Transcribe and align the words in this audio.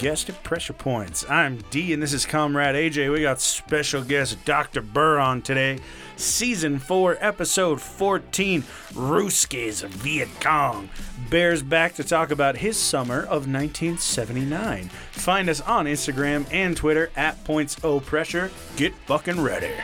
guest 0.00 0.30
at 0.30 0.42
Pressure 0.42 0.72
Points. 0.72 1.28
I'm 1.28 1.58
D, 1.70 1.92
and 1.92 2.02
this 2.02 2.14
is 2.14 2.24
Comrade 2.24 2.74
AJ. 2.74 3.12
We 3.12 3.20
got 3.20 3.38
special 3.38 4.02
guest 4.02 4.42
Dr. 4.46 4.80
Bear 4.80 5.20
on 5.20 5.42
today. 5.42 5.78
Season 6.16 6.78
4, 6.78 7.18
Episode 7.20 7.82
14 7.82 8.62
Ruskies 8.94 9.84
of 9.84 9.90
Viet 9.90 10.28
Cong. 10.40 10.88
Bears 11.28 11.62
back 11.62 11.94
to 11.96 12.04
talk 12.04 12.30
about 12.30 12.56
his 12.56 12.78
summer 12.78 13.20
of 13.20 13.46
1979. 13.46 14.88
Find 15.12 15.50
us 15.50 15.60
on 15.60 15.84
Instagram 15.84 16.46
and 16.50 16.74
Twitter 16.74 17.10
at 17.14 17.44
Points 17.44 17.76
O 17.84 18.00
Pressure. 18.00 18.50
Get 18.76 18.94
fucking 19.06 19.42
ready. 19.42 19.74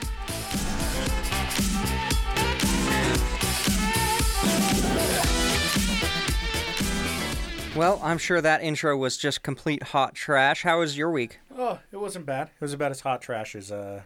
Well, 7.76 8.00
I'm 8.02 8.16
sure 8.16 8.40
that 8.40 8.62
intro 8.62 8.96
was 8.96 9.18
just 9.18 9.42
complete 9.42 9.82
hot 9.82 10.14
trash. 10.14 10.62
How 10.62 10.78
was 10.78 10.96
your 10.96 11.10
week? 11.10 11.40
Oh, 11.54 11.78
it 11.92 11.98
wasn't 11.98 12.24
bad. 12.24 12.48
It 12.48 12.60
was 12.62 12.72
about 12.72 12.90
as 12.90 13.00
hot 13.00 13.20
trash 13.20 13.54
as 13.54 13.70
uh, 13.70 14.00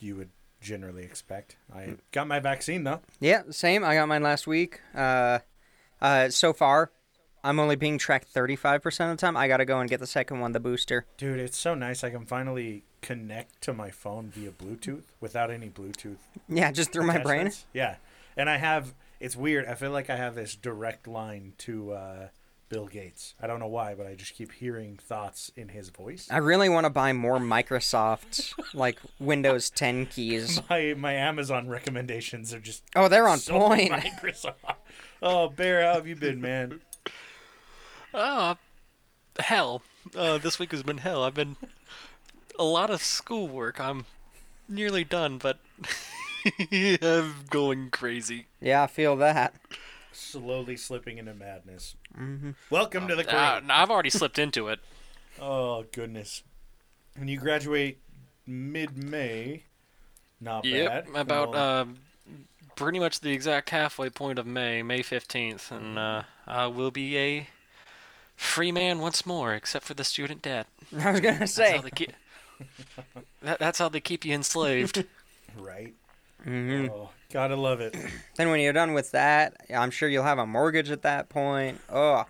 you 0.00 0.16
would 0.16 0.30
generally 0.62 1.04
expect. 1.04 1.56
I 1.74 1.96
got 2.12 2.26
my 2.26 2.40
vaccine 2.40 2.84
though. 2.84 3.00
Yeah, 3.20 3.42
same. 3.50 3.84
I 3.84 3.96
got 3.96 4.08
mine 4.08 4.22
last 4.22 4.46
week. 4.46 4.80
Uh, 4.94 5.40
uh, 6.00 6.30
so 6.30 6.54
far, 6.54 6.90
I'm 7.44 7.60
only 7.60 7.76
being 7.76 7.98
tracked 7.98 8.32
35% 8.32 9.10
of 9.10 9.18
the 9.18 9.20
time. 9.20 9.36
I 9.36 9.46
got 9.46 9.58
to 9.58 9.66
go 9.66 9.78
and 9.78 9.90
get 9.90 10.00
the 10.00 10.06
second 10.06 10.40
one, 10.40 10.52
the 10.52 10.60
booster. 10.60 11.04
Dude, 11.18 11.38
it's 11.38 11.58
so 11.58 11.74
nice. 11.74 12.02
I 12.02 12.08
can 12.08 12.24
finally 12.24 12.84
connect 13.02 13.60
to 13.62 13.74
my 13.74 13.90
phone 13.90 14.30
via 14.30 14.52
Bluetooth 14.52 15.02
without 15.20 15.50
any 15.50 15.68
Bluetooth. 15.68 16.16
Yeah, 16.48 16.72
just 16.72 16.92
through 16.92 17.06
my 17.06 17.18
brain. 17.18 17.50
Yeah, 17.74 17.96
and 18.38 18.48
I 18.48 18.56
have. 18.56 18.94
It's 19.20 19.36
weird. 19.36 19.66
I 19.66 19.74
feel 19.74 19.90
like 19.90 20.08
I 20.08 20.16
have 20.16 20.34
this 20.34 20.56
direct 20.56 21.06
line 21.06 21.52
to 21.58 21.92
uh, 21.92 22.28
Bill 22.72 22.86
Gates. 22.86 23.34
I 23.38 23.46
don't 23.46 23.60
know 23.60 23.66
why, 23.66 23.94
but 23.94 24.06
I 24.06 24.14
just 24.14 24.34
keep 24.34 24.50
hearing 24.50 24.96
thoughts 24.96 25.52
in 25.56 25.68
his 25.68 25.90
voice. 25.90 26.26
I 26.30 26.38
really 26.38 26.70
want 26.70 26.84
to 26.86 26.90
buy 26.90 27.12
more 27.12 27.36
Microsoft, 27.38 28.54
like 28.72 28.98
Windows 29.20 29.68
10 29.68 30.06
keys. 30.06 30.58
My 30.70 30.94
my 30.96 31.12
Amazon 31.12 31.68
recommendations 31.68 32.54
are 32.54 32.60
just 32.60 32.82
Oh, 32.96 33.08
they're 33.08 33.28
on 33.28 33.38
so 33.40 33.58
point. 33.58 33.92
Microsoft. 33.92 34.54
Oh, 35.20 35.50
Bear, 35.50 35.82
how 35.84 35.94
have 35.94 36.06
you 36.06 36.16
been, 36.16 36.40
man? 36.40 36.80
Oh, 38.14 38.56
hell. 39.38 39.82
Uh, 40.16 40.38
this 40.38 40.58
week 40.58 40.72
has 40.72 40.82
been 40.82 40.98
hell. 40.98 41.24
I've 41.24 41.34
been 41.34 41.56
a 42.58 42.64
lot 42.64 42.88
of 42.88 43.02
schoolwork. 43.02 43.80
I'm 43.80 44.06
nearly 44.66 45.04
done, 45.04 45.36
but 45.36 45.58
I'm 46.72 47.34
going 47.50 47.90
crazy. 47.90 48.46
Yeah, 48.62 48.82
I 48.84 48.86
feel 48.86 49.14
that. 49.16 49.54
Slowly 50.12 50.76
slipping 50.76 51.18
into 51.18 51.34
madness. 51.34 51.96
Welcome 52.70 53.08
to 53.08 53.16
the 53.16 53.24
crowd. 53.24 53.64
Uh, 53.64 53.72
I've 53.72 53.90
already 53.90 54.10
slipped 54.10 54.38
into 54.38 54.68
it. 54.68 54.80
Oh 55.40 55.86
goodness! 55.92 56.42
When 57.16 57.26
you 57.26 57.38
graduate 57.38 57.98
mid-May, 58.46 59.64
not 60.42 60.66
Yep, 60.66 61.06
bad. 61.06 61.16
about 61.16 61.52
Well, 61.52 61.80
uh, 61.80 62.32
pretty 62.76 62.98
much 62.98 63.20
the 63.20 63.30
exact 63.32 63.70
halfway 63.70 64.10
point 64.10 64.38
of 64.38 64.46
May, 64.46 64.82
May 64.82 65.00
15th, 65.02 65.70
and 65.70 65.98
uh, 65.98 66.24
I 66.46 66.66
will 66.66 66.90
be 66.90 67.16
a 67.16 67.48
free 68.36 68.70
man 68.72 68.98
once 68.98 69.24
more, 69.24 69.54
except 69.54 69.86
for 69.86 69.94
the 69.94 70.04
student 70.04 70.42
debt. 70.42 70.66
I 70.98 71.12
was 71.12 71.20
going 71.20 71.34
to 71.36 71.40
That's 71.40 71.52
say. 71.54 71.76
how 71.76 71.82
they 71.82 71.90
keep. 71.90 72.12
that, 73.40 73.58
that's 73.58 73.78
how 73.78 73.88
they 73.88 74.00
keep 74.00 74.26
you 74.26 74.34
enslaved. 74.34 75.06
right. 75.56 75.94
hmm 76.44 76.88
Oh, 76.90 77.08
gotta 77.32 77.56
love 77.56 77.80
it. 77.80 77.96
Then 78.36 78.50
when 78.50 78.60
you're 78.60 78.72
done 78.72 78.92
with 78.94 79.10
that, 79.12 79.56
I'm 79.74 79.90
sure 79.90 80.08
you'll 80.08 80.24
have 80.24 80.38
a 80.38 80.46
mortgage 80.46 80.90
at 80.90 81.02
that 81.02 81.28
point. 81.28 81.80
Oh, 81.90 82.24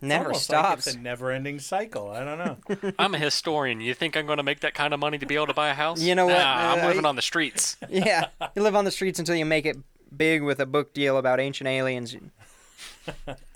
never 0.00 0.26
Almost 0.26 0.50
like 0.50 0.58
stops. 0.60 0.86
it's 0.86 0.96
a 0.96 0.98
never-ending 0.98 1.58
cycle. 1.60 2.10
I 2.10 2.24
don't 2.24 2.38
know. 2.38 2.92
I'm 2.98 3.14
a 3.14 3.18
historian. 3.18 3.80
You 3.80 3.94
think 3.94 4.16
I'm 4.16 4.26
going 4.26 4.38
to 4.38 4.42
make 4.42 4.60
that 4.60 4.74
kind 4.74 4.92
of 4.94 5.00
money 5.00 5.18
to 5.18 5.26
be 5.26 5.34
able 5.36 5.46
to 5.48 5.54
buy 5.54 5.68
a 5.70 5.74
house? 5.74 6.00
You 6.00 6.14
know 6.14 6.26
what, 6.26 6.38
Nah, 6.38 6.72
I'm 6.72 6.84
uh, 6.84 6.88
living 6.88 7.04
on 7.06 7.16
the 7.16 7.22
streets. 7.22 7.76
yeah, 7.88 8.28
you 8.56 8.62
live 8.62 8.74
on 8.74 8.84
the 8.84 8.90
streets 8.90 9.18
until 9.18 9.36
you 9.36 9.44
make 9.44 9.66
it 9.66 9.76
big 10.16 10.42
with 10.42 10.60
a 10.60 10.66
book 10.66 10.92
deal 10.94 11.16
about 11.18 11.38
ancient 11.40 11.68
aliens. 11.68 12.14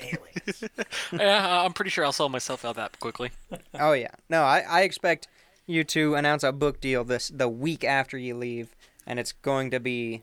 Aliens. 0.01 0.65
yeah, 1.13 1.63
I'm 1.65 1.73
pretty 1.73 1.91
sure 1.91 2.05
I'll 2.05 2.13
sell 2.13 2.29
myself 2.29 2.65
out 2.65 2.77
that 2.77 2.99
quickly. 3.01 3.31
Oh 3.75 3.93
yeah, 3.93 4.11
no, 4.29 4.43
I, 4.43 4.61
I 4.61 4.83
expect 4.83 5.29
you 5.67 5.85
to 5.85 6.15
announce 6.15 6.43
a 6.43 6.53
book 6.53 6.81
deal 6.81 7.05
this 7.05 7.29
the 7.29 7.49
week 7.49 7.85
after 7.85 8.17
you 8.19 8.37
leave, 8.37 8.75
and 9.07 9.19
it's 9.19 9.33
going 9.33 9.71
to 9.71 9.81
be, 9.81 10.23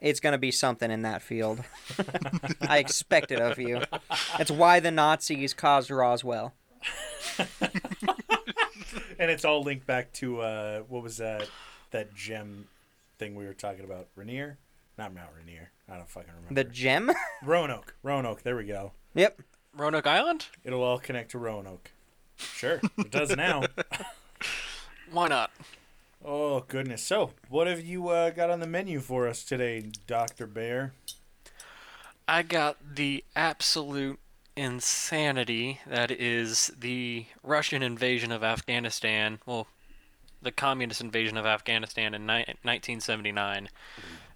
it's 0.00 0.20
going 0.20 0.32
to 0.32 0.38
be 0.38 0.50
something 0.50 0.90
in 0.90 1.02
that 1.02 1.22
field. 1.22 1.62
I 2.68 2.78
expect 2.78 3.32
it 3.32 3.40
of 3.40 3.58
you. 3.58 3.82
That's 4.36 4.50
why 4.50 4.80
the 4.80 4.90
Nazis 4.90 5.54
caused 5.54 5.90
Roswell. 5.90 6.54
and 9.18 9.30
it's 9.30 9.44
all 9.44 9.62
linked 9.62 9.86
back 9.86 10.12
to 10.14 10.40
uh, 10.40 10.80
what 10.80 11.02
was 11.02 11.16
that 11.18 11.48
that 11.90 12.14
gem 12.14 12.68
thing 13.18 13.34
we 13.34 13.46
were 13.46 13.54
talking 13.54 13.84
about? 13.84 14.08
Rainier? 14.14 14.58
Not 14.98 15.14
Mount 15.14 15.30
Rainier. 15.36 15.70
I 15.88 15.96
don't 15.96 16.08
fucking 16.08 16.30
remember. 16.34 16.54
The 16.54 16.68
gem. 16.68 17.10
Roanoke. 17.42 17.94
Roanoke. 18.02 18.42
There 18.42 18.56
we 18.56 18.64
go. 18.64 18.92
yep. 19.14 19.40
Roanoke 19.74 20.06
Island? 20.06 20.46
It'll 20.64 20.82
all 20.82 20.98
connect 20.98 21.32
to 21.32 21.38
Roanoke. 21.38 21.90
Sure, 22.38 22.80
it 22.98 23.10
does 23.10 23.34
now. 23.36 23.62
Why 25.10 25.28
not? 25.28 25.50
Oh 26.28 26.64
goodness! 26.66 27.04
So, 27.04 27.30
what 27.48 27.68
have 27.68 27.84
you 27.84 28.08
uh, 28.08 28.30
got 28.30 28.50
on 28.50 28.58
the 28.58 28.66
menu 28.66 28.98
for 28.98 29.28
us 29.28 29.44
today, 29.44 29.92
Doctor 30.08 30.48
Bear? 30.48 30.92
I 32.26 32.42
got 32.42 32.96
the 32.96 33.22
absolute 33.36 34.18
insanity 34.56 35.80
that 35.86 36.10
is 36.10 36.72
the 36.76 37.26
Russian 37.44 37.80
invasion 37.80 38.32
of 38.32 38.42
Afghanistan. 38.42 39.38
Well, 39.46 39.68
the 40.42 40.50
communist 40.50 41.00
invasion 41.00 41.36
of 41.36 41.46
Afghanistan 41.46 42.12
in 42.12 42.22
ni- 42.22 42.44
1979. 42.64 43.68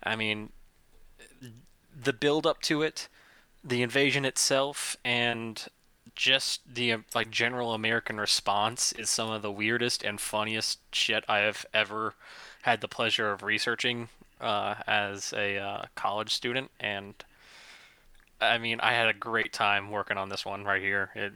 I 0.05 0.15
mean, 0.15 0.51
the 2.01 2.13
build 2.13 2.47
up 2.47 2.63
to 2.63 2.83
it, 2.83 3.09
the 3.65 3.83
invasion 3.83 4.25
itself, 4.25 4.97
and 5.05 5.67
just 6.15 6.61
the 6.75 6.97
like 7.15 7.31
general 7.31 7.73
American 7.75 8.19
response 8.19 8.93
is 8.93 9.09
some 9.11 9.31
of 9.31 9.43
the 9.43 9.53
weirdest 9.53 10.03
and 10.03 10.21
funniest 10.21 10.79
shit 10.95 11.25
I 11.29 11.39
have 11.39 11.65
ever 11.73 12.15
had 12.63 12.81
the 12.81 12.89
pleasure 12.89 13.31
of 13.33 13.43
researching 13.43 14.09
uh, 14.41 14.75
as 14.87 15.33
a 15.33 15.59
uh, 15.59 15.85
college 15.95 16.33
student, 16.33 16.71
and 16.79 17.15
I 18.41 18.59
mean 18.59 18.81
I 18.81 18.93
had 18.93 19.09
a 19.09 19.15
great 19.15 19.53
time 19.53 19.91
working 19.91 20.17
on 20.17 20.29
this 20.29 20.45
one 20.45 20.65
right 20.65 20.83
here. 20.83 21.11
It 21.15 21.33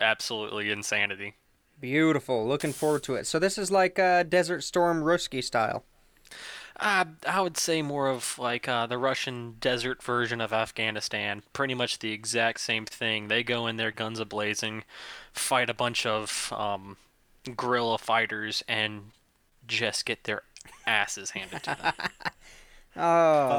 absolutely 0.00 0.70
insanity. 0.70 1.34
Beautiful. 1.80 2.46
Looking 2.46 2.72
forward 2.72 3.02
to 3.04 3.16
it. 3.16 3.26
So 3.26 3.38
this 3.38 3.58
is 3.58 3.70
like 3.70 3.98
uh, 3.98 4.22
Desert 4.22 4.62
Storm 4.62 5.02
Ruski 5.02 5.44
style. 5.44 5.84
Uh, 6.78 7.06
I 7.26 7.40
would 7.40 7.56
say 7.56 7.80
more 7.80 8.08
of 8.08 8.38
like 8.38 8.68
uh, 8.68 8.86
the 8.86 8.98
Russian 8.98 9.56
desert 9.60 10.02
version 10.02 10.40
of 10.42 10.52
Afghanistan. 10.52 11.42
Pretty 11.52 11.74
much 11.74 12.00
the 12.00 12.12
exact 12.12 12.60
same 12.60 12.84
thing. 12.84 13.28
They 13.28 13.42
go 13.42 13.66
in 13.66 13.76
there 13.76 13.90
guns 13.90 14.20
ablazing, 14.20 14.82
fight 15.32 15.70
a 15.70 15.74
bunch 15.74 16.04
of 16.04 16.52
um, 16.54 16.98
guerrilla 17.56 17.96
fighters, 17.98 18.62
and 18.68 19.12
just 19.66 20.04
get 20.04 20.24
their 20.24 20.42
asses 20.86 21.30
handed 21.30 21.62
to 21.64 21.76
them. 21.76 21.94
Oh, 22.98 23.02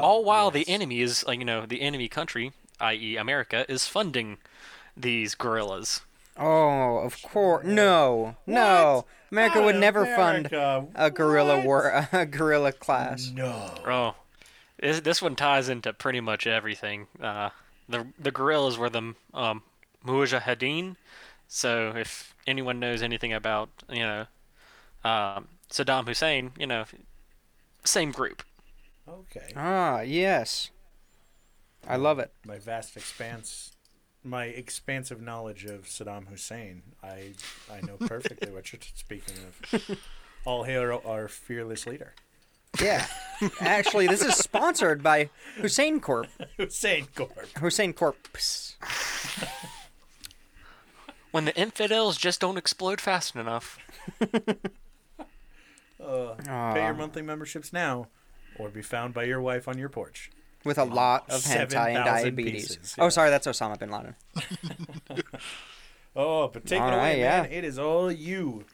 All 0.00 0.24
while 0.24 0.50
the 0.50 0.68
enemy 0.68 1.00
is, 1.00 1.24
like, 1.24 1.38
you 1.38 1.44
know, 1.44 1.64
the 1.64 1.80
enemy 1.80 2.08
country, 2.08 2.52
i.e., 2.80 3.16
America, 3.16 3.64
is 3.70 3.86
funding 3.86 4.38
these 4.96 5.34
guerrillas. 5.36 6.00
Oh, 6.38 6.98
of 6.98 7.20
course. 7.22 7.64
No, 7.66 8.36
no. 8.46 9.04
America 9.30 9.60
would 9.62 9.74
Not 9.74 9.80
never 9.80 10.06
fund 10.06 10.46
a 10.52 11.10
guerrilla 11.10 11.56
What? 11.58 11.66
war, 11.66 12.08
a 12.12 12.24
guerrilla 12.26 12.72
class. 12.72 13.30
No. 13.34 13.74
Oh, 13.86 14.14
this, 14.80 15.00
this 15.00 15.20
one 15.20 15.36
ties 15.36 15.68
into 15.68 15.92
pretty 15.92 16.20
much 16.20 16.46
everything. 16.46 17.08
Uh, 17.20 17.50
the 17.88 18.06
the 18.18 18.30
guerrillas 18.30 18.78
were 18.78 18.90
the 18.90 19.14
um, 19.34 19.62
Mujahideen. 20.04 20.96
So 21.46 21.92
if 21.96 22.34
anyone 22.46 22.78
knows 22.80 23.02
anything 23.02 23.32
about 23.32 23.68
you 23.90 24.00
know 24.02 24.26
um, 25.04 25.48
Saddam 25.70 26.06
Hussein, 26.06 26.52
you 26.58 26.66
know, 26.66 26.84
same 27.84 28.10
group. 28.12 28.42
Okay. 29.08 29.52
Ah, 29.56 30.00
yes. 30.00 30.70
I 31.86 31.96
love 31.96 32.18
it. 32.18 32.32
My 32.46 32.58
vast 32.58 32.96
expanse, 32.96 33.72
my 34.24 34.44
expansive 34.44 35.20
knowledge 35.20 35.64
of 35.64 35.84
Saddam 35.86 36.26
Hussein, 36.28 36.82
I 37.02 37.32
I 37.72 37.80
know 37.82 37.96
perfectly 37.96 38.50
what 38.52 38.72
you're 38.72 38.80
speaking 38.94 39.34
of. 39.46 39.98
All 40.44 40.64
hail 40.64 41.00
our 41.04 41.28
fearless 41.28 41.86
leader, 41.86 42.14
Yeah. 42.80 43.06
Actually, 43.60 44.06
this 44.06 44.22
is 44.22 44.34
sponsored 44.36 45.02
by 45.02 45.30
Hussein 45.56 46.00
Corp. 46.00 46.28
Hussein 46.56 47.06
Corp. 47.14 47.36
Hussein 47.58 47.92
Corp. 47.92 48.16
When 51.30 51.44
the 51.44 51.54
infidels 51.56 52.16
just 52.16 52.40
don't 52.40 52.56
explode 52.56 53.02
fast 53.02 53.36
enough. 53.36 53.78
Uh, 56.00 56.34
pay 56.72 56.84
your 56.84 56.94
monthly 56.94 57.20
memberships 57.20 57.70
now, 57.70 58.08
or 58.58 58.70
be 58.70 58.80
found 58.80 59.12
by 59.12 59.24
your 59.24 59.40
wife 59.40 59.68
on 59.68 59.76
your 59.76 59.90
porch. 59.90 60.30
With 60.64 60.78
a 60.78 60.84
lot 60.84 61.30
of 61.30 61.40
hentai 61.42 61.94
and 61.94 62.04
diabetes. 62.04 62.76
pieces, 62.76 62.96
Oh, 62.98 63.08
sorry, 63.08 63.30
that's 63.30 63.46
Osama 63.46 63.78
bin 63.78 63.90
Laden. 63.90 64.14
Oh, 66.16 66.48
but 66.48 66.66
take 66.66 66.80
All 66.80 66.88
it 66.88 66.94
away, 66.94 67.22
right, 67.22 67.44
man. 67.44 67.44
yeah. 67.50 67.58
It 67.58 67.64
is 67.64 67.78
all 67.78 68.10
you. 68.10 68.64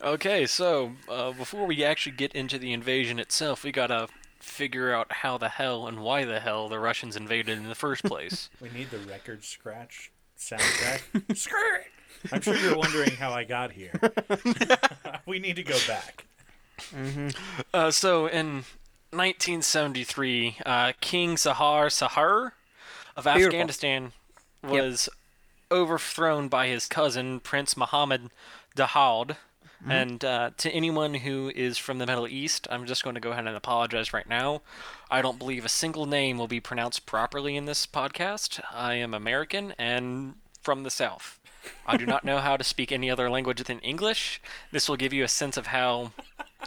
Okay, 0.00 0.46
so 0.46 0.92
uh, 1.08 1.32
before 1.32 1.66
we 1.66 1.82
actually 1.82 2.12
get 2.14 2.32
into 2.32 2.58
the 2.58 2.72
invasion 2.72 3.18
itself, 3.18 3.64
we 3.64 3.72
gotta 3.72 4.06
figure 4.38 4.92
out 4.94 5.10
how 5.10 5.36
the 5.38 5.48
hell 5.48 5.88
and 5.88 6.00
why 6.00 6.24
the 6.24 6.38
hell 6.38 6.68
the 6.68 6.78
Russians 6.78 7.16
invaded 7.16 7.58
in 7.58 7.68
the 7.68 7.74
first 7.74 8.04
place. 8.04 8.50
We 8.60 8.70
need 8.70 8.90
the 8.90 8.98
record 8.98 9.42
scratch 9.44 10.12
soundtrack. 10.38 11.36
Scratch. 11.36 11.86
I'm 12.30 12.40
sure 12.40 12.54
you're 12.56 12.76
wondering 12.78 13.12
how 13.12 13.32
I 13.32 13.42
got 13.42 13.72
here. 13.72 13.92
we 15.26 15.40
need 15.40 15.56
to 15.56 15.64
go 15.64 15.76
back. 15.88 16.24
uh, 17.74 17.90
so 17.90 18.26
in 18.28 18.62
1973, 19.12 20.56
uh, 20.64 20.92
King 21.00 21.36
Sahar 21.36 21.86
Sahar 21.88 22.52
of 23.16 23.24
Beautiful. 23.24 23.46
Afghanistan 23.46 24.12
was 24.62 25.08
overthrown 25.70 26.48
by 26.48 26.68
his 26.68 26.86
cousin 26.86 27.40
Prince 27.40 27.76
Mohammed 27.76 28.30
Dahoud. 28.76 29.36
And 29.84 30.24
uh, 30.24 30.50
to 30.58 30.70
anyone 30.70 31.14
who 31.14 31.50
is 31.54 31.76
from 31.76 31.98
the 31.98 32.06
Middle 32.06 32.28
East, 32.28 32.68
I'm 32.70 32.86
just 32.86 33.02
going 33.02 33.14
to 33.14 33.20
go 33.20 33.32
ahead 33.32 33.48
and 33.48 33.56
apologize 33.56 34.12
right 34.12 34.28
now. 34.28 34.62
I 35.10 35.22
don't 35.22 35.40
believe 35.40 35.64
a 35.64 35.68
single 35.68 36.06
name 36.06 36.38
will 36.38 36.46
be 36.46 36.60
pronounced 36.60 37.04
properly 37.04 37.56
in 37.56 37.64
this 37.64 37.84
podcast. 37.84 38.60
I 38.72 38.94
am 38.94 39.12
American 39.12 39.74
and 39.78 40.36
from 40.62 40.84
the 40.84 40.90
South. 40.90 41.40
I 41.84 41.96
do 41.96 42.06
not 42.06 42.24
know 42.24 42.38
how 42.38 42.56
to 42.56 42.62
speak 42.62 42.92
any 42.92 43.10
other 43.10 43.28
language 43.28 43.64
than 43.64 43.80
English. 43.80 44.40
This 44.70 44.88
will 44.88 44.96
give 44.96 45.12
you 45.12 45.24
a 45.24 45.28
sense 45.28 45.56
of 45.56 45.66
how 45.68 46.12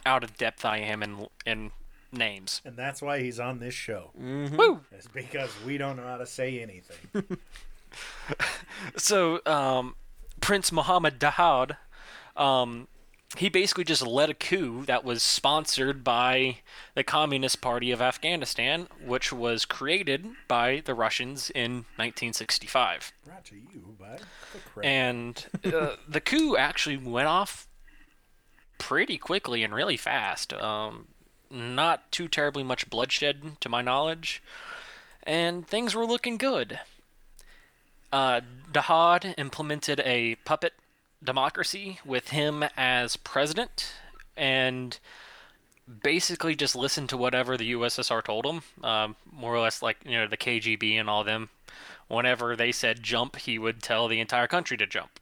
out 0.06 0.24
of 0.26 0.38
depth 0.38 0.66
I 0.66 0.80
am 0.80 1.02
in 1.02 1.28
in 1.46 1.72
names. 2.16 2.62
And 2.66 2.76
that's 2.76 3.02
why 3.02 3.22
he's 3.22 3.40
on 3.40 3.60
this 3.60 3.74
show. 3.74 4.12
Woo! 4.16 4.82
It's 4.92 5.08
because 5.08 5.52
we 5.66 5.78
don't 5.78 5.98
know 5.98 6.04
how 6.08 6.18
to 6.18 6.26
say 6.26 6.62
anything. 6.62 7.38
So, 8.98 9.40
um, 9.46 9.96
Prince 10.42 10.72
Mohammed 10.72 11.20
Dahoud, 11.20 11.78
um, 12.36 12.88
he 13.38 13.50
basically 13.50 13.84
just 13.84 14.06
led 14.06 14.30
a 14.30 14.34
coup 14.34 14.86
that 14.86 15.04
was 15.04 15.22
sponsored 15.24 16.04
by 16.04 16.58
the 16.94 17.04
Communist 17.04 17.62
Party 17.62 17.92
of 17.92 18.02
Afghanistan, 18.02 18.88
which 19.04 19.34
was 19.34 19.66
created 19.66 20.28
by 20.48 20.82
the 20.86 20.94
Russians 20.94 21.50
in 21.50 21.86
1965. 21.98 23.12
Brought 23.26 23.46
to 23.46 23.56
you 23.56 23.96
by 24.00 24.18
the 24.18 24.86
And 24.86 25.46
uh, 25.66 25.96
the 26.08 26.22
coup 26.22 26.56
actually 26.56 26.98
went 26.98 27.28
off 27.28 27.68
pretty 28.78 29.18
quickly 29.18 29.64
and 29.64 29.74
really 29.74 29.98
fast. 29.98 30.54
Um, 30.54 31.08
not 31.56 32.12
too 32.12 32.28
terribly 32.28 32.64
much 32.64 32.90
bloodshed, 32.90 33.60
to 33.62 33.70
my 33.70 33.82
knowledge, 33.82 34.44
and 35.24 35.68
things 35.68 35.96
were 35.96 36.06
looking 36.06 36.38
good. 36.38 36.80
Uh, 38.12 38.42
Dahad 38.72 39.34
implemented 39.38 40.02
a 40.02 40.36
puppet 40.46 40.74
democracy 41.24 42.00
with 42.06 42.30
him 42.30 42.64
as 42.78 43.16
president, 43.18 43.94
and 44.38 45.00
basically 46.04 46.56
just 46.56 46.76
listened 46.76 47.10
to 47.10 47.18
whatever 47.18 47.58
the 47.58 47.74
USSR 47.74 48.24
told 48.24 48.46
him. 48.46 48.62
Um, 48.84 49.16
more 49.32 49.56
or 49.56 49.60
less, 49.60 49.82
like 49.82 49.98
you 50.06 50.18
know 50.18 50.28
the 50.28 50.38
KGB 50.38 51.00
and 51.00 51.10
all 51.10 51.24
them. 51.24 51.50
Whenever 52.08 52.56
they 52.56 52.72
said 52.72 53.02
jump, 53.02 53.36
he 53.38 53.58
would 53.58 53.82
tell 53.82 54.08
the 54.08 54.20
entire 54.20 54.48
country 54.48 54.78
to 54.78 54.86
jump. 54.86 55.20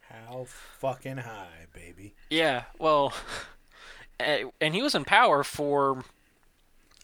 How 0.00 0.44
fucking 0.46 1.18
high, 1.18 1.66
baby. 1.72 2.14
Yeah, 2.28 2.64
well, 2.78 3.14
and 4.60 4.74
he 4.74 4.82
was 4.82 4.94
in 4.94 5.04
power 5.04 5.44
for 5.44 6.04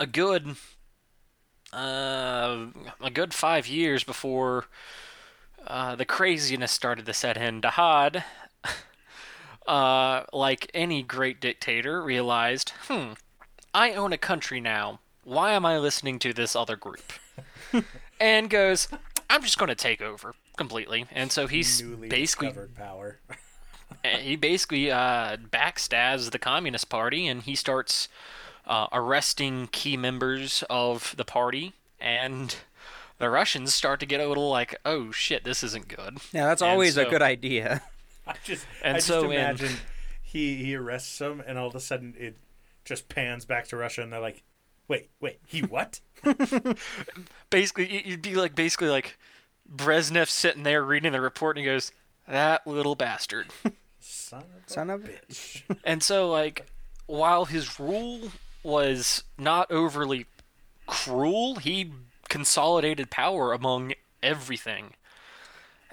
a 0.01 0.07
good, 0.07 0.57
uh, 1.73 2.67
a 3.01 3.11
good 3.13 3.35
five 3.35 3.67
years 3.67 4.05
before 4.05 4.67
uh, 5.67 5.95
the 5.97 6.05
craziness 6.05 6.73
started 6.73 7.07
to 7.07 7.13
set 7.13 7.37
in. 7.37 7.61
Dahad, 7.61 8.25
uh, 9.67 10.23
like 10.33 10.71
any 10.75 11.03
great 11.03 11.41
dictator, 11.41 12.03
realized, 12.03 12.71
hmm, 12.89 13.13
I 13.75 13.93
own 13.93 14.13
a 14.13 14.19
country 14.19 14.61
now. 14.61 15.01
Why 15.25 15.53
am 15.53 15.67
I 15.67 15.79
listening 15.79 16.19
to 16.21 16.33
this 16.33 16.57
other 16.57 16.77
group? 16.77 17.13
and 18.21 18.49
goes, 18.49 18.89
I'm 19.29 19.43
just 19.43 19.59
going 19.59 19.69
to 19.69 19.75
take 19.75 20.01
over 20.01 20.35
completely. 20.57 21.07
And 21.13 21.31
so 21.31 21.47
he's 21.47 21.83
Newly 21.83 22.09
basically 22.09 22.53
power. 22.77 23.21
he 24.21 24.37
basically 24.37 24.91
uh, 24.91 25.37
backstabs 25.37 26.31
the 26.31 26.39
Communist 26.39 26.89
Party 26.89 27.27
and 27.27 27.43
he 27.43 27.55
starts 27.55 28.09
uh, 28.67 28.87
arresting 28.93 29.69
key 29.73 29.97
members 29.97 30.63
of 30.69 31.15
the 31.17 31.25
party. 31.25 31.73
And 32.01 32.55
the 33.19 33.29
Russians 33.31 33.75
start 33.75 34.01
to 34.01 34.07
get 34.07 34.21
a 34.21 34.29
little 34.29 34.51
like, 34.51 34.77
oh 34.85 35.11
shit, 35.11 35.45
this 35.45 35.63
isn't 35.65 35.89
good. 35.89 36.19
Yeah, 36.33 36.47
that's 36.47 36.63
And 36.63 36.71
always 36.71 36.97
a 36.97 37.05
good 37.05 37.23
idea. 37.23 37.83
I 38.27 38.35
just, 38.45 38.67
And 38.83 38.97
I 38.97 38.99
just 38.99 39.09
so 39.09 39.31
in- 39.31 39.57
he 40.23 40.57
he 40.63 40.77
arrests 40.77 41.19
them 41.19 41.43
and 41.47 41.59
all 41.59 41.69
of 41.69 41.75
a 41.75 41.81
sudden 41.81 42.15
it 42.19 42.37
just 42.85 43.09
pans 43.09 43.45
back 43.45 43.67
to 43.69 43.77
Russia, 43.77 44.03
and 44.03 44.13
they're 44.13 44.21
like, 44.21 44.43
"Wait, 44.87 45.09
wait, 45.21 45.39
he 45.47 45.61
what?" 45.61 46.01
Basically, 47.51 47.87
y- 47.91 48.03
you'd 48.05 48.23
be 48.23 48.35
like, 48.35 48.55
basically 48.55 48.89
like 48.89 49.19
Brezhnev 49.71 50.29
sitting 50.29 50.63
there 50.63 50.83
reading 50.83 51.13
the 51.13 51.21
report 51.21 51.57
and 51.57 51.65
he 51.67 51.71
goes, 51.73 51.93
that 52.29 52.67
little 52.67 52.95
bastard. 52.95 53.49
Son 54.01 54.41
of 54.41 54.47
a 54.67 54.71
Son 54.71 54.91
of 54.91 55.05
a 55.05 55.09
bitch. 55.09 55.63
And 55.85 56.03
so, 56.03 56.31
like, 56.31 56.67
while 57.07 57.45
his 57.47 57.79
rule 57.81 58.31
was 58.63 59.25
not 59.39 59.71
overly 59.71 60.27
cruel, 60.87 61.57
he 61.57 61.93
consolidated 62.29 63.11
power 63.11 63.53
among 63.53 63.95
everything. 64.23 64.95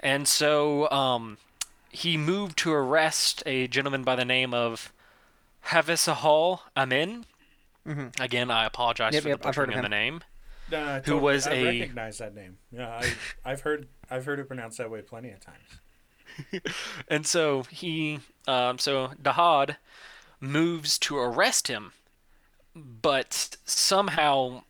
And 0.00 0.28
so, 0.28 0.90
um, 0.90 1.38
he 1.90 2.16
moved 2.16 2.58
to 2.58 2.72
arrest 2.72 3.42
a 3.46 3.66
gentleman 3.68 4.04
by 4.04 4.16
the 4.16 4.24
name 4.24 4.52
of 4.52 4.92
Havisahal 5.66 6.60
Amin. 6.76 7.24
Again, 8.20 8.50
I 8.50 8.66
apologize 8.66 9.14
Yep, 9.14 9.22
for 9.22 9.28
yep, 9.28 9.40
the 9.42 9.48
I've 9.48 9.54
butchering 9.54 9.70
of 9.72 9.76
of 9.78 9.82
the 9.84 9.88
name. 9.88 10.20
No, 10.72 10.84
I 10.84 11.00
Who 11.04 11.16
was 11.18 11.46
I 11.46 11.52
a- 11.54 11.64
recognize 11.80 12.18
that 12.18 12.34
name. 12.34 12.58
Yeah, 12.72 12.88
I, 12.88 13.12
I've 13.44 13.60
heard 13.60 13.86
I've 14.10 14.24
heard 14.24 14.40
it 14.40 14.48
pronounced 14.48 14.78
that 14.78 14.90
way 14.90 15.02
plenty 15.02 15.30
of 15.30 15.38
times. 15.38 15.62
And 17.08 17.26
so 17.26 17.62
he, 17.70 18.20
um, 18.46 18.78
so 18.78 19.10
Dahad 19.20 19.76
moves 20.40 20.98
to 21.00 21.18
arrest 21.18 21.68
him, 21.68 21.92
but 22.74 23.56
somehow 23.64 24.62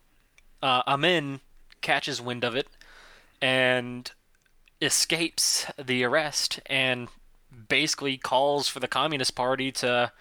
uh, 0.61 0.83
Amin 0.87 1.39
catches 1.81 2.21
wind 2.21 2.43
of 2.43 2.55
it 2.55 2.67
and 3.41 4.11
escapes 4.81 5.65
the 5.83 6.03
arrest 6.03 6.59
and 6.65 7.07
basically 7.67 8.17
calls 8.17 8.67
for 8.67 8.79
the 8.79 8.87
Communist 8.87 9.35
Party 9.35 9.71
to 9.71 10.11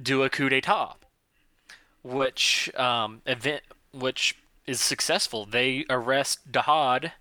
do 0.00 0.22
a 0.22 0.30
coup 0.30 0.48
d'état, 0.48 0.94
which 2.02 2.74
um, 2.74 3.22
event 3.26 3.62
which 3.92 4.36
is 4.66 4.80
successful. 4.80 5.46
They 5.46 5.84
arrest 5.88 6.50
Dahad 6.50 7.12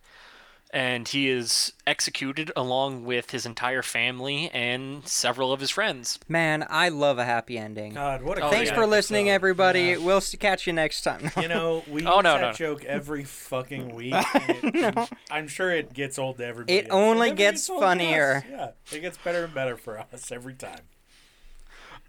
and 0.74 1.08
he 1.08 1.30
is 1.30 1.72
executed 1.86 2.52
along 2.56 3.06
with 3.06 3.30
his 3.30 3.46
entire 3.46 3.84
family 3.84 4.50
and 4.52 5.08
several 5.08 5.54
of 5.54 5.60
his 5.60 5.70
friends. 5.70 6.20
Man, 6.28 6.66
I 6.70 6.90
love 6.90 7.20
a 7.20 7.26
happy 7.26 7.58
ending. 7.60 7.94
God, 7.94 8.24
what 8.24 8.38
a 8.40 8.42
Oh, 8.42 8.50
great 8.50 8.58
Thanks 8.58 8.70
yeah. 8.72 8.76
for 8.76 8.88
listening, 8.88 9.30
episode. 9.30 9.36
everybody. 9.36 9.82
Yeah. 9.82 9.98
We'll 9.98 10.22
catch 10.40 10.66
you 10.66 10.74
next 10.74 11.02
time. 11.04 11.32
You 11.40 11.48
know, 11.48 11.84
we 11.90 12.06
Oh, 12.06 12.16
use 12.16 12.24
no, 12.24 12.34
that 12.34 12.42
no. 12.42 12.52
joke 12.54 12.84
every 12.86 13.24
fucking 13.24 13.94
week. 13.96 14.14
and 14.14 14.76
it- 14.76 15.10
I'm 15.30 15.48
sure 15.48 15.70
it 15.72 15.94
gets 15.94 16.18
old 16.18 16.38
to 16.40 16.46
everybody. 16.46 16.78
It 16.80 16.86
else. 16.86 16.94
only 16.94 17.28
never 17.28 17.38
gets 17.38 17.70
old 17.70 17.82
to 17.82 17.86
us. 17.86 17.90
funnier. 17.92 18.46
Yeah, 18.50 18.72
it 18.92 19.00
gets 19.02 19.18
better 19.18 19.46
and 19.46 19.54
better 19.54 19.78
for 19.78 20.00
us 20.00 20.32
every 20.32 20.56
time. 20.56 20.80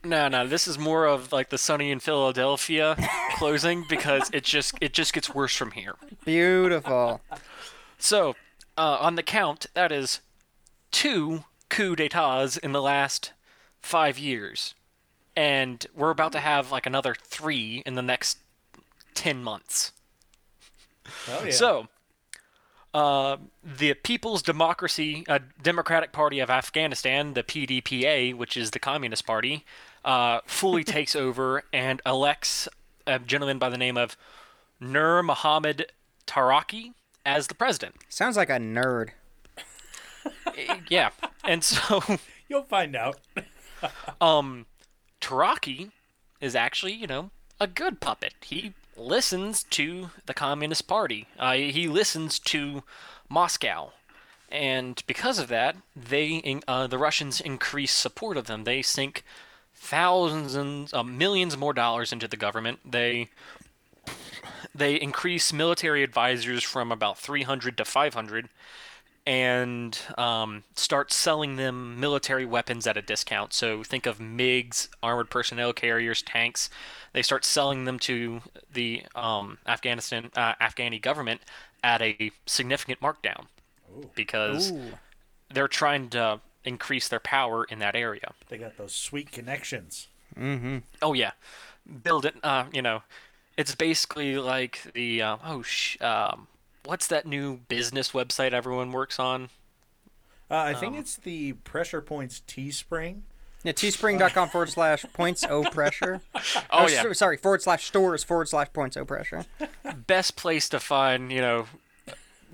No, 0.02 0.28
no, 0.28 0.46
this 0.46 0.66
is 0.68 0.78
more 0.78 1.06
of 1.06 1.32
like 1.32 1.48
the 1.48 1.56
Sunny 1.58 1.90
in 1.90 1.98
Philadelphia 2.00 2.96
closing 3.36 3.84
because 3.88 4.30
it 4.34 4.44
just 4.44 4.74
it 4.82 4.92
just 4.92 5.12
gets 5.14 5.34
worse 5.34 5.54
from 5.56 5.70
here. 5.70 5.94
Beautiful. 6.26 7.22
So, 7.98 8.34
uh, 8.76 8.98
on 9.00 9.14
the 9.14 9.22
count, 9.22 9.66
that 9.74 9.92
is 9.92 10.20
two 10.90 11.44
coup 11.68 11.96
d'états 11.96 12.58
in 12.58 12.72
the 12.72 12.82
last 12.82 13.32
five 13.80 14.18
years, 14.18 14.74
and 15.36 15.86
we're 15.94 16.10
about 16.10 16.32
to 16.32 16.40
have 16.40 16.72
like 16.72 16.86
another 16.86 17.14
three 17.14 17.82
in 17.84 17.94
the 17.94 18.02
next 18.02 18.38
ten 19.14 19.42
months. 19.42 19.92
Oh 21.28 21.42
yeah. 21.44 21.50
So, 21.50 21.88
uh, 22.92 23.36
the 23.62 23.94
People's 23.94 24.42
Democracy 24.42 25.24
uh, 25.28 25.40
Democratic 25.62 26.12
Party 26.12 26.40
of 26.40 26.50
Afghanistan, 26.50 27.34
the 27.34 27.42
PDPA, 27.42 28.34
which 28.34 28.56
is 28.56 28.70
the 28.70 28.78
Communist 28.78 29.26
Party, 29.26 29.64
uh, 30.04 30.40
fully 30.46 30.84
takes 30.96 31.14
over 31.16 31.64
and 31.72 32.00
elects 32.06 32.68
a 33.06 33.18
gentleman 33.18 33.58
by 33.58 33.68
the 33.68 33.78
name 33.78 33.96
of 33.96 34.16
Nur 34.80 35.22
Muhammad 35.22 35.92
Taraki 36.26 36.92
as 37.24 37.46
the 37.46 37.54
president. 37.54 37.96
Sounds 38.08 38.36
like 38.36 38.50
a 38.50 38.58
nerd. 38.58 39.10
Yeah, 40.88 41.10
and 41.42 41.64
so 41.64 42.00
you'll 42.48 42.62
find 42.62 42.94
out. 42.94 43.18
um, 44.20 44.66
Taraki 45.20 45.90
is 46.40 46.54
actually, 46.54 46.92
you 46.92 47.06
know, 47.06 47.30
a 47.60 47.66
good 47.66 48.00
puppet. 48.00 48.34
He 48.42 48.72
listens 48.96 49.64
to 49.64 50.10
the 50.26 50.34
Communist 50.34 50.86
Party. 50.86 51.26
Uh, 51.38 51.54
he 51.54 51.88
listens 51.88 52.38
to 52.40 52.82
Moscow, 53.28 53.92
And 54.50 55.02
because 55.06 55.38
of 55.38 55.48
that, 55.48 55.76
they 55.96 56.60
uh, 56.68 56.86
the 56.86 56.98
Russians 56.98 57.40
increase 57.40 57.92
support 57.92 58.36
of 58.36 58.46
them. 58.46 58.64
They 58.64 58.82
sink 58.82 59.24
thousands, 59.74 60.92
uh, 60.94 61.02
millions 61.02 61.56
more 61.56 61.72
dollars 61.72 62.12
into 62.12 62.28
the 62.28 62.36
government. 62.36 62.80
They 62.84 63.28
they 64.74 64.94
increase 64.94 65.52
military 65.52 66.02
advisors 66.02 66.62
from 66.62 66.92
about 66.92 67.18
300 67.18 67.76
to 67.78 67.84
500 67.84 68.48
and 69.26 69.98
um, 70.18 70.64
start 70.76 71.12
selling 71.12 71.56
them 71.56 71.98
military 71.98 72.44
weapons 72.44 72.86
at 72.86 72.96
a 72.96 73.02
discount. 73.02 73.52
So 73.54 73.82
think 73.82 74.04
of 74.06 74.18
MiGs, 74.18 74.88
armored 75.02 75.30
personnel 75.30 75.72
carriers, 75.72 76.20
tanks. 76.22 76.68
They 77.14 77.22
start 77.22 77.44
selling 77.44 77.84
them 77.84 77.98
to 78.00 78.42
the 78.70 79.02
um, 79.14 79.58
Afghanistan 79.66 80.30
uh, 80.36 80.54
Afghani 80.60 81.00
government 81.00 81.40
at 81.82 82.02
a 82.02 82.30
significant 82.46 83.00
markdown 83.00 83.46
because 84.14 84.72
Ooh. 84.72 84.92
they're 85.52 85.68
trying 85.68 86.10
to 86.10 86.40
increase 86.64 87.08
their 87.08 87.20
power 87.20 87.64
in 87.64 87.78
that 87.78 87.94
area. 87.94 88.32
They 88.48 88.58
got 88.58 88.76
those 88.76 88.94
sweet 88.94 89.32
connections. 89.32 90.08
Oh 91.00 91.12
yeah, 91.12 91.32
build 92.02 92.26
it. 92.26 92.34
Uh, 92.42 92.64
you 92.72 92.82
know, 92.82 93.02
it's 93.56 93.74
basically 93.74 94.36
like 94.36 94.82
the 94.94 95.22
uh, 95.22 95.36
oh 95.44 95.62
sh- 95.62 96.00
um, 96.00 96.48
what's 96.84 97.06
that 97.08 97.26
new 97.26 97.58
business 97.68 98.12
website 98.12 98.52
everyone 98.52 98.92
works 98.92 99.18
on? 99.18 99.50
Uh, 100.50 100.56
I 100.56 100.74
think 100.74 100.96
it's 100.96 101.16
the 101.16 101.54
Pressure 101.54 102.00
Points 102.00 102.42
Teespring. 102.46 103.20
Yeah, 103.62 103.72
teespring.com 103.72 104.50
forward 104.50 104.68
slash 104.68 105.06
points 105.14 105.42
o 105.48 105.64
pressure. 105.64 106.20
Oh 106.70 106.84
Or, 106.84 106.90
yeah, 106.90 107.02
so- 107.02 107.12
sorry, 107.14 107.36
forward 107.38 107.62
slash 107.62 107.86
stores 107.86 108.22
forward 108.22 108.48
slash 108.48 108.68
points 108.72 108.96
o 108.96 109.04
pressure. 109.04 109.46
best 110.06 110.36
place 110.36 110.68
to 110.68 110.78
find 110.80 111.32
you 111.32 111.40
know 111.40 111.66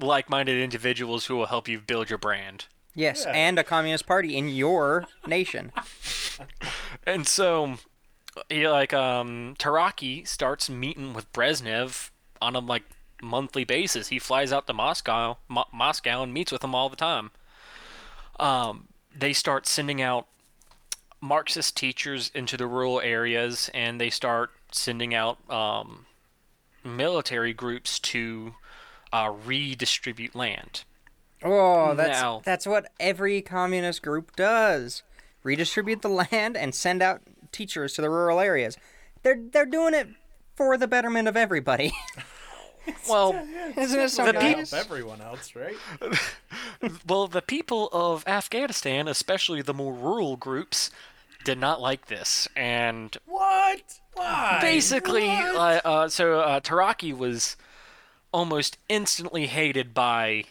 like-minded 0.01 0.63
individuals 0.63 1.27
who 1.27 1.37
will 1.37 1.47
help 1.47 1.69
you 1.69 1.79
build 1.81 2.09
your 2.09 2.19
brand. 2.19 2.67
Yes, 2.95 3.25
Yeah. 3.27 3.33
and 3.33 3.59
a 3.59 3.65
communist 3.65 4.07
party 4.07 4.37
in 4.37 4.49
your 4.49 5.07
nation. 5.27 5.73
And 7.07 7.27
so, 7.27 7.77
he, 8.49 8.69
like, 8.69 8.93
um, 8.93 9.55
Taraki 9.59 10.27
starts 10.27 10.69
meeting 10.71 11.13
with 11.15 11.33
Brezhnev 11.33 12.11
on 12.41 12.55
a 12.57 12.61
like 12.61 12.85
monthly 13.23 13.65
basis. 13.65 14.09
He 14.09 14.19
flies 14.19 14.53
out 14.53 14.67
to 14.67 14.73
Moscow, 14.73 15.37
Mo- 15.49 15.67
Moscow, 15.73 16.23
and 16.23 16.33
meets 16.33 16.51
with 16.53 16.65
him 16.65 16.75
all 16.75 16.89
the 16.89 16.97
time. 16.97 17.31
Um, 18.39 18.89
they 19.15 19.33
start 19.33 19.67
sending 19.67 20.01
out 20.01 20.27
Marxist 21.21 21.77
teachers 21.77 22.31
into 22.35 22.57
the 22.57 22.67
rural 22.67 23.01
areas, 23.01 23.71
and 23.75 24.01
they 24.01 24.11
start 24.11 24.51
sending 24.73 25.15
out 25.15 25.39
um, 25.51 26.07
military 26.85 27.53
groups 27.53 27.99
to 27.99 28.55
uh, 29.13 29.33
redistribute 29.45 30.35
land. 30.35 30.85
Oh, 31.43 31.95
that's 31.95 32.21
Now- 32.21 32.43
that's 32.45 32.67
what 32.67 32.91
every 32.99 33.43
communist 33.43 34.03
group 34.03 34.35
does. 34.37 35.03
Redistribute 35.43 36.03
the 36.03 36.09
land 36.09 36.57
and 36.57 36.75
send 36.75 37.03
out 37.03 37.23
teachers 37.53 37.95
to 37.95 38.03
the 38.03 38.11
rural 38.11 38.41
areas. 38.41 38.77
They're 39.23 39.41
they're 39.53 39.67
doing 39.67 39.95
it 39.95 40.09
for 40.57 40.77
the 40.79 40.87
betterment 40.89 41.29
of 41.29 41.37
everybody. 41.37 41.93
Well, 43.09 43.35
Isn't 43.77 44.01
it 44.01 44.09
so 44.09 44.25
The 44.25 44.33
Gotta 44.33 44.53
nice? 44.57 44.71
help 44.71 44.87
everyone 44.87 45.21
else, 45.21 45.55
right? 45.55 45.77
Well, 47.07 47.27
the 47.29 47.43
people 47.43 47.89
of 47.93 48.27
Afghanistan, 48.27 49.07
especially 49.07 49.61
the 49.63 49.75
more 49.75 49.93
rural 49.93 50.37
groups, 50.37 50.91
did 51.45 51.59
not 51.59 51.81
like 51.81 52.07
this, 52.07 52.49
and 52.57 53.15
What? 53.27 54.01
Why? 54.15 54.59
basically, 54.63 55.29
What? 55.29 55.85
uh, 55.85 55.89
uh, 55.89 56.09
so 56.09 56.41
uh, 56.41 56.61
Taraki 56.61 57.17
was 57.17 57.57
almost 58.33 58.79
instantly 58.89 59.47
hated 59.47 59.93
by 59.93 60.45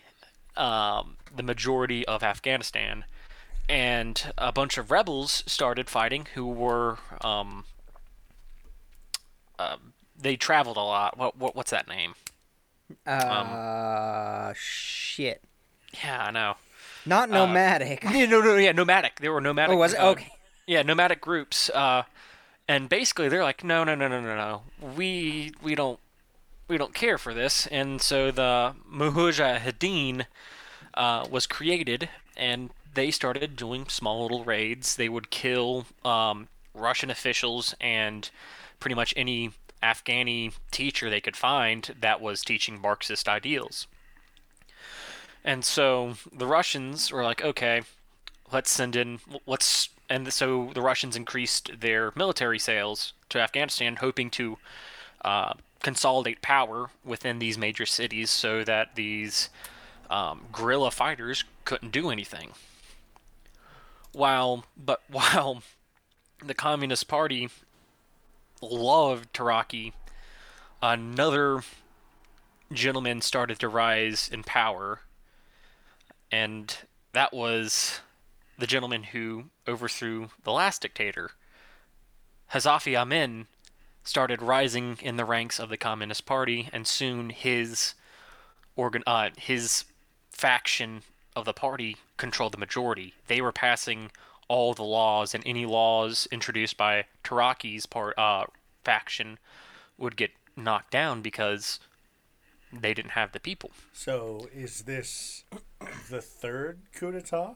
um, 0.55 1.17
the 1.35 1.43
majority 1.43 2.05
of 2.07 2.21
Afghanistan, 2.23 3.05
and 3.69 4.33
a 4.38 4.51
bunch 4.51 4.77
of 4.77 4.91
rebels 4.91 5.43
started 5.45 5.89
fighting 5.89 6.27
who 6.33 6.47
were 6.47 6.97
um, 7.21 7.63
uh, 9.57 9.77
they 10.17 10.35
traveled 10.35 10.75
a 10.77 10.81
lot. 10.81 11.17
What, 11.17 11.38
what 11.38 11.55
what's 11.55 11.71
that 11.71 11.88
name? 11.88 12.15
Uh, 13.05 14.53
shit. 14.57 15.41
Yeah, 16.03 16.25
I 16.25 16.31
know. 16.31 16.55
Not 17.05 17.29
nomadic. 17.29 18.03
Yeah, 18.03 18.25
no, 18.25 18.41
no, 18.41 18.55
yeah, 18.57 18.71
nomadic. 18.71 19.19
There 19.19 19.31
were 19.31 19.41
nomadic. 19.41 19.75
oh, 19.75 19.79
was 19.79 19.93
it? 19.93 19.99
uh, 19.99 20.09
Okay. 20.09 20.31
Yeah, 20.67 20.81
nomadic 20.83 21.21
groups. 21.21 21.69
Uh, 21.69 22.03
and 22.67 22.89
basically, 22.89 23.29
they're 23.29 23.43
like, 23.43 23.63
no, 23.63 23.83
no, 23.83 23.95
no, 23.95 24.07
no, 24.07 24.21
no, 24.21 24.35
no. 24.35 24.61
We 24.95 25.53
we 25.61 25.75
don't 25.75 25.99
we 26.67 26.77
don't 26.77 26.93
care 26.93 27.17
for 27.17 27.33
this. 27.33 27.65
And 27.67 28.01
so 28.01 28.31
the 28.31 28.75
Mujahideen 28.91 30.25
uh, 30.93 31.25
was 31.29 31.47
created, 31.47 32.09
and 32.38 32.69
they 32.93 33.12
started 33.12 33.55
doing 33.55 33.88
small 33.88 34.24
little 34.24 34.43
raids. 34.43 34.96
They 34.96 35.10
would 35.10 35.29
kill 35.29 35.86
um, 36.03 36.48
Russian 36.74 37.10
officials 37.10 37.75
and 37.79 38.29
pretty 38.79 38.96
much 38.96 39.13
any 39.15 39.51
Afghani 39.81 40.53
teacher 40.72 41.10
they 41.10 41.22
could 41.22 41.38
find 41.38 41.96
that 42.00 42.22
was 42.22 42.43
teaching 42.43 42.79
Marxist 42.79 43.27
ideals. 43.27 43.88
And 45.43 45.63
so 45.63 46.15
the 46.31 46.48
Russians 46.48 47.12
were 47.12 47.24
like, 47.24 47.43
okay, 47.43 47.84
let's 48.51 48.72
send 48.72 48.96
in 48.96 49.19
let's 49.46 49.89
and 50.10 50.34
so 50.34 50.72
the 50.74 50.81
Russians 50.81 51.15
increased 51.15 51.79
their 51.79 52.12
military 52.15 52.60
sales 52.60 53.13
to 53.29 53.39
Afghanistan, 53.39 53.98
hoping 53.98 54.31
to 54.31 54.58
uh, 55.24 55.53
consolidate 55.84 56.41
power 56.41 56.89
within 57.05 57.39
these 57.39 57.58
major 57.58 57.86
cities, 57.86 58.31
so 58.31 58.63
that 58.63 58.96
these 58.96 59.50
um, 60.10 60.46
guerrilla 60.51 60.89
fighters 60.89 61.43
couldn't 61.63 61.91
do 61.91 62.10
anything. 62.10 62.53
While 64.11 64.65
but 64.77 65.01
while 65.09 65.63
the 66.43 66.53
Communist 66.53 67.07
Party 67.07 67.49
loved 68.61 69.33
Taraki, 69.33 69.93
another 70.81 71.61
gentleman 72.71 73.21
started 73.21 73.59
to 73.59 73.67
rise 73.67 74.29
in 74.31 74.43
power, 74.43 75.01
and 76.31 76.75
that 77.13 77.33
was 77.33 78.01
the 78.57 78.67
gentleman 78.67 79.03
who 79.03 79.45
overthrew 79.67 80.29
the 80.43 80.51
last 80.51 80.81
dictator. 80.81 81.31
Hazafi 82.53 82.95
Amin 82.95 83.47
started 84.03 84.41
rising 84.41 84.97
in 85.01 85.17
the 85.17 85.25
ranks 85.25 85.59
of 85.59 85.69
the 85.69 85.77
Communist 85.77 86.25
Party, 86.25 86.69
and 86.73 86.87
soon 86.87 87.29
his 87.29 87.93
organ, 88.75 89.03
uh, 89.05 89.29
his 89.37 89.85
faction 90.31 91.03
of 91.36 91.45
the 91.45 91.53
party 91.53 91.98
controlled 92.17 92.53
the 92.53 92.57
majority. 92.57 93.13
They 93.27 93.41
were 93.41 93.51
passing 93.51 94.12
all 94.48 94.74
the 94.74 94.83
laws, 94.83 95.36
and 95.36 95.43
any 95.45 95.65
laws 95.65 96.27
introduced 96.31 96.75
by 96.77 97.05
Taraki's 97.24 97.86
part 97.86 98.17
uh, 98.17 98.45
faction 98.83 99.38
would 99.98 100.15
get 100.15 100.31
knocked 100.57 100.91
down 100.91 101.21
because 101.21 101.79
they 102.74 102.93
didn't 102.93 103.12
have 103.12 103.31
the 103.31 103.39
people. 103.39 103.71
So 103.93 104.48
is 104.53 104.81
this 104.83 105.43
the 106.09 106.21
third 106.21 106.79
coup 106.93 107.12
d'état? 107.12 107.55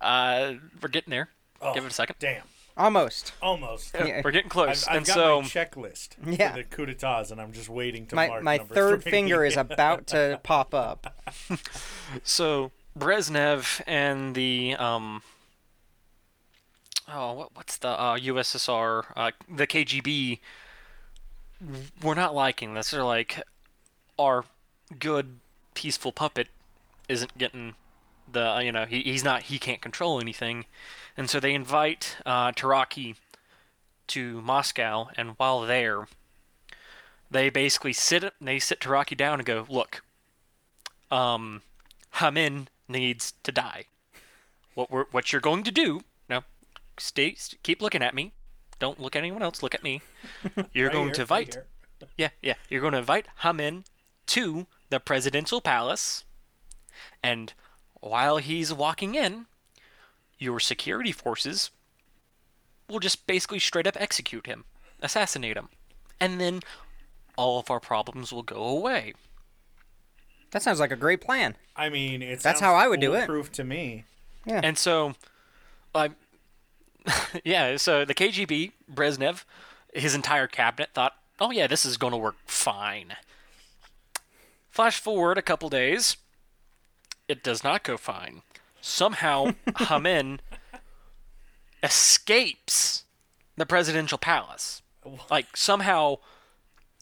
Uh, 0.00 0.54
we're 0.80 0.88
getting 0.88 1.10
there. 1.10 1.28
Oh, 1.60 1.74
Give 1.74 1.84
it 1.84 1.90
a 1.90 1.94
second. 1.94 2.16
Damn. 2.18 2.42
Almost. 2.76 3.32
Almost. 3.42 3.94
Yeah. 3.94 4.22
We're 4.24 4.30
getting 4.30 4.48
close. 4.48 4.84
I've, 4.88 4.90
I've 4.90 4.96
and 4.98 5.06
got 5.06 5.14
so 5.14 5.42
my 5.42 5.46
checklist 5.48 6.08
Yeah. 6.24 6.52
for 6.52 6.56
the 6.58 6.64
coup 6.64 6.86
d'états, 6.86 7.30
and 7.30 7.40
I'm 7.40 7.52
just 7.52 7.68
waiting 7.68 8.06
to 8.06 8.14
My 8.16 8.28
mark 8.28 8.42
my 8.42 8.56
number 8.56 8.74
third 8.74 9.02
three. 9.02 9.10
finger 9.12 9.44
is 9.44 9.56
about 9.58 10.06
to 10.08 10.40
pop 10.42 10.72
up. 10.74 11.14
So 12.24 12.72
Brezhnev 12.98 13.80
and 13.86 14.34
the 14.34 14.74
um 14.76 15.22
oh 17.08 17.32
what 17.32 17.56
what's 17.56 17.76
the 17.78 17.88
uh, 17.88 18.18
USSR 18.18 19.04
uh, 19.16 19.30
the 19.48 19.66
KGB 19.66 20.40
we're 22.02 22.14
not 22.14 22.34
liking 22.34 22.74
this. 22.74 22.90
They're 22.90 23.04
like 23.04 23.42
our 24.18 24.44
good 24.98 25.38
peaceful 25.74 26.12
puppet 26.12 26.48
isn't 27.08 27.36
getting 27.38 27.74
the 28.30 28.50
uh, 28.50 28.58
you 28.60 28.72
know 28.72 28.84
he, 28.84 29.02
he's 29.02 29.24
not 29.24 29.44
he 29.44 29.58
can't 29.58 29.80
control 29.80 30.20
anything, 30.20 30.66
and 31.16 31.30
so 31.30 31.40
they 31.40 31.54
invite 31.54 32.16
uh, 32.26 32.52
Taraki 32.52 33.16
to 34.08 34.40
Moscow, 34.42 35.08
and 35.16 35.30
while 35.36 35.60
there, 35.60 36.08
they 37.30 37.50
basically 37.50 37.92
sit 37.92 38.32
they 38.40 38.58
sit 38.58 38.80
Taraki 38.80 39.16
down 39.16 39.38
and 39.38 39.46
go 39.46 39.66
look. 39.68 40.02
Um, 41.10 41.62
Hamin 42.12 42.68
needs 42.88 43.34
to 43.42 43.52
die. 43.52 43.84
What 44.74 44.90
we're, 44.90 45.04
what 45.10 45.32
you're 45.32 45.40
going 45.40 45.62
to 45.64 45.70
do 45.70 46.00
now? 46.28 46.44
Stay, 46.98 47.34
st- 47.34 47.62
keep 47.62 47.80
looking 47.82 48.02
at 48.02 48.14
me. 48.14 48.32
Don't 48.78 49.00
look 49.00 49.14
at 49.14 49.20
anyone 49.20 49.42
else. 49.42 49.62
Look 49.62 49.74
at 49.74 49.82
me. 49.82 50.02
You're 50.72 50.88
Right 50.88 50.92
going 50.92 51.06
here, 51.06 51.14
to 51.14 51.20
invite. 51.22 51.54
here. 51.54 51.66
Yeah, 52.18 52.28
yeah. 52.42 52.54
You're 52.68 52.80
going 52.80 52.94
to 52.94 52.98
invite 52.98 53.26
Hamin 53.36 53.84
to 54.26 54.66
the 54.90 54.98
presidential 54.98 55.60
palace, 55.60 56.24
and 57.22 57.52
while 58.00 58.38
he's 58.38 58.72
walking 58.72 59.14
in, 59.14 59.46
your 60.38 60.58
security 60.58 61.12
forces 61.12 61.70
will 62.88 62.98
just 62.98 63.26
basically 63.26 63.58
straight 63.60 63.86
up 63.86 63.96
execute 64.00 64.46
him, 64.46 64.64
assassinate 65.00 65.56
him, 65.56 65.68
and 66.20 66.40
then 66.40 66.60
all 67.36 67.58
of 67.60 67.70
our 67.70 67.80
problems 67.80 68.32
will 68.32 68.42
go 68.42 68.64
away. 68.64 69.14
That 70.52 70.62
sounds 70.62 70.78
like 70.80 70.92
a 70.92 70.96
great 70.96 71.20
plan. 71.20 71.56
I 71.74 71.88
mean, 71.88 72.22
it's 72.22 72.42
That's 72.42 72.60
how 72.60 72.74
I 72.74 72.86
would 72.86 73.00
do 73.00 73.14
it. 73.14 73.26
Proof 73.26 73.50
to 73.52 73.64
me. 73.64 74.04
Yeah. 74.46 74.60
And 74.62 74.78
so, 74.78 75.14
I, 75.94 76.10
yeah, 77.44 77.76
so 77.76 78.04
the 78.04 78.14
KGB, 78.14 78.72
Brezhnev, 78.92 79.44
his 79.92 80.14
entire 80.14 80.46
cabinet 80.46 80.90
thought, 80.94 81.14
oh 81.40 81.50
yeah, 81.50 81.66
this 81.66 81.84
is 81.84 81.96
going 81.96 82.12
to 82.12 82.18
work 82.18 82.36
fine. 82.46 83.14
Flash 84.70 85.00
forward 85.00 85.38
a 85.38 85.42
couple 85.42 85.68
days, 85.68 86.16
it 87.28 87.42
does 87.42 87.64
not 87.64 87.82
go 87.82 87.96
fine. 87.96 88.42
Somehow, 88.80 89.54
Hamin 89.76 90.40
escapes 91.82 93.04
the 93.56 93.66
presidential 93.66 94.18
palace. 94.18 94.82
Like, 95.30 95.56
somehow, 95.56 96.18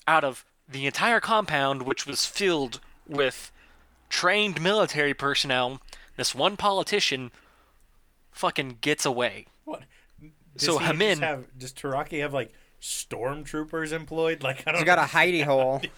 out 0.06 0.24
of 0.24 0.44
the 0.68 0.86
entire 0.86 1.20
compound, 1.20 1.82
which 1.82 2.06
was 2.06 2.26
filled 2.26 2.80
with 3.10 3.52
trained 4.08 4.60
military 4.62 5.12
personnel, 5.14 5.80
this 6.16 6.34
one 6.34 6.56
politician 6.56 7.30
fucking 8.32 8.78
gets 8.80 9.04
away. 9.04 9.46
What? 9.64 9.82
Does 10.56 10.64
So 10.66 10.72
he 10.78 10.78
just 10.78 10.86
Hamin- 10.86 11.18
have, 11.20 11.44
does 11.58 11.72
Taraki 11.72 12.20
have 12.20 12.32
like 12.32 12.52
stormtroopers 12.80 13.92
employed? 13.92 14.42
Like 14.42 14.62
I 14.66 14.72
don't. 14.72 14.76
He's 14.80 14.84
got 14.86 14.98
a 14.98 15.02
hidey 15.02 15.44
hole. 15.44 15.82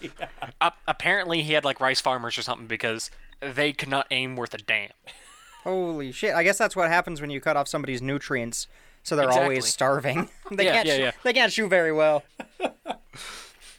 Uh, 0.61 0.71
apparently, 0.87 1.41
he 1.43 1.53
had 1.53 1.65
like 1.65 1.79
rice 1.81 1.99
farmers 1.99 2.37
or 2.37 2.41
something 2.41 2.67
because 2.67 3.11
they 3.41 3.73
could 3.73 3.89
not 3.89 4.07
aim 4.11 4.35
worth 4.37 4.53
a 4.53 4.57
damn. 4.57 4.89
Holy 5.63 6.11
shit! 6.13 6.33
I 6.35 6.43
guess 6.43 6.57
that's 6.57 6.75
what 6.75 6.89
happens 6.89 7.19
when 7.21 7.29
you 7.29 7.41
cut 7.41 7.57
off 7.57 7.67
somebody's 7.67 8.01
nutrients, 8.01 8.67
so 9.01 9.15
they're 9.15 9.25
Exactly. 9.25 9.43
always 9.45 9.65
starving. 9.65 10.29
they 10.51 10.65
Yeah, 10.65 10.73
can't. 10.73 10.87
yeah, 10.87 10.95
sh- 10.95 10.99
yeah. 10.99 11.11
They 11.23 11.33
can't 11.33 11.51
shoot 11.51 11.67
very 11.69 11.91
well. 11.91 12.23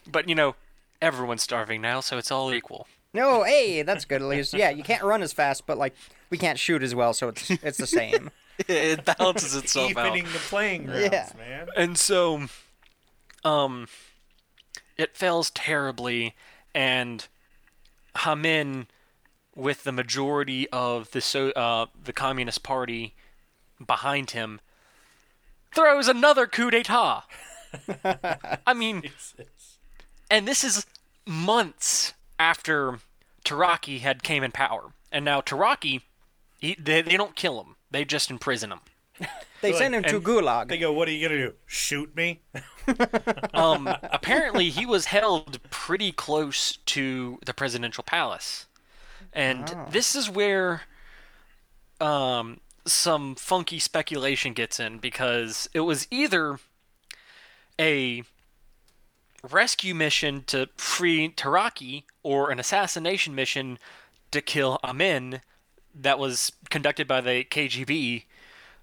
But 0.07 0.29
you 0.29 0.35
know, 0.35 0.57
everyone's 1.01 1.43
starving 1.43 1.81
now, 1.81 2.01
so 2.01 2.19
it's 2.19 2.31
all 2.31 2.53
equal. 2.53 2.87
No, 3.15 3.45
hey, 3.45 3.83
that's 3.83 4.05
good 4.05 4.21
at 4.21 4.29
least. 4.29 4.53
Yeah, 4.55 4.71
you 4.71 4.83
can't 4.83 5.03
run 5.05 5.23
as 5.23 5.33
fast, 5.33 5.67
but 5.67 5.79
like 5.79 5.95
we 6.31 6.37
can't 6.37 6.59
shoot 6.59 6.83
as 6.83 6.95
well, 6.95 7.15
so 7.15 7.29
it's 7.29 7.49
it's 7.51 7.79
the 7.79 7.87
same. 7.87 8.31
it 8.69 9.05
balances 9.05 9.55
itself 9.55 9.97
out. 9.97 10.07
evening 10.09 10.25
the 10.33 10.39
playing 10.41 10.87
grounds, 10.87 11.09
Yeah. 11.13 11.31
man. 11.39 11.69
And 11.77 11.97
so, 11.97 12.47
um, 13.45 13.87
it 14.97 15.17
fails 15.17 15.51
terribly, 15.51 16.35
and 16.75 17.27
Hamin, 18.17 18.89
with 19.55 19.85
the 19.85 19.93
majority 19.93 20.69
of 20.71 21.11
the 21.13 21.21
so 21.21 21.51
uh, 21.51 21.87
the 22.03 22.13
Communist 22.13 22.63
Party 22.65 23.15
behind 23.85 24.33
him, 24.33 24.61
throws 25.73 26.09
another 26.09 26.47
coup 26.49 26.71
d'état. 26.71 27.23
I 28.67 28.75
mean, 28.75 29.05
and 30.31 30.47
this 30.49 30.65
is 30.65 30.85
months 31.27 32.13
after 32.39 32.99
Taraki 33.45 34.01
had 34.01 34.23
came 34.23 34.43
in 34.43 34.51
power, 34.53 34.93
and 35.13 35.25
now 35.25 35.41
Taraki, 35.41 36.03
he, 36.59 36.75
they, 36.79 37.03
they 37.03 37.17
don't 37.17 37.37
kill 37.37 37.61
him; 37.61 37.77
they 37.91 38.05
just 38.05 38.31
imprison 38.31 38.73
him. 38.73 38.81
They 39.61 39.71
Like, 39.71 39.79
send 39.79 39.95
him 39.95 40.03
to 40.05 40.17
and- 40.17 40.25
Gulag. 40.25 40.69
They 40.69 40.79
go, 40.79 40.93
"What 40.93 41.09
are 41.09 41.13
you 41.13 41.27
gonna 41.29 41.41
do? 41.41 41.55
Shoot 41.67 42.15
me?" 42.17 42.41
Um, 43.55 43.89
apparently, 44.03 44.69
he 44.69 44.85
was 44.85 45.07
held 45.07 45.63
pretty 45.71 46.13
close 46.13 46.77
to 46.85 47.39
the 47.47 47.55
presidential 47.55 48.05
palace, 48.05 48.67
and 49.33 49.75
this 49.91 50.15
is 50.15 50.29
where 50.29 50.83
um, 52.01 52.61
some 52.85 53.35
funky 53.37 53.79
speculation 53.79 54.53
gets 54.53 54.79
in 54.79 54.99
because 54.99 55.67
it 55.73 55.81
was 55.81 56.07
either 56.11 56.59
a 57.81 58.25
rescue 59.53 59.95
mission 59.95 60.43
to 60.47 60.69
free 60.77 61.29
Taraki 61.29 62.05
or 62.23 62.51
an 62.51 62.59
assassination 62.59 63.35
mission 63.35 63.79
to 64.31 64.41
kill 64.41 64.79
Amin 64.83 65.41
that 65.95 66.19
was 66.19 66.53
conducted 66.71 67.07
by 67.07 67.21
the 67.21 67.45
KGB. 67.45 68.25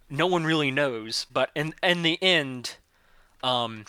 No 0.10 0.28
one 0.28 0.44
really 0.44 0.72
knows, 0.72 1.26
but 1.32 1.52
in 1.56 1.74
in 1.82 2.04
the 2.04 2.22
end, 2.22 2.78
um, 3.44 3.86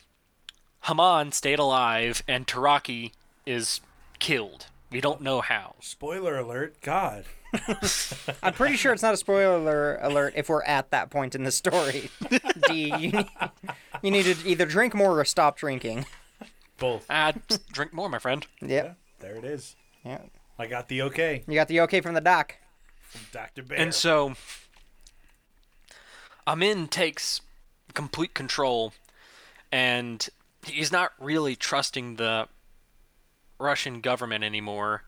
Haman 0.85 1.33
stayed 1.33 1.59
alive 1.59 2.23
and 2.27 2.47
Taraki 2.47 3.13
is 3.47 3.81
killed. 4.19 4.67
We 4.91 5.01
don't 5.01 5.21
know 5.21 5.41
how. 5.41 5.77
Spoiler 5.81 6.39
alert! 6.39 6.81
God, 6.81 7.25
I'm 8.43 8.53
pretty 8.55 8.77
sure 8.77 8.93
it's 8.93 9.03
not 9.03 9.15
a 9.15 9.17
spoiler 9.17 9.97
alert 9.97 10.35
if 10.37 10.49
we're 10.49 10.65
at 10.65 10.91
that 10.91 11.11
point 11.11 11.35
in 11.35 11.45
the 11.45 11.51
story. 11.51 12.11
D, 12.69 12.95
you 12.99 13.13
need, 13.13 13.27
you 14.03 14.11
need 14.11 14.25
to 14.25 14.49
either 14.49 14.67
drink 14.67 14.95
more 14.95 15.19
or 15.19 15.25
stop 15.25 15.57
drinking. 15.57 16.07
Both. 16.83 17.07
Ah, 17.09 17.33
drink 17.73 17.93
more, 17.93 18.09
my 18.09 18.19
friend. 18.19 18.47
Yep. 18.61 18.97
There 19.21 19.37
it 19.37 19.45
is. 19.45 19.77
Yeah. 20.05 20.19
I 20.59 20.67
got 20.67 20.89
the 20.89 21.03
okay 21.03 21.45
You 21.47 21.55
got 21.55 21.69
the 21.69 21.81
okay 21.83 22.01
from 22.01 22.15
the 22.15 22.21
doc. 22.21 22.57
from 23.03 23.21
Doctor 23.33 23.63
Bear. 23.63 23.79
And 23.79 23.95
so 23.95 24.35
Amin 26.47 26.89
takes 26.89 27.41
complete 27.95 28.35
control 28.35 28.93
and 29.71 30.29
he's 30.67 30.91
not 30.93 31.13
really 31.21 31.55
trusting 31.57 32.17
the 32.17 32.49
Russian 33.59 34.01
government 34.01 34.43
anymore 34.45 35.05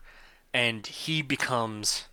and 0.53 0.87
he 0.87 1.21
becomes 1.21 2.05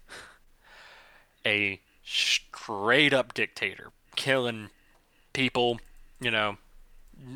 a 1.47 1.81
straight 2.05 3.13
up 3.13 3.33
dictator, 3.33 3.93
killing 4.17 4.71
people, 5.33 5.79
you 6.21 6.31
know, 6.33 6.57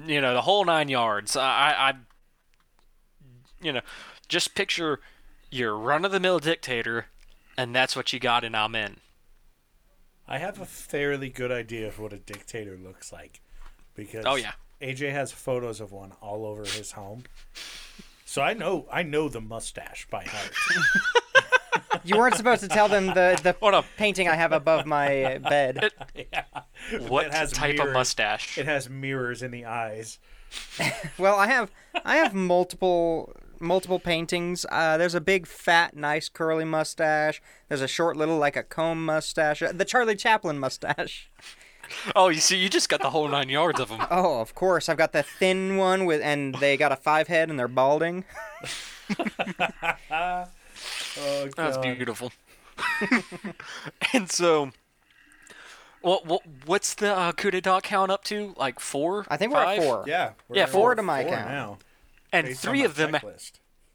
you 0.06 0.20
know, 0.20 0.34
the 0.34 0.42
whole 0.42 0.64
nine 0.64 0.88
yards. 0.88 1.36
I 1.36 1.42
I, 1.44 1.88
I 1.90 1.94
you 3.60 3.72
know, 3.72 3.80
just 4.28 4.54
picture 4.54 5.00
your 5.50 5.76
run 5.76 6.04
of 6.04 6.12
the 6.12 6.20
mill 6.20 6.38
dictator 6.38 7.06
and 7.56 7.74
that's 7.74 7.96
what 7.96 8.12
you 8.12 8.18
got 8.20 8.44
in 8.44 8.54
Amen. 8.54 8.98
I 10.28 10.38
have 10.38 10.60
a 10.60 10.66
fairly 10.66 11.28
good 11.28 11.52
idea 11.52 11.86
of 11.86 11.98
what 11.98 12.12
a 12.12 12.18
dictator 12.18 12.76
looks 12.76 13.12
like, 13.12 13.40
because 13.94 14.24
Oh, 14.26 14.34
yeah. 14.34 14.52
AJ 14.82 15.12
has 15.12 15.32
photos 15.32 15.80
of 15.80 15.92
one 15.92 16.12
all 16.20 16.44
over 16.44 16.62
his 16.64 16.92
home. 16.92 17.24
So 18.24 18.42
I 18.42 18.52
know 18.52 18.86
I 18.92 19.02
know 19.02 19.28
the 19.28 19.40
mustache 19.40 20.06
by 20.10 20.24
heart. 20.24 20.50
You 22.04 22.18
weren't 22.18 22.36
supposed 22.36 22.60
to 22.62 22.68
tell 22.68 22.88
them 22.88 23.06
the, 23.06 23.38
the 23.42 23.56
What 23.58 23.74
a 23.74 23.84
painting 23.96 24.28
I 24.28 24.34
have 24.36 24.52
above 24.52 24.86
my 24.86 25.24
uh, 25.24 25.38
bed. 25.40 25.90
what 27.08 27.26
It 27.26 27.34
has 27.34 27.50
type 27.52 27.80
of 27.80 27.92
mustache? 27.92 28.56
It 28.56 28.66
has 28.66 28.88
mirrors 28.88 29.42
in 29.42 29.50
the 29.50 29.64
eyes. 29.64 30.18
Well, 31.18 31.36
I 31.36 31.48
have 31.48 31.70
I 32.04 32.16
have 32.16 32.32
multiple 32.32 33.34
multiple 33.60 33.98
paintings. 33.98 34.64
Uh, 34.70 34.96
there's 34.96 35.14
a 35.14 35.20
big 35.20 35.46
fat 35.46 35.96
nice 35.96 36.28
curly 36.28 36.64
mustache. 36.64 37.40
There's 37.68 37.80
a 37.82 37.88
short 37.88 38.16
little 38.16 38.38
like 38.38 38.56
a 38.56 38.62
comb 38.62 39.04
mustache. 39.04 39.62
Uh, 39.62 39.72
The 39.72 39.84
Charlie 39.84 40.16
Chaplin 40.16 40.58
mustache. 40.58 41.30
Oh, 42.16 42.30
you 42.30 42.40
see, 42.40 42.56
you 42.56 42.68
just 42.68 42.88
got 42.88 43.00
the 43.00 43.10
whole 43.10 43.28
nine 43.28 43.48
yards 43.48 43.78
of 43.78 43.90
them. 43.90 44.00
Oh, 44.10 44.40
of 44.40 44.56
course. 44.56 44.88
I've 44.88 44.96
got 44.96 45.12
the 45.12 45.22
thin 45.22 45.76
one 45.76 46.04
with 46.04 46.20
and 46.20 46.56
they 46.56 46.76
got 46.76 46.90
a 46.90 46.96
five 46.96 47.28
head 47.28 47.48
and 47.48 47.56
they're 47.56 47.68
balding. 47.68 48.24
Oh 50.10 51.48
That's 51.56 51.78
beautiful. 51.78 52.32
and 54.12 54.30
so, 54.30 54.70
what 56.02 56.26
what 56.26 56.42
what's 56.66 56.94
the 56.94 57.14
uh, 57.16 57.32
coup 57.32 57.50
d'état 57.50 57.82
count 57.82 58.10
up 58.10 58.24
to? 58.24 58.54
Like 58.56 58.80
four? 58.80 59.24
I 59.28 59.36
think 59.36 59.52
we're 59.52 59.62
Five? 59.64 59.78
at 59.78 59.84
four. 59.84 60.04
Yeah. 60.06 60.32
we're 60.48 60.56
Yeah, 60.56 60.62
at 60.64 60.68
four 60.70 60.94
to 60.94 61.02
my 61.02 61.22
four 61.22 61.32
count. 61.32 61.48
now. 61.48 61.78
And 62.38 62.46
based 62.48 62.62
three 62.62 62.84
of 62.84 62.96
them, 62.96 63.12
checklist. 63.12 63.52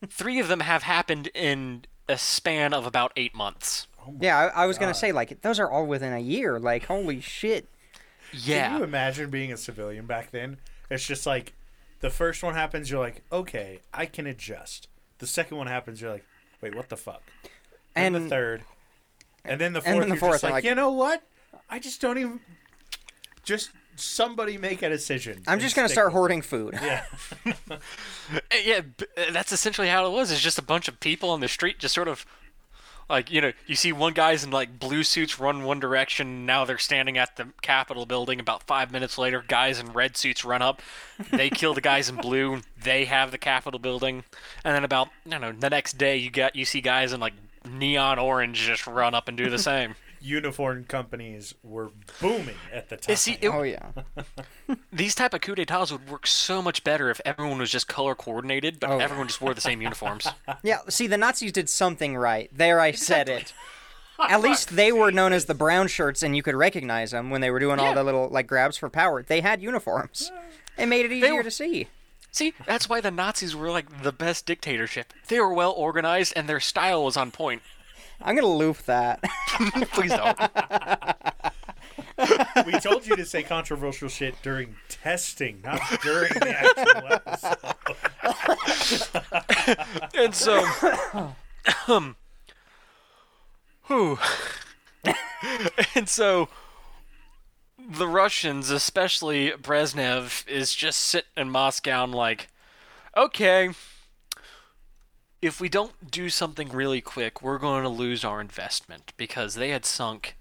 three 0.10 0.39
of 0.39 0.47
them 0.47 0.60
have 0.62 0.84
happened 0.84 1.27
in 1.34 1.86
a 2.10 2.17
span 2.17 2.73
of 2.73 2.86
about 2.86 3.12
eight 3.15 3.34
months. 3.36 3.88
Oh 4.06 4.15
yeah, 4.19 4.38
I, 4.56 4.63
I 4.63 4.65
was 4.65 4.77
gonna 4.77 4.93
say 4.93 5.12
like 5.12 5.41
those 5.41 5.60
are 5.60 5.69
all 5.69 5.86
within 5.86 6.13
a 6.13 6.19
year. 6.19 6.60
Like 6.60 6.86
holy 6.86 7.21
shit. 7.21 7.67
Yeah. 8.34 8.69
Can 8.69 8.77
you 8.80 8.84
imagine 8.86 9.30
being 9.30 9.51
a 9.51 9.58
civilian 9.58 10.06
back 10.06 10.32
then? 10.32 10.58
It's 10.89 11.06
just 11.06 11.25
like 11.25 11.54
the 11.99 12.10
first 12.10 12.41
one 12.43 12.54
happens, 12.56 12.89
you're 12.89 12.99
like, 12.99 13.21
okay, 13.32 13.80
I 13.93 14.06
can 14.08 14.25
adjust. 14.25 14.88
The 15.19 15.27
second 15.27 15.58
one 15.58 15.67
happens, 15.67 16.01
you're 16.01 16.12
like, 16.12 16.25
wait, 16.62 16.73
what 16.75 16.89
the 16.89 16.97
fuck? 16.97 17.21
And, 17.95 18.15
And 18.15 18.25
the 18.25 18.30
third, 18.30 18.63
and 19.45 19.62
then 19.62 19.73
the 19.73 19.80
and 19.80 19.86
fourth, 19.86 19.99
then 19.99 20.10
the 20.10 20.15
you're 20.15 20.19
fourth, 20.19 20.32
just 20.34 20.43
like, 20.43 20.54
like- 20.54 20.63
you 20.63 20.73
know 20.75 20.91
what? 20.91 21.21
I 21.69 21.77
just 21.80 22.01
don't 22.01 22.17
even. 22.17 22.39
Just 23.43 23.71
somebody 23.95 24.58
make 24.58 24.82
a 24.82 24.89
decision. 24.89 25.43
I'm 25.47 25.60
just 25.60 25.75
gonna 25.75 25.89
start 25.89 26.12
hoarding 26.12 26.41
food. 26.41 26.77
Yeah. 26.82 27.04
Yeah, 28.63 28.82
uh, 29.17 29.32
that's 29.32 29.51
essentially 29.51 29.88
how 29.88 30.06
it 30.06 30.12
was. 30.12 30.32
It's 30.32 30.39
just 30.39 30.58
a 30.58 30.63
bunch 30.63 30.88
of 30.88 30.99
people 30.99 31.30
on 31.32 31.39
the 31.39 31.47
street, 31.47 31.80
just 31.80 31.95
sort 31.95 32.08
of 32.08 32.25
like 33.10 33.30
you 33.30 33.41
know, 33.41 33.51
you 33.67 33.75
see 33.75 33.91
one 33.91 34.13
guy's 34.13 34.43
in 34.43 34.51
like 34.51 34.80
blue 34.80 35.04
suits 35.04 35.39
run 35.39 35.63
one 35.63 35.80
direction. 35.80 36.45
Now 36.45 36.63
they're 36.63 36.77
standing 36.77 37.17
at 37.17 37.36
the 37.36 37.47
Capitol 37.62 38.06
building. 38.06 38.39
About 38.39 38.63
five 38.63 38.91
minutes 38.91 39.17
later, 39.17 39.43
guys 39.45 39.80
in 39.80 39.91
red 39.91 40.15
suits 40.15 40.45
run 40.45 40.62
up. 40.62 40.82
They 41.32 41.49
kill 41.49 41.73
the 41.73 41.82
guys 41.82 42.08
in 42.08 42.15
blue. 42.15 42.62
They 42.82 43.06
have 43.06 43.32
the 43.32 43.38
Capitol 43.38 43.80
building, 43.80 44.23
and 44.63 44.73
then 44.73 44.86
about 44.86 45.10
you 45.25 45.38
know 45.39 45.51
the 45.51 45.69
next 45.69 45.97
day, 45.97 46.15
you 46.17 46.30
got 46.32 46.56
you 46.56 46.63
see 46.63 46.80
guys 46.82 47.12
in 47.12 47.19
like 47.19 47.34
neon 47.69 48.17
orange 48.17 48.58
just 48.60 48.88
run 48.88 49.13
up 49.13 49.27
and 49.27 49.38
do 49.38 49.49
the 49.49 49.60
same. 49.60 49.95
Uniform 50.21 50.84
companies 50.86 51.53
were 51.63 51.91
booming 52.19 52.55
at 52.71 52.89
the 52.89 52.97
time. 52.97 53.15
see, 53.15 53.38
it- 53.41 53.47
Oh 53.49 53.63
yeah. 53.63 53.89
These 54.93 55.15
type 55.15 55.34
of 55.34 55.41
coup 55.41 55.55
d'états 55.55 55.91
would 55.91 56.10
work 56.10 56.27
so 56.27 56.62
much 56.62 56.84
better 56.84 57.10
if 57.10 57.19
everyone 57.25 57.57
was 57.60 57.69
just 57.71 57.88
color 57.88 58.15
coordinated, 58.15 58.79
but 58.79 58.89
Oh, 58.89 58.99
everyone 58.99 59.27
just 59.27 59.41
wore 59.41 59.53
the 59.53 59.62
same 59.62 59.81
uniforms. 59.81 60.27
Yeah, 60.63 60.79
see, 60.89 61.07
the 61.07 61.17
Nazis 61.17 61.51
did 61.51 61.69
something 61.69 62.15
right. 62.15 62.49
There, 62.53 62.79
I 62.79 62.91
said 62.91 63.27
it. 63.29 63.53
At 64.19 64.41
least 64.41 64.75
they 64.75 64.91
were 64.91 65.12
known 65.12 65.34
as 65.34 65.45
the 65.45 65.55
brown 65.55 65.88
shirts, 65.88 66.21
and 66.21 66.36
you 66.36 66.43
could 66.43 66.53
recognize 66.55 67.10
them 67.12 67.31
when 67.31 67.41
they 67.41 67.49
were 67.49 67.60
doing 67.60 67.79
all 67.79 67.88
Yeah. 67.88 67.93
the 67.95 68.03
little 68.03 68.29
like 68.29 68.45
grabs 68.47 68.77
for 68.77 68.89
power. 68.89 69.23
They 69.23 69.41
had 69.41 69.62
uniforms. 69.63 70.31
It 70.77 70.86
made 70.86 71.05
it 71.05 71.12
easier 71.12 71.36
were- 71.36 71.43
to 71.43 71.51
see. 71.51 71.88
See, 72.34 72.53
that's 72.65 72.88
why 72.88 73.01
the 73.01 73.12
Nazis 73.12 73.55
were 73.55 73.71
like 73.71 74.03
the 74.03 74.13
best 74.13 74.45
dictatorship. 74.45 75.12
They 75.27 75.39
were 75.39 75.53
well 75.53 75.71
organized 75.71 76.31
and 76.36 76.47
their 76.47 76.62
style 76.62 77.03
was 77.03 77.17
on 77.17 77.31
point. 77.31 77.62
I'm 78.23 78.36
gonna 78.36 78.47
loop 78.47 78.77
that. 78.84 79.21
Please 79.93 80.12
don't. 80.12 80.38
we 82.65 82.73
told 82.79 83.05
you 83.05 83.15
to 83.15 83.25
say 83.25 83.43
controversial 83.43 84.10
shit 84.10 84.36
during 84.41 84.75
testing, 84.89 85.62
not 85.63 85.81
during 86.01 86.31
the 86.34 86.55
actual 86.57 87.07
episode. 87.13 87.57
And 90.13 90.36
so, 90.36 90.65
um, 91.88 92.15
whew. 93.88 94.19
and 95.95 96.07
so, 96.07 96.49
the 97.77 98.07
Russians, 98.07 98.69
especially 98.69 99.51
Brezhnev, 99.51 100.47
is 100.47 100.75
just 100.75 100.99
sitting 100.99 101.29
in 101.38 101.49
Moscow 101.49 102.03
and 102.03 102.13
like, 102.13 102.49
okay, 103.17 103.69
if 105.41 105.60
we 105.60 105.69
don't 105.69 106.12
do 106.12 106.30
something 106.30 106.69
really 106.69 107.01
quick, 107.01 107.41
we're 107.41 107.58
going 107.58 107.84
to 107.84 107.89
lose 107.89 108.23
our 108.23 108.39
investment 108.39 109.13
because 109.17 109.56
they 109.56 109.69
had 109.69 109.86
sunk 109.86 110.36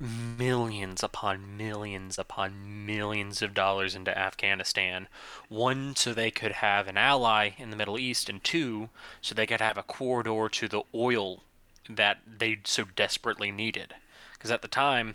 millions 0.00 1.02
upon 1.02 1.56
millions 1.56 2.18
upon 2.18 2.84
millions 2.84 3.40
of 3.40 3.54
dollars 3.54 3.94
into 3.94 4.16
Afghanistan. 4.16 5.06
One, 5.48 5.94
so 5.94 6.12
they 6.12 6.32
could 6.32 6.52
have 6.52 6.88
an 6.88 6.96
ally 6.96 7.50
in 7.58 7.70
the 7.70 7.76
Middle 7.76 7.98
East, 7.98 8.28
and 8.28 8.42
two, 8.42 8.90
so 9.20 9.34
they 9.34 9.46
could 9.46 9.60
have 9.60 9.78
a 9.78 9.84
corridor 9.84 10.48
to 10.48 10.68
the 10.68 10.82
oil 10.92 11.44
that 11.88 12.18
they 12.26 12.58
so 12.64 12.84
desperately 12.96 13.52
needed. 13.52 13.94
Because 14.32 14.50
at 14.50 14.62
the 14.62 14.68
time, 14.68 15.14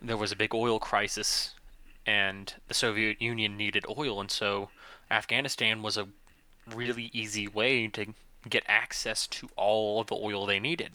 there 0.00 0.16
was 0.16 0.32
a 0.32 0.36
big 0.36 0.54
oil 0.54 0.78
crisis, 0.78 1.54
and 2.06 2.54
the 2.68 2.74
Soviet 2.74 3.20
Union 3.20 3.58
needed 3.58 3.84
oil, 3.86 4.20
and 4.20 4.30
so 4.30 4.70
Afghanistan 5.10 5.82
was 5.82 5.98
a 5.98 6.08
really 6.66 7.10
easy 7.12 7.48
way 7.48 7.88
to 7.88 8.14
get 8.48 8.64
access 8.66 9.26
to 9.26 9.48
all 9.56 10.02
the 10.04 10.14
oil 10.14 10.46
they 10.46 10.58
needed. 10.58 10.92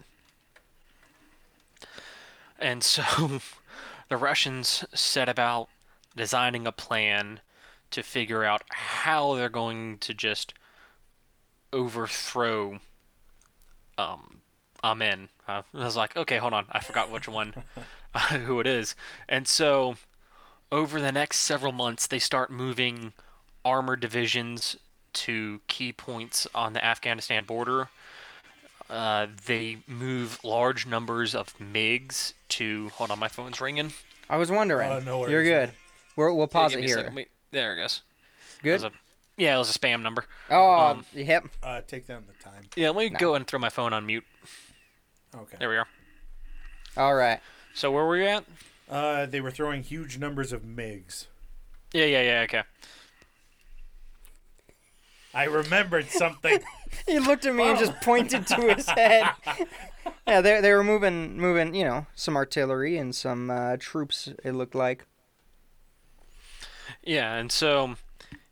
And 2.58 2.84
so 2.84 3.42
the 4.10 4.18
Russians 4.18 4.84
set 4.94 5.30
about 5.30 5.70
designing 6.16 6.66
a 6.66 6.72
plan 6.72 7.42
to 7.92 8.02
figure 8.02 8.44
out 8.44 8.64
how 8.70 9.36
they're 9.36 9.50
going 9.50 9.98
to 10.00 10.14
just 10.14 10.54
overthrow 11.72 12.80
um 13.98 14.42
Amen. 14.86 15.30
Uh, 15.48 15.64
I 15.74 15.84
was 15.84 15.96
like, 15.96 16.16
okay, 16.16 16.38
hold 16.38 16.54
on, 16.54 16.68
I 16.72 16.80
forgot 16.80 17.10
which 17.10 17.28
one, 17.28 17.56
who 18.30 18.60
it 18.60 18.68
is. 18.68 18.96
And 19.28 19.48
so, 19.48 19.96
over 20.72 21.02
the 21.02 21.12
next 21.12 21.40
several 21.40 21.72
months, 21.72 22.06
they 22.06 22.20
start 22.20 22.52
moving 22.52 23.14
armored 23.64 24.00
divisions 24.00 24.76
to 25.16 25.62
key 25.68 25.92
points 25.92 26.48
on 26.54 26.74
the 26.74 26.84
Afghanistan 26.84 27.46
border. 27.46 27.90
Uh, 28.90 29.28
they 29.46 29.78
move 29.88 30.40
large 30.44 30.86
numbers 30.86 31.34
of 31.34 31.58
MiGs 31.58 32.34
to. 32.50 32.90
Hold 32.90 33.12
on, 33.12 33.20
my 33.20 33.28
phone's 33.28 33.60
ringing. 33.60 33.94
I 34.30 34.38
was 34.38 34.52
wondering. 34.52 34.92
Oh, 34.92 35.00
no 35.00 35.28
You're 35.28 35.44
good. 35.44 35.72
We're, 36.16 36.32
we'll 36.34 36.48
pause 36.48 36.72
Give 36.72 36.84
it 36.84 36.88
here. 36.88 36.98
second. 36.98 37.16
Wait, 37.16 37.30
there 37.52 37.74
it 37.74 37.82
goes. 37.82 38.02
Good. 38.62 38.74
was 38.74 38.84
a- 38.84 38.92
yeah, 39.38 39.56
it 39.56 39.58
was 39.58 39.76
a 39.76 39.78
spam 39.78 40.02
number. 40.02 40.24
Oh, 40.50 40.72
um, 40.80 41.06
yep. 41.14 41.46
Uh, 41.62 41.82
take 41.86 42.08
down 42.08 42.24
the 42.26 42.44
time. 42.44 42.64
Yeah, 42.78 42.92
let 42.92 43.12
me 43.12 43.18
go 43.18 43.36
and 43.36 43.46
throw 43.46 43.60
my 43.60 43.70
phone 43.70 43.92
on 43.92 44.06
mute. 44.06 44.24
Okay. 45.36 45.58
There 45.60 45.70
we 45.70 45.76
are. 45.76 45.88
All 46.96 47.16
right. 47.16 47.42
So 47.74 47.92
where 47.92 48.06
were 48.06 48.18
we 48.18 48.28
at? 48.28 48.46
Uh, 48.90 49.26
they 49.26 49.42
were 49.42 49.52
throwing 49.52 49.84
huge 49.84 50.18
numbers 50.18 50.54
of 50.54 50.62
MiGs. 50.62 51.26
Yeah, 51.92 52.06
yeah, 52.06 52.22
yeah. 52.22 52.42
Okay. 52.42 52.64
I 55.36 55.44
remembered 55.46 56.10
something. 56.10 56.60
He 57.06 57.20
looked 57.20 57.46
at 57.46 57.54
me 57.54 57.68
and 57.68 57.78
just 57.78 58.00
pointed 58.02 58.48
to 58.48 58.74
his 58.76 58.88
head. 58.88 59.26
Yeah, 60.28 60.42
they 60.42 60.62
they 60.62 60.72
were 60.72 60.84
moving 60.84 61.38
moving, 61.38 61.76
you 61.76 61.84
know, 61.84 62.06
some 62.16 62.36
artillery 62.36 62.98
and 62.98 63.14
some 63.14 63.50
uh, 63.52 63.76
troops. 63.80 64.30
It 64.44 64.54
looked 64.54 64.74
like. 64.76 65.06
Yeah, 67.04 67.34
and 67.36 67.52
so 67.52 67.96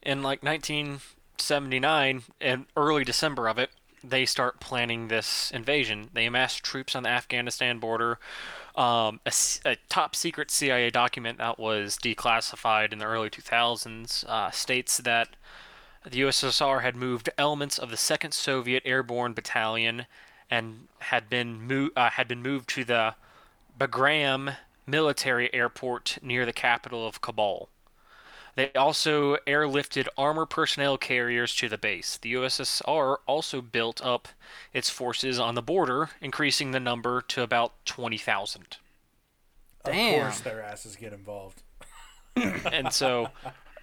in 0.03 0.21
like 0.23 0.43
1979, 0.43 2.23
in 2.41 2.65
early 2.75 3.03
December 3.03 3.47
of 3.47 3.57
it, 3.57 3.69
they 4.03 4.25
start 4.25 4.59
planning 4.59 5.07
this 5.07 5.51
invasion. 5.51 6.09
They 6.13 6.25
amass 6.25 6.55
troops 6.55 6.95
on 6.95 7.03
the 7.03 7.09
Afghanistan 7.09 7.79
border. 7.79 8.19
Um, 8.75 9.19
a, 9.25 9.27
s- 9.27 9.59
a 9.65 9.77
top 9.89 10.15
secret 10.15 10.51
CIA 10.51 10.89
document 10.89 11.37
that 11.37 11.57
was 11.59 11.97
declassified 11.97 12.91
in 12.91 12.99
the 12.99 13.05
early 13.05 13.29
2000s 13.29 14.25
uh, 14.27 14.51
states 14.51 14.97
that 14.97 15.35
the 16.03 16.21
USSR 16.21 16.81
had 16.81 16.95
moved 16.95 17.29
elements 17.37 17.77
of 17.77 17.89
the 17.89 17.97
Second 17.97 18.33
Soviet 18.33 18.83
Airborne 18.85 19.33
Battalion 19.33 20.05
and 20.49 20.87
had 20.99 21.29
been 21.29 21.67
mo- 21.67 21.89
uh, 21.95 22.11
had 22.11 22.27
been 22.27 22.41
moved 22.41 22.69
to 22.69 22.83
the 22.83 23.15
Bagram 23.79 24.55
military 24.85 25.53
airport 25.53 26.17
near 26.21 26.45
the 26.45 26.53
capital 26.53 27.07
of 27.07 27.21
Kabul. 27.21 27.69
They 28.55 28.71
also 28.73 29.37
airlifted 29.47 30.07
armor 30.15 30.45
personnel 30.45 30.97
carriers 30.97 31.55
to 31.55 31.67
the 31.67 31.77
base. 31.77 32.17
The 32.17 32.33
USSR 32.33 33.17
also 33.25 33.61
built 33.61 33.99
up 34.05 34.27
its 34.73 34.91
forces 34.91 35.39
on 35.39 35.55
the 35.55 35.63
border, 35.63 36.11
increasing 36.21 36.69
the 36.69 36.79
number 36.79 37.21
to 37.29 37.41
about 37.41 37.73
20,000. 37.85 38.77
Damn. 39.85 40.15
Of 40.15 40.21
course, 40.21 40.39
their 40.41 40.61
asses 40.61 40.95
get 40.95 41.13
involved. 41.13 41.63
And 42.35 42.93
so, 42.93 43.29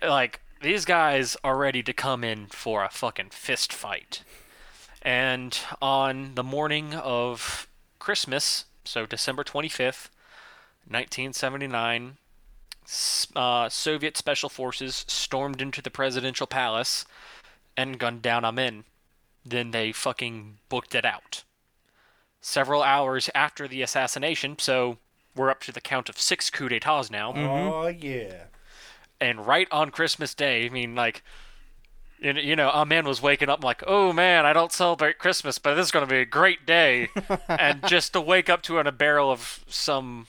like, 0.02 0.40
these 0.60 0.84
guys 0.84 1.36
are 1.42 1.56
ready 1.56 1.82
to 1.82 1.92
come 1.92 2.22
in 2.22 2.46
for 2.46 2.84
a 2.84 2.90
fucking 2.90 3.30
fist 3.30 3.72
fight. 3.72 4.22
And 5.02 5.58
on 5.80 6.34
the 6.34 6.42
morning 6.42 6.94
of 6.94 7.66
Christmas, 7.98 8.66
so 8.84 9.06
December 9.06 9.42
25th, 9.42 10.10
1979, 10.86 12.18
uh, 13.34 13.68
Soviet 13.68 14.16
special 14.16 14.48
forces 14.48 15.04
stormed 15.08 15.62
into 15.62 15.80
the 15.80 15.90
presidential 15.90 16.46
palace 16.46 17.06
and 17.76 17.98
gunned 17.98 18.22
down 18.22 18.44
Amin. 18.44 18.84
Then 19.44 19.70
they 19.70 19.92
fucking 19.92 20.58
booked 20.68 20.94
it 20.94 21.06
out. 21.06 21.44
Several 22.42 22.82
hours 22.82 23.30
after 23.34 23.66
the 23.66 23.80
assassination, 23.80 24.58
so 24.58 24.98
we're 25.34 25.50
up 25.50 25.60
to 25.62 25.72
the 25.72 25.80
count 25.80 26.08
of 26.08 26.20
six 26.20 26.50
coups 26.50 26.70
d'etats 26.70 27.10
now 27.10 27.32
Oh 27.34 27.86
yeah. 27.88 28.44
And 29.20 29.46
right 29.46 29.68
on 29.70 29.90
Christmas 29.90 30.34
Day, 30.34 30.66
I 30.66 30.68
mean, 30.70 30.94
like, 30.94 31.22
you 32.18 32.32
know, 32.32 32.40
you 32.40 32.56
know, 32.56 32.70
a 32.70 32.84
man 32.84 33.06
was 33.06 33.22
waking 33.22 33.48
up 33.48 33.64
like, 33.64 33.82
oh 33.86 34.12
man, 34.12 34.46
I 34.46 34.52
don't 34.52 34.72
celebrate 34.72 35.18
Christmas, 35.18 35.58
but 35.58 35.74
this 35.74 35.86
is 35.86 35.92
going 35.92 36.06
to 36.06 36.10
be 36.12 36.20
a 36.20 36.26
great 36.26 36.66
day. 36.66 37.08
and 37.48 37.86
just 37.86 38.12
to 38.12 38.20
wake 38.20 38.48
up 38.48 38.62
to 38.62 38.78
in 38.78 38.86
a 38.86 38.92
barrel 38.92 39.30
of 39.30 39.64
some 39.68 40.26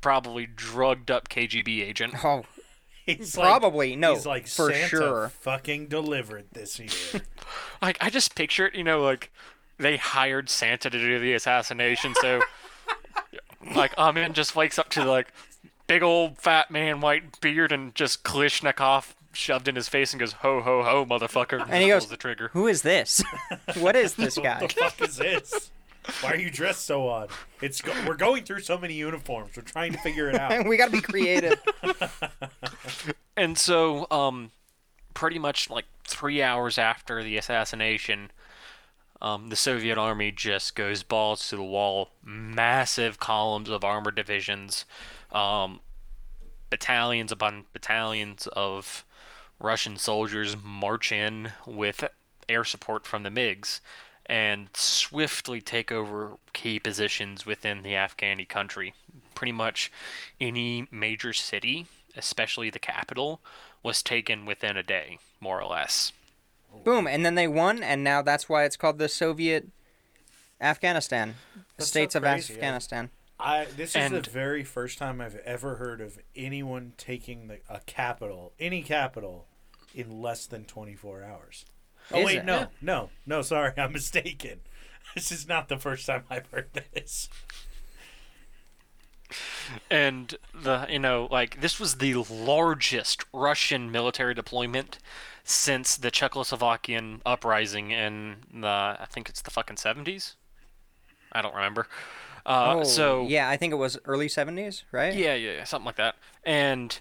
probably 0.00 0.46
drugged 0.46 1.10
up 1.10 1.28
KGB 1.28 1.82
agent. 1.82 2.14
Oh, 2.24 2.44
He's 3.06 3.34
Probably, 3.34 3.90
like, 3.90 3.98
no, 3.98 4.14
He's 4.14 4.24
like 4.24 4.46
for 4.46 4.72
Santa 4.72 4.88
sure. 4.88 5.28
Fucking 5.40 5.88
delivered 5.88 6.46
this 6.52 6.78
year. 6.78 7.22
Like, 7.82 7.98
I 8.00 8.08
just 8.08 8.34
picture 8.34 8.66
it, 8.66 8.74
you 8.74 8.82
know, 8.82 9.02
like, 9.02 9.30
they 9.78 9.98
hired 9.98 10.48
Santa 10.48 10.88
to 10.88 10.98
do 10.98 11.18
the 11.18 11.34
assassination, 11.34 12.14
so, 12.18 12.40
like, 13.74 13.92
Amin 13.98 14.32
just 14.32 14.56
wakes 14.56 14.78
up 14.78 14.88
to, 14.90 15.04
like, 15.04 15.28
big 15.86 16.02
old 16.02 16.38
fat 16.38 16.70
man, 16.70 17.00
white 17.00 17.40
beard, 17.40 17.72
and 17.72 17.94
just 17.94 18.24
Kalashnikov 18.24 19.14
shoved 19.32 19.68
in 19.68 19.74
his 19.74 19.88
face 19.88 20.12
and 20.12 20.20
goes, 20.20 20.32
ho, 20.32 20.60
ho, 20.60 20.82
ho, 20.82 21.04
motherfucker. 21.04 21.60
And 21.68 21.82
he 21.82 21.90
pulls 21.90 22.04
goes, 22.04 22.10
the 22.10 22.16
trigger. 22.16 22.50
who 22.52 22.66
is 22.66 22.82
this? 22.82 23.22
what 23.78 23.96
is 23.96 24.14
this 24.14 24.38
guy? 24.38 24.60
what 24.60 24.70
the 24.70 24.80
fuck 24.80 25.00
is 25.00 25.16
this? 25.16 25.70
Why 26.20 26.32
are 26.32 26.36
you 26.36 26.50
dressed 26.50 26.84
so 26.84 27.08
odd? 27.08 27.30
It's 27.62 27.80
go- 27.80 27.94
we're 28.06 28.16
going 28.16 28.44
through 28.44 28.60
so 28.60 28.76
many 28.76 28.94
uniforms. 28.94 29.52
We're 29.56 29.62
trying 29.62 29.92
to 29.92 29.98
figure 29.98 30.28
it 30.28 30.36
out. 30.36 30.66
we 30.68 30.76
got 30.76 30.86
to 30.86 30.92
be 30.92 31.00
creative. 31.00 31.60
And 33.36 33.58
so, 33.58 34.06
um, 34.12 34.52
pretty 35.12 35.40
much 35.40 35.68
like 35.68 35.86
three 36.04 36.40
hours 36.40 36.78
after 36.78 37.20
the 37.20 37.36
assassination, 37.36 38.30
um, 39.20 39.48
the 39.48 39.56
Soviet 39.56 39.98
army 39.98 40.30
just 40.30 40.76
goes 40.76 41.02
balls 41.02 41.48
to 41.48 41.56
the 41.56 41.64
wall. 41.64 42.10
Massive 42.22 43.18
columns 43.18 43.68
of 43.68 43.82
armored 43.82 44.14
divisions, 44.14 44.84
um, 45.32 45.80
battalions 46.70 47.32
upon 47.32 47.64
battalions 47.72 48.46
of 48.48 49.04
Russian 49.60 49.96
soldiers 49.96 50.56
march 50.62 51.12
in 51.12 51.52
with 51.66 52.04
air 52.48 52.64
support 52.64 53.06
from 53.06 53.22
the 53.22 53.30
MiGs. 53.30 53.80
and 54.26 54.68
swiftly 54.74 55.60
take 55.60 55.92
over 55.92 56.32
key 56.54 56.78
positions 56.80 57.44
within 57.44 57.82
the 57.82 57.92
Afghani 57.92 58.48
country. 58.48 58.94
Pretty 59.34 59.52
much 59.52 59.92
any 60.40 60.88
major 60.90 61.34
city, 61.34 61.86
especially 62.16 62.70
the 62.70 62.78
capital, 62.78 63.40
was 63.82 64.02
taken 64.02 64.46
within 64.46 64.78
a 64.78 64.82
day, 64.82 65.18
more 65.40 65.60
or 65.60 65.68
less. 65.68 66.12
Boom, 66.84 67.06
and 67.06 67.24
then 67.24 67.34
they 67.34 67.46
won, 67.46 67.82
and 67.82 68.02
now 68.02 68.22
that's 68.22 68.48
why 68.48 68.64
it's 68.64 68.76
called 68.78 68.98
the 68.98 69.10
Soviet 69.10 69.68
Afghanistan, 70.60 71.34
That's 71.76 71.88
so 71.88 71.92
States 71.92 72.14
of 72.14 72.24
Afghanistan. 72.24 73.10
yeah. 73.12 73.23
I 73.38 73.64
this 73.64 73.90
is 73.90 73.96
And- 73.96 74.14
the 74.14 74.30
very 74.30 74.64
first 74.64 74.98
time 74.98 75.20
I've 75.20 75.36
ever 75.36 75.76
heard 75.76 76.00
of 76.00 76.18
anyone 76.36 76.92
taking 76.96 77.48
the, 77.48 77.60
a 77.68 77.80
capital, 77.80 78.52
any 78.60 78.82
capital, 78.82 79.46
in 79.94 80.20
less 80.22 80.46
than 80.46 80.64
24 80.64 81.22
hours. 81.24 81.64
Oh 82.12 82.24
wait, 82.24 82.38
it? 82.38 82.44
no, 82.44 82.68
no, 82.80 83.10
no. 83.26 83.42
Sorry, 83.42 83.72
I'm 83.76 83.92
mistaken. 83.92 84.60
This 85.14 85.30
is 85.30 85.46
not 85.46 85.68
the 85.68 85.76
first 85.78 86.06
time 86.06 86.24
I've 86.30 86.46
heard 86.46 86.70
this. 86.72 87.28
And 89.90 90.34
the 90.54 90.86
you 90.88 90.98
know 90.98 91.28
like 91.30 91.60
this 91.60 91.78
was 91.78 91.96
the 91.96 92.14
largest 92.14 93.24
Russian 93.32 93.90
military 93.92 94.34
deployment 94.34 94.98
since 95.44 95.96
the 95.96 96.10
Czechoslovakian 96.10 97.20
uprising 97.24 97.90
in 97.90 98.36
the 98.52 98.66
I 98.66 99.06
think 99.10 99.28
it's 99.28 99.42
the 99.42 99.50
fucking 99.50 99.76
70s. 99.76 100.34
I 101.32 101.42
don't 101.42 101.54
remember. 101.54 101.86
Uh, 102.46 102.76
oh, 102.78 102.84
so 102.84 103.26
yeah, 103.26 103.48
I 103.48 103.56
think 103.56 103.72
it 103.72 103.76
was 103.76 103.98
early 104.04 104.28
'70s, 104.28 104.82
right? 104.92 105.14
Yeah, 105.14 105.34
yeah, 105.34 105.52
yeah, 105.52 105.64
something 105.64 105.86
like 105.86 105.96
that. 105.96 106.16
And 106.44 106.98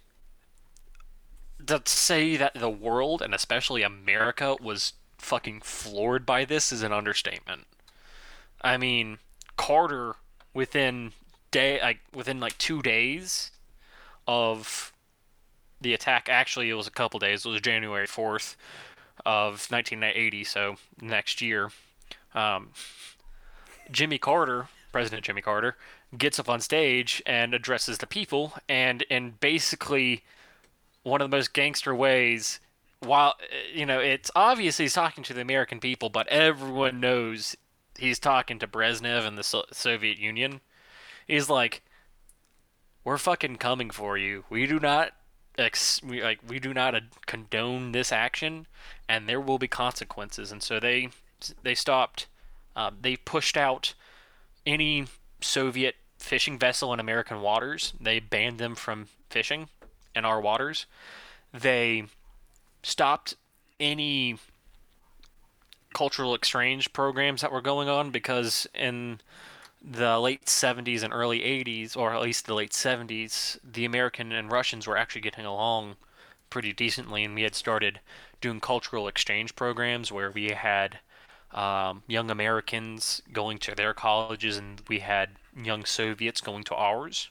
to 1.65 1.81
say 1.85 2.35
that 2.37 2.53
the 2.53 2.69
world 2.69 3.21
and 3.21 3.33
especially 3.33 3.83
America 3.83 4.55
was 4.61 4.93
fucking 5.17 5.61
floored 5.61 6.25
by 6.25 6.45
this 6.45 6.71
is 6.71 6.83
an 6.83 6.91
understatement. 6.91 7.65
I 8.61 8.77
mean, 8.77 9.19
Carter 9.57 10.15
within 10.53 11.13
day 11.51 11.79
like 11.81 11.99
within 12.13 12.39
like 12.39 12.57
2 12.57 12.81
days 12.81 13.51
of 14.27 14.91
the 15.81 15.93
attack 15.93 16.27
actually 16.29 16.69
it 16.69 16.73
was 16.73 16.87
a 16.87 16.91
couple 16.91 17.19
days. 17.19 17.45
It 17.45 17.49
was 17.49 17.61
January 17.61 18.07
4th 18.07 18.55
of 19.25 19.67
1980, 19.69 20.43
so 20.43 20.75
next 21.01 21.41
year. 21.41 21.71
Um, 22.33 22.69
Jimmy 23.91 24.17
Carter, 24.17 24.69
President 24.93 25.25
Jimmy 25.25 25.41
Carter, 25.41 25.75
gets 26.17 26.39
up 26.39 26.47
on 26.47 26.61
stage 26.61 27.21
and 27.25 27.53
addresses 27.53 27.97
the 27.97 28.07
people, 28.07 28.53
and 28.69 29.01
in 29.03 29.31
basically 29.41 30.23
one 31.01 31.19
of 31.19 31.29
the 31.29 31.35
most 31.35 31.51
gangster 31.51 31.93
ways. 31.93 32.61
While 32.99 33.33
uh, 33.41 33.55
you 33.73 33.85
know 33.85 33.99
it's 33.99 34.31
obvious 34.33 34.77
he's 34.77 34.93
talking 34.93 35.25
to 35.25 35.33
the 35.33 35.41
American 35.41 35.81
people, 35.81 36.09
but 36.09 36.27
everyone 36.29 37.01
knows 37.01 37.57
he's 37.97 38.19
talking 38.19 38.59
to 38.59 38.67
Brezhnev 38.67 39.27
and 39.27 39.37
the 39.37 39.43
so- 39.43 39.65
Soviet 39.73 40.17
Union. 40.17 40.61
He's 41.27 41.49
like, 41.49 41.83
"We're 43.03 43.17
fucking 43.17 43.57
coming 43.57 43.89
for 43.89 44.17
you. 44.17 44.45
We 44.49 44.65
do 44.67 44.79
not 44.79 45.11
ex- 45.57 46.01
we, 46.01 46.23
like 46.23 46.39
we 46.47 46.59
do 46.59 46.73
not 46.73 46.95
condone 47.25 47.91
this 47.91 48.13
action, 48.13 48.67
and 49.09 49.27
there 49.27 49.41
will 49.41 49.57
be 49.57 49.67
consequences." 49.67 50.51
And 50.51 50.63
so 50.63 50.79
they 50.79 51.09
they 51.63 51.75
stopped. 51.75 52.27
Uh, 52.75 52.91
they 53.01 53.17
pushed 53.17 53.57
out 53.57 53.93
any 54.65 55.05
Soviet 55.41 55.95
fishing 56.17 56.57
vessel 56.57 56.93
in 56.93 56.99
American 56.99 57.41
waters. 57.41 57.93
They 57.99 58.19
banned 58.19 58.59
them 58.59 58.75
from 58.75 59.07
fishing 59.29 59.67
in 60.15 60.25
our 60.25 60.39
waters. 60.39 60.85
They 61.53 62.05
stopped 62.81 63.35
any 63.79 64.37
cultural 65.93 66.33
exchange 66.33 66.93
programs 66.93 67.41
that 67.41 67.51
were 67.51 67.61
going 67.61 67.87
on 67.87 68.09
because 68.09 68.67
in 68.73 69.19
the 69.83 70.17
late 70.17 70.45
70s 70.45 71.03
and 71.03 71.13
early 71.13 71.41
80s, 71.41 71.97
or 71.97 72.13
at 72.13 72.21
least 72.21 72.45
the 72.45 72.53
late 72.53 72.71
70s, 72.71 73.59
the 73.63 73.85
American 73.85 74.31
and 74.31 74.51
Russians 74.51 74.87
were 74.87 74.97
actually 74.97 75.21
getting 75.21 75.45
along 75.45 75.97
pretty 76.49 76.71
decently, 76.71 77.23
and 77.23 77.35
we 77.35 77.41
had 77.41 77.55
started 77.55 77.99
doing 78.39 78.61
cultural 78.61 79.07
exchange 79.07 79.55
programs 79.55 80.11
where 80.11 80.31
we 80.31 80.51
had 80.51 80.99
um, 81.53 82.03
young 82.07 82.29
Americans 82.31 83.21
going 83.31 83.57
to 83.59 83.75
their 83.75 83.93
colleges, 83.93 84.57
and 84.57 84.81
we 84.87 84.99
had 84.99 85.29
young 85.55 85.85
Soviets 85.85 86.41
going 86.41 86.63
to 86.65 86.75
ours, 86.75 87.29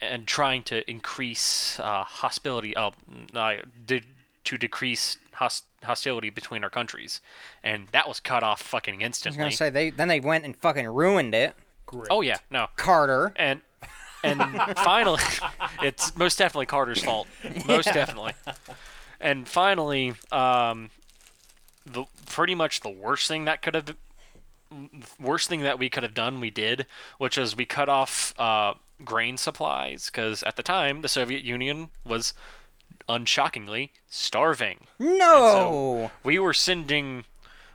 and 0.00 0.26
trying 0.26 0.62
to 0.64 0.88
increase 0.90 1.78
uh, 1.80 2.04
hostility, 2.04 2.74
uh, 2.76 2.90
uh, 3.34 3.56
de- 3.86 4.02
to 4.44 4.56
decrease 4.56 5.18
hos- 5.34 5.62
hostility 5.84 6.30
between 6.30 6.64
our 6.64 6.70
countries, 6.70 7.20
and 7.62 7.88
that 7.92 8.08
was 8.08 8.20
cut 8.20 8.42
off 8.42 8.62
fucking 8.62 9.02
instantly. 9.02 9.42
I 9.42 9.46
was 9.46 9.58
gonna 9.58 9.68
say 9.68 9.70
they 9.70 9.90
then 9.90 10.08
they 10.08 10.20
went 10.20 10.44
and 10.44 10.56
fucking 10.56 10.86
ruined 10.88 11.34
it. 11.34 11.54
Great. 11.86 12.08
oh 12.10 12.20
yeah, 12.22 12.38
no, 12.50 12.68
Carter. 12.76 13.32
and 13.36 13.60
and 14.24 14.42
finally, 14.78 15.20
it's 15.82 16.16
most 16.16 16.38
definitely 16.38 16.66
Carter's 16.66 17.02
fault. 17.02 17.26
Most 17.66 17.86
definitely. 17.86 18.32
And 19.20 19.46
finally, 19.48 20.14
um, 20.32 20.90
the 21.92 22.04
pretty 22.26 22.54
much 22.54 22.80
the 22.80 22.90
worst 22.90 23.28
thing 23.28 23.44
that 23.44 23.62
could 23.62 23.74
have, 23.74 23.96
worst 25.20 25.48
thing 25.48 25.60
that 25.62 25.78
we 25.78 25.90
could 25.90 26.02
have 26.02 26.14
done, 26.14 26.40
we 26.40 26.50
did, 26.50 26.86
which 27.18 27.36
is 27.36 27.56
we 27.56 27.64
cut 27.64 27.88
off 27.88 28.34
uh, 28.38 28.74
grain 29.04 29.36
supplies 29.36 30.06
because 30.06 30.42
at 30.44 30.56
the 30.56 30.62
time 30.62 31.02
the 31.02 31.08
Soviet 31.08 31.42
Union 31.42 31.90
was, 32.04 32.34
unshockingly, 33.10 33.90
starving. 34.08 34.86
No. 34.98 36.10
We 36.22 36.38
were 36.38 36.54
sending 36.54 37.24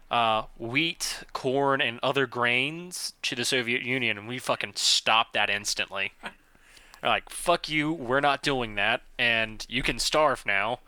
uh, 0.09 0.43
wheat, 0.57 1.23
corn, 1.33 1.81
and 1.81 1.99
other 2.01 2.25
grains 2.25 3.13
to 3.23 3.35
the 3.35 3.45
Soviet 3.45 3.81
Union, 3.81 4.17
and 4.17 4.27
we 4.27 4.39
fucking 4.39 4.73
stopped 4.75 5.33
that 5.33 5.49
instantly. 5.49 6.13
Like, 7.03 7.29
fuck 7.29 7.69
you, 7.69 7.91
we're 7.91 8.21
not 8.21 8.41
doing 8.41 8.75
that, 8.75 9.01
and 9.19 9.65
you 9.69 9.83
can 9.83 9.99
starve 9.99 10.45
now. 10.45 10.79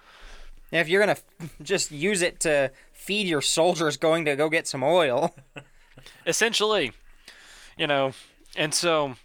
If 0.72 0.88
you're 0.88 1.02
gonna 1.02 1.18
just 1.62 1.92
use 1.92 2.22
it 2.22 2.40
to 2.42 2.72
feed 3.08 3.26
your 3.26 3.41
soldiers 3.41 3.96
going 3.96 4.26
to 4.26 4.36
go 4.36 4.50
get 4.50 4.67
some 4.67 4.84
oil. 4.84 5.34
Essentially, 6.28 6.91
you 7.78 7.88
know, 7.88 8.12
and 8.58 8.74
so, 8.74 9.15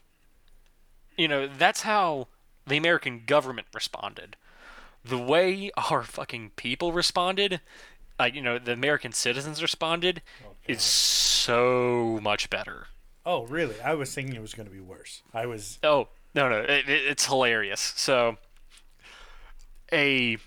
you 1.17 1.27
know, 1.27 1.49
that's 1.49 1.83
how 1.83 2.29
the 2.67 2.77
American 2.77 3.23
government 3.27 3.67
responded. 3.75 4.37
The 5.05 5.19
way 5.19 5.73
our 5.77 6.05
fucking 6.05 6.53
people 6.55 6.93
responded, 6.93 7.61
like, 8.21 8.35
you 8.35 8.43
know, 8.43 8.61
the 8.61 8.73
American 8.73 9.11
citizens 9.11 9.61
responded, 9.61 10.23
oh, 10.47 10.53
is 10.69 10.83
so 10.83 12.21
much 12.23 12.51
better. 12.51 12.87
Oh, 13.27 13.47
really? 13.47 13.81
I 13.81 13.95
was 13.95 14.15
thinking 14.15 14.37
it 14.37 14.43
was 14.43 14.55
going 14.55 14.69
to 14.69 14.73
be 14.73 14.81
worse. 14.81 15.23
I 15.35 15.47
was. 15.47 15.81
Oh 15.83 16.09
no 16.35 16.49
no, 16.49 16.59
it, 16.59 16.89
it, 16.89 17.03
it's 17.09 17.27
hilarious. 17.27 17.93
So 17.97 18.37
a 19.93 20.39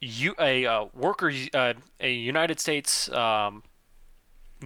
you 0.00 0.34
a 0.38 0.66
uh, 0.66 0.86
worker 0.94 1.32
uh, 1.54 1.74
a 2.00 2.12
United 2.12 2.60
States 2.60 3.10
um, 3.10 3.62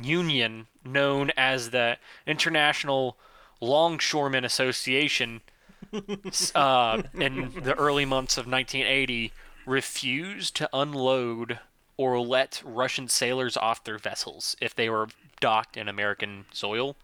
union 0.00 0.66
known 0.84 1.30
as 1.36 1.70
the 1.70 1.98
International 2.26 3.16
Longshoremen 3.60 4.44
Association 4.44 5.42
uh, 6.54 7.02
in 7.14 7.52
the 7.62 7.74
early 7.76 8.04
months 8.04 8.36
of 8.36 8.46
1980 8.46 9.32
refused 9.66 10.56
to 10.56 10.68
unload 10.72 11.58
or 11.96 12.18
let 12.20 12.62
Russian 12.64 13.08
sailors 13.08 13.56
off 13.56 13.84
their 13.84 13.98
vessels 13.98 14.56
if 14.60 14.74
they 14.74 14.88
were 14.88 15.08
docked 15.40 15.76
in 15.76 15.88
American 15.88 16.46
soil. 16.52 16.96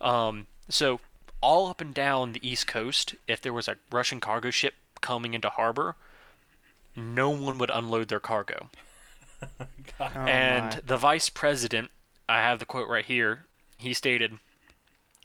Um, 0.00 0.46
so 0.68 1.00
all 1.40 1.68
up 1.68 1.80
and 1.80 1.94
down 1.94 2.32
the 2.32 2.48
East 2.48 2.66
Coast, 2.66 3.14
if 3.28 3.40
there 3.40 3.52
was 3.52 3.68
a 3.68 3.76
Russian 3.90 4.20
cargo 4.20 4.50
ship 4.50 4.74
coming 5.00 5.34
into 5.34 5.48
harbor, 5.48 5.94
no 7.00 7.30
one 7.30 7.58
would 7.58 7.70
unload 7.70 8.08
their 8.08 8.20
cargo. 8.20 8.70
Oh, 9.98 10.04
and 10.06 10.74
my. 10.76 10.80
the 10.86 10.96
vice 10.96 11.28
president, 11.28 11.90
I 12.28 12.38
have 12.38 12.58
the 12.58 12.64
quote 12.64 12.88
right 12.88 13.04
here. 13.04 13.44
He 13.76 13.92
stated, 13.92 14.38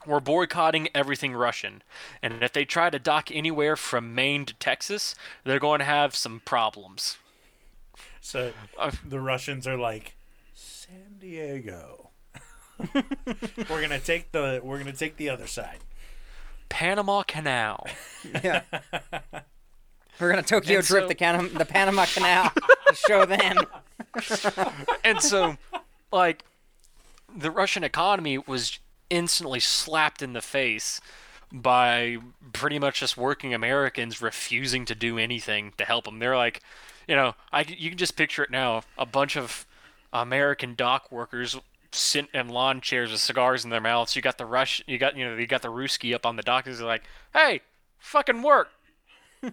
"We're 0.05 0.19
boycotting 0.19 0.89
everything 0.93 1.33
Russian, 1.33 1.81
and 2.21 2.43
if 2.43 2.51
they 2.51 2.65
try 2.65 2.89
to 2.89 2.99
dock 2.99 3.29
anywhere 3.31 3.77
from 3.77 4.13
Maine 4.13 4.45
to 4.45 4.53
Texas, 4.55 5.15
they're 5.45 5.59
going 5.59 5.79
to 5.79 5.85
have 5.85 6.13
some 6.15 6.41
problems." 6.43 7.17
So 8.19 8.51
Uh, 8.77 8.91
the 9.05 9.19
Russians 9.21 9.65
are 9.65 9.77
like, 9.77 10.15
San 10.53 11.19
Diego. 11.19 12.09
we're 13.69 13.81
gonna 13.81 13.99
take 13.99 14.31
the 14.33 14.59
we're 14.63 14.77
gonna 14.77 14.91
take 14.91 15.15
the 15.15 15.29
other 15.29 15.47
side. 15.47 15.79
Panama 16.67 17.23
Canal. 17.23 17.87
yeah. 18.43 18.63
We're 20.19 20.29
gonna 20.29 20.43
Tokyo 20.43 20.77
And 20.79 20.87
drift 20.87 21.03
so- 21.03 21.07
the, 21.07 21.15
Can- 21.15 21.53
the 21.53 21.65
Panama 21.65 22.05
Canal 22.13 22.51
to 22.87 22.95
show 22.95 23.25
them. 23.25 23.57
and 25.03 25.21
so 25.21 25.57
like 26.11 26.43
the 27.35 27.51
Russian 27.51 27.83
economy 27.83 28.37
was 28.37 28.79
instantly 29.09 29.59
slapped 29.59 30.21
in 30.21 30.33
the 30.33 30.41
face 30.41 31.01
by 31.51 32.17
pretty 32.53 32.79
much 32.79 32.99
just 33.01 33.17
working 33.17 33.53
Americans 33.53 34.21
refusing 34.21 34.85
to 34.85 34.95
do 34.95 35.17
anything 35.17 35.73
to 35.77 35.85
help 35.85 36.05
them. 36.05 36.19
They're 36.19 36.37
like, 36.37 36.61
you 37.07 37.15
know, 37.15 37.35
I 37.51 37.61
you 37.67 37.89
can 37.89 37.97
just 37.97 38.15
picture 38.15 38.43
it 38.43 38.51
now, 38.51 38.83
a 38.97 39.05
bunch 39.05 39.35
of 39.37 39.65
American 40.13 40.75
dock 40.75 41.11
workers 41.11 41.57
sit 41.91 42.27
in 42.33 42.49
lawn 42.49 42.81
chairs 42.81 43.11
with 43.11 43.21
cigars 43.21 43.63
in 43.63 43.69
their 43.69 43.79
mouths. 43.81 44.15
You 44.15 44.21
got 44.21 44.37
the 44.37 44.45
rush. 44.45 44.81
You 44.87 44.97
got 44.97 45.15
you 45.17 45.25
know 45.25 45.35
you 45.35 45.45
got 45.47 45.61
the 45.61 45.69
Ruski 45.71 46.13
up 46.15 46.25
on 46.25 46.35
the 46.35 46.43
dock. 46.43 46.65
He's 46.67 46.81
like, 46.81 47.03
"Hey, 47.33 47.61
fucking 47.99 48.41
work, 48.41 48.69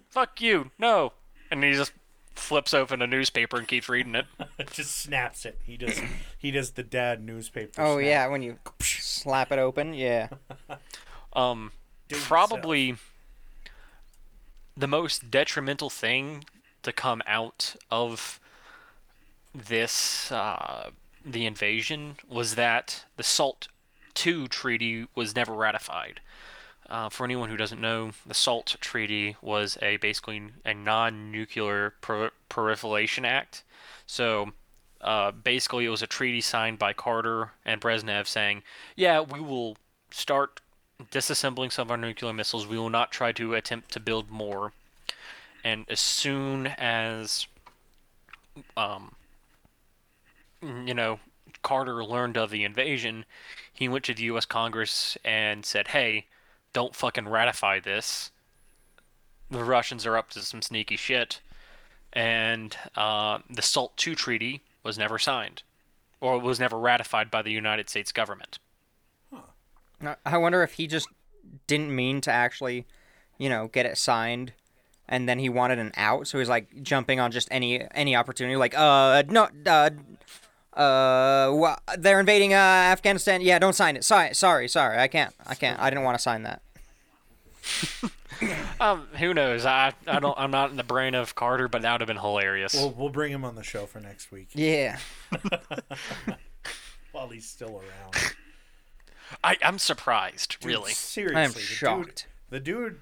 fuck 0.08 0.40
you, 0.40 0.70
no," 0.78 1.12
and 1.50 1.62
he 1.64 1.72
just 1.72 1.92
flips 2.34 2.72
open 2.72 3.02
a 3.02 3.06
newspaper 3.06 3.58
and 3.58 3.68
keeps 3.68 3.88
reading 3.88 4.14
it. 4.14 4.26
just 4.72 4.96
snaps 4.96 5.44
it. 5.44 5.58
He 5.64 5.76
does. 5.76 6.00
He 6.38 6.50
does 6.50 6.72
the 6.72 6.82
dad 6.82 7.22
newspaper. 7.22 7.80
Oh 7.80 7.96
snap. 7.98 8.06
yeah, 8.06 8.26
when 8.28 8.42
you 8.42 8.58
slap 8.80 9.52
it 9.52 9.58
open, 9.58 9.94
yeah. 9.94 10.28
Um, 11.34 11.72
Do 12.08 12.16
it 12.16 12.22
probably 12.22 12.96
the 14.76 14.86
most 14.86 15.30
detrimental 15.30 15.88
thing 15.88 16.44
to 16.82 16.92
come 16.92 17.22
out 17.26 17.74
of 17.90 18.38
this 19.54 20.30
uh, 20.30 20.90
the 21.24 21.46
invasion 21.46 22.16
was 22.28 22.54
that 22.56 23.04
the 23.16 23.22
SALT 23.22 23.68
II 24.26 24.48
treaty 24.48 25.06
was 25.14 25.34
never 25.34 25.52
ratified. 25.52 26.20
Uh, 26.92 27.08
for 27.08 27.24
anyone 27.24 27.48
who 27.48 27.56
doesn't 27.56 27.80
know, 27.80 28.10
the 28.26 28.34
SALT 28.34 28.76
treaty 28.82 29.34
was 29.40 29.78
a 29.80 29.96
basically 29.96 30.42
a 30.62 30.74
non-nuclear 30.74 31.94
pro- 32.02 32.28
proliferation 32.50 33.24
act. 33.24 33.62
So 34.06 34.52
uh, 35.00 35.30
basically, 35.30 35.86
it 35.86 35.88
was 35.88 36.02
a 36.02 36.06
treaty 36.06 36.42
signed 36.42 36.78
by 36.78 36.92
Carter 36.92 37.52
and 37.64 37.80
Brezhnev 37.80 38.26
saying, 38.26 38.62
"Yeah, 38.94 39.20
we 39.20 39.40
will 39.40 39.78
start 40.10 40.60
disassembling 41.10 41.72
some 41.72 41.86
of 41.86 41.92
our 41.92 41.96
nuclear 41.96 42.34
missiles. 42.34 42.66
We 42.66 42.76
will 42.76 42.90
not 42.90 43.10
try 43.10 43.32
to 43.32 43.54
attempt 43.54 43.90
to 43.92 44.00
build 44.00 44.30
more." 44.30 44.74
And 45.64 45.86
as 45.88 45.98
soon 45.98 46.66
as, 46.66 47.46
um, 48.76 49.14
you 50.60 50.92
know, 50.92 51.20
Carter 51.62 52.04
learned 52.04 52.36
of 52.36 52.50
the 52.50 52.64
invasion, 52.64 53.24
he 53.72 53.88
went 53.88 54.04
to 54.04 54.14
the 54.14 54.24
U.S. 54.24 54.44
Congress 54.44 55.16
and 55.24 55.64
said, 55.64 55.88
"Hey, 55.88 56.26
don't 56.72 56.94
fucking 56.94 57.28
ratify 57.28 57.80
this. 57.80 58.30
The 59.50 59.64
Russians 59.64 60.06
are 60.06 60.16
up 60.16 60.30
to 60.30 60.40
some 60.40 60.62
sneaky 60.62 60.96
shit." 60.96 61.40
And 62.12 62.76
uh, 62.94 63.38
the 63.48 63.62
SALT 63.62 64.06
II 64.06 64.14
treaty 64.14 64.62
was 64.82 64.98
never 64.98 65.18
signed, 65.18 65.62
or 66.20 66.38
was 66.38 66.60
never 66.60 66.78
ratified 66.78 67.30
by 67.30 67.40
the 67.42 67.52
United 67.52 67.88
States 67.88 68.12
government. 68.12 68.58
I- 70.26 70.36
wonder 70.36 70.62
if 70.62 70.74
he 70.74 70.86
just 70.86 71.08
didn't 71.66 71.94
mean 71.94 72.20
to 72.22 72.30
actually, 72.32 72.86
you 73.38 73.48
know, 73.48 73.68
get 73.68 73.86
it 73.86 73.96
signed, 73.96 74.52
and 75.08 75.28
then 75.28 75.38
he 75.38 75.48
wanted 75.48 75.78
an 75.78 75.92
out, 75.96 76.26
so 76.26 76.38
he's 76.38 76.48
like 76.48 76.82
jumping 76.82 77.20
on 77.20 77.30
just 77.30 77.48
any 77.50 77.86
any 77.92 78.16
opportunity, 78.16 78.56
like 78.56 78.74
uh 78.76 79.22
no 79.28 79.48
uh 79.66 79.90
uh 80.74 81.50
wha- 81.52 81.76
they're 81.98 82.20
invading 82.20 82.54
uh 82.54 82.56
Afghanistan. 82.56 83.40
Yeah, 83.40 83.58
don't 83.58 83.74
sign 83.74 83.96
it. 83.96 84.04
Sorry, 84.04 84.34
sorry, 84.34 84.68
sorry. 84.68 84.98
I 84.98 85.08
can't. 85.08 85.34
I 85.46 85.54
can't. 85.54 85.78
I 85.80 85.90
didn't 85.90 86.04
want 86.04 86.16
to 86.18 86.22
sign 86.22 86.42
that. 86.44 86.62
Um, 88.80 89.06
who 89.20 89.32
knows? 89.34 89.64
I 89.64 89.92
I 90.08 90.18
don't. 90.18 90.36
I'm 90.36 90.50
not 90.50 90.70
in 90.72 90.76
the 90.76 90.82
brain 90.82 91.14
of 91.14 91.36
Carter, 91.36 91.68
but 91.68 91.82
that 91.82 91.92
would 91.92 92.00
have 92.00 92.08
been 92.08 92.16
hilarious. 92.16 92.74
We'll 92.74 92.90
we'll 92.90 93.08
bring 93.08 93.30
him 93.30 93.44
on 93.44 93.54
the 93.54 93.62
show 93.62 93.86
for 93.86 94.00
next 94.00 94.32
week 94.32 94.48
Yeah. 94.52 94.98
while 97.12 97.28
he's 97.28 97.48
still 97.48 97.76
around. 97.80 98.34
I 99.44 99.56
I'm 99.62 99.78
surprised, 99.78 100.58
Dude, 100.60 100.68
really. 100.72 100.90
seriously, 100.92 101.36
I 101.40 101.44
am 101.44 101.50
the 101.52 101.58
dude- 101.60 101.68
shocked. 101.68 102.26
The 102.50 102.58
dude 102.58 102.98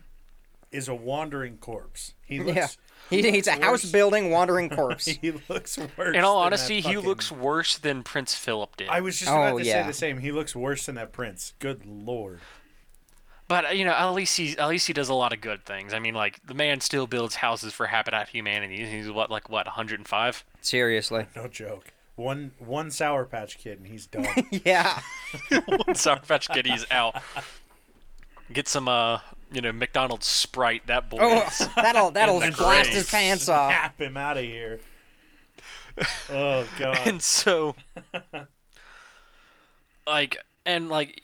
is 0.70 0.88
a 0.88 0.94
wandering 0.94 1.56
corpse. 1.56 2.12
He 2.26 2.38
looks. 2.40 2.56
Yeah. 2.56 2.66
He, 3.08 3.28
he's 3.30 3.46
a 3.46 3.52
house 3.52 3.84
building 3.90 4.30
wandering 4.30 4.68
corpse. 4.70 5.06
He 5.06 5.32
looks 5.48 5.78
worse. 5.96 6.14
In 6.14 6.22
all 6.22 6.38
than 6.38 6.46
honesty, 6.46 6.80
that 6.80 6.88
he 6.90 6.96
looks 6.96 7.32
worse 7.32 7.78
than 7.78 8.02
Prince 8.02 8.34
Philip 8.34 8.76
did. 8.76 8.88
I 8.88 9.00
was 9.00 9.18
just 9.18 9.30
about 9.30 9.54
Oh, 9.54 9.58
to 9.58 9.64
yeah. 9.64 9.82
say 9.82 9.86
the 9.88 9.92
same. 9.94 10.18
He 10.18 10.30
looks 10.30 10.54
worse 10.54 10.86
than 10.86 10.94
that 10.96 11.12
prince. 11.12 11.54
Good 11.58 11.84
lord. 11.86 12.40
But 13.48 13.76
you 13.76 13.84
know, 13.84 13.90
at 13.92 14.10
least 14.10 14.36
he 14.36 14.56
at 14.56 14.68
least 14.68 14.86
he 14.86 14.92
does 14.92 15.08
a 15.08 15.14
lot 15.14 15.32
of 15.32 15.40
good 15.40 15.64
things. 15.64 15.92
I 15.92 15.98
mean, 15.98 16.14
like 16.14 16.38
the 16.46 16.54
man 16.54 16.80
still 16.80 17.08
builds 17.08 17.34
houses 17.34 17.72
for 17.72 17.86
Habitat 17.86 18.28
Humanity. 18.28 18.86
He's 18.86 19.10
what 19.10 19.28
like 19.28 19.48
what 19.48 19.66
105? 19.66 20.44
Seriously. 20.60 21.26
No 21.34 21.48
joke. 21.48 21.92
One 22.14 22.52
one 22.60 22.92
Sour 22.92 23.24
Patch 23.24 23.58
Kid 23.58 23.78
and 23.78 23.88
he's 23.88 24.06
done. 24.06 24.26
Yeah. 24.64 25.00
One 25.66 25.94
Sour 25.96 26.20
Patch 26.20 26.48
Kid, 26.48 26.66
he's 26.66 26.84
out. 26.92 27.16
Get 28.52 28.68
some 28.68 28.86
uh 28.86 29.18
you 29.52 29.60
know 29.60 29.72
McDonald's 29.72 30.26
Sprite. 30.26 30.86
That 30.86 31.08
boy. 31.10 31.18
Oh, 31.20 31.42
is- 31.46 31.68
that'll 31.76 32.10
that'll 32.10 32.40
the 32.40 32.50
blast 32.52 32.90
grave. 32.90 32.94
his 32.94 33.10
pants 33.10 33.48
off. 33.48 33.70
Snap 33.70 34.00
him 34.00 34.16
out 34.16 34.36
of 34.38 34.44
here. 34.44 34.80
Oh 36.30 36.66
god. 36.78 36.98
and 37.06 37.20
so 37.20 37.74
like 40.06 40.38
and 40.64 40.88
like 40.88 41.22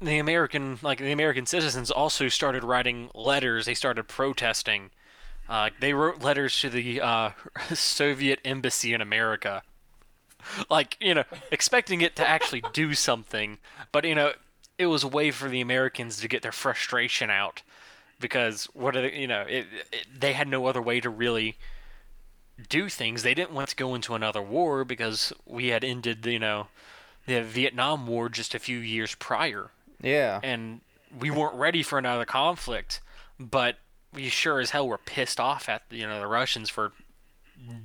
the 0.00 0.18
american 0.18 0.78
like 0.82 0.98
the 0.98 1.12
american 1.12 1.44
citizens 1.46 1.90
also 1.90 2.28
started 2.28 2.64
writing 2.64 3.10
letters 3.14 3.66
they 3.66 3.74
started 3.74 4.04
protesting 4.08 4.90
uh, 5.48 5.70
they 5.80 5.94
wrote 5.94 6.22
letters 6.22 6.58
to 6.60 6.68
the 6.70 7.00
uh, 7.00 7.30
soviet 7.74 8.38
embassy 8.44 8.94
in 8.94 9.00
america 9.00 9.62
like 10.70 10.96
you 11.00 11.14
know 11.14 11.24
expecting 11.50 12.00
it 12.00 12.14
to 12.16 12.26
actually 12.26 12.62
do 12.72 12.94
something 12.94 13.58
but 13.92 14.04
you 14.04 14.14
know 14.14 14.32
it 14.78 14.86
was 14.86 15.02
a 15.04 15.08
way 15.08 15.30
for 15.30 15.48
the 15.48 15.60
americans 15.60 16.20
to 16.20 16.28
get 16.28 16.42
their 16.42 16.52
frustration 16.52 17.30
out 17.30 17.62
because 18.20 18.64
what 18.74 18.96
are 18.96 19.02
they 19.02 19.16
you 19.18 19.26
know 19.26 19.42
it, 19.42 19.66
it, 19.92 20.06
they 20.18 20.32
had 20.32 20.48
no 20.48 20.66
other 20.66 20.82
way 20.82 21.00
to 21.00 21.10
really 21.10 21.56
do 22.68 22.88
things. 22.88 23.22
They 23.22 23.34
didn't 23.34 23.52
want 23.52 23.68
to 23.68 23.76
go 23.76 23.94
into 23.94 24.14
another 24.14 24.42
war 24.42 24.84
because 24.84 25.32
we 25.46 25.68
had 25.68 25.84
ended, 25.84 26.26
you 26.26 26.38
know, 26.40 26.66
the 27.26 27.42
Vietnam 27.42 28.06
War 28.06 28.28
just 28.28 28.54
a 28.54 28.58
few 28.58 28.78
years 28.78 29.14
prior, 29.14 29.70
Yeah. 30.02 30.40
and 30.42 30.80
we 31.16 31.30
weren't 31.30 31.54
ready 31.54 31.82
for 31.82 31.98
another 31.98 32.24
conflict. 32.24 33.00
But 33.38 33.76
we 34.12 34.28
sure 34.28 34.58
as 34.58 34.70
hell 34.70 34.88
were 34.88 34.98
pissed 34.98 35.38
off 35.38 35.68
at 35.68 35.82
you 35.90 36.06
know 36.06 36.18
the 36.18 36.26
Russians 36.26 36.68
for 36.68 36.92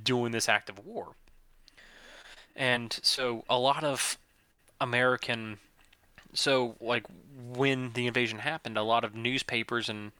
doing 0.02 0.32
this 0.32 0.48
act 0.48 0.68
of 0.68 0.84
war. 0.84 1.14
And 2.56 2.98
so 3.02 3.44
a 3.48 3.58
lot 3.58 3.84
of 3.84 4.18
American, 4.80 5.58
so 6.34 6.76
like 6.80 7.04
when 7.54 7.92
the 7.94 8.06
invasion 8.06 8.40
happened, 8.40 8.76
a 8.76 8.82
lot 8.82 9.04
of 9.04 9.14
newspapers 9.14 9.88
and 9.88 10.12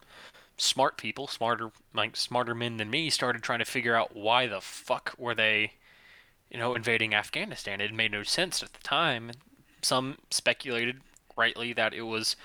smart 0.57 0.97
people, 0.97 1.27
smarter 1.27 1.71
like 1.95 2.17
smarter 2.17 2.55
men 2.55 2.77
than 2.77 2.91
me, 2.91 3.11
started 3.11 3.43
trying 3.43 3.59
to 3.59 3.65
figure 3.65 3.95
out 3.95 4.15
why 4.17 4.47
the 4.47 4.61
fuck 4.61 5.15
were 5.19 5.35
they, 5.35 5.73
you 6.51 6.59
know, 6.59 6.75
invading 6.75 7.15
Afghanistan. 7.15 7.81
It 7.81 7.93
made 7.93 8.13
no 8.13 8.23
sense 8.23 8.63
at 8.63 8.73
the 8.73 8.83
time. 8.83 9.33
Some 9.83 10.19
speculated 10.31 11.01
rightly 11.37 11.73
that 11.73 11.93
it 11.93 12.03
was 12.03 12.37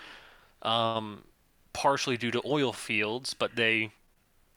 um, 0.61 1.23
partially 1.73 2.17
due 2.17 2.31
to 2.31 2.41
oil 2.45 2.73
fields, 2.73 3.33
but 3.33 3.55
they 3.55 3.91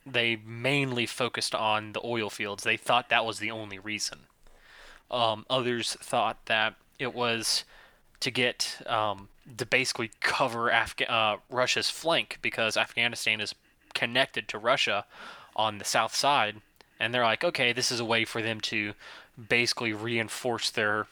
they 0.04 0.36
mainly 0.44 1.06
focused 1.06 1.54
on 1.54 1.92
the 1.92 2.00
oil 2.04 2.28
fields. 2.28 2.64
They 2.64 2.76
thought 2.76 3.08
that 3.10 3.24
was 3.24 3.38
the 3.38 3.52
only 3.52 3.78
reason. 3.78 4.20
Um, 5.10 5.46
others 5.48 5.94
thought 6.00 6.46
that 6.46 6.74
it 6.98 7.14
was 7.14 7.64
to 8.22 8.30
get 8.30 8.80
um, 8.86 9.28
to 9.56 9.66
basically 9.66 10.10
cover 10.20 10.72
uh, 10.72 11.36
Russia's 11.50 11.90
flank 11.90 12.38
because 12.40 12.76
Afghanistan 12.76 13.40
is 13.40 13.54
connected 13.94 14.48
to 14.48 14.58
Russia 14.58 15.04
on 15.56 15.78
the 15.78 15.84
south 15.84 16.14
side, 16.14 16.60
and 17.00 17.12
they're 17.12 17.24
like, 17.24 17.42
okay, 17.42 17.72
this 17.72 17.90
is 17.90 17.98
a 18.00 18.04
way 18.04 18.24
for 18.24 18.40
them 18.40 18.60
to 18.60 18.94
basically 19.48 19.92
reinforce 19.92 20.70
their 20.70 21.08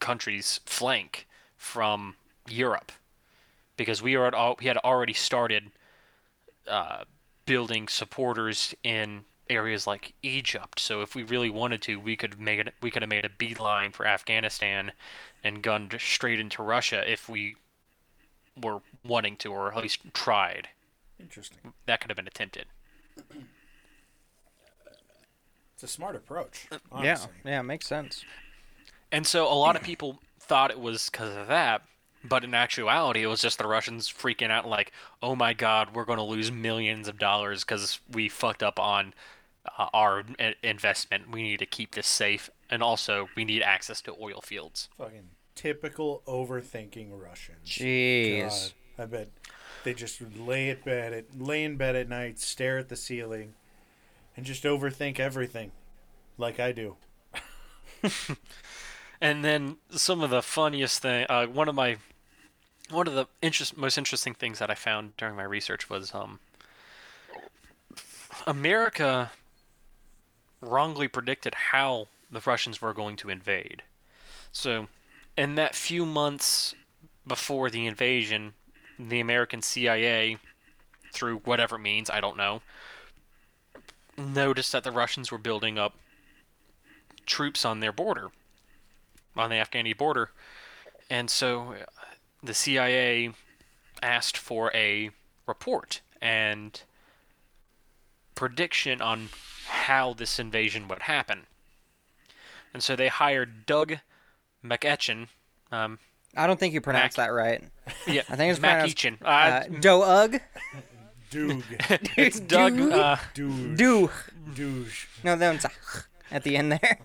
country's 0.00 0.60
flank 0.64 1.26
from 1.56 2.16
Europe 2.48 2.90
because 3.76 4.02
we 4.02 4.16
are 4.16 4.34
all, 4.34 4.56
we 4.58 4.66
had 4.66 4.78
already 4.78 5.12
started 5.12 5.70
uh, 6.66 7.04
building 7.44 7.86
supporters 7.86 8.74
in 8.82 9.24
areas 9.50 9.86
like 9.86 10.14
Egypt. 10.22 10.78
So 10.80 11.02
if 11.02 11.14
we 11.14 11.22
really 11.22 11.50
wanted 11.50 11.82
to, 11.82 11.96
we 11.96 12.16
could 12.16 12.40
make 12.40 12.60
it. 12.60 12.74
We 12.80 12.90
could 12.90 13.02
have 13.02 13.08
made 13.10 13.24
a 13.24 13.30
beeline 13.30 13.92
for 13.92 14.06
Afghanistan 14.06 14.92
and 15.44 15.62
gunned 15.62 15.96
straight 15.98 16.40
into 16.40 16.62
Russia 16.62 17.10
if 17.10 17.28
we 17.28 17.56
were 18.60 18.80
wanting 19.04 19.36
to, 19.38 19.52
or 19.52 19.72
at 19.72 19.82
least 19.82 20.00
tried. 20.14 20.68
Interesting. 21.18 21.72
That 21.86 22.00
could 22.00 22.10
have 22.10 22.16
been 22.16 22.26
attempted. 22.26 22.66
It's 25.74 25.82
a 25.82 25.88
smart 25.88 26.16
approach. 26.16 26.68
Uh, 26.70 26.78
yeah. 27.02 27.10
Honestly. 27.10 27.32
Yeah. 27.44 27.62
Makes 27.62 27.86
sense. 27.86 28.24
And 29.10 29.26
so 29.26 29.46
a 29.46 29.54
lot 29.54 29.76
of 29.76 29.82
people 29.82 30.20
thought 30.40 30.70
it 30.70 30.80
was 30.80 31.10
because 31.10 31.36
of 31.36 31.48
that, 31.48 31.82
but 32.24 32.44
in 32.44 32.54
actuality, 32.54 33.22
it 33.22 33.26
was 33.26 33.40
just 33.40 33.58
the 33.58 33.66
Russians 33.66 34.08
freaking 34.08 34.50
out, 34.50 34.68
like, 34.68 34.92
"Oh 35.22 35.34
my 35.34 35.52
God, 35.52 35.94
we're 35.94 36.04
going 36.04 36.18
to 36.18 36.24
lose 36.24 36.50
millions 36.52 37.08
of 37.08 37.18
dollars 37.18 37.64
because 37.64 38.00
we 38.10 38.28
fucked 38.28 38.62
up 38.62 38.78
on 38.78 39.14
uh, 39.78 39.88
our 39.92 40.24
i- 40.38 40.54
investment. 40.62 41.30
We 41.30 41.42
need 41.42 41.58
to 41.58 41.66
keep 41.66 41.94
this 41.94 42.06
safe, 42.06 42.50
and 42.70 42.82
also 42.82 43.28
we 43.36 43.44
need 43.44 43.62
access 43.62 44.00
to 44.02 44.14
oil 44.20 44.40
fields." 44.40 44.88
Fucking 44.98 45.28
typical 45.54 46.22
overthinking 46.26 47.08
Russians. 47.12 47.68
Jeez. 47.68 48.72
God, 48.96 49.02
I 49.02 49.06
bet 49.06 49.28
they 49.84 49.94
just 49.94 50.20
lay 50.36 50.70
at 50.70 50.84
bed 50.84 51.12
at 51.12 51.40
lay 51.40 51.64
in 51.64 51.76
bed 51.76 51.96
at 51.96 52.08
night, 52.08 52.38
stare 52.38 52.78
at 52.78 52.88
the 52.88 52.96
ceiling, 52.96 53.54
and 54.36 54.46
just 54.46 54.64
overthink 54.64 55.18
everything, 55.18 55.72
like 56.38 56.60
I 56.60 56.72
do. 56.72 56.96
and 59.20 59.44
then 59.44 59.76
some 59.90 60.20
of 60.22 60.30
the 60.30 60.42
funniest 60.42 61.00
thing, 61.02 61.26
uh, 61.28 61.46
one 61.46 61.68
of 61.68 61.74
my, 61.74 61.96
one 62.90 63.06
of 63.06 63.14
the 63.14 63.26
interest, 63.40 63.76
most 63.76 63.98
interesting 63.98 64.34
things 64.34 64.58
that 64.58 64.70
I 64.70 64.74
found 64.74 65.16
during 65.16 65.36
my 65.36 65.44
research 65.44 65.88
was 65.88 66.14
um, 66.14 66.40
America 68.46 69.32
wrongly 70.60 71.08
predicted 71.08 71.54
how 71.54 72.08
the 72.30 72.42
Russians 72.44 72.80
were 72.80 72.94
going 72.94 73.16
to 73.16 73.30
invade. 73.30 73.82
So, 74.52 74.88
in 75.36 75.54
that 75.54 75.74
few 75.74 76.04
months 76.04 76.74
before 77.26 77.70
the 77.70 77.86
invasion, 77.86 78.54
the 78.98 79.20
American 79.20 79.62
CIA, 79.62 80.38
through 81.12 81.38
whatever 81.38 81.78
means, 81.78 82.10
I 82.10 82.20
don't 82.20 82.36
know, 82.36 82.62
noticed 84.16 84.72
that 84.72 84.84
the 84.84 84.90
Russians 84.90 85.30
were 85.30 85.38
building 85.38 85.78
up 85.78 85.94
troops 87.26 87.64
on 87.64 87.80
their 87.80 87.92
border, 87.92 88.30
on 89.36 89.50
the 89.50 89.56
Afghani 89.56 89.96
border. 89.96 90.30
And 91.08 91.30
so 91.30 91.74
the 92.42 92.54
CIA 92.54 93.32
asked 94.02 94.36
for 94.36 94.70
a 94.74 95.10
report 95.46 96.00
and 96.20 96.82
prediction 98.34 99.00
on 99.00 99.28
how 99.68 100.12
this 100.14 100.38
invasion 100.38 100.88
would 100.88 101.02
happen. 101.02 101.46
And 102.74 102.82
so 102.82 102.96
they 102.96 103.08
hired 103.08 103.66
Doug 103.66 103.98
MacEachin. 104.64 105.28
Um, 105.70 105.98
I 106.36 106.46
don't 106.46 106.58
think 106.58 106.72
you 106.74 106.80
pronounced 106.80 107.18
Mac- 107.18 107.26
that 107.28 107.32
right. 107.32 107.62
yeah, 108.06 108.22
I 108.28 108.36
think 108.36 108.50
it's 108.50 108.58
pronounced 108.58 108.96
MacEachin. 108.96 109.18
uh, 109.22 109.26
Uh, 109.26 109.64
Doug. 109.80 110.40
Doog. 111.30 111.62
it's 112.16 112.40
Doug. 112.40 112.76
Doug? 112.76 112.92
Uh, 112.92 113.16
Douche. 113.34 113.76
Do. 113.78 114.10
Douche. 114.54 115.06
No, 115.24 115.36
that's 115.36 115.64
a 115.66 115.70
at 116.30 116.42
the 116.44 116.56
end 116.56 116.72
there. 116.72 116.98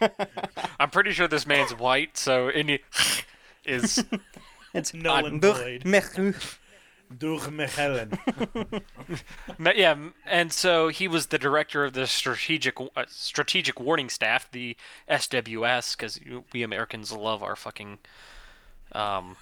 I'm 0.80 0.90
pretty 0.90 1.12
sure 1.12 1.26
this 1.28 1.46
man's 1.46 1.74
white, 1.74 2.16
so 2.16 2.48
any 2.48 2.80
is 3.70 4.04
It's 4.74 4.94
Nolan 4.94 5.38
Doug 5.40 5.56
Boyd. 5.56 5.84
Mech- 5.84 6.14
Doug 6.14 7.40
Mechelen. 7.50 8.16
Ma- 9.58 9.72
Yeah, 9.74 9.96
and 10.26 10.52
so 10.52 10.88
he 10.88 11.08
was 11.08 11.26
the 11.26 11.38
director 11.38 11.84
of 11.84 11.92
the 11.92 12.06
strategic 12.06 12.78
uh, 12.80 13.04
strategic 13.08 13.80
warning 13.80 14.08
staff, 14.08 14.48
the 14.52 14.76
SWS, 15.10 15.96
because 15.96 16.20
we 16.52 16.62
Americans 16.62 17.10
love 17.12 17.42
our 17.42 17.56
fucking. 17.56 17.98
Um, 18.92 19.36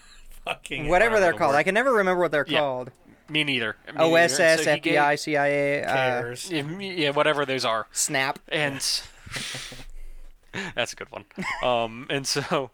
Fucking 0.46 0.88
Whatever 0.88 1.20
they're 1.20 1.32
the 1.32 1.38
called. 1.38 1.52
word. 1.52 1.58
I 1.58 1.62
can 1.62 1.74
never 1.74 1.92
remember 1.92 2.22
what 2.22 2.30
they're 2.32 2.46
Yeah. 2.48 2.60
called. 2.60 2.90
me 3.28 3.44
neither. 3.44 3.76
Me 3.88 3.92
neither. 3.98 4.04
OSS, 4.16 4.64
so 4.64 4.74
he 4.74 4.80
gave- 4.80 4.94
FBI, 4.98 5.18
CIA, 5.18 5.82
uh, 5.84 6.34
yeah, 6.48 6.78
yeah, 6.78 7.10
whatever 7.10 7.44
those 7.44 7.66
are, 7.66 7.86
Snap. 7.92 8.38
and 8.48 8.76
that's 10.74 10.92
a 10.94 10.96
good 10.96 11.10
one. 11.10 11.24
Um, 11.62 12.06
and 12.08 12.26
so 12.26 12.70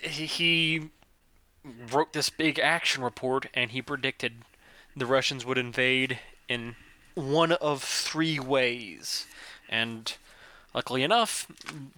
he- 0.00 0.90
wrote 1.64 2.12
this 2.12 2.28
big 2.30 2.58
action 2.58 3.02
report, 3.02 3.46
and 3.54 3.70
he 3.70 3.80
predicted 3.82 4.42
the 4.96 5.06
Russians 5.06 5.44
would 5.44 5.58
invade 5.58 6.18
in 6.48 6.76
one 7.14 7.52
of 7.52 7.82
three 7.82 8.38
ways. 8.38 9.26
And 9.68 10.12
luckily 10.74 11.02
enough, 11.02 11.46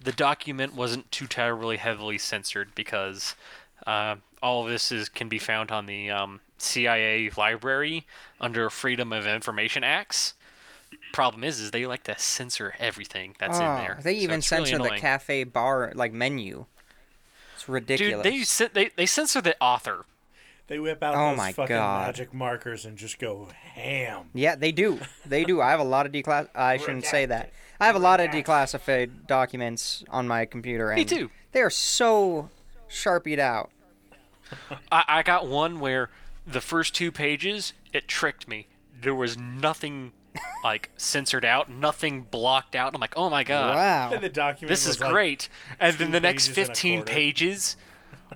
the 0.01 0.11
document 0.11 0.75
wasn't 0.75 1.11
too 1.11 1.27
terribly 1.27 1.77
heavily 1.77 2.17
censored 2.17 2.75
because 2.75 3.35
uh, 3.87 4.15
all 4.41 4.63
of 4.63 4.69
this 4.69 4.91
is 4.91 5.09
can 5.09 5.27
be 5.27 5.39
found 5.39 5.71
on 5.71 5.85
the 5.87 6.09
um, 6.09 6.41
CIA 6.57 7.29
library 7.35 8.05
under 8.39 8.69
Freedom 8.69 9.11
of 9.11 9.25
Information 9.25 9.83
Acts. 9.83 10.33
Problem 11.11 11.43
is, 11.43 11.59
is 11.59 11.71
they 11.71 11.85
like 11.85 12.03
to 12.03 12.17
censor 12.17 12.75
everything 12.79 13.35
that's 13.39 13.57
in 13.57 13.65
Oh, 13.65 13.75
there. 13.77 13.99
They 14.03 14.13
So 14.15 14.21
even 14.21 14.31
really 14.35 14.41
censor 14.41 14.77
the 14.77 14.89
cafe 15.01 15.43
bar 15.43 15.91
like 15.95 16.13
menu. 16.13 16.65
It's 17.65 17.69
ridiculous. 17.69 18.57
Dude, 18.57 18.69
they, 18.73 18.83
they 18.85 18.91
they 18.95 19.05
censor 19.05 19.41
the 19.41 19.55
author. 19.59 20.05
They 20.67 20.79
whip 20.79 21.03
out 21.03 21.15
Oh 21.15 21.29
those 21.29 21.37
my 21.37 21.51
fucking 21.51 21.75
God. 21.75 22.07
magic 22.07 22.33
markers 22.33 22.85
and 22.85 22.97
just 22.97 23.19
go 23.19 23.49
ham. 23.73 24.29
Yeah, 24.33 24.55
they 24.55 24.71
do. 24.71 24.99
They 25.25 25.43
do. 25.43 25.61
I 25.61 25.69
have 25.71 25.79
a 25.79 25.83
lot 25.83 26.05
of 26.05 26.11
declass. 26.11 26.47
I 26.55 26.77
shouldn't 26.77 27.05
say 27.05 27.25
that. 27.27 27.51
I 27.79 27.85
have 27.85 27.95
a 27.95 27.99
lot 27.99 28.19
of 28.19 28.29
declassified 28.31 29.27
documents 29.27 30.03
on 30.09 30.27
my 30.27 30.45
computer. 30.45 30.89
And 30.89 30.97
Me 30.99 31.05
too. 31.05 31.29
They 31.51 31.61
are 31.61 31.69
so 31.69 32.49
sharpied 32.87 33.39
out. 33.39 33.69
I, 34.91 35.03
I 35.07 35.23
got 35.23 35.47
one 35.47 35.79
where 35.79 36.09
the 36.47 36.61
first 36.61 36.95
two 36.95 37.11
pages 37.11 37.73
it 37.93 38.07
tricked 38.07 38.47
me. 38.47 38.67
There 39.01 39.15
was 39.15 39.37
nothing 39.37 40.13
like 40.63 40.89
censored 40.97 41.45
out, 41.45 41.69
nothing 41.69 42.23
blocked 42.23 42.75
out. 42.75 42.93
I'm 42.95 43.01
like, 43.01 43.13
oh 43.17 43.29
my 43.29 43.43
god, 43.43 43.75
wow. 43.75 44.11
And 44.13 44.23
the 44.23 44.29
document 44.29 44.69
this 44.69 44.85
is 44.87 44.99
like, 44.99 45.11
great. 45.11 45.49
And 45.79 45.95
then 45.97 46.11
the 46.11 46.19
next 46.19 46.49
pages 46.49 46.57
and 46.57 46.67
a 46.67 46.71
15 46.73 47.03
pages, 47.03 47.77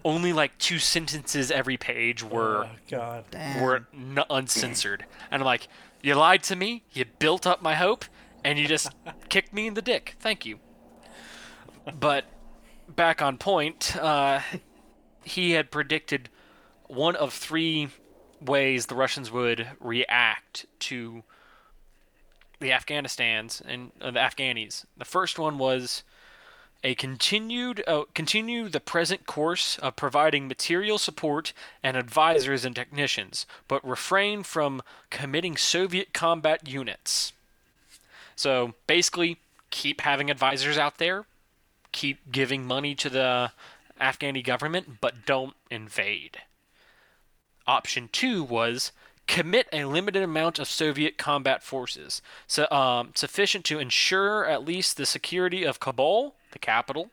only 0.06 0.34
like 0.34 0.58
two 0.58 0.80
sentences 0.80 1.52
every 1.52 1.78
page 1.78 2.24
were 2.24 2.66
Oh 2.66 2.76
God. 2.90 3.26
were 3.62 3.88
n- 3.94 4.24
uncensored. 4.30 5.06
And 5.32 5.42
I'm 5.42 5.46
like, 5.46 5.68
you 6.02 6.16
lied 6.16 6.44
to 6.44 6.56
me. 6.56 6.84
You 6.94 7.06
built 7.20 7.46
up 7.48 7.62
my 7.62 7.76
hope, 7.76 8.06
and 8.44 8.58
you 8.60 8.68
just 8.68 8.92
kicked 9.30 9.54
me 9.54 9.68
in 9.68 9.74
the 9.74 9.82
dick. 9.82 10.16
Thank 10.20 10.46
you. 10.46 10.60
But 12.00 12.26
back 12.88 13.22
on 13.22 13.38
point, 13.38 13.96
uh, 13.98 14.42
he 15.24 15.52
had 15.52 15.72
predicted 15.72 16.30
one 16.88 17.16
of 17.16 17.34
three 17.34 17.90
ways 18.42 18.86
the 18.86 18.96
Russians 18.96 19.32
would 19.32 19.68
react 19.80 20.66
to 20.80 21.24
the 22.60 22.72
Afghanistan's 22.72 23.62
and 23.66 23.92
uh, 24.02 24.12
the 24.12 24.20
Afghanis. 24.20 24.86
The 24.98 25.06
first 25.06 25.40
one 25.40 25.58
was 25.58 26.04
a 26.84 26.96
continued 26.96 27.84
uh, 27.88 28.04
continue 28.14 28.70
the 28.70 28.80
present 28.80 29.26
course 29.26 29.78
of 29.80 29.96
providing 29.96 30.48
material 30.48 30.98
support 30.98 31.54
and 31.84 31.98
advisors 31.98 32.64
and 32.64 32.76
technicians, 32.76 33.46
but 33.68 33.86
refrain 33.88 34.44
from 34.44 34.82
committing 35.10 35.58
Soviet 35.58 36.14
combat 36.14 36.68
units. 36.68 37.34
So 38.36 38.76
basically, 38.88 39.40
keep 39.70 40.02
having 40.02 40.32
advisors 40.32 40.78
out 40.78 40.98
there, 40.98 41.26
keep 41.92 42.32
giving 42.32 42.66
money 42.66 42.96
to 42.96 43.10
the 43.10 43.52
Afghani 44.00 44.44
government, 44.44 45.02
but 45.02 45.26
don't 45.26 45.56
invade. 45.70 46.38
Option 47.68 48.10
two 48.12 48.42
was 48.42 48.94
commit 49.30 49.68
a 49.72 49.86
limited 49.86 50.24
amount 50.24 50.58
of 50.58 50.68
Soviet 50.68 51.18
combat 51.18 51.62
forces, 51.62 52.22
so, 52.48 52.70
um, 52.72 53.12
sufficient 53.14 53.64
to 53.66 53.78
ensure 53.78 54.44
at 54.44 54.66
least 54.66 54.98
the 54.98 55.06
security 55.06 55.64
of 55.64 55.80
Kabul, 55.80 56.34
the 56.52 56.58
capital, 56.58 57.12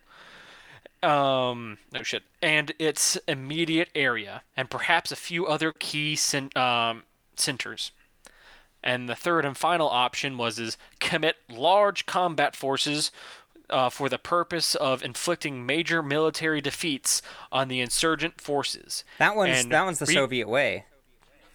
um, 1.03 1.77
no 1.93 2.03
shit, 2.03 2.23
and 2.41 2.73
its 2.79 3.19
immediate 3.29 3.91
area, 3.95 4.43
and 4.57 4.71
perhaps 4.71 5.13
a 5.13 5.17
few 5.17 5.47
other 5.47 5.73
key 5.73 6.19
um, 6.57 7.03
centers. 7.37 7.93
And 8.83 9.11
the 9.11 9.15
third 9.15 9.45
and 9.45 9.57
final 9.57 9.89
option 9.89 10.39
was 10.39 10.59
is 10.59 10.79
commit 11.01 11.37
large 11.51 12.07
combat 12.07 12.57
forces 12.57 13.13
uh, 13.69 13.91
for 13.91 14.09
the 14.09 14.19
purpose 14.19 14.75
of 14.75 15.03
inflicting 15.03 15.67
major 15.67 16.03
military 16.03 16.63
defeats 16.63 17.21
on 17.53 17.69
the 17.69 17.81
insurgent 17.81 18.41
forces. 18.41 19.05
That 19.19 19.37
one's 19.37 19.65
and 19.65 19.73
that 19.73 19.85
one's 19.85 19.99
the 19.99 20.07
re- 20.07 20.15
Soviet 20.15 20.49
way. 20.49 20.87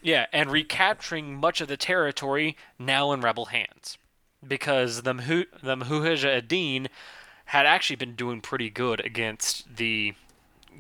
Yeah, 0.02 0.26
and 0.34 0.52
recapturing 0.52 1.36
much 1.36 1.62
of 1.62 1.68
the 1.68 1.78
territory 1.78 2.58
now 2.80 3.12
in 3.12 3.22
rebel 3.22 3.46
hands, 3.46 3.98
because 4.46 5.04
the 5.04 5.14
Mhu- 5.14 5.46
the 5.62 5.76
Mujahideen 5.76 6.88
had 7.46 7.66
actually 7.66 7.98
been 7.98 8.16
doing 8.16 8.42
pretty 8.42 8.70
good 8.70 9.06
against 9.06 9.76
the 9.76 10.14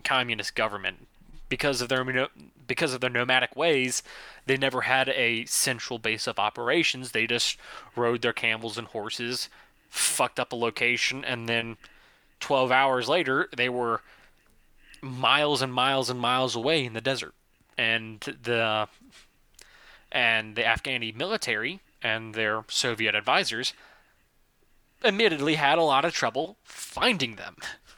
communist 0.03 0.55
government 0.55 1.07
because 1.49 1.81
of 1.81 1.89
their 1.89 2.29
because 2.65 2.93
of 2.93 3.01
their 3.01 3.09
nomadic 3.09 3.55
ways. 3.55 4.01
They 4.47 4.57
never 4.57 4.81
had 4.81 5.09
a 5.09 5.45
central 5.45 5.99
base 5.99 6.25
of 6.25 6.39
operations. 6.39 7.11
They 7.11 7.27
just 7.27 7.57
rode 7.95 8.21
their 8.21 8.33
camels 8.33 8.77
and 8.77 8.87
horses, 8.87 9.49
fucked 9.89 10.39
up 10.39 10.51
a 10.51 10.55
location, 10.55 11.23
and 11.23 11.47
then 11.47 11.77
12 12.39 12.71
hours 12.71 13.07
later 13.07 13.49
they 13.55 13.69
were 13.69 14.01
miles 15.01 15.61
and 15.61 15.73
miles 15.73 16.09
and 16.09 16.19
miles 16.19 16.55
away 16.55 16.85
in 16.85 16.93
the 16.93 17.01
desert. 17.01 17.33
And 17.77 18.19
the 18.19 18.87
and 20.11 20.55
the 20.55 20.63
Afghani 20.63 21.15
military 21.15 21.79
and 22.01 22.33
their 22.33 22.65
Soviet 22.67 23.15
advisors 23.15 23.73
admittedly 25.03 25.55
had 25.55 25.77
a 25.77 25.83
lot 25.83 26.05
of 26.05 26.13
trouble 26.13 26.57
finding 26.63 27.35
them. 27.35 27.55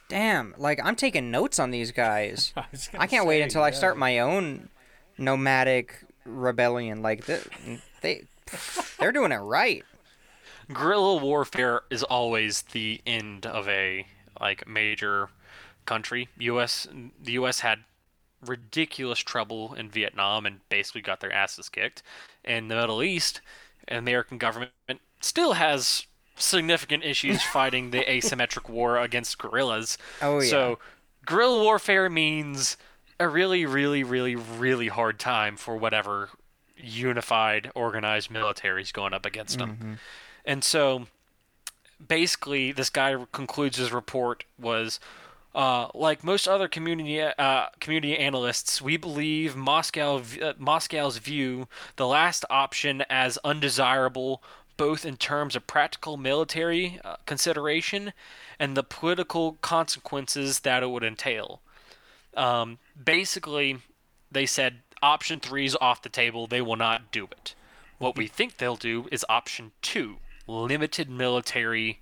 Damn, 0.08 0.54
like 0.58 0.80
I'm 0.82 0.96
taking 0.96 1.30
notes 1.30 1.58
on 1.58 1.70
these 1.70 1.90
guys. 1.90 2.52
I, 2.56 2.64
I 2.98 3.06
can't 3.06 3.26
wait 3.26 3.38
say, 3.38 3.42
until 3.42 3.62
I 3.62 3.70
start 3.70 3.96
my 3.96 4.18
own 4.18 4.68
nomadic 5.18 6.04
rebellion. 6.24 7.02
Like 7.02 7.26
th- 7.26 7.48
they, 8.00 8.24
they're 8.98 9.12
doing 9.12 9.32
it 9.32 9.36
right. 9.36 9.84
Guerrilla 10.72 11.16
warfare 11.16 11.82
is 11.90 12.02
always 12.02 12.62
the 12.72 13.00
end 13.06 13.44
of 13.44 13.68
a 13.68 14.06
like 14.40 14.66
major 14.66 15.28
country. 15.84 16.28
US 16.38 16.86
the 17.22 17.32
US 17.32 17.60
had 17.60 17.80
ridiculous 18.48 19.20
trouble 19.20 19.74
in 19.74 19.88
Vietnam 19.88 20.46
and 20.46 20.60
basically 20.68 21.00
got 21.00 21.20
their 21.20 21.32
asses 21.32 21.68
kicked. 21.68 22.02
In 22.44 22.68
the 22.68 22.76
Middle 22.76 23.02
East, 23.02 23.40
the 23.88 23.98
American 23.98 24.38
government 24.38 24.72
still 25.20 25.54
has 25.54 26.06
significant 26.36 27.04
issues 27.04 27.42
fighting 27.52 27.90
the 27.90 28.00
asymmetric 28.00 28.68
war 28.68 28.98
against 28.98 29.38
guerrillas. 29.38 29.98
Oh, 30.22 30.40
yeah. 30.40 30.48
So, 30.48 30.78
guerrilla 31.26 31.62
warfare 31.62 32.10
means 32.10 32.76
a 33.18 33.28
really, 33.28 33.64
really, 33.66 34.02
really, 34.02 34.36
really 34.36 34.88
hard 34.88 35.18
time 35.18 35.56
for 35.56 35.76
whatever 35.76 36.30
unified, 36.76 37.70
organized 37.74 38.30
military 38.30 38.82
is 38.82 38.92
going 38.92 39.14
up 39.14 39.24
against 39.24 39.58
them. 39.58 39.70
Mm-hmm. 39.70 39.92
And 40.44 40.64
so, 40.64 41.06
basically, 42.06 42.72
this 42.72 42.90
guy 42.90 43.16
concludes 43.32 43.76
his 43.76 43.92
report 43.92 44.44
was. 44.58 45.00
Uh, 45.54 45.88
like 45.94 46.24
most 46.24 46.48
other 46.48 46.66
community 46.66 47.20
uh, 47.22 47.66
community 47.78 48.18
analysts, 48.18 48.82
we 48.82 48.96
believe 48.96 49.54
Moscow 49.54 50.20
uh, 50.42 50.52
Moscow's 50.58 51.18
view 51.18 51.68
the 51.94 52.08
last 52.08 52.44
option 52.50 53.04
as 53.08 53.38
undesirable, 53.44 54.42
both 54.76 55.04
in 55.04 55.16
terms 55.16 55.54
of 55.54 55.66
practical 55.66 56.16
military 56.16 56.98
uh, 57.04 57.16
consideration 57.24 58.12
and 58.58 58.76
the 58.76 58.82
political 58.82 59.56
consequences 59.60 60.60
that 60.60 60.82
it 60.82 60.90
would 60.90 61.04
entail. 61.04 61.60
Um, 62.36 62.78
basically, 63.02 63.78
they 64.32 64.46
said 64.46 64.80
option 65.02 65.38
three 65.38 65.66
is 65.66 65.76
off 65.80 66.02
the 66.02 66.08
table. 66.08 66.48
They 66.48 66.62
will 66.62 66.76
not 66.76 67.12
do 67.12 67.28
it. 67.30 67.54
What 67.98 68.16
we 68.16 68.26
think 68.26 68.56
they'll 68.56 68.74
do 68.74 69.06
is 69.12 69.24
option 69.28 69.70
two, 69.82 70.16
limited 70.48 71.08
military, 71.08 72.00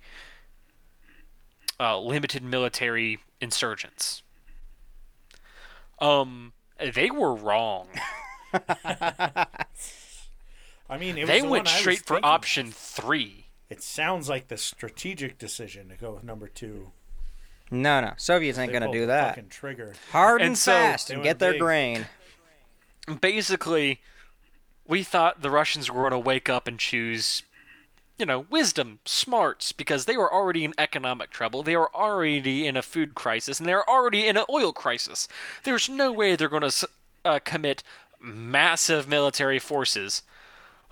uh, 1.79 1.99
limited 1.99 2.43
military 2.43 3.19
insurgents. 3.43 4.23
Um, 5.99 6.53
they 6.93 7.11
were 7.11 7.35
wrong. 7.35 7.87
I 10.89 10.97
mean, 10.99 11.17
it 11.17 11.21
was 11.21 11.29
They 11.29 11.41
the 11.41 11.47
went 11.47 11.65
one 11.65 11.67
I 11.67 11.71
was 11.71 11.79
straight 11.79 11.99
for 11.99 12.15
thinking. 12.15 12.23
option 12.29 12.71
three. 12.71 13.47
It 13.69 13.81
sounds 13.81 14.29
like 14.29 14.47
the 14.47 14.57
strategic 14.57 15.37
decision 15.37 15.89
to 15.89 15.95
go 15.95 16.11
with 16.11 16.23
number 16.23 16.47
two. 16.47 16.91
No, 17.71 18.01
no. 18.01 18.13
Soviets 18.17 18.57
ain't 18.59 18.71
gonna 18.73 18.91
do 18.91 19.07
that. 19.07 19.49
Trigger. 19.49 19.93
Hard 20.11 20.41
and, 20.41 20.49
And 20.49 20.57
so- 20.57 20.71
fast 20.73 21.09
and 21.09 21.23
get 21.23 21.39
their 21.39 21.53
big. 21.53 21.61
grain. 21.61 22.05
basically, 23.21 24.01
we 24.87 25.01
thought 25.03 25.41
the 25.41 25.49
Russians 25.49 25.89
were 25.89 26.01
going 26.01 26.11
to 26.11 26.19
wake 26.19 26.49
up 26.49 26.67
and 26.67 26.77
choose, 26.77 27.43
you 28.17 28.25
know, 28.25 28.45
wisdom, 28.49 28.99
smarts, 29.05 29.71
because 29.71 30.05
they 30.05 30.15
were 30.17 30.31
already 30.31 30.63
in 30.63 30.73
economic 30.77 31.29
trouble. 31.31 31.63
They 31.63 31.75
were 31.75 31.93
already 31.95 32.67
in 32.67 32.77
a 32.77 32.81
food 32.81 33.15
crisis, 33.15 33.59
and 33.59 33.67
they're 33.67 33.87
already 33.89 34.27
in 34.27 34.37
an 34.37 34.45
oil 34.49 34.71
crisis. 34.71 35.27
There's 35.63 35.89
no 35.89 36.11
way 36.11 36.35
they're 36.35 36.47
going 36.49 36.69
to 36.69 36.89
uh, 37.25 37.39
commit 37.43 37.81
massive 38.21 39.07
military 39.07 39.59
forces. 39.59 40.21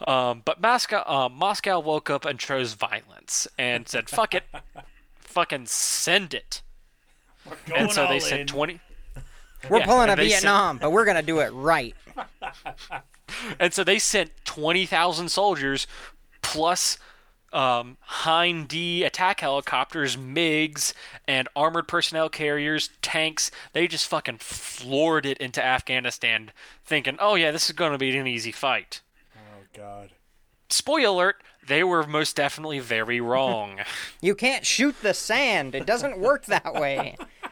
Um, 0.08 0.42
but 0.46 0.60
Moscow, 0.60 1.04
uh, 1.06 1.30
Moscow 1.30 1.80
woke 1.80 2.10
up 2.10 2.26
and 2.26 2.40
chose 2.40 2.74
violence 2.74 3.48
and 3.58 3.88
said, 3.88 4.10
"Fuck 4.10 4.34
it, 4.34 4.44
fucking 5.20 5.68
send 5.68 6.34
it." 6.34 6.64
Going 7.68 7.82
and 7.82 7.92
so 7.92 8.08
they 8.08 8.16
all 8.16 8.20
sent 8.20 8.42
in. 8.42 8.48
twenty. 8.48 8.80
We're 9.70 9.78
Yeah, 9.80 9.86
pulling 9.86 10.10
a 10.10 10.14
and 10.14 10.20
they 10.20 10.30
sent- 10.30 10.42
Vietnam, 10.42 10.78
but 10.80 10.92
we're 10.92 11.06
gonna 11.06 11.22
do 11.22 11.40
it 11.40 11.50
right. 11.52 11.96
And 13.60 13.74
so 13.74 13.86
they 13.86 13.98
sent 13.98 14.32
20,000 14.44 15.30
soldiers 15.30 15.88
plus 16.42 16.98
um, 17.54 17.97
Hind 18.02 18.68
D 18.68 19.04
attack 19.04 19.41
helicopters, 19.41 20.18
MiGs, 20.18 20.93
and 21.28 21.47
armored 21.56 21.88
personnel 21.88 22.30
carriers, 22.30 22.89
tanks. 23.02 23.52
They 23.74 23.88
just 23.88 24.08
fucking 24.08 24.38
floored 24.39 25.26
it 25.26 25.38
into 25.39 25.64
Afghanistan, 25.64 26.52
thinking, 26.86 27.18
oh 27.20 27.36
yeah, 27.36 27.52
this 27.52 27.70
is 27.70 27.76
going 27.76 27.91
to 27.91 27.97
be 27.97 28.16
an 28.18 28.28
easy 28.28 28.52
fight. 28.52 29.02
Oh 29.36 29.66
God. 29.76 30.12
Spoiler 30.70 31.08
alert, 31.08 31.43
they 31.68 31.84
were 31.84 32.08
most 32.08 32.36
definitely 32.36 32.80
very 32.80 33.22
wrong. 33.22 33.80
You 34.22 34.36
can't 34.36 34.66
shoot 34.66 34.95
the 35.02 35.16
sand. 35.16 35.74
It 35.74 35.88
doesn't 35.88 36.20
work 36.20 36.45
that 36.45 36.76
way. 36.76 37.18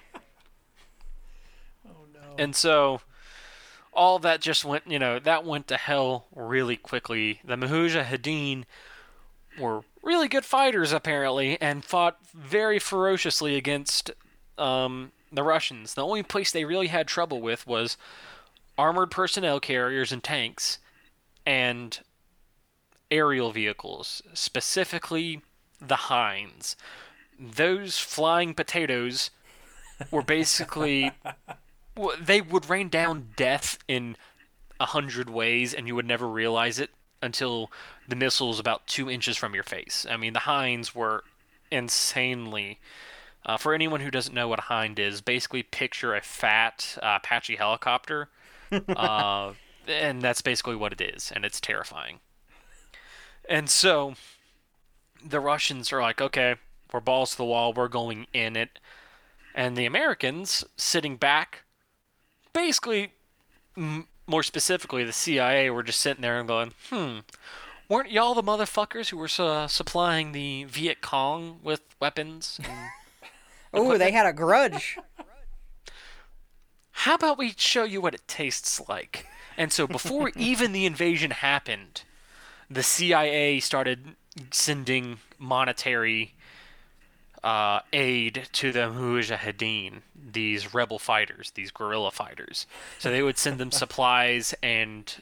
oh, 1.88 2.06
no. 2.14 2.36
And 2.38 2.56
so 2.56 3.02
all 3.92 4.20
that 4.20 4.40
just 4.40 4.64
went, 4.64 4.84
you 4.88 5.00
know, 5.00 5.18
that 5.18 5.46
went 5.46 5.68
to 5.68 5.78
hell 5.78 6.28
really 6.36 6.78
quickly. 6.78 7.42
The 7.44 7.56
Mujahideen 7.56 8.66
were 9.60 9.82
really 10.04 10.28
good 10.28 10.46
fighters 10.46 10.92
apparently 10.92 11.60
and 11.62 11.84
fought 11.84 12.18
very 12.34 12.80
ferociously 12.80 13.56
against 13.56 14.12
um, 14.58 15.12
the 15.32 15.44
Russians. 15.44 15.94
The 15.94 16.06
only 16.06 16.24
place 16.24 16.52
they 16.52 16.66
really 16.66 16.88
had 16.88 17.08
trouble 17.08 17.42
with 17.42 17.68
was 17.68 17.98
armored 18.78 19.12
personnel 19.12 19.60
carriers 19.60 20.12
and 20.12 20.24
tanks 20.24 20.80
and 21.46 22.00
aerial 23.12 23.52
vehicles, 23.52 24.22
specifically 24.34 25.42
the 25.82 25.96
Hinds. 25.96 26.76
Those 27.40 27.98
flying 27.98 28.54
potatoes 28.54 29.32
were 30.12 30.22
basically 30.22 31.12
they 32.22 32.42
would 32.42 32.70
rain 32.70 32.90
down 32.90 33.30
death 33.36 33.78
in 33.88 34.16
a 34.80 34.86
hundred 34.86 35.30
ways, 35.30 35.74
and 35.74 35.88
you 35.88 35.96
would 35.96 36.08
never 36.08 36.28
realize 36.28 36.80
it 36.80 36.92
until 37.22 37.72
the 38.08 38.16
missile 38.16 38.50
was 38.50 38.60
about 38.60 38.88
two 38.88 39.10
inches 39.10 39.38
from 39.38 39.54
your 39.54 39.64
face. 39.64 40.06
I 40.10 40.18
mean, 40.18 40.34
the 40.34 40.40
Hinds 40.40 40.96
were 40.96 41.24
insanely. 41.72 42.80
Uh, 43.46 43.58
for 43.58 43.74
anyone 43.74 44.02
who 44.02 44.12
doesn't 44.12 44.36
know 44.36 44.48
what 44.48 44.60
a 44.60 44.64
Hind 44.64 45.00
is, 45.00 45.22
basically 45.22 45.64
picture 45.64 46.14
a 46.16 46.22
fat 46.22 46.98
uh, 47.02 47.20
Apache 47.22 47.56
helicopter, 47.56 48.30
uh, 48.96 49.54
and 49.88 50.22
that's 50.22 50.42
basically 50.42 50.76
what 50.76 50.94
it 50.94 51.02
is, 51.02 51.32
and 51.34 51.46
it's 51.46 51.60
terrifying. 51.60 52.20
And 53.48 53.70
so, 53.70 54.14
the 55.26 55.40
Russians 55.40 55.92
are 55.92 56.02
like, 56.02 56.22
okay, 56.22 56.56
we're 56.92 57.00
balls 57.00 57.32
to 57.32 57.38
the 57.38 57.46
wall, 57.46 57.74
we're 57.74 57.88
going 57.88 58.28
in 58.34 58.56
it. 58.56 58.80
And 59.56 59.76
the 59.76 59.86
Americans 59.86 60.64
sitting 60.78 61.18
back, 61.18 61.64
basically, 62.54 63.14
m- 63.76 64.08
more 64.30 64.44
specifically, 64.44 65.04
the 65.04 65.12
CIA 65.12 65.70
were 65.70 65.84
just 65.84 66.00
sitting 66.00 66.22
there 66.22 66.40
and 66.40 66.48
going, 66.48 66.74
hmm, 66.90 67.20
weren't 67.90 68.12
y'all 68.12 68.36
the 68.36 68.44
motherfuckers 68.44 69.10
who 69.10 69.18
were 69.18 69.30
uh, 69.40 69.68
supplying 69.68 70.32
the 70.32 70.66
Viet 70.66 71.02
Cong 71.02 71.60
with 71.64 71.82
weapons? 72.00 72.60
Oh, 73.72 74.00
they 74.00 74.12
had 74.12 74.26
a 74.26 74.34
grudge. 74.34 74.98
how 76.92 77.14
about 77.14 77.38
we 77.38 77.54
show 77.56 77.84
you 77.84 78.02
what 78.02 78.16
it 78.16 78.28
tastes 78.28 78.82
like? 78.90 79.28
And 79.56 79.72
so 79.72 79.86
before 79.86 80.32
even 80.36 80.72
the 80.72 80.88
invasion 80.88 81.30
happened, 81.30 82.02
the 82.68 82.82
CIA 82.82 83.60
started 83.60 84.16
sending 84.50 85.20
monetary 85.38 86.34
uh, 87.44 87.82
aid 87.94 88.48
to 88.54 88.72
the 88.72 88.80
Mujahideen, 88.80 90.02
these 90.16 90.74
rebel 90.74 91.00
fighters, 91.00 91.52
these 91.52 91.72
guerrilla 91.72 92.12
fighters. 92.12 92.68
So 92.98 93.12
they 93.12 93.22
would 93.22 93.38
send 93.38 93.60
them 93.60 93.72
supplies 93.72 94.54
and 94.62 95.14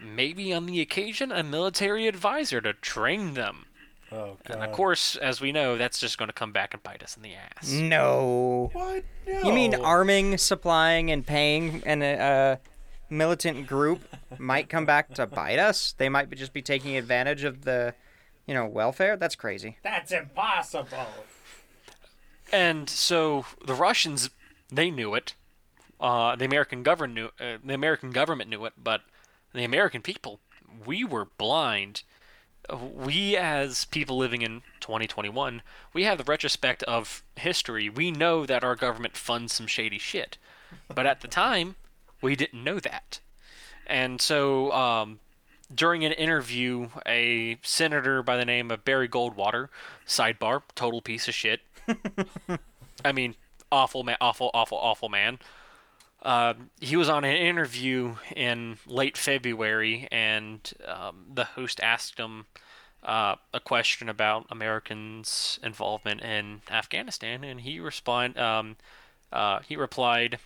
maybe 0.00 0.52
on 0.52 0.66
the 0.66 0.80
occasion 0.80 1.32
a 1.32 1.42
military 1.42 2.06
advisor 2.06 2.60
to 2.60 2.72
train 2.74 3.34
them. 3.34 3.66
Oh 4.12 4.36
God. 4.44 4.54
And 4.54 4.62
of 4.62 4.72
course, 4.72 5.16
as 5.16 5.40
we 5.40 5.52
know, 5.52 5.76
that's 5.76 5.98
just 5.98 6.16
going 6.16 6.28
to 6.28 6.32
come 6.32 6.52
back 6.52 6.74
and 6.74 6.82
bite 6.82 7.02
us 7.02 7.16
in 7.16 7.22
the 7.22 7.34
ass. 7.34 7.70
No. 7.70 8.70
What? 8.72 9.04
No. 9.26 9.42
You 9.42 9.52
mean 9.52 9.74
arming, 9.74 10.38
supplying, 10.38 11.10
and 11.10 11.26
paying 11.26 11.82
an 11.84 12.02
uh, 12.02 12.56
militant 13.10 13.66
group 13.66 14.02
might 14.38 14.68
come 14.68 14.86
back 14.86 15.12
to 15.14 15.26
bite 15.26 15.58
us? 15.58 15.94
They 15.98 16.08
might 16.08 16.30
just 16.36 16.52
be 16.52 16.62
taking 16.62 16.96
advantage 16.96 17.42
of 17.42 17.62
the, 17.62 17.94
you 18.46 18.54
know, 18.54 18.66
welfare. 18.66 19.16
That's 19.16 19.34
crazy. 19.34 19.78
That's 19.82 20.12
impossible. 20.12 21.06
And 22.52 22.88
so 22.88 23.44
the 23.64 23.74
Russians, 23.74 24.30
they 24.70 24.90
knew 24.90 25.14
it. 25.14 25.34
Uh, 26.00 26.36
the 26.36 26.44
American 26.44 26.82
government 26.82 27.14
knew. 27.14 27.44
Uh, 27.44 27.58
the 27.64 27.74
American 27.74 28.10
government 28.10 28.50
knew 28.50 28.64
it, 28.64 28.74
but 28.82 29.02
the 29.52 29.64
American 29.64 30.02
people, 30.02 30.40
we 30.84 31.04
were 31.04 31.26
blind. 31.38 32.02
We, 32.70 33.36
as 33.36 33.84
people 33.86 34.16
living 34.16 34.42
in 34.42 34.62
2021, 34.80 35.62
we 35.92 36.04
have 36.04 36.18
the 36.18 36.24
retrospect 36.24 36.82
of 36.84 37.22
history. 37.36 37.88
We 37.88 38.10
know 38.10 38.44
that 38.44 38.64
our 38.64 38.74
government 38.74 39.16
funds 39.16 39.52
some 39.52 39.68
shady 39.68 39.98
shit, 39.98 40.36
but 40.92 41.06
at 41.06 41.20
the 41.20 41.28
time, 41.28 41.76
we 42.20 42.34
didn't 42.34 42.64
know 42.64 42.80
that. 42.80 43.20
And 43.86 44.20
so, 44.20 44.72
um, 44.72 45.20
during 45.74 46.04
an 46.04 46.12
interview, 46.12 46.88
a 47.06 47.58
senator 47.62 48.22
by 48.22 48.36
the 48.36 48.44
name 48.44 48.70
of 48.70 48.84
Barry 48.84 49.08
Goldwater, 49.08 49.68
sidebar, 50.06 50.62
total 50.74 51.00
piece 51.00 51.28
of 51.28 51.34
shit. 51.34 51.60
I 53.04 53.12
mean, 53.12 53.34
awful 53.70 54.04
man, 54.04 54.16
awful, 54.20 54.50
awful, 54.54 54.78
awful 54.78 55.08
man. 55.08 55.38
Uh, 56.22 56.54
he 56.80 56.96
was 56.96 57.08
on 57.08 57.24
an 57.24 57.36
interview 57.36 58.16
in 58.34 58.78
late 58.86 59.16
February, 59.16 60.08
and 60.10 60.72
um, 60.86 61.26
the 61.32 61.44
host 61.44 61.80
asked 61.80 62.18
him 62.18 62.46
uh, 63.04 63.36
a 63.52 63.60
question 63.60 64.08
about 64.08 64.46
Americans' 64.50 65.60
involvement 65.62 66.22
in 66.22 66.62
Afghanistan, 66.70 67.44
and 67.44 67.60
he 67.60 67.78
respond, 67.78 68.36
um, 68.38 68.76
uh, 69.32 69.60
he 69.60 69.76
replied, 69.76 70.38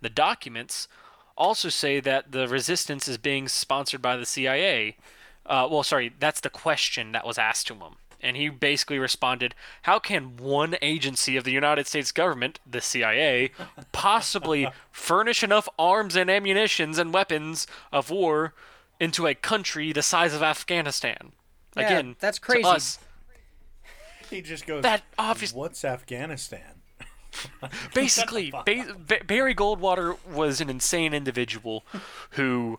"The 0.00 0.10
documents 0.10 0.88
also 1.36 1.68
say 1.68 2.00
that 2.00 2.32
the 2.32 2.46
resistance 2.48 3.08
is 3.08 3.18
being 3.18 3.48
sponsored 3.48 4.02
by 4.02 4.16
the 4.16 4.26
CIA." 4.26 4.96
Uh, 5.44 5.66
well, 5.70 5.82
sorry, 5.82 6.12
that's 6.20 6.40
the 6.40 6.50
question 6.50 7.12
that 7.12 7.26
was 7.26 7.38
asked 7.38 7.66
to 7.68 7.74
him. 7.74 7.96
and 8.24 8.36
he 8.36 8.48
basically 8.48 9.00
responded, 9.00 9.52
"How 9.82 9.98
can 9.98 10.36
one 10.36 10.76
agency 10.80 11.36
of 11.36 11.42
the 11.42 11.50
United 11.50 11.88
States 11.88 12.12
government, 12.12 12.60
the 12.64 12.80
CIA, 12.80 13.50
possibly 13.90 14.68
furnish 14.92 15.42
enough 15.42 15.68
arms 15.78 16.14
and 16.14 16.30
ammunitions 16.30 16.98
and 16.98 17.12
weapons 17.12 17.66
of 17.90 18.10
war 18.10 18.54
into 19.00 19.26
a 19.26 19.34
country 19.34 19.92
the 19.92 20.02
size 20.02 20.34
of 20.34 20.42
Afghanistan?" 20.42 21.32
Yeah, 21.76 21.86
Again, 21.86 22.16
that's 22.20 22.38
to 22.38 22.44
crazy. 22.44 22.64
us, 22.64 22.98
He 24.30 24.40
just 24.40 24.66
goes. 24.66 24.82
that 24.84 25.02
obvious 25.18 25.52
What's 25.52 25.84
Afghanistan? 25.84 26.81
basically 27.94 28.50
ba- 28.50 28.96
Ba- 28.98 29.24
Barry 29.26 29.54
Goldwater 29.54 30.16
was 30.26 30.60
an 30.60 30.68
insane 30.68 31.14
individual 31.14 31.84
who 32.32 32.78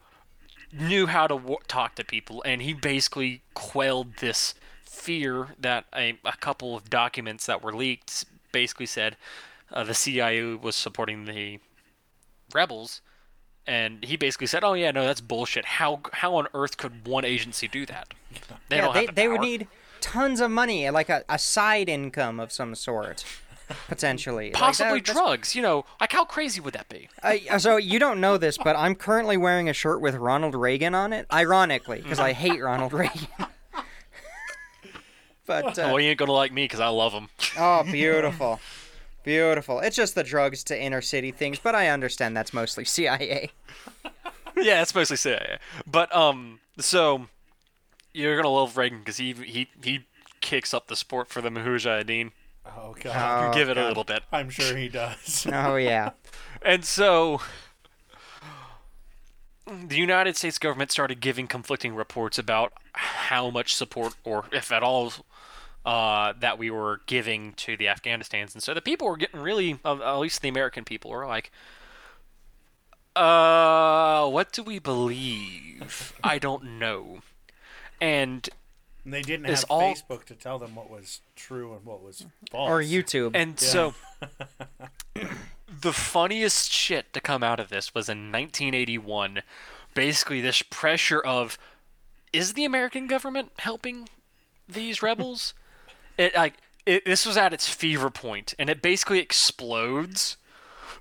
knew 0.72 1.08
how 1.08 1.28
to 1.28 1.36
w- 1.36 1.58
talk 1.68 1.96
to 1.96 2.04
people 2.04 2.42
and 2.46 2.62
he 2.62 2.74
basically 2.74 3.42
quelled 3.54 4.18
this 4.18 4.56
fear 4.84 5.50
that 5.60 5.86
a, 5.96 6.18
a 6.24 6.38
couple 6.38 6.76
of 6.76 6.90
documents 6.90 7.46
that 7.46 7.64
were 7.64 7.74
leaked 7.74 8.26
basically 8.52 8.86
said 8.86 9.18
uh, 9.72 9.84
the 9.84 9.94
CIA 9.94 10.56
was 10.56 10.76
supporting 10.76 11.26
the 11.26 11.60
rebels 12.54 13.02
and 13.66 14.04
he 14.04 14.18
basically 14.18 14.48
said 14.48 14.64
oh 14.64 14.74
yeah 14.74 14.92
no 14.92 15.06
that's 15.06 15.22
bullshit. 15.22 15.66
How 15.66 16.02
how 16.12 16.36
on 16.36 16.48
earth 16.54 16.78
could 16.78 17.08
one 17.08 17.26
agency 17.26 17.68
do 17.68 17.86
that? 17.86 18.14
They 18.70 18.78
yeah, 18.78 18.82
don't 18.82 18.94
they, 18.94 19.06
have 19.06 19.16
the 19.16 19.22
they 19.22 19.28
would 19.28 19.42
need 19.42 19.68
tons 20.02 20.42
of 20.42 20.52
money, 20.52 20.90
like 20.90 21.10
a, 21.10 21.24
a 21.30 21.40
side 21.40 21.88
income 21.88 22.40
of 22.40 22.52
some 22.52 22.76
sort, 22.76 23.24
potentially. 23.88 24.46
Like, 24.46 24.54
that- 24.54 24.60
possibly 24.60 25.02
drugs 25.02 25.56
you 25.56 25.62
know 25.62 25.86
like 26.02 26.12
how 26.12 26.26
crazy 26.26 26.60
would 26.62 26.74
that 26.74 26.90
be 26.90 27.10
Uh, 27.22 27.58
so 27.60 27.78
you 27.78 28.00
don't 28.00 28.20
know 28.22 28.38
this, 28.38 28.58
but 28.58 28.76
I'm 28.76 28.96
currently 28.96 29.38
wearing 29.38 29.70
a 29.70 29.74
shirt 29.74 30.02
with 30.02 30.16
Ronald 30.16 30.56
Reagan 30.56 30.94
on 30.96 31.14
it. 31.14 31.26
Ironically, 31.32 32.02
because 32.02 32.20
I 32.20 32.34
hate 32.34 32.62
Ronald 32.62 32.94
Reagan. 33.02 33.28
but 35.46 35.78
uh, 35.78 35.88
well 35.92 36.00
you 36.00 36.10
ain't 36.10 36.20
gonna 36.20 36.32
like 36.32 36.54
me 36.54 36.64
because 36.66 36.80
I 36.80 36.88
love 36.88 37.14
him 37.14 37.28
oh, 37.58 37.84
beautiful, 37.84 38.60
beautiful. 39.24 39.80
It's 39.80 39.96
just 39.96 40.16
the 40.16 40.24
drugs 40.24 40.64
to 40.66 40.80
inner 40.80 41.02
city 41.02 41.32
things, 41.32 41.60
but 41.60 41.76
I 41.76 41.88
understand 41.90 42.36
that's 42.36 42.54
mostly 42.54 42.86
CIA. 42.86 43.52
yeah, 44.58 44.82
it's 44.82 44.96
mostly 44.96 45.18
CIA. 45.18 45.58
But 45.86 46.14
um, 46.16 46.60
so 46.80 47.28
you're 48.14 48.36
gonna 48.36 48.50
love 48.50 48.78
Reagan 48.78 49.00
because 49.00 49.18
he 49.18 49.34
he 49.34 49.70
he 49.84 50.06
kicks 50.42 50.74
up 50.74 50.88
the 50.88 50.96
sport 50.96 51.30
for 51.30 51.42
the 51.42 51.50
Mujahideen. 51.50 52.32
Oh 52.66 52.96
god. 53.00 53.50
Oh, 53.50 53.54
Give 53.58 53.70
it 53.70 53.78
a 53.78 53.88
little 53.88 54.04
bit, 54.04 54.24
I'm 54.32 54.50
sure 54.50 54.76
he 54.76 54.90
does. 54.90 55.46
Oh 55.54 55.76
yeah. 55.76 56.12
and 56.62 56.84
so 56.86 57.42
the 59.66 59.96
United 59.98 60.36
States 60.38 60.58
government 60.58 60.92
started 60.92 61.20
giving 61.22 61.48
conflicting 61.48 61.96
reports 61.96 62.38
about 62.38 62.74
how 62.94 63.50
much 63.50 63.74
support, 63.76 64.16
or 64.24 64.46
if 64.52 64.72
at 64.72 64.84
all. 64.84 65.12
Uh, 65.86 66.32
that 66.40 66.58
we 66.58 66.72
were 66.72 67.02
giving 67.08 67.52
to 67.52 67.76
the 67.76 67.84
Afghanistans, 67.88 68.54
and 68.54 68.64
so 68.64 68.74
the 68.74 68.80
people 68.80 69.06
were 69.06 69.18
getting 69.18 69.42
really, 69.42 69.78
uh, 69.84 69.98
at 70.02 70.16
least 70.20 70.42
the 70.42 70.48
American 70.48 70.86
people, 70.86 71.12
were 71.12 71.28
like, 71.28 71.52
"Uh, 73.18 74.30
what 74.30 74.54
do 74.54 74.64
we 74.64 74.80
believe? 74.80 76.14
I 76.24 76.40
don't 76.40 76.80
know." 76.80 77.22
And 78.00 78.50
And 79.04 79.14
they 79.14 79.22
didn't 79.22 79.46
have 79.46 79.66
all- 79.70 79.94
Facebook 79.94 80.24
to 80.26 80.36
tell 80.36 80.60
them 80.60 80.76
what 80.76 80.90
was 80.90 81.22
true 81.36 81.74
and 81.74 81.86
what 81.86 82.02
was 82.02 82.26
false. 82.52 82.70
Or 82.70 82.82
YouTube. 82.82 83.32
And 83.34 83.60
so, 83.60 83.94
the 85.82 85.94
funniest 85.94 86.72
shit 86.72 87.12
to 87.14 87.20
come 87.20 87.44
out 87.44 87.60
of 87.60 87.70
this 87.70 87.94
was 87.94 88.08
in 88.08 88.32
1981. 88.32 89.42
Basically, 89.94 90.42
this 90.42 90.62
pressure 90.62 91.20
of, 91.20 91.58
is 92.32 92.54
the 92.54 92.66
American 92.66 93.08
government 93.08 93.52
helping 93.60 94.08
these 94.68 95.04
rebels? 95.04 95.54
it 96.18 96.36
like 96.36 96.56
it, 96.86 97.06
this 97.06 97.26
was 97.26 97.38
at 97.38 97.54
its 97.54 97.68
fever 97.68 98.10
point, 98.10 98.54
and 98.60 98.70
it 98.70 98.82
basically 98.82 99.20
explodes 99.20 100.38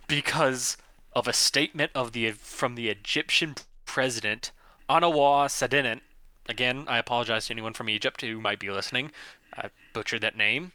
because 0.07 0.77
of 1.13 1.29
a 1.29 1.33
statement 1.33 1.91
of 1.95 2.13
the 2.13 2.31
from 2.33 2.75
the 2.75 2.89
Egyptian 2.89 3.55
president 3.85 4.51
Anwar 4.89 5.47
Sadat. 5.47 6.01
Again, 6.49 6.85
I 6.89 6.99
apologize 6.99 7.47
to 7.47 7.53
anyone 7.53 7.73
from 7.73 7.89
Egypt 7.89 8.21
who 8.21 8.41
might 8.41 8.59
be 8.59 8.71
listening. 8.71 9.13
I 9.57 9.71
butchered 9.93 10.23
that 10.23 10.37
name. 10.37 10.73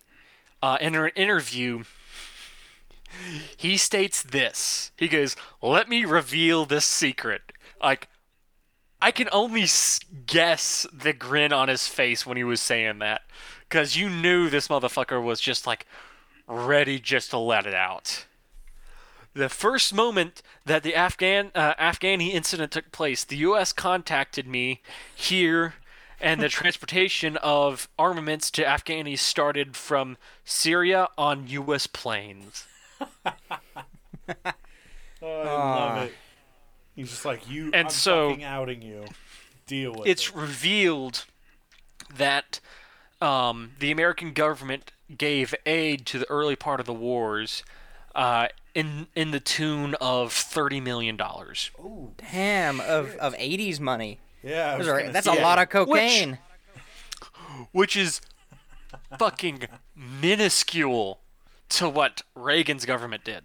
Uh, 0.61 0.77
in 0.79 0.95
an 0.95 1.11
interview, 1.15 1.83
he 3.55 3.77
states 3.77 4.23
this. 4.23 4.91
He 4.97 5.07
goes, 5.07 5.35
"Let 5.61 5.89
me 5.89 6.05
reveal 6.05 6.65
this 6.65 6.85
secret." 6.85 7.51
Like, 7.81 8.07
I 9.01 9.11
can 9.11 9.29
only 9.31 9.67
guess 10.25 10.87
the 10.91 11.13
grin 11.13 11.53
on 11.53 11.67
his 11.67 11.87
face 11.87 12.25
when 12.25 12.37
he 12.37 12.43
was 12.43 12.61
saying 12.61 12.99
that, 12.99 13.21
because 13.69 13.95
you 13.95 14.09
knew 14.09 14.49
this 14.49 14.67
motherfucker 14.69 15.21
was 15.21 15.39
just 15.39 15.67
like 15.67 15.85
ready 16.47 16.99
just 16.99 17.29
to 17.31 17.37
let 17.37 17.67
it 17.67 17.75
out. 17.75 18.25
The 19.37 19.49
first 19.49 19.93
moment 19.93 20.41
that 20.65 20.81
the 20.81 20.95
Afghan 20.95 21.51
uh, 21.53 21.75
Afghani 21.75 22.31
incident 22.33 22.71
took 22.71 22.91
place, 22.91 23.23
the 23.23 23.37
U.S. 23.37 23.71
contacted 23.71 24.47
me 24.47 24.81
here, 25.13 25.75
and 26.19 26.41
the 26.41 26.49
transportation 26.59 27.37
of 27.37 27.87
armaments 27.99 28.49
to 28.51 28.63
Afghani 28.63 29.17
started 29.17 29.75
from 29.75 30.17
Syria 30.43 31.09
on 31.19 31.47
U.S. 31.47 31.85
planes. 31.85 32.65
Oh, 32.99 33.05
I 34.45 34.53
Ah. 35.21 35.95
love 35.95 36.03
it. 36.07 36.13
He's 36.95 37.09
just 37.09 37.25
like 37.25 37.47
you. 37.49 37.65
And 37.67 37.75
I'm 37.87 37.89
so- 37.89 38.29
fucking 38.29 38.43
outing 38.43 38.81
you. 38.81 39.05
Deal 39.67 39.91
with 39.91 40.07
it's 40.07 40.29
it. 40.29 40.35
revealed 40.35 41.25
that 42.15 42.59
um, 43.21 43.71
the 43.79 43.91
American 43.91 44.31
government 44.33 44.93
gave 45.15 45.53
aid 45.65 46.05
to 46.07 46.17
the 46.19 46.29
early 46.29 46.55
part 46.55 46.79
of 46.79 46.85
the 46.87 46.93
wars 46.93 47.63
uh, 48.15 48.47
in 48.77 49.07
in 49.15 49.31
the 49.31 49.39
tune 49.39 49.95
of 49.95 50.31
thirty 50.31 50.79
million 50.79 51.17
dollars. 51.17 51.71
Oh, 51.81 52.11
Damn, 52.31 52.79
of, 52.79 53.15
of 53.15 53.33
80s 53.35 53.79
money. 53.79 54.19
Yeah, 54.43 54.73
I 54.73 54.77
was 54.77 54.85
Those 54.87 54.93
are- 55.07 55.11
that's 55.11 55.25
say- 55.25 55.37
a 55.37 55.41
lot 55.41 55.57
of 55.59 55.69
cocaine. 55.69 56.37
which 57.71 57.95
is 57.97 58.21
fucking 59.17 59.63
minuscule 59.95 61.19
to 61.69 61.89
what 61.89 62.21
Reagan's 62.35 62.85
government 62.85 63.23
did. 63.23 63.43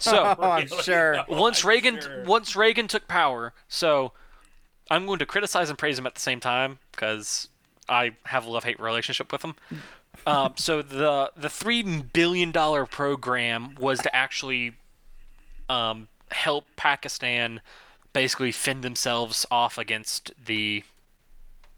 So 0.00 0.34
Oh, 0.38 0.50
I'm 0.50 0.66
sure. 0.82 1.24
once 1.28 1.64
Reagan 1.64 2.00
sure. 2.00 2.24
once 2.24 2.56
Reagan 2.56 2.88
took 2.88 3.06
power, 3.06 3.52
so 3.68 4.12
I'm 4.90 5.06
going 5.06 5.18
to 5.20 5.26
criticize 5.26 5.70
and 5.70 5.78
praise 5.78 5.98
him 5.98 6.06
at 6.06 6.14
the 6.14 6.20
same 6.20 6.40
time 6.40 6.78
because 6.92 7.48
I 7.88 8.12
have 8.26 8.46
a 8.46 8.50
love 8.50 8.64
hate 8.64 8.80
relationship 8.80 9.30
with 9.30 9.42
him. 9.42 9.54
Um, 10.26 10.54
so 10.56 10.82
the 10.82 11.30
the 11.36 11.48
three 11.48 11.82
billion 11.82 12.50
dollar 12.50 12.86
program 12.86 13.74
was 13.78 14.00
to 14.00 14.14
actually 14.14 14.72
um, 15.68 16.08
help 16.30 16.66
Pakistan 16.76 17.60
basically 18.12 18.52
fend 18.52 18.82
themselves 18.82 19.44
off 19.50 19.76
against 19.76 20.32
the 20.44 20.84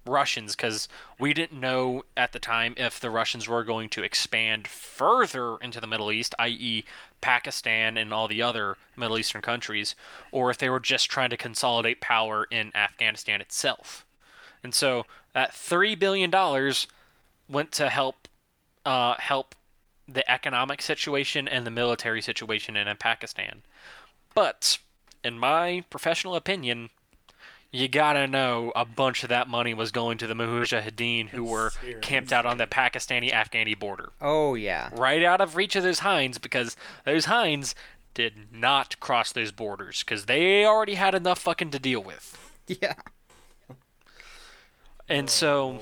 Russians 0.06 0.54
because 0.54 0.88
we 1.18 1.34
didn't 1.34 1.60
know 1.60 2.04
at 2.16 2.32
the 2.32 2.38
time 2.38 2.74
if 2.76 3.00
the 3.00 3.10
Russians 3.10 3.48
were 3.48 3.64
going 3.64 3.88
to 3.90 4.02
expand 4.02 4.68
further 4.68 5.56
into 5.58 5.80
the 5.80 5.86
Middle 5.86 6.12
East, 6.12 6.34
i.e., 6.38 6.84
Pakistan 7.20 7.96
and 7.96 8.12
all 8.12 8.28
the 8.28 8.42
other 8.42 8.76
Middle 8.96 9.18
Eastern 9.18 9.42
countries, 9.42 9.94
or 10.30 10.50
if 10.50 10.58
they 10.58 10.70
were 10.70 10.80
just 10.80 11.10
trying 11.10 11.30
to 11.30 11.36
consolidate 11.36 12.00
power 12.00 12.46
in 12.50 12.74
Afghanistan 12.74 13.40
itself. 13.40 14.04
And 14.62 14.74
so 14.74 15.06
that 15.32 15.54
three 15.54 15.94
billion 15.94 16.30
dollars 16.30 16.86
went 17.48 17.72
to 17.72 17.88
help 17.88 18.28
uh, 18.84 19.14
help 19.18 19.54
the 20.08 20.28
economic 20.30 20.80
situation 20.80 21.48
and 21.48 21.66
the 21.66 21.70
military 21.70 22.22
situation 22.22 22.76
in 22.76 22.96
Pakistan. 22.96 23.62
But 24.34 24.78
in 25.24 25.38
my 25.38 25.84
professional 25.90 26.36
opinion, 26.36 26.90
you 27.72 27.88
gotta 27.88 28.26
know 28.26 28.72
a 28.76 28.84
bunch 28.84 29.22
of 29.22 29.28
that 29.28 29.48
money 29.48 29.74
was 29.74 29.90
going 29.90 30.18
to 30.18 30.26
the 30.26 30.34
Mujahideen 30.34 31.28
who 31.30 31.44
were 31.44 31.72
camped 32.00 32.32
out 32.32 32.46
on 32.46 32.58
the 32.58 32.66
Pakistani 32.66 33.32
Afghani 33.32 33.78
border. 33.78 34.10
Oh, 34.20 34.54
yeah. 34.54 34.90
Right 34.92 35.22
out 35.22 35.40
of 35.40 35.56
reach 35.56 35.74
of 35.74 35.82
those 35.82 35.98
Hinds 36.00 36.38
because 36.38 36.76
those 37.04 37.24
Hinds 37.24 37.74
did 38.14 38.52
not 38.52 38.98
cross 39.00 39.32
those 39.32 39.52
borders 39.52 40.02
because 40.04 40.24
they 40.24 40.64
already 40.64 40.94
had 40.94 41.14
enough 41.14 41.38
fucking 41.40 41.70
to 41.70 41.78
deal 41.78 42.02
with. 42.02 42.38
Yeah. 42.82 42.94
And 45.08 45.30
so, 45.30 45.80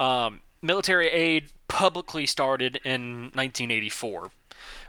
um, 0.00 0.40
military 0.62 1.08
aid 1.08 1.50
publicly 1.68 2.26
started 2.26 2.80
in 2.84 3.30
1984 3.34 4.30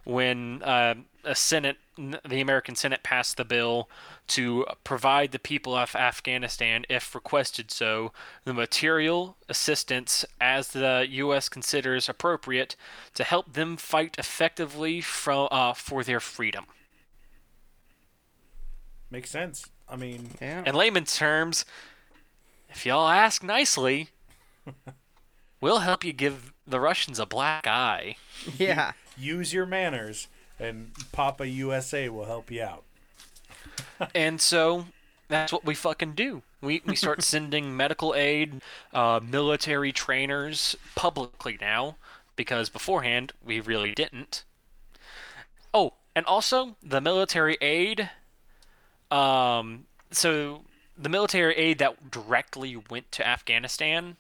when 0.03 0.63
uh, 0.63 0.95
a 1.23 1.35
Senate, 1.35 1.77
the 1.95 2.41
American 2.41 2.75
Senate, 2.75 3.03
passed 3.03 3.37
the 3.37 3.45
bill 3.45 3.87
to 4.27 4.65
provide 4.83 5.31
the 5.31 5.39
people 5.39 5.75
of 5.75 5.95
Afghanistan, 5.95 6.85
if 6.89 7.13
requested 7.13 7.69
so, 7.69 8.11
the 8.45 8.53
material 8.53 9.37
assistance 9.47 10.25
as 10.39 10.69
the 10.69 11.05
U.S. 11.09 11.49
considers 11.49 12.09
appropriate 12.09 12.75
to 13.13 13.23
help 13.23 13.53
them 13.53 13.77
fight 13.77 14.15
effectively 14.17 15.01
from 15.01 15.47
uh, 15.51 15.73
for 15.73 16.03
their 16.03 16.19
freedom. 16.19 16.65
Makes 19.11 19.29
sense. 19.29 19.65
I 19.89 19.97
mean, 19.97 20.31
Yeah. 20.41 20.63
In 20.65 20.73
layman's 20.73 21.17
terms, 21.17 21.65
if 22.69 22.85
y'all 22.85 23.09
ask 23.09 23.43
nicely, 23.43 24.09
We'll 25.61 25.79
help 25.79 26.03
you 26.03 26.11
give 26.11 26.53
the 26.67 26.79
Russians 26.79 27.19
a 27.19 27.25
black 27.25 27.67
eye. 27.67 28.17
Yeah. 28.57 28.93
Use 29.17 29.53
your 29.53 29.67
manners, 29.67 30.27
and 30.59 30.91
Papa 31.11 31.47
USA 31.47 32.09
will 32.09 32.25
help 32.25 32.49
you 32.49 32.63
out. 32.63 32.83
and 34.15 34.41
so 34.41 34.85
that's 35.27 35.53
what 35.53 35.63
we 35.63 35.75
fucking 35.75 36.13
do. 36.13 36.41
We 36.61 36.81
we 36.85 36.95
start 36.95 37.23
sending 37.23 37.77
medical 37.77 38.15
aid, 38.15 38.61
uh, 38.93 39.19
military 39.23 39.91
trainers 39.91 40.75
publicly 40.95 41.57
now 41.61 41.97
because 42.35 42.69
beforehand 42.69 43.33
we 43.45 43.59
really 43.59 43.93
didn't. 43.93 44.43
Oh, 45.73 45.93
and 46.15 46.25
also 46.25 46.75
the 46.81 47.01
military 47.01 47.57
aid. 47.61 48.09
Um, 49.09 49.85
so 50.09 50.63
the 50.97 51.09
military 51.09 51.55
aid 51.55 51.77
that 51.79 52.09
directly 52.09 52.75
went 52.89 53.11
to 53.13 53.27
Afghanistan, 53.27 54.17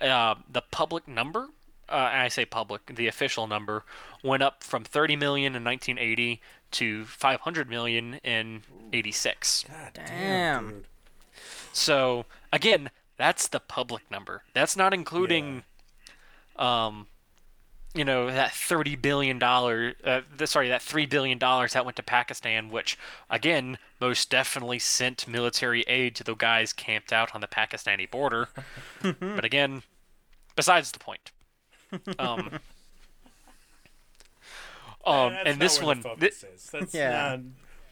uh, 0.00 0.36
the 0.50 0.62
public 0.62 1.06
number. 1.08 1.48
Uh, 1.88 2.10
I 2.12 2.28
say 2.28 2.44
public, 2.44 2.96
the 2.96 3.06
official 3.06 3.46
number 3.46 3.84
went 4.22 4.42
up 4.42 4.64
from 4.64 4.82
30 4.82 5.14
million 5.14 5.54
in 5.54 5.62
1980 5.62 6.40
to 6.72 7.04
500 7.04 7.70
million 7.70 8.14
in 8.24 8.62
86. 8.92 9.64
God 9.68 9.90
Damn. 9.94 10.68
dude. 10.68 10.84
So 11.72 12.26
again, 12.52 12.90
that's 13.16 13.46
the 13.46 13.60
public 13.60 14.10
number. 14.10 14.42
That's 14.52 14.76
not 14.76 14.92
including, 14.92 15.62
um, 16.56 17.06
you 17.96 18.04
know, 18.04 18.26
that 18.30 18.52
thirty 18.52 18.94
billion 18.96 19.38
dollar. 19.38 19.94
Uh, 20.04 20.20
sorry, 20.44 20.68
that 20.68 20.82
three 20.82 21.06
billion 21.06 21.38
dollars 21.38 21.72
that 21.72 21.84
went 21.84 21.96
to 21.96 22.02
Pakistan, 22.02 22.70
which 22.70 22.98
again 23.30 23.78
most 24.00 24.30
definitely 24.30 24.78
sent 24.78 25.26
military 25.26 25.82
aid 25.82 26.14
to 26.16 26.24
the 26.24 26.34
guys 26.34 26.72
camped 26.72 27.12
out 27.12 27.34
on 27.34 27.40
the 27.40 27.46
Pakistani 27.46 28.10
border. 28.10 28.48
but 29.02 29.44
again, 29.44 29.82
besides 30.54 30.92
the 30.92 30.98
point. 30.98 31.30
Um, 32.18 32.60
um, 35.06 35.32
That's 35.32 35.48
and 35.48 35.58
not 35.58 35.58
this 35.58 35.78
where 35.78 35.86
one, 35.86 35.98
the 35.98 36.08
focus 36.10 36.44
is. 36.54 36.70
That's 36.70 36.94
Yeah. 36.94 37.10
not- 37.36 37.40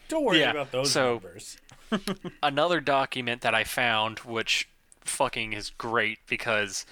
don't 0.09 0.25
worry 0.25 0.41
Yeah, 0.41 0.51
about 0.51 0.71
those 0.73 0.93
so- 0.93 1.13
numbers. 1.15 1.57
another 2.43 2.81
document 2.81 3.41
that 3.43 3.55
I 3.55 3.65
found, 3.65 4.19
which 4.21 4.69
fucking 5.03 5.53
is 5.53 5.71
great 5.71 6.19
because, 6.27 6.85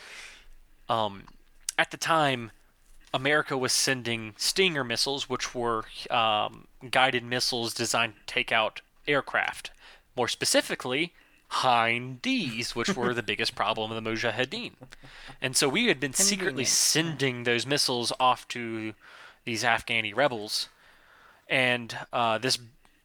um, 0.89 1.25
at 1.79 1.91
the 1.91 1.97
time, 1.97 2.53
America 3.15 3.57
was 3.57 3.73
sending 3.73 4.35
Stinger 4.37 4.85
missiles, 4.85 5.29
which 5.29 5.55
were 5.55 5.85
um, 6.11 6.67
guided 6.91 7.25
missiles 7.25 7.75
designed 7.75 8.15
to 8.15 8.35
take 8.35 8.53
out 8.53 8.81
aircraft. 9.07 9.71
More 10.17 10.29
specifically, 10.29 11.13
Hind 11.49 12.23
D's, 12.23 12.75
which 12.75 12.97
were 12.97 13.13
the 13.13 13.23
biggest 13.33 13.55
problem 13.55 13.93
of 13.93 14.03
the 14.03 14.11
Mujahideen. 14.11 14.73
And 15.41 15.57
so 15.57 15.69
we 15.69 15.87
had 15.87 16.01
been 16.01 16.15
secretly 16.15 16.65
sending 16.65 17.45
those 17.45 17.67
missiles 17.67 18.13
off 18.19 18.49
to 18.49 18.95
these 19.45 19.65
Afghani 19.65 20.15
rebels 20.15 20.69
and 21.53 21.97
uh, 22.13 22.39
this 22.39 22.59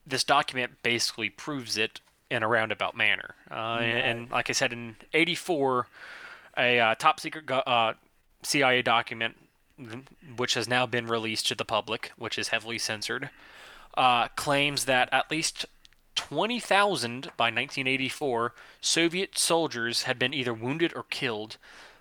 this 0.08 0.24
document 0.24 0.82
basically 0.82 1.30
proves 1.30 1.78
it 1.78 2.00
in 2.32 2.44
a 2.44 2.48
roundabout 2.48 2.96
manner. 2.96 3.36
Uh, 3.52 3.80
and, 3.82 4.20
and 4.20 4.32
like 4.32 4.50
I 4.50 4.54
said, 4.54 4.72
in 4.72 4.96
'84, 5.14 5.88
a 6.58 6.80
uh, 6.80 6.96
top 6.96 7.20
secret 7.20 7.46
go- 7.46 7.58
uh, 7.60 7.94
CIA 8.44 8.82
document, 8.82 9.36
which 10.36 10.54
has 10.56 10.68
now 10.68 10.86
been 10.86 11.08
released 11.08 11.48
to 11.48 11.56
the 11.56 11.66
public, 11.66 12.12
which 12.18 12.38
is 12.38 12.50
heavily 12.50 12.78
censored, 12.80 13.30
uh, 13.96 14.28
claims 14.30 14.86
that 14.86 15.10
at 15.12 15.30
least 15.32 15.66
20,000 16.16 17.32
by 17.38 17.46
1984 17.46 18.54
Soviet 18.82 19.38
soldiers 19.38 20.04
had 20.04 20.18
been 20.20 20.34
either 20.34 20.54
wounded 20.54 20.94
or 20.96 21.04
killed. 21.04 21.58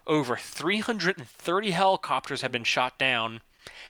Over 0.06 0.36
330 0.36 1.70
helicopters 1.72 2.40
had 2.42 2.52
been 2.52 2.64
shot 2.64 2.98
down, 2.98 3.40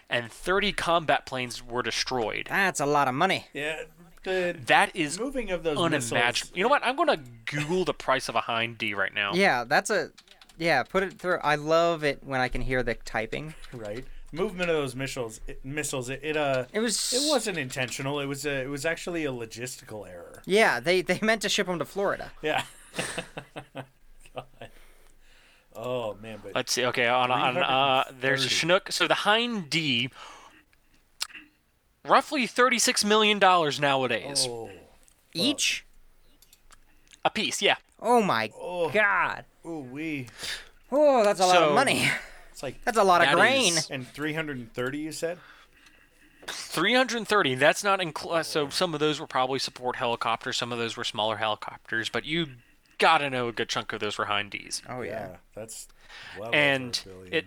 and 0.08 0.30
30 0.32 0.72
combat 0.72 1.26
planes 1.26 1.62
were 1.64 1.82
destroyed. 1.82 2.46
That's 2.50 2.80
a 2.80 2.86
lot 2.86 3.06
of 3.08 3.14
money. 3.14 3.46
Yeah, 3.52 3.82
the 4.24 4.56
That 4.66 4.94
is 4.96 5.18
moving 5.20 5.50
of 5.50 5.62
those 5.62 5.76
unimaginable. 5.78 6.26
missiles. 6.26 6.52
You 6.56 6.62
know 6.62 6.68
what? 6.68 6.84
I'm 6.84 6.96
gonna 6.96 7.22
Google 7.44 7.84
the 7.84 7.94
price 7.94 8.28
of 8.28 8.34
a 8.34 8.40
Hind 8.42 8.78
D 8.78 8.94
right 8.94 9.14
now. 9.14 9.32
Yeah, 9.34 9.64
that's 9.64 9.90
a. 9.90 10.10
Yeah, 10.58 10.82
put 10.82 11.02
it 11.02 11.18
through. 11.18 11.38
I 11.42 11.54
love 11.56 12.02
it 12.04 12.20
when 12.24 12.40
I 12.40 12.48
can 12.48 12.62
hear 12.62 12.82
the 12.82 12.94
typing. 12.94 13.54
right? 13.72 14.04
Movement 14.32 14.70
of 14.70 14.76
those 14.76 14.94
missiles, 14.96 15.40
it, 15.46 15.64
missiles. 15.64 16.08
It, 16.10 16.20
it 16.22 16.36
uh, 16.36 16.64
It 16.72 16.80
was. 16.80 17.12
it 17.12 17.28
wasn't 17.30 17.58
intentional. 17.58 18.20
It 18.20 18.26
was 18.26 18.44
a, 18.44 18.62
it 18.62 18.68
was 18.68 18.84
actually 18.84 19.24
a 19.24 19.30
logistical 19.32 20.08
error. 20.08 20.42
Yeah, 20.46 20.80
they 20.80 21.00
they 21.02 21.18
meant 21.22 21.42
to 21.42 21.48
ship 21.48 21.66
them 21.68 21.78
to 21.78 21.84
Florida. 21.84 22.32
Yeah. 22.42 22.64
God. 24.34 24.44
Oh 25.74 26.14
man, 26.22 26.40
but 26.42 26.54
Let's 26.54 26.72
see. 26.72 26.84
Okay, 26.86 27.06
on, 27.06 27.30
on 27.30 27.56
uh, 27.58 28.04
there's 28.20 28.44
a 28.44 28.48
Chinook. 28.48 28.90
So 28.90 29.06
the 29.06 29.14
Hind 29.14 29.68
D, 29.70 30.10
roughly 32.06 32.46
36 32.46 33.04
million 33.04 33.38
dollars 33.38 33.78
nowadays 33.80 34.46
oh, 34.48 34.70
Each. 35.34 35.84
a 37.24 37.30
piece. 37.30 37.60
Yeah. 37.62 37.76
Oh 38.00 38.22
my 38.22 38.50
Oh. 38.58 38.90
god. 38.90 39.44
Oh 39.66 39.80
we. 39.80 40.28
Oh, 40.92 41.24
that's 41.24 41.40
a 41.40 41.46
lot 41.46 41.56
So- 41.56 41.68
of 41.70 41.74
money. 41.74 42.10
It's 42.52 42.62
like 42.62 42.82
That's 42.84 42.96
a 42.96 43.04
lot 43.04 43.20
of 43.20 43.26
That 43.28 43.34
grain. 43.34 43.76
is- 43.76 43.90
and 43.90 44.08
330. 44.08 44.98
You 44.98 45.12
said. 45.12 45.38
330. 46.46 47.54
That's 47.56 47.82
not 47.84 48.00
inclu- 48.00 48.32
uh, 48.38 48.42
so 48.42 48.68
some 48.68 48.94
of 48.94 49.00
those 49.00 49.18
were 49.20 49.26
probably 49.26 49.58
support 49.58 49.96
helicopters, 49.96 50.56
some 50.56 50.72
of 50.72 50.78
those 50.78 50.96
were 50.96 51.04
smaller 51.04 51.36
helicopters, 51.36 52.08
but 52.08 52.24
you 52.24 52.46
gotta 52.98 53.28
know 53.28 53.48
a 53.48 53.52
good 53.52 53.68
chunk 53.68 53.92
of 53.92 54.00
those 54.00 54.16
were 54.16 54.26
Hind 54.26 54.54
Oh 54.88 55.02
yeah. 55.02 55.10
Yeah, 55.30 55.36
that's. 55.54 55.88
Well 56.38 56.50
And 56.54 57.02
over 57.06 57.10
a 57.10 57.18
billion. 57.18 57.34
it 57.34 57.46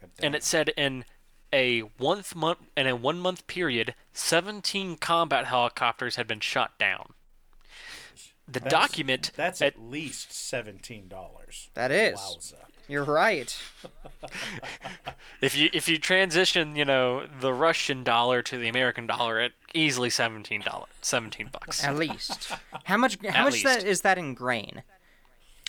God 0.00 0.10
and 0.20 0.34
it 0.34 0.42
said 0.42 0.70
in 0.70 1.04
a 1.52 1.80
one 1.80 2.24
month 2.34 2.58
in 2.76 2.86
a 2.86 2.96
one 2.96 3.20
month 3.20 3.46
period, 3.46 3.94
17 4.14 4.96
combat 4.96 5.44
helicopters 5.46 6.16
had 6.16 6.26
been 6.26 6.40
shot 6.40 6.76
down. 6.78 7.13
The 8.46 8.60
That's- 8.60 8.70
document 8.72 9.30
That's 9.36 9.62
at- 9.62 9.74
at 9.74 9.80
least 9.80 10.32
seventeen 10.32 11.08
dollars. 11.08 11.70
That 11.74 11.90
is. 11.90 12.18
Wowza. 12.18 12.54
You're 12.86 13.04
right. 13.04 13.56
if 15.40 15.56
you 15.56 15.70
if 15.72 15.88
you 15.88 15.98
transition, 15.98 16.76
you 16.76 16.84
know, 16.84 17.26
the 17.40 17.52
Russian 17.52 18.04
dollar 18.04 18.42
to 18.42 18.58
the 18.58 18.68
American 18.68 19.06
dollar 19.06 19.40
at 19.40 19.52
easily 19.72 20.10
17 20.10 20.60
dollar 20.62 20.86
17 21.00 21.48
bucks. 21.50 21.82
At 21.84 21.96
least. 21.96 22.52
How 22.84 22.96
much? 22.96 23.18
How 23.22 23.28
At 23.40 23.44
much 23.44 23.52
least. 23.54 23.64
that 23.64 23.84
is 23.84 24.02
that 24.02 24.18
in 24.18 24.34
grain? 24.34 24.82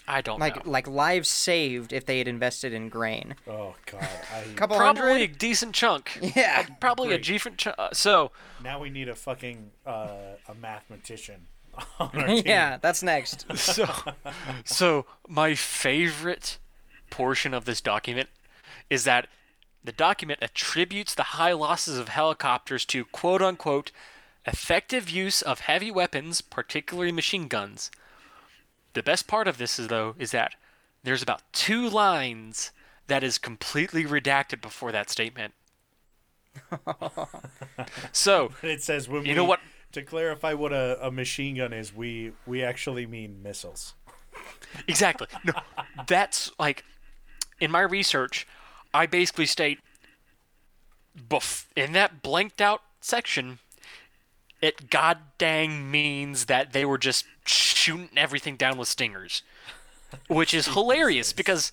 I 0.07 0.21
don't 0.21 0.39
Like 0.39 0.65
know. 0.65 0.71
like 0.71 0.88
lives 0.88 1.30
saved 1.30 1.91
if 1.91 2.05
they 2.05 2.19
had 2.19 2.28
invested 2.28 2.73
in 2.73 2.89
grain. 2.89 3.36
Oh 3.47 3.76
God. 3.86 4.07
I, 4.34 4.43
Couple 4.55 4.78
Probably 4.78 5.01
a 5.01 5.13
hundred. 5.13 5.38
decent 5.39 5.73
chunk. 5.73 6.19
Yeah. 6.36 6.65
Probably 6.80 7.07
a 7.07 7.11
Great. 7.11 7.23
decent 7.23 7.57
chunk. 7.57 7.76
Uh, 7.80 7.89
so, 7.93 8.32
now 8.63 8.80
we 8.80 8.89
need 8.89 9.09
a 9.09 9.15
fucking 9.15 9.71
uh, 9.86 10.09
a 10.47 10.53
mathematician 10.53 11.36
on 11.36 11.38
our 11.38 11.43
team. 11.43 11.55
yeah, 12.45 12.78
that's 12.82 13.03
next. 13.03 13.45
so, 13.57 13.88
so 14.63 15.05
my 15.28 15.55
favorite 15.55 16.57
portion 17.09 17.53
of 17.53 17.65
this 17.65 17.82
document 17.82 18.30
is 18.89 19.03
that 19.03 19.28
the 19.84 19.91
document 19.91 20.39
attributes 20.41 21.13
the 21.13 21.23
high 21.23 21.53
losses 21.53 21.97
of 21.97 22.09
helicopters 22.09 22.86
to 22.86 23.05
quote 23.05 23.41
unquote 23.41 23.91
effective 24.45 25.09
use 25.09 25.41
of 25.41 25.61
heavy 25.61 25.91
weapons, 25.91 26.41
particularly 26.41 27.11
machine 27.11 27.47
guns. 27.47 27.89
The 28.93 29.03
best 29.03 29.28
part 29.28 29.47
of 29.47 29.57
this 29.57 29.80
is 29.80 29.88
though 29.88 30.15
is 30.17 30.32
that 30.32 30.55
there's 31.03 31.21
about 31.23 31.41
two 31.53 31.88
lines 31.89 32.71
that 33.07 33.23
is 33.23 33.38
completely 33.38 34.03
redacted 34.05 34.61
before 34.61 34.91
that 34.91 35.09
statement. 35.09 35.53
so 38.11 38.51
It 38.63 38.82
says 38.82 39.07
when 39.09 39.23
You 39.26 39.30
we, 39.32 39.36
know 39.36 39.43
what- 39.45 39.59
To 39.91 40.01
clarify 40.01 40.53
what 40.53 40.73
a, 40.73 40.97
a 41.05 41.11
machine 41.11 41.55
gun 41.55 41.71
is, 41.73 41.95
we 41.95 42.33
we 42.45 42.63
actually 42.63 43.05
mean 43.05 43.41
missiles. 43.41 43.93
Exactly. 44.88 45.27
No, 45.45 45.53
that's 46.07 46.51
like 46.59 46.83
in 47.59 47.71
my 47.71 47.81
research, 47.81 48.45
I 48.93 49.05
basically 49.05 49.45
state 49.45 49.79
bef- 51.17 51.65
in 51.75 51.93
that 51.93 52.21
blanked 52.21 52.61
out 52.61 52.81
section, 53.01 53.59
it 54.61 54.89
god 54.89 55.19
dang 55.38 55.89
means 55.89 56.45
that 56.45 56.73
they 56.73 56.86
were 56.86 56.97
just 56.97 57.25
shooting 57.45 58.09
everything 58.17 58.55
down 58.57 58.77
with 58.77 58.88
stingers, 58.88 59.43
which 60.27 60.53
is 60.53 60.67
hilarious 60.73 61.33
because 61.33 61.71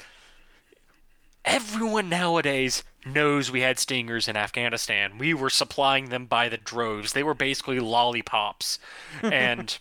everyone 1.45 2.09
nowadays 2.09 2.85
knows 3.05 3.51
we 3.51 3.61
had 3.61 3.79
stingers 3.79 4.29
in 4.29 4.37
Afghanistan. 4.37 5.19
We 5.19 5.35
were 5.35 5.51
supplying 5.51 6.09
them 6.09 6.27
by 6.27 6.49
the 6.49 6.57
droves. 6.57 7.13
They 7.13 7.23
were 7.23 7.35
basically 7.35 7.81
lollipops, 7.81 8.79
and. 9.23 9.79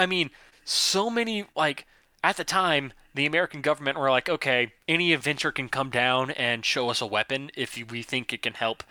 I 0.00 0.06
mean, 0.06 0.30
so 0.64 1.10
many 1.10 1.46
like 1.56 1.84
at 2.22 2.36
the 2.36 2.44
time 2.44 2.92
the 3.14 3.26
American 3.26 3.62
government 3.62 3.98
were 3.98 4.10
like, 4.10 4.28
okay, 4.28 4.72
any 4.86 5.12
adventure 5.12 5.50
can 5.50 5.68
come 5.68 5.90
down 5.90 6.30
and 6.30 6.64
show 6.64 6.88
us 6.88 7.00
a 7.00 7.06
weapon 7.06 7.50
if 7.56 7.76
we 7.90 8.02
think 8.02 8.32
it 8.32 8.42
can 8.42 8.54
help 8.54 8.84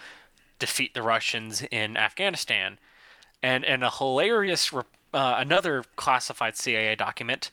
defeat 0.60 0.94
the 0.94 1.02
Russians 1.02 1.64
in 1.72 1.96
Afghanistan. 1.96 2.80
And 3.42 3.64
and 3.64 3.84
a 3.84 3.90
hilarious 3.90 4.74
uh, 4.74 4.84
another 5.14 5.84
classified 5.96 6.58
CIA 6.58 6.96
document 6.96 7.52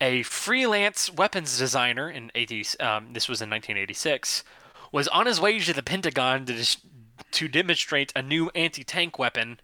a 0.00 0.22
freelance 0.24 1.10
weapons 1.12 1.58
designer 1.58 2.10
in 2.10 2.30
80, 2.34 2.64
um, 2.80 3.12
this 3.12 3.28
was 3.28 3.40
in 3.40 3.48
1986, 3.50 4.44
was 4.92 5.08
on 5.08 5.26
his 5.26 5.40
way 5.40 5.58
to 5.60 5.72
the 5.72 5.82
Pentagon 5.82 6.44
to, 6.46 6.52
dis- 6.52 6.78
to 7.32 7.48
demonstrate 7.48 8.12
a 8.14 8.22
new 8.22 8.50
anti-tank 8.54 9.18
weapon 9.18 9.58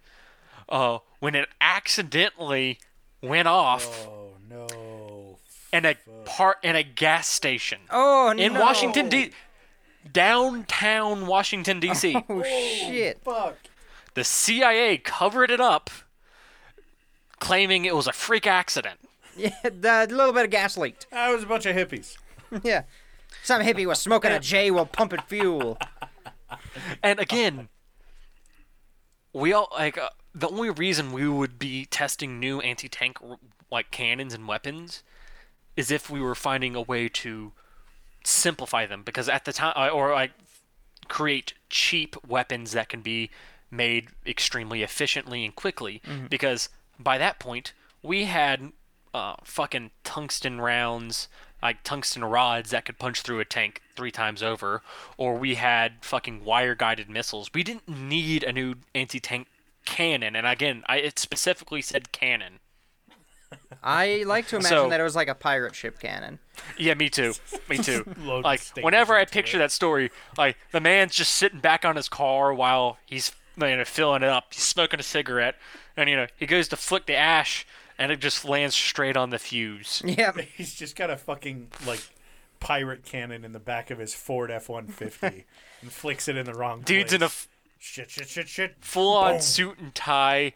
uh, 0.69 0.99
when 1.19 1.35
it 1.35 1.47
accidentally 1.59 2.79
went 3.21 3.47
off 3.47 4.07
Oh 4.07 4.31
no. 4.49 5.37
in 5.71 5.85
a 5.85 5.95
part 6.25 6.57
in 6.63 6.75
a 6.75 6.83
gas 6.83 7.27
station 7.27 7.81
Oh 7.89 8.31
in 8.31 8.53
no. 8.53 8.61
Washington 8.61 9.09
D. 9.09 9.31
Downtown 10.11 11.27
Washington 11.27 11.79
D.C. 11.79 12.15
Oh 12.29 12.41
shit. 12.43 13.19
Fuck. 13.23 13.57
the 14.15 14.23
CIA 14.23 14.97
covered 14.97 15.51
it 15.51 15.59
up, 15.61 15.89
claiming 17.39 17.85
it 17.85 17.95
was 17.95 18.07
a 18.07 18.11
freak 18.13 18.47
accident. 18.47 18.99
Yeah, 19.37 19.55
the 19.63 20.07
little 20.09 20.33
bit 20.33 20.45
of 20.45 20.51
gas 20.51 20.77
leaked. 20.77 21.07
That 21.11 21.29
was 21.29 21.43
a 21.43 21.45
bunch 21.45 21.65
of 21.65 21.75
hippies. 21.75 22.17
Yeah. 22.63 22.83
Some 23.43 23.61
hippie 23.61 23.85
was 23.85 23.99
smoking 23.99 24.31
a 24.31 24.39
J 24.39 24.71
while 24.71 24.85
pumping 24.85 25.21
fuel. 25.27 25.77
And 27.01 27.17
again, 27.17 27.69
we 29.33 29.53
all 29.53 29.69
like 29.71 29.97
uh, 29.97 30.09
the 30.35 30.49
only 30.49 30.69
reason 30.69 31.11
we 31.13 31.27
would 31.27 31.57
be 31.57 31.85
testing 31.85 32.39
new 32.39 32.59
anti-tank 32.59 33.17
like 33.71 33.89
cannons 33.91 34.33
and 34.33 34.47
weapons 34.47 35.03
is 35.77 35.91
if 35.91 36.09
we 36.09 36.19
were 36.19 36.35
finding 36.35 36.75
a 36.75 36.81
way 36.81 37.07
to 37.07 37.53
simplify 38.23 38.85
them 38.85 39.03
because 39.03 39.29
at 39.29 39.45
the 39.45 39.53
time 39.53 39.73
or 39.93 40.11
like 40.11 40.31
create 41.07 41.53
cheap 41.69 42.15
weapons 42.27 42.73
that 42.73 42.89
can 42.89 43.01
be 43.01 43.29
made 43.69 44.09
extremely 44.25 44.83
efficiently 44.83 45.45
and 45.45 45.55
quickly 45.55 46.01
because 46.29 46.69
by 46.99 47.17
that 47.17 47.39
point 47.39 47.73
we 48.03 48.25
had 48.25 48.71
uh, 49.13 49.35
fucking 49.43 49.91
tungsten 50.03 50.59
rounds 50.61 51.27
like 51.61 51.83
tungsten 51.83 52.23
rods 52.23 52.71
that 52.71 52.85
could 52.85 52.97
punch 52.97 53.21
through 53.21 53.39
a 53.39 53.45
tank 53.45 53.81
three 53.95 54.11
times 54.11 54.41
over 54.41 54.81
or 55.17 55.35
we 55.37 55.55
had 55.55 55.93
fucking 56.01 56.43
wire 56.43 56.73
guided 56.75 57.09
missiles 57.09 57.51
we 57.53 57.61
didn't 57.63 57.87
need 57.87 58.43
a 58.43 58.51
new 58.51 58.75
anti-tank 58.95 59.47
cannon 59.85 60.35
and 60.35 60.47
again 60.47 60.83
I, 60.87 60.97
it 60.97 61.19
specifically 61.19 61.81
said 61.81 62.11
cannon 62.11 62.59
I 63.83 64.23
like 64.25 64.47
to 64.47 64.55
imagine 64.57 64.69
So- 64.77 64.89
that 64.89 64.99
it 64.99 65.03
was 65.03 65.15
like 65.15 65.27
a 65.27 65.35
pirate 65.35 65.75
ship 65.75 65.99
cannon. 65.99 66.39
Yeah, 66.77 66.93
me 66.93 67.09
too. 67.09 67.33
Me 67.69 67.77
too. 67.77 68.05
Like 68.25 68.61
whenever 68.81 69.15
I 69.15 69.25
picture 69.25 69.57
it. 69.57 69.59
that 69.59 69.71
story, 69.71 70.09
like 70.37 70.57
the 70.71 70.79
man's 70.79 71.15
just 71.15 71.33
sitting 71.33 71.59
back 71.59 71.83
on 71.83 71.95
his 71.95 72.07
car 72.07 72.53
while 72.53 72.97
he's 73.05 73.31
you 73.57 73.75
know 73.75 73.83
filling 73.85 74.23
it 74.23 74.29
up. 74.29 74.53
He's 74.53 74.63
smoking 74.63 74.99
a 74.99 75.03
cigarette, 75.03 75.55
and 75.97 76.09
you 76.09 76.15
know 76.15 76.27
he 76.37 76.45
goes 76.45 76.67
to 76.69 76.77
flick 76.77 77.05
the 77.07 77.15
ash, 77.15 77.65
and 78.01 78.11
it 78.11 78.19
just 78.19 78.43
lands 78.45 78.75
straight 78.75 79.15
on 79.15 79.29
the 79.29 79.39
fuse. 79.39 80.01
Yeah. 80.05 80.31
He's 80.57 80.73
just 80.73 80.95
got 80.95 81.09
a 81.09 81.17
fucking 81.17 81.67
like 81.85 82.01
pirate 82.59 83.05
cannon 83.05 83.43
in 83.45 83.51
the 83.53 83.59
back 83.59 83.89
of 83.91 83.97
his 83.99 84.13
Ford 84.13 84.51
F 84.51 84.69
one 84.69 84.87
fifty 84.87 85.45
and 85.81 85.91
flicks 85.91 86.27
it 86.27 86.37
in 86.37 86.45
the 86.45 86.53
wrong 86.53 86.81
Dude's 86.81 87.11
place. 87.11 87.13
in 87.13 87.21
a 87.23 87.25
f- 87.25 87.47
shit 87.79 88.11
shit 88.11 88.27
shit 88.29 88.47
shit. 88.47 88.75
full-on 88.81 89.41
suit 89.41 89.79
and 89.79 89.95
tie, 89.95 90.53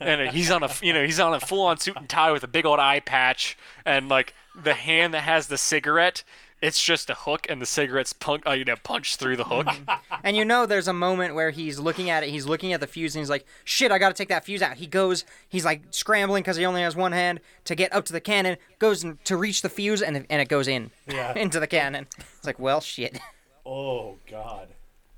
and 0.00 0.30
he's 0.30 0.50
on 0.50 0.62
a 0.62 0.70
you 0.82 0.92
know 0.92 1.04
he's 1.04 1.18
on 1.20 1.32
a 1.34 1.40
full-on 1.40 1.78
suit 1.78 1.96
and 1.96 2.08
tie 2.08 2.30
with 2.32 2.42
a 2.44 2.48
big 2.48 2.66
old 2.66 2.78
eye 2.80 3.00
patch, 3.00 3.56
and 3.86 4.08
like 4.08 4.34
the 4.54 4.74
hand 4.74 5.14
that 5.14 5.22
has 5.22 5.46
the 5.46 5.56
cigarette. 5.58 6.22
It's 6.62 6.82
just 6.82 7.08
a 7.08 7.14
hook, 7.14 7.46
and 7.48 7.60
the 7.62 7.64
cigarette's 7.66 8.12
punk, 8.12 8.46
uh, 8.46 8.50
you 8.52 8.64
know, 8.66 8.76
punched 8.82 9.18
through 9.18 9.36
the 9.36 9.44
hook. 9.44 9.66
And 10.22 10.36
you 10.36 10.44
know, 10.44 10.66
there's 10.66 10.86
a 10.86 10.92
moment 10.92 11.34
where 11.34 11.48
he's 11.50 11.78
looking 11.78 12.10
at 12.10 12.22
it. 12.22 12.28
He's 12.28 12.44
looking 12.44 12.74
at 12.74 12.80
the 12.80 12.86
fuse, 12.86 13.14
and 13.16 13.22
he's 13.22 13.30
like, 13.30 13.46
"Shit, 13.64 13.90
I 13.90 13.96
gotta 13.98 14.12
take 14.14 14.28
that 14.28 14.44
fuse 14.44 14.60
out." 14.60 14.76
He 14.76 14.86
goes, 14.86 15.24
he's 15.48 15.64
like 15.64 15.80
scrambling 15.92 16.42
because 16.42 16.58
he 16.58 16.66
only 16.66 16.82
has 16.82 16.94
one 16.94 17.12
hand 17.12 17.40
to 17.64 17.74
get 17.74 17.90
up 17.94 18.04
to 18.06 18.12
the 18.12 18.20
cannon. 18.20 18.58
Goes 18.78 19.02
to 19.24 19.36
reach 19.36 19.62
the 19.62 19.70
fuse, 19.70 20.02
and 20.02 20.26
and 20.28 20.42
it 20.42 20.48
goes 20.50 20.68
in 20.68 20.90
Yeah. 21.06 21.32
into 21.36 21.58
the 21.58 21.66
cannon. 21.66 22.06
It's 22.18 22.44
like, 22.46 22.58
well, 22.58 22.82
shit. 22.82 23.18
Oh 23.64 24.18
god. 24.30 24.68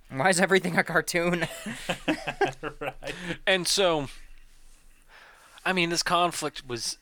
Why 0.09 0.29
is 0.29 0.41
everything 0.41 0.79
a 0.79 0.85
cartoon? 0.85 1.49
right. 2.81 3.15
And 3.47 3.67
so, 3.67 4.09
I 5.65 5.73
mean, 5.73 5.91
this 5.91 6.03
conflict 6.05 6.69
was 6.69 6.99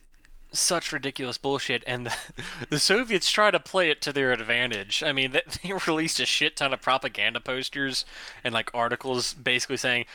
such 0.52 0.92
ridiculous 0.92 1.38
bullshit, 1.38 1.82
and 1.86 2.06
the, 2.06 2.16
the 2.70 2.78
Soviets 2.78 3.30
try 3.30 3.50
to 3.50 3.60
play 3.60 3.90
it 3.90 4.00
to 4.02 4.12
their 4.12 4.32
advantage. 4.32 5.02
I 5.02 5.12
mean, 5.12 5.32
they, 5.32 5.42
they 5.62 5.72
released 5.86 6.20
a 6.20 6.26
shit 6.26 6.56
ton 6.56 6.72
of 6.72 6.82
propaganda 6.82 7.40
posters 7.40 8.04
and 8.44 8.54
like 8.54 8.70
articles 8.74 9.34
basically 9.34 9.76
saying, 9.76 10.06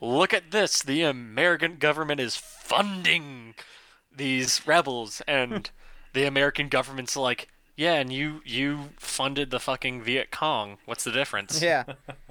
"Look 0.00 0.32
at 0.34 0.50
this! 0.50 0.82
The 0.82 1.02
American 1.02 1.76
government 1.76 2.20
is 2.20 2.36
funding 2.36 3.54
these 4.14 4.66
rebels," 4.66 5.22
and 5.26 5.52
hmm. 5.52 5.58
the 6.12 6.24
American 6.24 6.68
government's 6.68 7.16
like. 7.16 7.48
Yeah, 7.76 7.94
and 7.94 8.12
you 8.12 8.40
you 8.44 8.90
funded 9.00 9.50
the 9.50 9.58
fucking 9.58 10.02
Viet 10.02 10.30
Cong. 10.30 10.78
What's 10.84 11.02
the 11.02 11.10
difference? 11.10 11.60
yeah. 11.60 11.82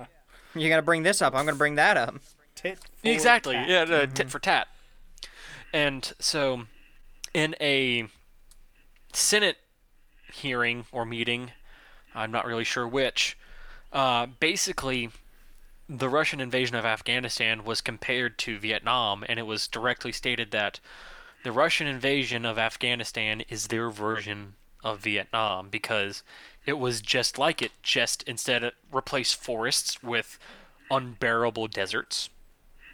You're 0.56 0.70
gonna 0.70 0.82
bring 0.82 1.04
this 1.04 1.22
up. 1.22 1.36
I'm 1.36 1.46
gonna 1.46 1.58
bring 1.58 1.76
that 1.76 1.98
up. 1.98 2.16
Tit 2.56 2.80
for 2.80 3.08
Exactly. 3.10 3.56
tat. 3.56 3.68
Yeah, 3.70 3.84
no, 3.84 4.06
tit 4.06 4.14
mm-hmm. 4.14 4.28
for 4.30 4.40
tat. 4.40 4.68
And 5.74 6.14
so, 6.20 6.64
in 7.34 7.56
a 7.60 8.08
Senate 9.14 9.58
hearing 10.32 10.86
or 10.92 11.06
meeting, 11.06 11.52
I'm 12.16 12.32
not 12.32 12.46
really 12.46 12.64
sure 12.64 12.88
which, 12.88 13.38
uh, 13.92 14.28
basically, 14.40 15.10
the 15.90 16.10
Russian 16.10 16.40
invasion 16.40 16.76
of 16.76 16.86
Afghanistan 16.86 17.64
was 17.64 17.82
compared 17.82 18.38
to 18.40 18.58
Vietnam, 18.58 19.24
and 19.28 19.38
it 19.38 19.44
was 19.44 19.68
directly 19.68 20.12
stated 20.12 20.52
that 20.52 20.80
the 21.44 21.52
Russian 21.52 21.88
invasion 21.88 22.46
of 22.46 22.58
Afghanistan 22.58 23.42
is 23.50 23.68
their 23.68 23.90
version 23.90 24.56
of 24.84 25.00
Vietnam 25.00 25.70
because 25.70 26.24
it 26.66 26.80
was 26.80 27.02
just 27.02 27.38
like 27.38 27.62
it, 27.62 27.72
just 27.82 28.24
instead 28.24 28.72
replace 28.92 29.34
forests 29.34 30.02
with 30.02 30.40
unbearable 30.90 31.68
deserts 31.68 32.30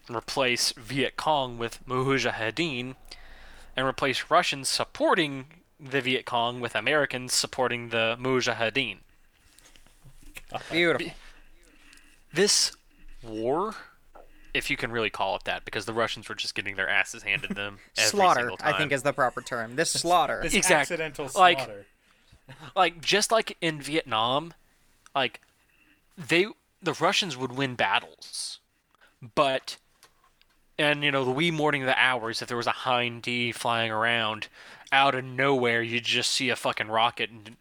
replace 0.09 0.71
Viet 0.73 1.15
Cong 1.15 1.57
with 1.57 1.85
Mujahideen, 1.85 2.95
and 3.79 3.87
replace 3.87 4.25
Russians 4.29 4.67
supporting 4.67 5.45
the 5.79 6.01
Viet 6.01 6.25
Cong 6.25 6.59
with 6.59 6.75
Americans 6.75 7.33
supporting 7.33 7.89
the 7.89 8.17
Mujahideen. 8.19 8.97
Beautiful. 10.69 11.13
This 12.33 12.73
war, 13.23 13.75
if 14.53 14.69
you 14.69 14.75
can 14.75 14.91
really 14.91 15.09
call 15.09 15.35
it 15.37 15.43
that, 15.45 15.63
because 15.63 15.85
the 15.85 15.93
Russians 15.93 16.27
were 16.27 16.35
just 16.35 16.55
getting 16.55 16.75
their 16.75 16.89
asses 16.89 17.23
handed 17.23 17.51
them 17.55 17.77
every 17.97 18.09
Slaughter, 18.09 18.39
single 18.41 18.57
I 18.61 18.77
think, 18.77 18.91
is 18.91 19.03
the 19.03 19.13
proper 19.13 19.41
term. 19.41 19.75
This 19.75 19.91
slaughter. 19.93 20.41
This 20.43 20.53
Exact- 20.53 20.81
accidental 20.91 21.29
like- 21.35 21.59
slaughter. 21.59 21.85
like 22.75 22.99
just 23.01 23.31
like 23.31 23.55
in 23.61 23.79
Vietnam, 23.81 24.53
like 25.15 25.39
they 26.17 26.47
the 26.81 26.93
Russians 26.93 27.37
would 27.37 27.53
win 27.53 27.75
battles, 27.75 28.59
but 29.35 29.77
and 30.79 31.03
you 31.03 31.11
know 31.11 31.23
the 31.23 31.29
wee 31.31 31.51
morning 31.51 31.83
of 31.83 31.87
the 31.87 31.99
hours, 32.01 32.41
if 32.41 32.47
there 32.47 32.57
was 32.57 32.65
a 32.67 32.71
Hind 32.71 33.21
D 33.21 33.51
flying 33.51 33.91
around, 33.91 34.47
out 34.91 35.13
of 35.13 35.23
nowhere 35.23 35.83
you'd 35.83 36.05
just 36.05 36.31
see 36.31 36.49
a 36.49 36.55
fucking 36.55 36.87
rocket 36.87 37.29
and 37.29 37.57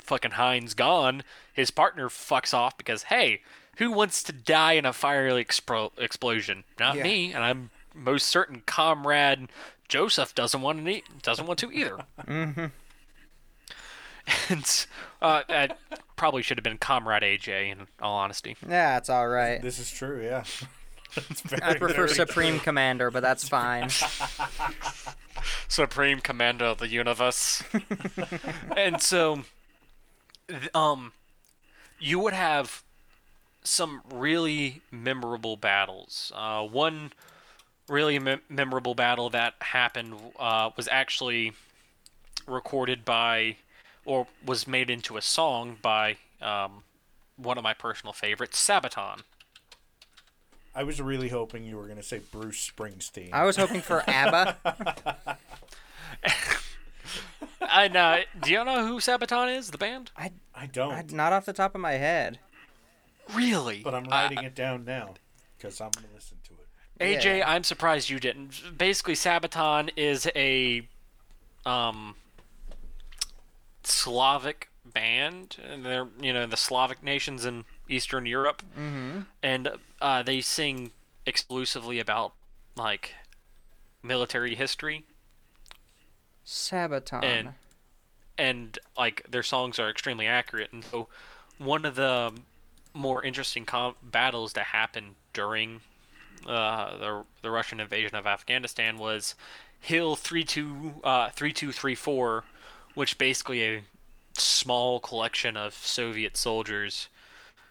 fucking 0.00 0.32
Hind's 0.32 0.74
gone. 0.74 1.22
His 1.52 1.70
partner 1.70 2.08
fucks 2.08 2.52
off 2.52 2.76
because 2.76 3.04
hey, 3.04 3.42
who 3.76 3.92
wants 3.92 4.22
to 4.24 4.32
die 4.32 4.72
in 4.72 4.84
a 4.86 4.92
fiery 4.92 5.44
expro- 5.44 5.92
explosion? 5.98 6.64
Not 6.80 6.96
Yeah. 6.96 7.04
me, 7.04 7.32
and 7.32 7.44
I'm 7.44 7.70
most 7.94 8.26
certain 8.28 8.62
comrade 8.66 9.48
Joseph 9.88 10.34
doesn't 10.34 10.62
want 10.62 10.78
to 10.78 10.84
ne- 10.84 11.02
doesn't 11.22 11.46
want 11.46 11.58
to 11.60 11.70
either. 11.70 11.98
and 14.48 14.86
uh, 15.20 15.42
that 15.48 15.78
probably 16.16 16.42
should 16.42 16.56
have 16.56 16.62
been 16.64 16.78
Comrade 16.78 17.22
AJ. 17.22 17.72
In 17.72 17.86
all 18.00 18.16
honesty, 18.16 18.56
Yeah, 18.68 18.96
it's 18.96 19.10
all 19.10 19.28
right. 19.28 19.60
This 19.60 19.78
is 19.78 19.90
true, 19.90 20.22
yeah. 20.22 20.44
I 21.62 21.74
prefer 21.74 22.08
Supreme 22.08 22.60
Commander, 22.60 23.10
but 23.10 23.20
that's 23.20 23.48
fine. 23.48 23.88
Supreme 25.68 26.20
Commander 26.20 26.66
of 26.66 26.78
the 26.78 26.88
Universe. 26.88 27.62
and 28.76 29.00
so, 29.00 29.42
um, 30.74 31.12
you 31.98 32.18
would 32.18 32.32
have 32.34 32.82
some 33.64 34.02
really 34.12 34.82
memorable 34.90 35.56
battles. 35.56 36.32
Uh, 36.34 36.62
one 36.64 37.12
really 37.88 38.18
mem- 38.18 38.40
memorable 38.48 38.94
battle 38.94 39.30
that 39.30 39.54
happened 39.60 40.14
uh, 40.38 40.70
was 40.76 40.88
actually 40.90 41.52
recorded 42.46 43.04
by, 43.04 43.56
or 44.04 44.26
was 44.44 44.66
made 44.66 44.90
into 44.90 45.16
a 45.16 45.22
song 45.22 45.76
by 45.80 46.16
um, 46.40 46.82
one 47.36 47.56
of 47.58 47.64
my 47.64 47.74
personal 47.74 48.12
favorites, 48.12 48.58
Sabaton. 48.60 49.22
I 50.74 50.84
was 50.84 51.00
really 51.00 51.28
hoping 51.28 51.64
you 51.64 51.76
were 51.76 51.84
going 51.84 51.98
to 51.98 52.02
say 52.02 52.20
Bruce 52.30 52.70
Springsteen. 52.70 53.30
I 53.32 53.44
was 53.44 53.56
hoping 53.56 53.80
for 53.82 54.02
ABBA. 54.08 54.56
I 57.60 57.88
know. 57.88 58.20
Do 58.42 58.50
you 58.50 58.64
know 58.64 58.86
who 58.86 58.98
Sabaton 58.98 59.54
is? 59.56 59.70
The 59.70 59.78
band? 59.78 60.10
I, 60.16 60.32
I 60.54 60.66
don't, 60.66 60.92
I 60.92 61.04
not 61.12 61.32
off 61.32 61.44
the 61.44 61.52
top 61.52 61.74
of 61.74 61.80
my 61.80 61.92
head. 61.92 62.38
Really? 63.34 63.82
but 63.84 63.94
I'm 63.94 64.06
I- 64.10 64.24
writing 64.28 64.44
it 64.44 64.54
down 64.54 64.84
now 64.84 65.14
because 65.56 65.80
I'm 65.80 65.90
going 65.90 66.08
to 66.08 66.14
listen 66.14 66.38
to 66.44 66.52
it. 66.54 66.58
AJ, 67.20 67.38
Yeah. 67.38 67.50
I'm 67.50 67.64
surprised 67.64 68.10
you 68.10 68.18
didn't. 68.20 68.76
Basically, 68.78 69.14
Sabaton 69.14 69.90
is 69.96 70.28
a 70.34 70.88
um 71.66 72.14
Slavic 73.84 74.68
band, 74.92 75.56
and 75.62 75.84
they're 75.84 76.08
you 76.20 76.32
know 76.32 76.46
the 76.46 76.56
Slavic 76.56 77.02
nations 77.02 77.44
in 77.44 77.64
Eastern 77.88 78.26
Europe, 78.26 78.62
mm-hmm. 78.78 79.20
and 79.42 79.70
uh, 80.00 80.22
they 80.22 80.40
sing 80.40 80.92
exclusively 81.26 81.98
about 81.98 82.32
like 82.76 83.14
military 84.02 84.54
history 84.54 85.04
Sabaton. 86.44 87.22
and 87.22 87.48
and 88.38 88.78
like 88.96 89.24
their 89.30 89.42
songs 89.42 89.78
are 89.78 89.88
extremely 89.88 90.26
accurate 90.26 90.72
and 90.72 90.84
so 90.84 91.08
one 91.58 91.84
of 91.84 91.94
the 91.94 92.32
more 92.94 93.22
interesting 93.22 93.64
com- 93.64 93.94
battles 94.02 94.54
that 94.54 94.66
happened 94.66 95.14
during 95.32 95.80
uh, 96.46 96.96
the 96.96 97.24
the 97.42 97.50
Russian 97.50 97.78
invasion 97.78 98.16
of 98.16 98.26
Afghanistan 98.26 98.98
was 98.98 99.34
Hill 99.78 100.16
32 100.16 100.94
uh 101.04 101.30
3234 101.30 102.44
which 102.94 103.16
basically 103.18 103.62
a 103.62 103.82
small 104.38 105.00
collection 105.00 105.56
of 105.56 105.74
Soviet 105.74 106.36
soldiers 106.36 107.08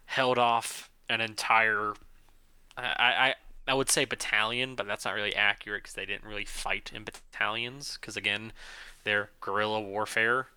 held 0.05 0.37
off 0.37 0.89
an 1.09 1.21
entire 1.21 1.93
I, 2.77 2.83
I 2.87 3.35
I 3.67 3.73
would 3.73 3.89
say 3.89 4.05
battalion, 4.05 4.75
but 4.75 4.87
that's 4.87 5.05
not 5.05 5.13
really 5.13 5.35
accurate 5.35 5.83
because 5.83 5.93
they 5.95 6.05
didn't 6.05 6.27
really 6.27 6.45
fight 6.45 6.91
in 6.93 7.03
battalions 7.03 7.97
because 7.99 8.17
again, 8.17 8.51
they're 9.03 9.29
guerrilla 9.39 9.79
warfare. 9.79 10.47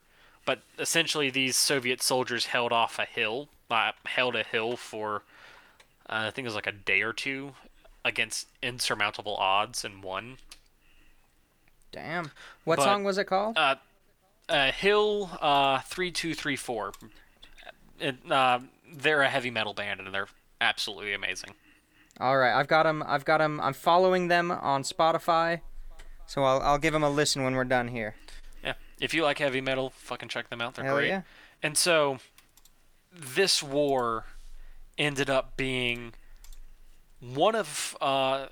But 0.47 0.61
essentially, 0.79 1.31
these 1.31 1.57
Soviet 1.57 2.03
soldiers 2.03 2.47
held 2.47 2.73
off 2.73 2.99
a 2.99 3.05
hill, 3.05 3.49
uh, 3.71 3.93
held 4.07 4.37
a 4.37 4.43
hill 4.43 4.77
for 4.77 5.23
uh, 6.09 6.25
I 6.27 6.31
think 6.31 6.45
it 6.45 6.49
was 6.49 6.55
like 6.55 6.67
a 6.67 6.73
day 6.73 7.03
or 7.03 7.13
two 7.13 7.53
against 8.05 8.49
insurmountable 8.63 9.37
odds 9.37 9.85
and 9.85 10.03
won. 10.03 10.37
Damn. 11.93 12.31
What 12.65 12.77
But- 12.77 12.85
song 12.85 13.05
was 13.05 13.19
it 13.19 13.25
called? 13.25 13.57
Uh, 13.57 13.77
uh, 14.49 14.73
Hill 14.73 15.31
uh, 15.41 15.81
three 15.81 16.11
two 16.11 16.35
three 16.35 16.57
four. 16.57 16.93
It, 18.01 18.17
uh, 18.31 18.61
they're 18.93 19.23
a 19.23 19.29
heavy 19.29 19.51
metal 19.51 19.75
band 19.75 20.01
and 20.01 20.13
they're 20.13 20.29
absolutely 20.61 21.15
amazing. 21.15 21.55
All 22.21 22.37
right, 22.39 22.57
I've 22.59 22.69
got 22.69 22.85
them. 22.85 23.03
I've 23.07 23.25
got 23.25 23.39
them. 23.39 23.61
I'm 23.61 23.73
following 23.75 24.29
them 24.29 24.51
on 24.51 24.83
Spotify, 24.83 25.61
so 26.27 26.45
I'll 26.45 26.61
I'll 26.61 26.79
give 26.79 26.93
them 26.93 27.03
a 27.03 27.11
listen 27.11 27.43
when 27.43 27.55
we're 27.55 27.65
done 27.65 27.89
here. 27.89 28.15
Yeah, 28.63 28.75
if 29.01 29.13
you 29.15 29.23
like 29.25 29.39
heavy 29.39 29.61
metal, 29.61 29.91
fucking 29.91 30.29
check 30.29 30.49
them 30.49 30.61
out. 30.61 30.75
They're 30.75 30.85
Hell 30.85 30.97
great. 30.97 31.09
yeah. 31.09 31.23
And 31.63 31.77
so, 31.77 32.19
this 33.13 33.63
war 33.63 34.27
ended 34.97 35.29
up 35.29 35.57
being 35.57 36.13
one 37.21 37.57
of 37.57 37.97
uh, 38.01 38.47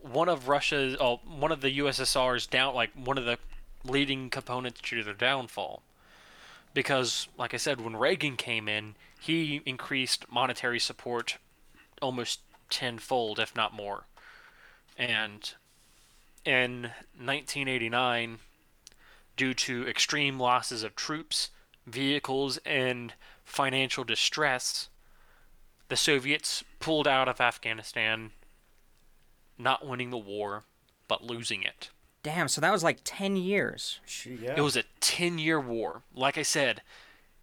one 0.00 0.28
of 0.28 0.48
Russia's, 0.48 0.96
oh, 1.00 1.20
one 1.26 1.52
of 1.52 1.60
the 1.60 1.78
USSR's 1.78 2.46
down, 2.46 2.74
like 2.74 2.90
one 2.94 3.18
of 3.18 3.24
the 3.24 3.38
leading 3.84 4.30
components 4.30 4.80
to 4.82 5.02
their 5.02 5.14
downfall. 5.14 5.82
Because, 6.74 7.28
like 7.36 7.52
I 7.52 7.58
said, 7.58 7.80
when 7.80 7.96
Reagan 7.96 8.36
came 8.36 8.68
in, 8.68 8.94
he 9.20 9.60
increased 9.66 10.30
monetary 10.30 10.80
support 10.80 11.38
almost 12.00 12.40
tenfold, 12.70 13.38
if 13.38 13.54
not 13.54 13.74
more. 13.74 14.04
And 14.96 15.52
in 16.44 16.90
1989, 17.18 18.38
due 19.36 19.54
to 19.54 19.88
extreme 19.88 20.40
losses 20.40 20.82
of 20.82 20.96
troops, 20.96 21.50
vehicles, 21.86 22.58
and 22.64 23.14
financial 23.44 24.04
distress, 24.04 24.88
the 25.88 25.96
Soviets 25.96 26.64
pulled 26.80 27.06
out 27.06 27.28
of 27.28 27.40
Afghanistan, 27.40 28.30
not 29.58 29.86
winning 29.86 30.10
the 30.10 30.18
war, 30.18 30.64
but 31.06 31.22
losing 31.22 31.62
it. 31.62 31.90
Damn. 32.22 32.48
So 32.48 32.60
that 32.60 32.72
was 32.72 32.84
like 32.84 33.00
ten 33.04 33.36
years. 33.36 34.00
Yeah. 34.24 34.54
It 34.56 34.60
was 34.60 34.76
a 34.76 34.84
10 35.00 35.38
year 35.38 35.58
war. 35.60 36.02
Like 36.14 36.38
I 36.38 36.42
said, 36.42 36.82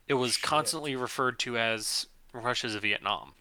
it 0.07 0.13
was 0.15 0.37
constantly 0.37 0.95
referred 0.95 1.37
to 1.39 1.57
as 1.57 2.07
Russia's 2.33 2.75
Vietnam. 2.75 3.33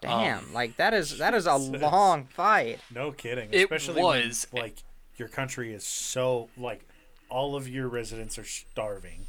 Damn. 0.00 0.38
Um, 0.38 0.52
like 0.54 0.76
that 0.76 0.94
is 0.94 1.18
that 1.18 1.34
is 1.34 1.46
a 1.46 1.54
long 1.56 2.24
fight. 2.24 2.80
no 2.94 3.12
kidding. 3.12 3.48
It 3.52 3.64
Especially 3.64 4.02
was. 4.02 4.46
when, 4.50 4.62
like 4.62 4.76
your 5.16 5.28
country 5.28 5.74
is 5.74 5.84
so 5.84 6.48
like 6.56 6.86
all 7.28 7.54
of 7.54 7.68
your 7.68 7.88
residents 7.88 8.38
are 8.38 8.44
starving. 8.44 9.26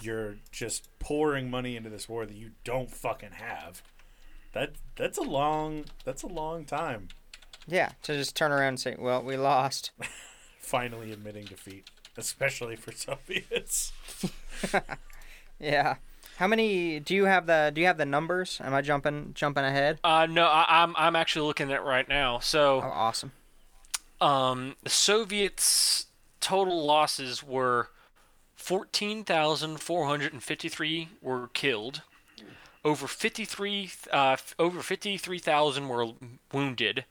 You're 0.00 0.36
just 0.52 0.88
pouring 0.98 1.50
money 1.50 1.76
into 1.76 1.90
this 1.90 2.08
war 2.08 2.24
that 2.26 2.36
you 2.36 2.50
don't 2.64 2.90
fucking 2.90 3.32
have. 3.32 3.82
That 4.52 4.72
that's 4.96 5.18
a 5.18 5.22
long 5.22 5.84
that's 6.04 6.22
a 6.22 6.28
long 6.28 6.64
time. 6.64 7.08
Yeah. 7.68 7.90
To 8.04 8.14
just 8.14 8.34
turn 8.34 8.50
around 8.50 8.68
and 8.68 8.80
say, 8.80 8.96
"Well, 8.98 9.22
we 9.22 9.36
lost." 9.36 9.90
Finally 10.60 11.12
admitting 11.12 11.44
defeat, 11.44 11.90
especially 12.16 12.76
for 12.76 12.92
Soviets. 12.92 13.92
Yeah. 15.60 15.96
How 16.36 16.46
many 16.46 17.00
do 17.00 17.16
you 17.16 17.24
have 17.24 17.46
the 17.46 17.72
do 17.74 17.80
you 17.80 17.88
have 17.88 17.98
the 17.98 18.06
numbers? 18.06 18.60
Am 18.62 18.72
I 18.72 18.80
jumping 18.80 19.32
jumping 19.34 19.64
ahead? 19.64 19.98
Uh, 20.04 20.24
no, 20.30 20.46
I, 20.46 20.64
I'm, 20.68 20.94
I'm 20.96 21.16
actually 21.16 21.48
looking 21.48 21.68
at 21.72 21.78
it 21.78 21.82
right 21.82 22.08
now. 22.08 22.38
So, 22.38 22.76
Oh, 22.76 22.92
awesome. 22.94 23.32
um, 24.20 24.76
the 24.84 24.90
Soviets' 24.90 26.06
total 26.40 26.84
losses 26.86 27.42
were 27.42 27.88
14,453 28.54 31.08
were 31.20 31.48
killed. 31.48 32.02
Over 32.84 33.08
53, 33.08 33.90
uh, 34.12 34.36
over 34.58 34.82
53,000 34.82 35.88
were 35.88 36.06
wounded. 36.52 37.04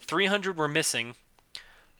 300 0.00 0.56
were 0.56 0.68
missing. 0.68 1.14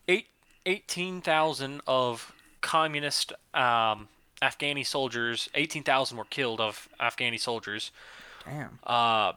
Eight, 0.07 0.27
18,000 0.67 1.81
of 1.87 2.33
communist 2.61 3.33
um, 3.55 4.09
Afghani 4.43 4.87
soldiers, 4.87 5.49
18,000 5.55 6.17
were 6.17 6.25
killed 6.25 6.61
of 6.61 6.89
Afghani 7.01 7.39
soldiers. 7.41 7.91
Damn. 8.45 8.79
Uh, 8.85 9.33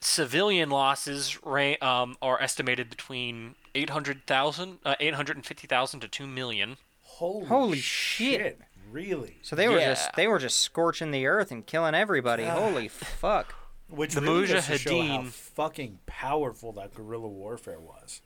civilian 0.00 0.70
losses 0.70 1.38
ra- 1.44 1.74
um, 1.80 2.16
are 2.22 2.40
estimated 2.42 2.88
between 2.90 3.54
800,000, 3.74 4.78
uh, 4.84 4.94
850,000 4.98 6.00
to 6.00 6.08
2 6.08 6.26
million. 6.26 6.76
Holy, 7.02 7.46
Holy 7.46 7.78
shit. 7.78 8.60
Really? 8.90 9.36
So 9.42 9.54
they 9.54 9.68
were 9.68 9.78
Yeah. 9.78 9.90
just 9.90 10.14
they 10.14 10.26
were 10.26 10.38
just 10.40 10.58
scorching 10.58 11.10
the 11.12 11.26
earth 11.26 11.52
and 11.52 11.64
killing 11.64 11.94
everybody. 11.94 12.44
Holy 12.44 12.88
fuck. 12.88 13.54
Which 13.90 14.14
The 14.14 14.20
really 14.20 14.46
show 14.46 14.60
how 14.60 14.62
Mujahideen- 14.76 15.28
fucking 15.30 15.98
powerful 16.06 16.72
that 16.72 16.94
guerrilla 16.94 17.28
warfare 17.28 17.80
was. 17.80 18.22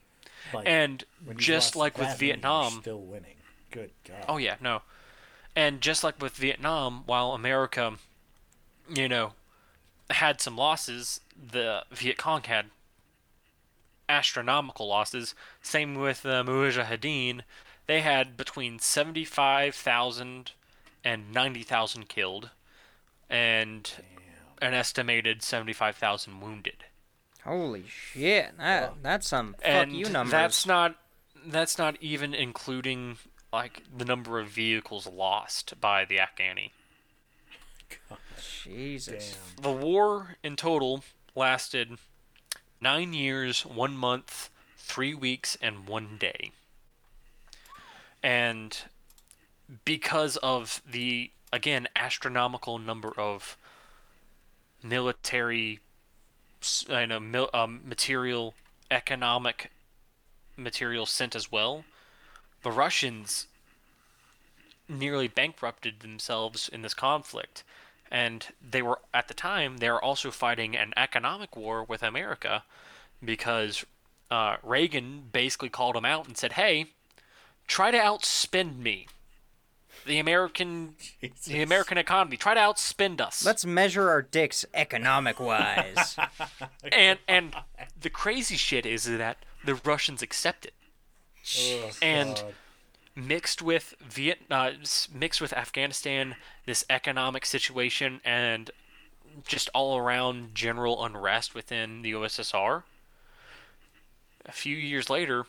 Like, 0.52 0.68
And 0.68 1.04
just 1.36 1.74
like 1.74 1.96
with 1.98 2.18
Vietnam, 2.18 2.80
still 2.80 3.00
winning. 3.00 3.36
Good 3.70 3.92
God. 4.06 4.24
Oh 4.28 4.36
yeah, 4.36 4.56
no. 4.60 4.82
And 5.56 5.80
just 5.80 6.04
like 6.04 6.20
with 6.20 6.34
Vietnam, 6.36 7.02
while 7.06 7.32
America, 7.32 7.94
you 8.94 9.08
know, 9.08 9.32
had 10.10 10.40
some 10.40 10.56
losses, 10.56 11.20
the 11.34 11.84
Viet 11.90 12.18
Cong 12.18 12.42
had 12.42 12.66
astronomical 14.08 14.86
losses. 14.88 15.34
Same 15.62 15.94
with 15.94 16.22
the 16.22 16.42
Mujahideen, 16.44 17.40
they 17.86 18.00
had 18.02 18.36
between 18.36 18.78
seventy-five 18.78 19.74
thousand 19.74 20.52
and 21.02 21.32
ninety 21.32 21.62
thousand 21.62 22.08
killed, 22.08 22.50
and 23.30 23.90
an 24.64 24.74
estimated 24.74 25.42
seventy-five 25.42 25.96
thousand 25.96 26.40
wounded. 26.40 26.84
Holy 27.44 27.84
shit. 27.86 28.56
That 28.58 28.94
that's 29.02 29.28
some 29.28 29.52
fuck 29.52 29.62
and 29.64 29.92
you 29.96 30.08
numbers. 30.08 30.32
that's 30.32 30.66
not 30.66 30.96
that's 31.46 31.78
not 31.78 31.96
even 32.00 32.34
including 32.34 33.18
like 33.52 33.82
the 33.96 34.04
number 34.04 34.40
of 34.40 34.48
vehicles 34.48 35.06
lost 35.06 35.78
by 35.80 36.04
the 36.04 36.16
Afghani. 36.16 36.70
God, 38.08 38.18
Jesus. 38.64 39.36
Damn. 39.56 39.62
The 39.62 39.72
war 39.72 40.36
in 40.42 40.56
total 40.56 41.04
lasted 41.36 41.98
nine 42.80 43.12
years, 43.12 43.64
one 43.64 43.96
month, 43.96 44.50
three 44.76 45.14
weeks, 45.14 45.56
and 45.60 45.86
one 45.86 46.16
day. 46.18 46.50
And 48.22 48.76
because 49.84 50.36
of 50.38 50.82
the, 50.90 51.30
again, 51.52 51.88
astronomical 51.94 52.78
number 52.78 53.12
of 53.18 53.56
military, 54.84 55.80
you 56.88 57.06
know, 57.06 57.18
mil, 57.18 57.50
um, 57.52 57.80
material, 57.84 58.54
economic 58.90 59.72
material 60.56 61.06
sent 61.06 61.34
as 61.34 61.50
well, 61.50 61.84
the 62.62 62.70
Russians 62.70 63.48
nearly 64.88 65.26
bankrupted 65.26 66.00
themselves 66.00 66.68
in 66.68 66.82
this 66.82 66.94
conflict 66.94 67.64
and 68.10 68.48
they 68.62 68.82
were 68.82 69.00
at 69.12 69.28
the 69.28 69.34
time 69.34 69.78
they 69.78 69.90
were 69.90 70.02
also 70.02 70.30
fighting 70.30 70.76
an 70.76 70.92
economic 70.96 71.56
war 71.56 71.82
with 71.82 72.02
America 72.02 72.62
because 73.24 73.84
uh, 74.30 74.56
Reagan 74.62 75.24
basically 75.32 75.68
called 75.68 75.96
them 75.96 76.04
out 76.04 76.26
and 76.26 76.36
said, 76.36 76.52
"Hey, 76.52 76.86
try 77.66 77.90
to 77.90 77.98
outspend 77.98 78.78
me, 78.78 79.06
the 80.06 80.18
American, 80.18 80.94
the 81.46 81.62
American 81.62 81.98
economy. 81.98 82.36
Try 82.36 82.54
to 82.54 82.60
outspend 82.60 83.20
us." 83.20 83.44
Let's 83.44 83.64
measure 83.64 84.08
our 84.10 84.22
dicks 84.22 84.64
economic 84.74 85.38
wise. 85.40 86.16
and 86.92 87.18
and 87.28 87.54
the 88.00 88.10
crazy 88.10 88.56
shit 88.56 88.86
is 88.86 89.04
that 89.04 89.38
the 89.64 89.74
Russians 89.76 90.22
accept 90.22 90.66
it, 90.66 90.74
Oh, 91.58 91.90
and 92.02 92.34
God. 92.36 92.54
mixed 93.16 93.62
with 93.62 93.94
Vietnam, 94.00 94.74
uh, 94.82 94.86
mixed 95.12 95.40
with 95.40 95.52
Afghanistan, 95.52 96.36
this 96.66 96.84
economic 96.90 97.46
situation 97.46 98.20
and 98.24 98.70
just 99.46 99.68
all 99.74 99.96
around 99.98 100.54
general 100.54 101.04
unrest 101.04 101.54
within 101.54 102.02
the 102.02 102.12
USSR. 102.12 102.84
A 104.46 104.52
few 104.52 104.76
years 104.76 105.08
later, 105.10 105.46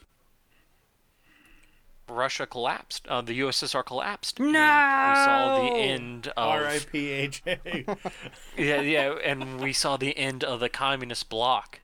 Russia 2.07 2.45
collapsed. 2.45 3.07
Uh, 3.07 3.21
the 3.21 3.39
USSR 3.39 3.83
collapsed. 3.85 4.39
and 4.39 4.47
We 4.47 4.53
saw 4.53 5.55
the 5.63 5.69
No! 5.69 5.75
end 5.75 6.27
of 6.27 6.33
R.I.P. 6.37 6.99
AJ. 7.07 7.97
yeah, 8.57 8.81
yeah, 8.81 9.15
and 9.23 9.59
we 9.59 9.73
saw 9.73 9.97
the 9.97 10.17
end 10.17 10.43
of 10.43 10.59
the 10.59 10.69
communist 10.69 11.29
bloc, 11.29 11.79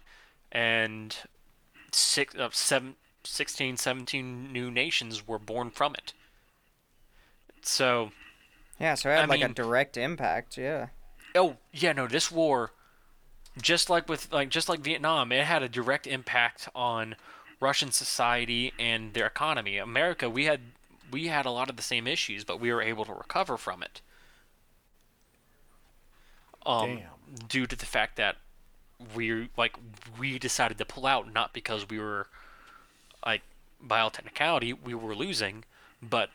and 0.52 1.16
six, 1.92 2.36
uh, 2.36 2.50
seven, 2.52 2.96
16, 3.24 3.78
17 3.78 4.52
new 4.52 4.70
nations 4.72 5.28
were 5.28 5.40
born 5.40 5.70
from 5.72 5.94
it. 5.96 6.14
So, 7.62 8.12
Yeah, 8.80 8.96
so 8.96 9.10
it 9.10 9.14
had 9.16 9.24
I 9.24 9.26
like 9.28 9.42
a 9.42 9.50
direct 9.50 9.98
impact. 9.98 10.58
Yeah. 10.58 10.88
oh 11.36 11.58
yeah, 11.72 11.94
no, 11.94 12.08
this 12.08 12.32
war, 12.32 12.72
just 13.62 13.90
like 13.90 14.08
with 14.10 14.32
like 14.32 14.50
just 14.50 14.70
like 14.70 14.80
Vietnam, 14.80 15.32
it 15.32 15.46
had 15.46 15.62
a 15.64 15.70
direct 15.70 16.08
impact 16.08 16.68
on 16.74 17.16
Russian 17.62 17.92
society 17.92 18.74
and 18.78 19.14
their 19.14 19.28
economy. 19.28 19.78
America, 19.78 20.30
we 20.30 20.46
had 20.46 20.60
we 21.12 21.28
had 21.28 21.46
a 21.46 21.52
lot 21.52 21.70
of 21.70 21.78
the 21.78 21.84
same 21.84 22.08
issues, 22.08 22.44
but 22.44 22.60
we 22.60 22.74
were 22.74 22.82
able 22.82 23.06
to 23.06 23.14
recover 23.14 23.58
from 23.58 23.84
it. 23.84 24.02
Um, 26.66 26.98
Damn. 26.98 27.48
due 27.48 27.68
to 27.68 27.76
the 27.76 27.86
fact 27.86 28.18
that 28.18 28.38
we 29.16 29.50
like 29.58 29.76
we 30.20 30.38
decided 30.40 30.78
to 30.80 30.86
pull 30.86 31.06
out 31.06 31.32
not 31.32 31.54
because 31.54 31.90
we 31.90 32.00
were 32.00 32.28
like 33.26 33.42
by 33.80 34.00
all 34.00 34.12
technicality 34.12 34.74
we 34.74 34.94
were 34.94 35.16
losing, 35.16 35.64
but 36.02 36.30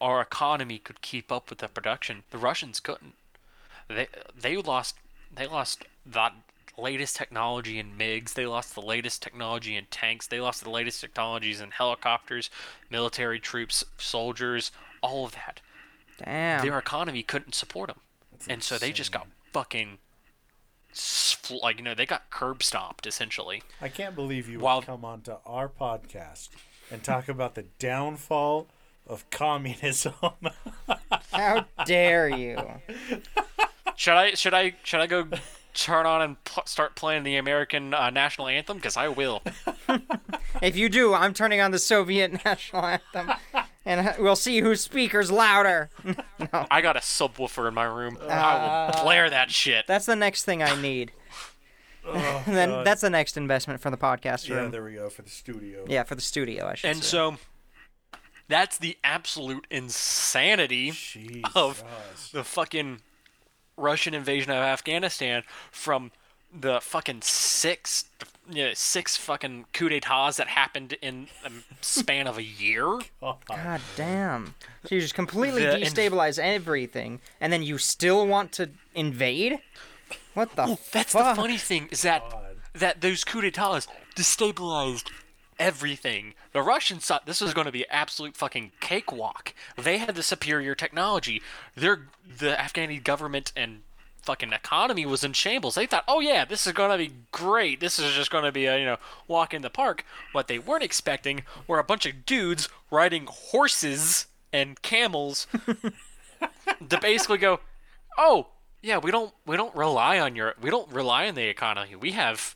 our 0.00 0.20
economy 0.20 0.78
could 0.78 1.00
keep 1.00 1.32
up 1.32 1.50
with 1.50 1.58
the 1.60 1.68
production. 1.68 2.24
The 2.30 2.38
Russians 2.38 2.80
couldn't. 2.80 3.14
They 3.88 4.08
they 4.36 4.56
lost 4.56 4.96
they 5.34 5.46
lost 5.46 5.84
the 6.06 6.30
latest 6.78 7.16
technology 7.16 7.78
in 7.78 7.92
MiGs. 7.96 8.34
They 8.34 8.46
lost 8.46 8.74
the 8.74 8.80
latest 8.80 9.22
technology 9.22 9.76
in 9.76 9.86
tanks. 9.90 10.26
They 10.26 10.40
lost 10.40 10.62
the 10.64 10.70
latest 10.70 11.00
technologies 11.00 11.60
in 11.60 11.70
helicopters, 11.70 12.50
military 12.90 13.38
troops, 13.40 13.84
soldiers, 13.98 14.72
all 15.02 15.24
of 15.26 15.32
that. 15.32 15.60
Damn. 16.24 16.62
Their 16.64 16.78
economy 16.78 17.22
couldn't 17.22 17.54
support 17.54 17.88
them, 17.88 18.00
and 18.48 18.62
so 18.62 18.78
they 18.78 18.92
just 18.92 19.10
got 19.12 19.26
fucking 19.52 19.98
s- 20.92 21.36
like 21.62 21.78
you 21.78 21.84
know 21.84 21.94
they 21.94 22.06
got 22.06 22.30
curb 22.30 22.62
stomped 22.62 23.06
essentially. 23.06 23.62
I 23.80 23.88
can't 23.88 24.14
believe 24.14 24.48
you 24.48 24.60
While- 24.60 24.76
would 24.78 24.86
come 24.86 25.04
onto 25.04 25.34
our 25.44 25.68
podcast 25.68 26.50
and 26.90 27.02
talk 27.02 27.28
about 27.28 27.54
the 27.56 27.64
downfall 27.78 28.68
of 29.06 29.28
communism. 29.30 30.14
How 31.32 31.66
dare 31.84 32.28
you? 32.28 32.56
Should 33.96 34.14
I 34.14 34.34
should 34.34 34.54
I 34.54 34.74
should 34.82 35.00
I 35.00 35.06
go 35.06 35.28
turn 35.74 36.06
on 36.06 36.22
and 36.22 36.44
pl- 36.44 36.62
start 36.66 36.94
playing 36.96 37.24
the 37.24 37.36
American 37.36 37.92
uh, 37.92 38.10
national 38.10 38.48
anthem? 38.48 38.76
Because 38.78 38.96
I 38.96 39.08
will. 39.08 39.42
If 40.62 40.76
you 40.76 40.88
do, 40.88 41.14
I'm 41.14 41.34
turning 41.34 41.60
on 41.60 41.72
the 41.72 41.78
Soviet 41.78 42.32
national 42.44 42.84
anthem, 42.84 43.32
and 43.84 44.08
uh, 44.08 44.12
we'll 44.18 44.36
see 44.36 44.60
whose 44.60 44.80
speaker's 44.80 45.30
louder. 45.30 45.90
I 46.70 46.80
got 46.80 46.96
a 46.96 47.00
subwoofer 47.00 47.66
in 47.68 47.74
my 47.74 47.84
room. 47.84 48.16
I 48.22 48.90
will 48.94 49.02
blare 49.02 49.28
that 49.30 49.50
shit. 49.50 49.86
That's 49.86 50.06
the 50.06 50.16
next 50.16 50.44
thing 50.44 50.62
I 50.62 50.80
need. 50.80 51.12
and 52.06 52.56
then 52.56 52.68
God. 52.70 52.86
that's 52.86 53.00
the 53.00 53.10
next 53.10 53.36
investment 53.36 53.80
for 53.80 53.90
the 53.90 53.96
podcast 53.96 54.48
room. 54.48 54.64
yeah, 54.66 54.70
there 54.70 54.84
we 54.84 54.94
go 54.94 55.10
for 55.10 55.22
the 55.22 55.30
studio. 55.30 55.84
Yeah, 55.88 56.04
for 56.04 56.14
the 56.14 56.22
studio, 56.22 56.66
I 56.66 56.74
should 56.76 56.82
say. 56.82 56.90
And 56.90 57.02
say. 57.02 57.08
so 57.08 57.36
that's 58.48 58.78
the 58.78 58.96
absolute 59.02 59.66
insanity 59.70 60.92
Jesus. 60.92 61.42
of 61.54 61.82
the 62.32 62.44
fucking 62.44 63.00
Russian 63.76 64.14
invasion 64.14 64.50
of 64.50 64.58
Afghanistan 64.58 65.42
from 65.70 66.10
the 66.56 66.80
fucking 66.80 67.20
six 67.22 68.04
you 68.50 68.66
know, 68.66 68.70
six 68.74 69.16
fucking 69.16 69.64
coup 69.72 69.88
d'etats 69.88 70.36
that 70.36 70.48
happened 70.48 70.92
in 71.00 71.28
a 71.44 71.50
span 71.80 72.26
of 72.26 72.36
a 72.38 72.42
year. 72.42 73.00
God 73.20 73.80
damn. 73.96 74.54
So 74.84 74.94
you 74.94 75.00
just 75.00 75.14
completely 75.14 75.62
The- 75.62 75.74
and- 75.76 75.84
destabilize 75.84 76.38
everything, 76.38 77.20
and 77.40 77.52
then 77.52 77.62
you 77.62 77.78
still 77.78 78.26
want 78.26 78.52
to 78.52 78.70
invade? 78.94 79.58
What 80.34 80.54
the 80.56 80.78
That's 80.92 81.12
fuck? 81.12 81.34
the 81.36 81.40
funny 81.42 81.56
thing 81.58 81.88
is 81.90 82.02
that 82.02 82.28
God. 82.30 82.44
that 82.74 83.00
those 83.00 83.24
coup 83.24 83.40
d'etats 83.40 83.88
destabilized 84.14 85.10
everything. 85.58 86.34
The 86.52 86.62
Russians 86.62 87.06
thought 87.06 87.26
this 87.26 87.40
was 87.40 87.54
going 87.54 87.66
to 87.66 87.72
be 87.72 87.88
absolute 87.88 88.36
fucking 88.36 88.72
cakewalk. 88.80 89.54
They 89.76 89.98
had 89.98 90.14
the 90.14 90.22
superior 90.22 90.74
technology. 90.74 91.42
Their 91.74 92.08
the 92.26 92.54
Afghani 92.54 93.02
government 93.02 93.52
and 93.56 93.82
fucking 94.22 94.52
economy 94.52 95.04
was 95.04 95.22
in 95.22 95.32
shambles. 95.32 95.74
They 95.74 95.86
thought, 95.86 96.04
"Oh 96.08 96.20
yeah, 96.20 96.44
this 96.44 96.66
is 96.66 96.72
going 96.72 96.90
to 96.90 96.98
be 96.98 97.14
great. 97.30 97.80
This 97.80 97.98
is 97.98 98.14
just 98.14 98.30
going 98.30 98.44
to 98.44 98.52
be 98.52 98.66
a, 98.66 98.78
you 98.78 98.84
know, 98.84 98.98
walk 99.28 99.54
in 99.54 99.62
the 99.62 99.70
park." 99.70 100.04
What 100.32 100.48
they 100.48 100.58
weren't 100.58 100.82
expecting 100.82 101.44
were 101.66 101.78
a 101.78 101.84
bunch 101.84 102.06
of 102.06 102.26
dudes 102.26 102.68
riding 102.90 103.26
horses 103.28 104.26
and 104.52 104.80
camels 104.82 105.46
to 106.88 107.00
basically 107.00 107.38
go, 107.38 107.60
"Oh, 108.16 108.48
yeah, 108.82 108.98
we 108.98 109.10
don't 109.10 109.32
we 109.46 109.56
don't 109.56 109.74
rely 109.74 110.18
on 110.18 110.36
your 110.36 110.54
we 110.60 110.70
don't 110.70 110.90
rely 110.90 111.26
on 111.26 111.34
the 111.34 111.48
economy. 111.48 111.96
We 111.96 112.12
have 112.12 112.54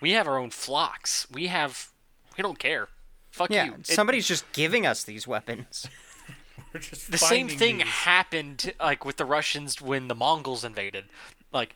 we 0.00 0.12
have 0.12 0.28
our 0.28 0.38
own 0.38 0.50
flocks. 0.50 1.26
We 1.30 1.48
have 1.48 1.90
we 2.38 2.42
don't 2.42 2.58
care. 2.58 2.88
Fuck 3.30 3.50
Yeah, 3.50 3.66
you." 3.66 3.74
It- 3.74 3.86
somebody's 3.86 4.26
just 4.26 4.50
giving 4.52 4.86
us 4.86 5.04
these 5.04 5.26
weapons. 5.26 5.86
We're 6.72 6.80
just 6.80 7.10
the 7.10 7.18
same 7.18 7.48
thing 7.48 7.78
these. 7.78 7.86
happened 7.86 8.72
like 8.80 9.04
with 9.04 9.16
the 9.16 9.24
Russians 9.24 9.80
when 9.80 10.08
the 10.08 10.14
Mongols 10.14 10.64
invaded. 10.64 11.06
Like, 11.52 11.74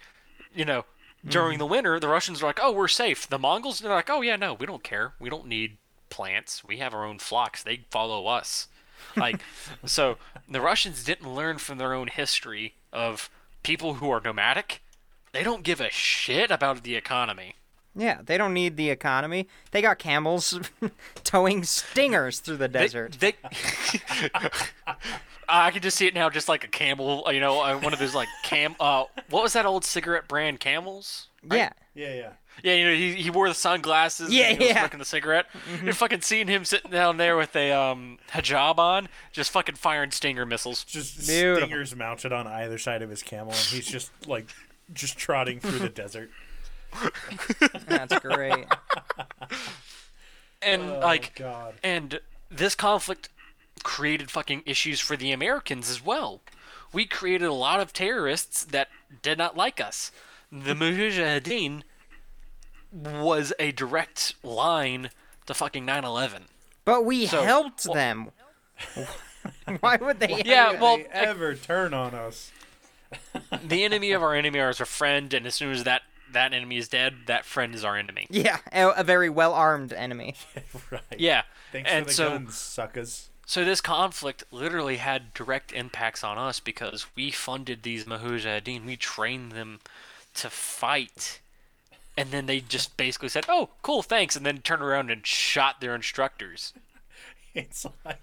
you 0.55 0.65
know, 0.65 0.85
during 1.27 1.57
mm. 1.57 1.61
the 1.61 1.67
winter, 1.67 1.99
the 1.99 2.09
Russians 2.09 2.43
are 2.43 2.47
like, 2.47 2.61
"Oh, 2.63 2.73
we're 2.73 2.89
safe." 2.89 3.29
The 3.29 3.39
Mongols 3.39 3.81
they're 3.81 3.93
like, 3.93 4.11
"Oh 4.11 4.21
yeah, 4.23 4.37
no, 4.37 4.55
we 4.55 4.67
don't 4.67 4.83
care. 4.83 5.15
We 5.19 5.31
don't 5.31 5.47
need 5.47 5.79
plants. 6.11 6.63
We 6.65 6.79
have 6.79 6.95
our 6.95 7.05
own 7.05 7.19
flocks. 7.19 7.63
They 7.63 7.85
follow 7.91 8.27
us." 8.27 8.69
Like, 9.17 9.41
so 9.85 10.19
the 10.49 10.61
Russians 10.61 11.05
didn't 11.05 11.35
learn 11.35 11.59
from 11.59 11.79
their 11.79 11.95
own 11.95 12.09
history 12.09 12.75
of 12.93 13.31
people 13.63 13.95
who 13.95 14.11
are 14.11 14.21
nomadic. 14.21 14.83
They 15.33 15.43
don't 15.43 15.65
give 15.65 15.81
a 15.81 15.91
shit 15.91 16.51
about 16.51 16.83
the 16.83 16.97
economy. 16.97 17.55
Yeah, 17.95 18.21
they 18.25 18.39
don't 18.39 18.55
need 18.55 18.77
the 18.77 18.89
economy. 18.91 19.49
They 19.71 19.83
got 19.83 19.99
camels 19.99 20.59
towing 21.25 21.65
stingers 21.65 22.41
through 22.41 22.57
the 22.57 22.69
desert. 22.69 23.19
They, 23.21 23.35
I 25.49 25.71
can 25.71 25.83
just 25.83 25.99
see 25.99 26.07
it 26.07 26.15
now, 26.15 26.31
just 26.31 26.49
like 26.49 26.65
a 26.65 26.69
Camel. 26.69 27.29
You 27.31 27.41
know, 27.41 27.61
uh, 27.61 27.79
one 27.79 27.93
of 27.93 27.99
those 27.99 28.15
like 28.15 28.29
Cam. 28.43 28.75
Uh, 28.81 29.05
what 29.29 29.43
was 29.43 29.53
that 29.53 29.67
old 29.67 29.85
cigarette 29.85 30.27
brand? 30.27 30.61
Camels. 30.61 31.29
yeah. 31.51 31.71
Yeah, 31.95 32.15
yeah. 32.15 32.29
Yeah, 32.63 32.75
you 32.75 32.85
know, 32.87 32.95
he, 32.95 33.15
he 33.15 33.31
wore 33.31 33.49
the 33.49 33.55
sunglasses. 33.55 34.33
Yeah, 34.33 34.45
and 34.49 34.59
he 34.59 34.65
was 34.65 34.75
yeah. 34.75 34.81
smoking 34.81 34.99
the 34.99 35.05
cigarette. 35.05 35.47
You're 35.83 35.95
fucking 35.95 36.21
seeing 36.21 36.49
him 36.49 36.65
sitting 36.65 36.91
down 36.91 37.17
there 37.17 37.37
with 37.37 37.57
a 37.57 37.73
um 37.73 38.19
hijab 38.31 38.79
on, 38.79 39.09
just 39.33 39.51
fucking 39.51 39.75
firing 39.77 40.11
stinger 40.11 40.45
missiles. 40.45 40.85
Just 40.85 41.27
Beautiful. 41.27 41.67
stingers 41.67 41.97
mounted 41.97 42.33
on 42.33 42.47
either 42.47 42.79
side 42.79 43.03
of 43.03 43.11
his 43.11 43.23
camel, 43.23 43.53
and 43.53 43.61
he's 43.61 43.87
just 43.87 44.11
like 44.27 44.47
just 44.93 45.17
trotting 45.17 45.61
through 45.61 45.79
the 45.79 45.89
desert. 46.03 46.31
That's 47.87 48.19
great. 48.21 48.67
And 50.61 50.83
Oh 50.83 50.99
like, 51.01 51.35
God. 51.35 51.75
and 51.83 52.21
this 52.51 52.75
conflict 52.75 53.29
created 53.83 54.31
fucking 54.31 54.63
issues 54.67 55.01
for 55.01 55.17
the 55.17 55.33
Americans 55.33 55.91
as 55.91 56.05
well. 56.05 56.41
We 56.93 57.07
created 57.07 57.47
a 57.47 57.53
lot 57.55 57.81
of 57.81 57.93
terrorists 57.93 58.65
that 58.67 58.89
did 59.23 59.39
not 59.39 59.57
like 59.57 59.81
us. 59.81 60.13
The 60.53 60.75
Mujahideen 60.75 61.83
was 62.93 63.53
a 63.59 63.73
direct 63.73 64.35
line 64.45 65.11
to 65.47 65.55
fucking 65.55 65.87
9/11. 65.87 66.43
But 66.85 67.05
we 67.05 67.27
So- 67.27 67.43
helped 67.43 67.85
them. 67.85 68.31
Why 69.81 69.97
would 69.97 70.21
they? 70.21 70.43
Yeah, 70.45 70.81
well, 70.81 70.99
they 70.99 71.07
ever 71.07 71.55
turn 71.55 71.95
on 71.95 72.15
us? 72.15 72.53
the 73.65 73.83
enemy 73.85 74.13
of 74.13 74.23
our 74.23 74.35
enemy 74.35 74.59
is 74.61 74.79
our 74.81 74.87
friend, 74.87 75.33
and 75.35 75.47
as 75.47 75.55
soon 75.55 75.73
as 75.73 75.85
that 75.85 76.03
that 76.33 76.53
enemy 76.53 76.77
is 76.77 76.89
dead, 76.89 77.15
that 77.27 77.45
friend 77.45 77.75
is 77.75 77.85
our 77.85 77.97
enemy. 77.97 78.27
Yeah, 78.31 78.59
a, 78.73 78.89
a 78.91 79.05
very 79.05 79.29
well 79.31 79.53
armed 79.55 79.93
enemy. 79.93 80.35
right. 80.91 81.01
Yeah, 81.19 81.43
Thanks 81.73 81.91
and 81.91 82.05
for 82.05 82.09
the 82.11 82.15
so 82.15 82.29
guns, 82.31 82.55
suckers. 82.57 83.29
so 83.47 83.65
this 83.65 83.81
conflict 83.81 84.45
literally 84.51 84.97
had 84.99 85.33
direct 85.35 85.73
impacts 85.73 86.23
on 86.25 86.39
us 86.39 86.61
because 86.61 87.07
we 87.17 87.31
funded 87.31 87.83
these 87.83 88.05
Mujahideen, 88.05 88.85
we 88.87 88.97
trained 88.97 89.53
them 89.53 89.81
to 90.35 90.49
fight, 90.51 91.41
and 92.17 92.31
then 92.31 92.47
they 92.47 92.61
just 92.61 92.97
basically 92.97 93.29
said, 93.29 93.45
"Oh, 93.49 93.71
cool, 93.83 94.03
thanks," 94.03 94.37
and 94.37 94.45
then 94.47 94.59
turned 94.59 94.83
around 94.83 95.11
and 95.11 95.27
shot 95.27 95.81
their 95.81 95.95
instructors. 95.95 96.73
It's 97.55 97.85
like 98.03 98.17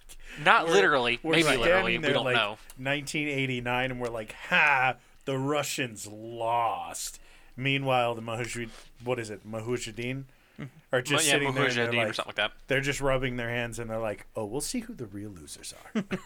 Not 0.43 0.63
we're- 0.63 0.73
literally, 0.73 1.19
we're 1.21 1.33
maybe 1.33 1.55
literally. 1.57 1.97
We 1.99 2.07
don't 2.13 2.25
like 2.25 2.35
know. 2.35 2.57
1989, 2.77 3.91
and 3.91 3.99
we're 3.99 4.07
like, 4.09 4.33
"Ha! 4.49 4.95
The 5.25 5.37
Russians 5.37 6.07
lost." 6.07 7.19
Meanwhile, 7.59 8.15
the 8.15 8.21
Mujahid, 8.21 8.69
what 9.03 9.19
is 9.19 9.29
it, 9.29 9.49
Mujahideen? 9.49 10.23
Mm-hmm. 10.59 10.65
are 10.91 11.01
just 11.01 11.25
yeah, 11.25 11.31
sitting 11.31 11.53
there 11.53 11.67
and 11.67 11.77
they're 11.77 11.85
or 11.85 12.05
like, 12.07 12.15
something 12.15 12.29
like 12.31 12.35
that. 12.35 12.51
they're 12.67 12.81
just 12.81 12.99
rubbing 12.99 13.37
their 13.37 13.49
hands 13.49 13.79
and 13.79 13.89
they're 13.89 13.97
like, 13.97 14.25
oh, 14.35 14.43
we'll 14.43 14.59
see 14.59 14.81
who 14.81 14.93
the 14.93 15.05
real 15.05 15.29
losers 15.29 15.73
are. 15.95 16.03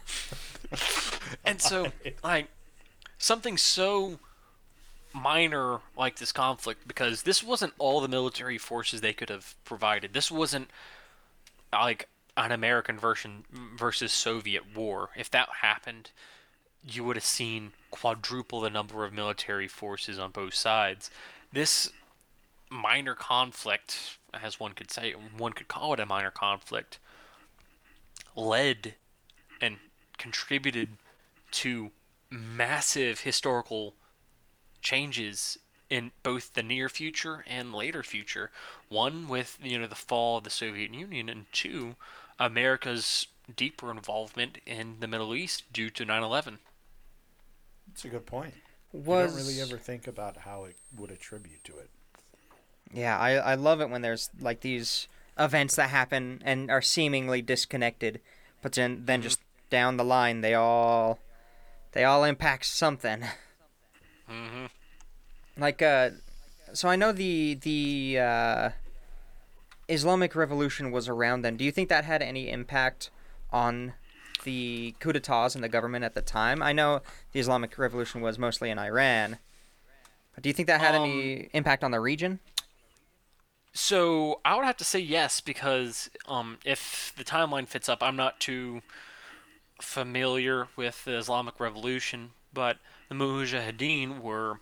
And 1.46 1.62
so, 1.62 1.92
like, 2.24 2.48
something 3.18 3.58
so 3.58 4.20
minor 5.14 5.80
like 5.96 6.18
this 6.18 6.32
conflict, 6.32 6.88
because 6.88 7.24
this 7.24 7.44
wasn't 7.44 7.74
all 7.78 8.02
the 8.02 8.08
military 8.08 8.58
forces 8.58 9.02
they 9.02 9.14
could 9.14 9.30
have 9.30 9.56
provided. 9.64 10.14
This 10.14 10.32
wasn't 10.32 10.70
like 11.72 12.10
an 12.36 12.52
American 12.52 12.98
version 12.98 13.46
versus 13.78 14.12
Soviet 14.12 14.76
war. 14.76 15.10
If 15.16 15.30
that 15.32 15.48
happened, 15.62 16.12
you 16.84 17.04
would 17.04 17.16
have 17.16 17.26
seen 17.26 17.74
quadruple 17.94 18.60
the 18.60 18.72
number 18.72 19.06
of 19.06 19.14
military 19.14 19.68
forces 19.68 20.18
on 20.18 20.32
both 20.32 20.56
sides. 20.56 21.12
This 21.52 21.92
minor 22.68 23.14
conflict, 23.14 24.18
as 24.34 24.60
one 24.60 24.72
could 24.74 24.90
say, 24.90 25.12
one 25.12 25.54
could 25.54 25.68
call 25.68 25.94
it 25.94 26.00
a 26.00 26.06
minor 26.08 26.32
conflict, 26.32 26.98
led 28.36 28.96
and 29.62 29.78
contributed 30.18 30.90
to 31.52 31.92
massive 32.32 33.20
historical 33.20 33.94
changes 34.82 35.60
in 35.88 36.12
both 36.24 36.56
the 36.56 36.64
near 36.64 36.90
future 36.90 37.46
and 37.46 37.76
later 37.76 38.02
future. 38.02 38.50
One 38.90 39.28
with 39.28 39.60
you 39.62 39.78
know 39.78 39.86
the 39.86 39.94
fall 39.94 40.40
of 40.40 40.46
the 40.46 40.50
Soviet 40.50 40.92
Union, 40.92 41.30
and 41.30 41.46
two, 41.54 41.96
America's 42.40 43.28
deeper 43.56 43.92
involvement 43.92 44.58
in 44.66 44.96
the 45.00 45.08
Middle 45.08 45.36
East 45.36 45.72
due 45.72 45.92
to 45.92 46.06
9/11. 46.06 46.58
That's 47.94 48.06
a 48.06 48.10
good 48.10 48.26
point. 48.26 48.56
Was 48.92 49.32
You 49.32 49.38
don't 49.38 49.48
really 49.48 49.62
ever 49.62 49.78
think 49.78 50.08
about 50.08 50.38
how 50.38 50.64
it 50.64 50.76
would 50.98 51.12
attribute 51.12 51.64
to 51.66 51.78
it. 51.78 51.92
Yeah, 52.92 53.18
I 53.20 53.34
I 53.34 53.54
love 53.54 53.82
it 53.82 53.90
when 53.92 54.02
there's 54.02 54.32
like 54.40 54.62
these 54.62 55.08
events 55.38 55.76
that 55.76 55.90
happen 55.90 56.42
and 56.44 56.72
are 56.72 56.82
seemingly 56.82 57.44
disconnected, 57.44 58.20
but 58.64 58.74
then 58.74 59.04
then 59.06 59.22
just 59.22 59.42
down 59.70 59.98
the 59.98 60.04
line 60.04 60.42
they 60.42 60.56
all 60.56 61.20
they 61.92 62.04
all 62.04 62.24
impact 62.24 62.66
something. 62.66 63.26
Mm-hmm. 64.30 64.66
Like 65.58 65.84
uh 65.84 66.12
so 66.74 66.90
I 66.90 66.96
know 66.96 67.12
the 67.12 67.54
the 67.54 68.18
uh 68.20 68.70
Islamic 69.88 70.36
Revolution 70.36 70.90
was 70.90 71.08
around 71.08 71.44
then. 71.44 71.58
Do 71.58 71.64
you 71.64 71.72
think 71.72 71.90
that 71.90 72.06
had 72.06 72.24
any 72.24 72.50
impact 72.50 73.12
on 73.52 73.94
the 74.44 74.96
coup 75.00 75.12
d'etats 75.12 75.56
in 75.56 75.62
the 75.62 75.70
government 75.70 76.06
at 76.06 76.16
the 76.16 76.22
time? 76.22 76.62
I 76.62 76.74
know 76.74 77.02
the 77.32 77.40
Islamic 77.40 77.78
Revolution 77.78 78.22
was 78.22 78.38
mostly 78.38 78.70
in 78.70 78.80
Iran. 78.80 79.40
But 80.36 80.44
do 80.44 80.50
you 80.50 80.54
think 80.54 80.68
that 80.68 80.82
had 80.82 80.96
any 80.96 81.50
impact 81.54 81.84
on 81.84 81.92
the 81.92 82.00
region? 82.00 82.40
So 83.74 84.40
I 84.46 84.56
would 84.56 84.66
have 84.66 84.78
to 84.78 84.84
say 84.84 85.00
yes 85.00 85.42
because 85.42 86.10
um, 86.28 86.58
if 86.64 87.14
the 87.18 87.24
timeline 87.24 87.68
fits 87.68 87.90
up, 87.90 88.04
I'm 88.04 88.16
not 88.16 88.40
too 88.40 88.82
familiar 89.82 90.68
with 90.76 91.04
the 91.06 91.18
Islamic 91.18 91.60
Revolution, 91.60 92.32
but 92.54 92.78
the 93.10 93.16
Mujahideen 93.16 94.22
were 94.22 94.60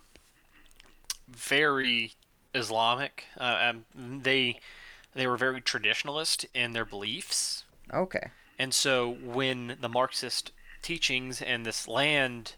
very 1.28 2.14
Islamic. 2.54 3.24
Uh, 3.38 3.70
um, 3.70 3.84
they 4.22 4.60
they 5.14 5.26
were 5.26 5.36
very 5.36 5.60
traditionalist 5.60 6.46
in 6.54 6.72
their 6.72 6.86
beliefs, 6.86 7.64
Okay. 7.92 8.30
And 8.62 8.72
so 8.72 9.10
when 9.10 9.76
the 9.80 9.88
Marxist 9.88 10.52
teachings 10.82 11.42
and 11.42 11.66
this 11.66 11.88
land 11.88 12.54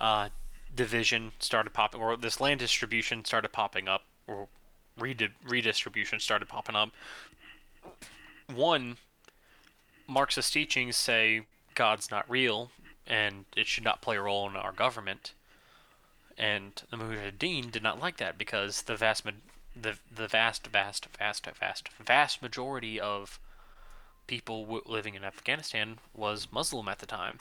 uh, 0.00 0.30
division 0.74 1.30
started 1.38 1.72
popping, 1.72 2.00
or 2.00 2.16
this 2.16 2.40
land 2.40 2.58
distribution 2.58 3.24
started 3.24 3.52
popping 3.52 3.86
up, 3.86 4.02
or 4.26 4.48
redi- 4.98 5.28
redistribution 5.46 6.18
started 6.18 6.48
popping 6.48 6.74
up, 6.74 6.90
one, 8.52 8.96
Marxist 10.08 10.52
teachings 10.52 10.96
say 10.96 11.42
God's 11.76 12.10
not 12.10 12.28
real 12.28 12.72
and 13.06 13.44
it 13.56 13.68
should 13.68 13.84
not 13.84 14.02
play 14.02 14.16
a 14.16 14.22
role 14.22 14.48
in 14.48 14.56
our 14.56 14.72
government. 14.72 15.32
And 16.36 16.82
the 16.90 16.96
Mujahideen 16.96 17.70
did 17.70 17.84
not 17.84 18.00
like 18.00 18.16
that 18.16 18.36
because 18.36 18.82
the 18.82 18.96
vast, 18.96 19.22
the 19.80 19.94
the 20.12 20.26
vast, 20.26 20.66
vast, 20.66 21.06
vast, 21.16 21.46
vast, 21.46 21.88
vast 22.04 22.42
majority 22.42 22.98
of 22.98 23.38
people 24.30 24.62
w- 24.62 24.82
living 24.86 25.16
in 25.16 25.24
Afghanistan 25.24 25.98
was 26.14 26.52
Muslim 26.52 26.86
at 26.88 27.00
the 27.00 27.06
time, 27.06 27.40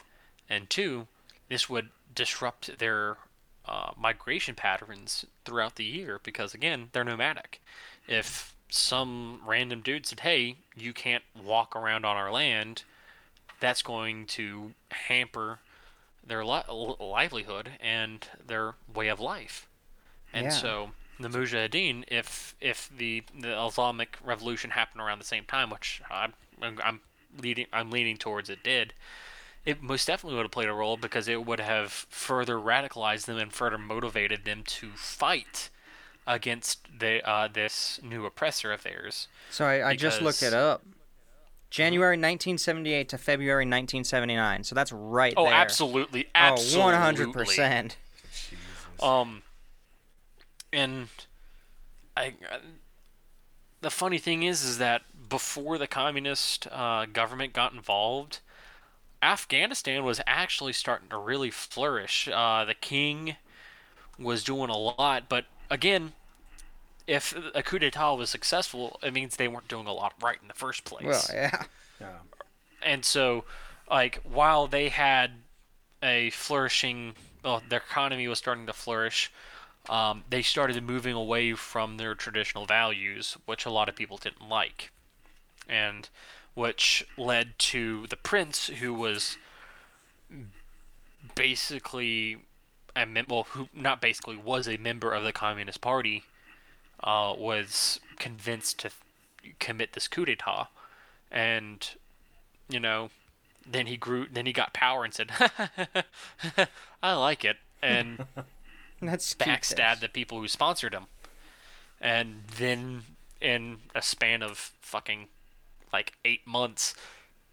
and 0.50 0.68
two, 0.70 1.08
this 1.48 1.70
would 1.70 1.90
disrupt 2.14 2.80
their 2.80 3.18
uh, 3.66 3.92
migration 3.96 4.56
patterns 4.56 5.24
throughout 5.46 5.76
the 5.76 5.84
year 5.86 6.20
because 6.24 6.56
again 6.56 6.90
they're 6.92 7.04
nomadic. 7.04 7.62
If 8.08 8.56
some 8.70 9.42
random 9.46 9.82
dude 9.82 10.08
said, 10.08 10.22
"Hey, 10.22 10.56
you 10.76 10.92
can't 10.92 11.24
walk 11.40 11.76
around 11.76 12.06
on 12.06 12.18
our 12.18 12.32
land," 12.32 12.84
that's 13.60 13.84
going 13.84 14.26
to 14.38 14.74
hamper 14.90 15.60
their 16.26 16.44
li- 16.44 16.96
livelihood 17.00 17.72
and 17.80 18.28
their 18.46 18.74
way 18.92 19.10
of 19.10 19.20
life. 19.20 19.68
And 20.34 20.46
Yeah. 20.46 20.62
so 20.64 20.92
the 21.20 21.30
Mujahideen, 21.30 22.06
if 22.08 22.56
if 22.60 22.90
the 22.90 23.24
the 23.38 23.54
Islamic 23.64 24.18
Revolution 24.24 24.72
happened 24.72 25.02
around 25.02 25.20
the 25.20 25.26
same 25.36 25.46
time, 25.46 25.70
which 25.70 26.02
I'm 26.10 26.34
I'm 26.62 27.02
leading 27.42 27.68
I'm 27.72 27.92
leaning 27.92 28.18
towards 28.18 28.50
it 28.50 28.64
did, 28.64 28.94
it 29.66 29.82
most 29.82 30.08
definitely 30.08 30.38
would 30.38 30.44
have 30.46 30.52
played 30.52 30.70
a 30.70 30.74
role 30.74 30.98
because 30.98 31.28
it 31.28 31.46
would 31.46 31.60
have 31.60 31.92
further 31.92 32.56
radicalized 32.58 33.26
them 33.26 33.38
and 33.38 33.54
further 33.54 33.78
motivated 33.78 34.46
them 34.46 34.64
to 34.66 34.92
fight 34.96 35.70
against 36.26 36.88
the 37.00 37.28
uh, 37.28 37.48
this 37.48 38.00
new 38.04 38.26
oppressor 38.26 38.72
of 38.72 38.84
theirs. 38.84 39.28
So 39.50 39.66
I, 39.66 39.90
I 39.90 39.96
just 39.96 40.22
looked 40.22 40.44
it 40.44 40.54
up. 40.54 40.84
January 41.70 42.16
1978 42.16 43.10
to 43.10 43.18
February 43.18 43.62
1979. 43.64 44.64
So 44.64 44.74
that's 44.74 44.92
right 44.92 45.36
Oh, 45.38 45.46
there. 45.46 45.54
absolutely, 45.54 46.26
Oh, 46.34 46.40
absolutely. 46.40 46.96
100%. 47.36 47.96
Um, 49.02 49.44
and 50.74 51.10
I, 52.18 52.34
uh, 52.52 52.58
the 53.82 53.92
funny 53.92 54.18
thing 54.18 54.44
is, 54.44 54.64
is 54.64 54.80
that 54.80 55.04
before 55.30 55.78
the 55.78 55.88
communist 55.88 56.68
uh, 56.72 57.06
government 57.06 57.54
got 57.54 57.74
involved, 57.74 58.40
Afghanistan 59.22 60.04
was 60.04 60.20
actually 60.26 60.74
starting 60.74 61.10
to 61.10 61.18
really 61.18 61.52
flourish. 61.52 62.28
Uh, 62.32 62.66
the 62.66 62.74
king 62.74 63.36
was 64.18 64.44
doing 64.44 64.70
a 64.70 64.78
lot, 64.78 65.30
but 65.30 65.46
again, 65.70 66.14
if 67.08 67.34
a 67.56 67.64
coup 67.64 67.80
d'état 67.80 68.18
was 68.18 68.30
successful, 68.30 69.00
it 69.02 69.14
means 69.14 69.36
they 69.36 69.48
weren't 69.48 69.68
doing 69.68 69.88
a 69.88 69.94
lot 69.94 70.14
right 70.22 70.38
in 70.42 70.48
the 70.48 70.54
first 70.54 70.84
place 70.84 71.06
Well, 71.06 71.24
yeah. 71.34 71.64
Yeah. 72.00 72.08
and 72.82 73.04
so 73.04 73.44
like 73.90 74.22
while 74.24 74.68
they 74.68 74.90
had 74.90 75.32
a 76.02 76.30
flourishing 76.30 77.14
well 77.44 77.62
their 77.68 77.80
economy 77.80 78.28
was 78.28 78.38
starting 78.38 78.66
to 78.68 78.74
flourish 78.74 79.32
um, 79.90 80.24
they 80.30 80.42
started 80.42 80.82
moving 80.84 81.14
away 81.16 81.54
from 81.56 81.98
their 81.98 82.16
traditional 82.16 82.66
values 82.66 83.36
which 83.48 83.66
a 83.66 83.70
lot 83.70 83.90
of 83.90 83.96
people 83.96 84.18
didn't 84.18 84.48
like 84.48 84.92
and 85.70 86.10
which 86.54 87.06
led 87.18 87.58
to 87.60 88.08
the 88.08 88.18
prince 88.18 88.68
who 88.68 88.94
was 88.94 89.38
basically 91.36 92.38
a 92.96 93.06
mem- 93.06 93.26
well 93.30 93.48
who 93.52 93.70
not 93.74 94.02
basically 94.02 94.36
was 94.36 94.68
a 94.68 94.78
member 94.78 95.14
of 95.14 95.24
the 95.24 95.32
communist 95.32 95.80
party 95.80 96.24
uh, 97.04 97.34
was 97.38 98.00
convinced 98.18 98.80
to 98.80 98.90
commit 99.60 99.94
this 99.94 100.08
coup 100.08 100.26
d'etat 100.26 100.68
and 101.32 101.92
you 102.70 102.80
know, 102.80 103.10
then 103.70 103.88
he 103.88 103.98
grew, 103.98 104.28
then 104.32 104.46
he 104.46 104.54
got 104.54 104.74
power 104.74 105.04
and 105.04 105.14
said, 105.14 105.32
"I 107.04 107.14
like 107.14 107.44
it," 107.44 107.58
and 107.82 108.26
That's 109.02 109.34
backstabbed 109.34 110.02
the 110.02 110.10
people 110.10 110.40
who 110.40 110.48
sponsored 110.48 110.94
him. 110.94 111.08
And 112.00 112.44
then, 112.58 113.04
in 113.42 113.78
a 113.94 114.02
span 114.02 114.42
of 114.42 114.72
fucking 114.82 115.28
like 115.94 116.14
eight 116.26 116.46
months, 116.46 116.94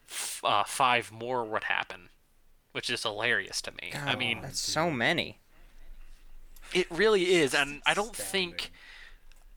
f- 0.09 0.41
uh, 0.45 0.65
five 0.65 1.11
more 1.13 1.45
would 1.45 1.65
happen, 1.65 2.09
which 2.73 2.91
is 2.91 3.03
hilarious 3.03 3.61
to 3.63 3.73
me. 3.73 3.93
I 3.95 4.13
God, 4.13 4.19
mean, 4.19 4.41
that's 4.43 4.61
so 4.61 4.91
many. 4.91 5.39
it 6.75 6.87
really 6.91 7.35
is, 7.35 7.55
and 7.55 7.81
I 7.87 7.95
don't 7.95 8.15
think, 8.15 8.71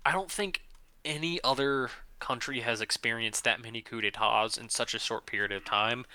I 0.05 0.11
don't 0.11 0.31
think 0.31 0.61
any 1.05 1.39
other 1.43 1.89
country 2.19 2.59
has 2.61 2.81
experienced 2.81 3.43
that 3.45 3.61
many 3.61 3.81
coup 3.81 4.01
d'états 4.01 4.59
in 4.59 4.69
such 4.69 4.93
a 4.93 4.99
short 4.99 5.25
period 5.25 5.51
of 5.51 5.63
time. 5.65 6.05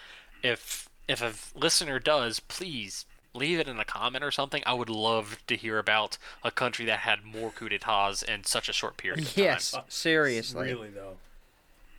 If 0.43 0.89
if 1.09 1.21
a 1.23 1.33
listener 1.59 1.99
does, 1.99 2.41
please 2.41 3.05
leave 3.35 3.59
it 3.59 3.67
in 3.69 3.79
a 3.81 3.85
comment 3.85 4.23
or 4.25 4.31
something. 4.31 4.63
I 4.65 4.75
would 4.75 4.89
love 4.89 5.39
to 5.49 5.57
hear 5.57 5.79
about 5.79 6.17
a 6.43 6.51
country 6.51 6.85
that 6.87 7.01
had 7.01 7.25
more 7.25 7.51
coup 7.51 7.69
d'états 7.69 8.23
in 8.23 8.45
such 8.45 8.69
a 8.69 8.73
short 8.73 8.97
period 8.97 9.21
of 9.27 9.37
Yes, 9.37 9.73
time. 9.73 9.83
seriously. 9.89 10.69
Really 10.73 10.91
though. 10.91 11.17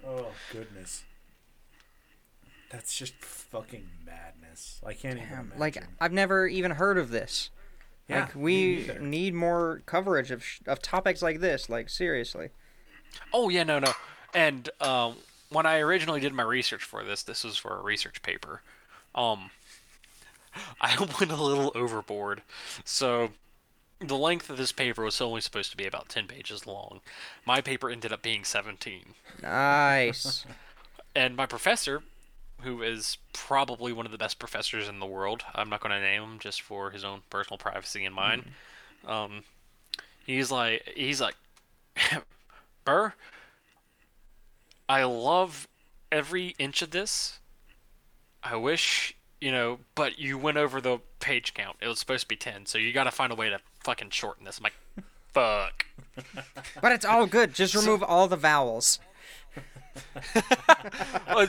Oh 0.08 0.28
goodness. 0.52 1.04
That's 2.70 2.96
just 2.96 3.14
fucking 3.24 3.88
madness. 4.06 4.82
I 4.86 4.94
can't 4.94 5.18
even 5.18 5.30
Damn, 5.30 5.40
imagine. 5.40 5.60
like 5.60 5.84
I've 6.00 6.12
never 6.12 6.48
even 6.48 6.72
heard 6.72 6.98
of 6.98 7.10
this. 7.10 7.50
Yeah, 8.08 8.22
like 8.22 8.36
we 8.36 8.90
need 9.00 9.34
more 9.34 9.82
coverage 9.86 10.30
of 10.32 10.44
sh- 10.44 10.60
of 10.68 10.82
topics 10.82 11.22
like 11.22 11.40
this. 11.40 11.70
Like 11.70 11.90
seriously. 11.90 12.50
Oh 13.34 13.50
yeah, 13.50 13.64
no, 13.64 13.80
no. 13.80 13.94
And 14.34 14.70
um, 14.82 15.16
when 15.50 15.66
I 15.66 15.80
originally 15.80 16.20
did 16.20 16.34
my 16.34 16.44
research 16.44 16.84
for 16.84 17.04
this, 17.04 17.24
this 17.24 17.44
was 17.44 17.58
for 17.58 17.78
a 17.78 17.82
research 17.82 18.22
paper. 18.22 18.62
Um, 19.16 19.50
I 20.82 20.98
went 21.20 21.32
a 21.32 21.42
little 21.42 21.72
overboard. 21.76 22.42
So 22.84 23.30
the 24.00 24.18
length 24.18 24.50
of 24.50 24.58
this 24.58 24.72
paper 24.72 25.04
was 25.04 25.22
only 25.22 25.42
supposed 25.42 25.72
to 25.72 25.78
be 25.78 25.86
about 25.86 26.10
10 26.10 26.28
pages 26.28 26.68
long. 26.68 27.02
My 27.46 27.62
paper 27.62 27.90
ended 27.90 28.12
up 28.12 28.22
being 28.22 28.44
17. 28.44 29.14
Nice. 29.42 30.46
And 31.18 31.38
my 31.38 31.46
professor, 31.46 32.04
who 32.60 32.82
is 32.82 33.18
probably 33.32 33.94
one 33.94 34.06
of 34.06 34.12
the 34.12 34.18
best 34.18 34.38
professors 34.38 34.90
in 34.90 35.00
the 35.00 35.06
world, 35.06 35.44
I'm 35.56 35.70
not 35.70 35.80
going 35.80 35.94
to 35.94 36.02
name 36.02 36.22
him 36.22 36.40
just 36.40 36.62
for 36.62 36.92
his 36.92 37.06
own 37.06 37.22
personal 37.30 37.58
privacy 37.58 38.04
and 38.04 38.14
mine. 38.14 38.52
Um, 39.08 39.46
he's 40.26 40.52
like, 40.52 40.92
he's 40.94 41.22
like, 41.22 41.36
Burr, 42.84 43.14
I 44.90 45.06
love 45.06 45.70
every 46.12 46.54
inch 46.60 46.82
of 46.82 46.92
this. 46.92 47.40
I 48.44 48.58
wish, 48.58 49.16
you 49.40 49.54
know, 49.54 49.80
but 49.96 50.20
you 50.20 50.38
went 50.38 50.58
over 50.58 50.82
the 50.82 51.00
page 51.22 51.54
count. 51.54 51.78
It 51.82 51.88
was 51.88 52.00
supposed 52.00 52.24
to 52.24 52.28
be 52.28 52.36
10, 52.36 52.66
so 52.66 52.78
you 52.78 52.92
got 52.92 53.06
to 53.06 53.12
find 53.12 53.32
a 53.32 53.36
way 53.36 53.50
to 53.50 53.60
fucking 53.86 54.10
shorten 54.10 54.46
this. 54.46 54.58
I'm 54.58 54.64
like, 54.64 54.74
fuck. 55.32 55.86
but 56.82 56.92
it's 56.92 57.06
all 57.06 57.28
good. 57.28 57.54
Just 57.54 57.76
remove 57.76 58.04
all 58.04 58.28
the 58.28 58.36
vowels. 58.36 59.00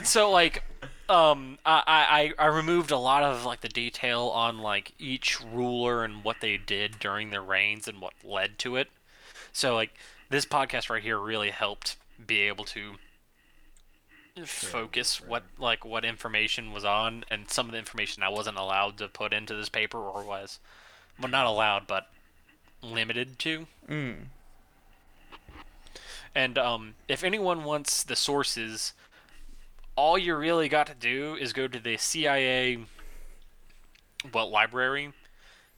So 0.03 0.31
like 0.31 0.63
um 1.09 1.57
I, 1.65 2.33
I 2.37 2.43
i 2.43 2.47
removed 2.47 2.91
a 2.91 2.97
lot 2.97 3.23
of 3.23 3.45
like 3.45 3.61
the 3.61 3.69
detail 3.69 4.23
on 4.27 4.59
like 4.59 4.93
each 4.99 5.39
ruler 5.41 6.03
and 6.03 6.23
what 6.23 6.37
they 6.41 6.57
did 6.57 6.99
during 6.99 7.29
their 7.29 7.41
reigns 7.41 7.87
and 7.87 8.01
what 8.01 8.13
led 8.23 8.57
to 8.59 8.75
it 8.75 8.89
so 9.53 9.75
like 9.75 9.91
this 10.29 10.45
podcast 10.45 10.89
right 10.89 11.03
here 11.03 11.17
really 11.17 11.49
helped 11.49 11.97
be 12.25 12.41
able 12.41 12.65
to 12.65 12.95
focus 14.45 15.21
what 15.21 15.43
like 15.57 15.85
what 15.85 16.03
information 16.03 16.73
was 16.73 16.83
on 16.85 17.23
and 17.31 17.49
some 17.49 17.67
of 17.67 17.71
the 17.71 17.79
information 17.79 18.21
i 18.21 18.29
wasn't 18.29 18.57
allowed 18.57 18.97
to 18.97 19.07
put 19.07 19.33
into 19.33 19.55
this 19.55 19.69
paper 19.69 19.97
or 19.97 20.23
was 20.23 20.59
well 21.19 21.31
not 21.31 21.45
allowed 21.45 21.87
but 21.87 22.07
limited 22.81 23.39
to 23.39 23.67
Mm. 23.89 24.25
and 26.35 26.57
um, 26.57 26.95
if 27.07 27.23
anyone 27.23 27.63
wants 27.63 28.03
the 28.03 28.15
sources, 28.15 28.93
all 29.95 30.17
you 30.17 30.35
really 30.35 30.69
got 30.69 30.87
to 30.87 30.93
do 30.93 31.35
is 31.35 31.53
go 31.53 31.67
to 31.67 31.79
the 31.79 31.97
CIA, 31.97 32.79
well, 34.33 34.49
library, 34.49 35.13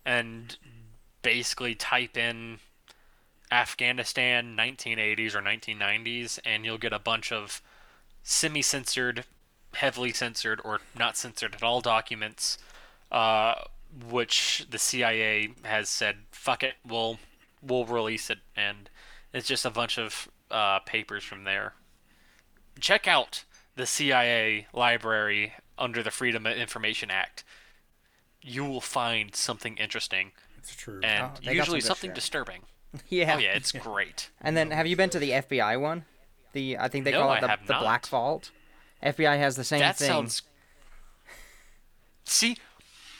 and 0.05 0.57
basically 1.21 1.75
type 1.75 2.17
in 2.17 2.59
Afghanistan 3.51 4.55
1980s 4.57 5.35
or 5.35 5.41
1990s, 5.41 6.39
and 6.45 6.65
you'll 6.65 6.77
get 6.77 6.93
a 6.93 6.99
bunch 6.99 7.31
of 7.31 7.61
semi-censored, 8.23 9.23
heavily 9.75 10.11
censored, 10.11 10.59
or 10.63 10.81
not 10.97 11.15
censored 11.15 11.55
at 11.55 11.63
all 11.63 11.79
documents, 11.81 12.57
uh, 13.11 13.55
which 14.09 14.65
the 14.69 14.77
CIA 14.79 15.53
has 15.63 15.89
said, 15.89 16.17
"Fuck 16.31 16.63
it, 16.63 16.75
we'll 16.87 17.19
we'll 17.61 17.85
release 17.85 18.29
it," 18.29 18.39
and 18.55 18.89
it's 19.33 19.47
just 19.47 19.65
a 19.65 19.69
bunch 19.69 19.97
of 19.97 20.29
uh, 20.51 20.79
papers 20.79 21.23
from 21.23 21.43
there. 21.43 21.73
Check 22.79 23.07
out 23.07 23.43
the 23.75 23.85
CIA 23.85 24.67
library 24.73 25.53
under 25.77 26.01
the 26.03 26.11
Freedom 26.11 26.45
of 26.45 26.55
Information 26.57 27.09
Act. 27.11 27.43
You 28.41 28.63
will 28.65 28.81
find 28.81 29.35
something 29.35 29.75
interesting 29.77 30.31
It's 30.57 30.73
true. 30.75 31.01
and 31.03 31.31
Oh, 31.45 31.51
usually 31.51 31.81
some 31.81 31.87
something 31.89 32.09
shit. 32.09 32.15
disturbing. 32.15 32.61
Yeah. 33.09 33.35
Oh 33.35 33.39
yeah, 33.39 33.51
it's 33.55 33.71
great. 33.71 34.29
And 34.41 34.57
then, 34.57 34.71
have 34.71 34.87
you 34.87 34.95
been 34.95 35.09
to 35.11 35.19
the 35.19 35.31
FBI 35.31 35.79
one? 35.79 36.05
The 36.53 36.77
I 36.79 36.87
think 36.87 37.05
they 37.05 37.11
No, 37.11 37.21
call 37.21 37.33
it 37.33 37.41
the, 37.41 37.57
the 37.67 37.73
Black. 37.79 38.07
Vault. 38.07 38.49
FBI 39.03 39.37
has 39.37 39.55
the 39.55 39.63
same 39.63 39.79
that 39.81 39.97
thing. 39.97 40.07
sounds. 40.07 40.41
See, 42.23 42.57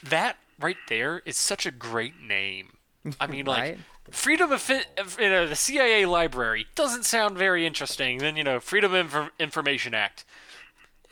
that 0.03 0.37
right 0.59 0.77
there 0.87 1.21
is 1.25 1.37
such 1.37 1.65
a 1.65 1.71
great 1.71 2.19
name. 2.21 2.73
I 3.19 3.27
mean, 3.27 3.45
like 3.47 3.59
Right? 3.61 3.79
Freedom 4.11 4.51
of, 4.51 4.61
Fi- 4.61 4.85
you 5.19 5.29
know, 5.29 5.45
the 5.47 5.55
CIA 5.55 6.05
library 6.07 6.65
doesn't 6.73 7.05
sound 7.05 7.37
very 7.37 7.65
interesting. 7.67 8.17
Then 8.17 8.35
you 8.35 8.43
know, 8.43 8.59
Freedom 8.59 8.93
of 8.93 9.29
Information 9.39 9.93
Act. 9.93 10.25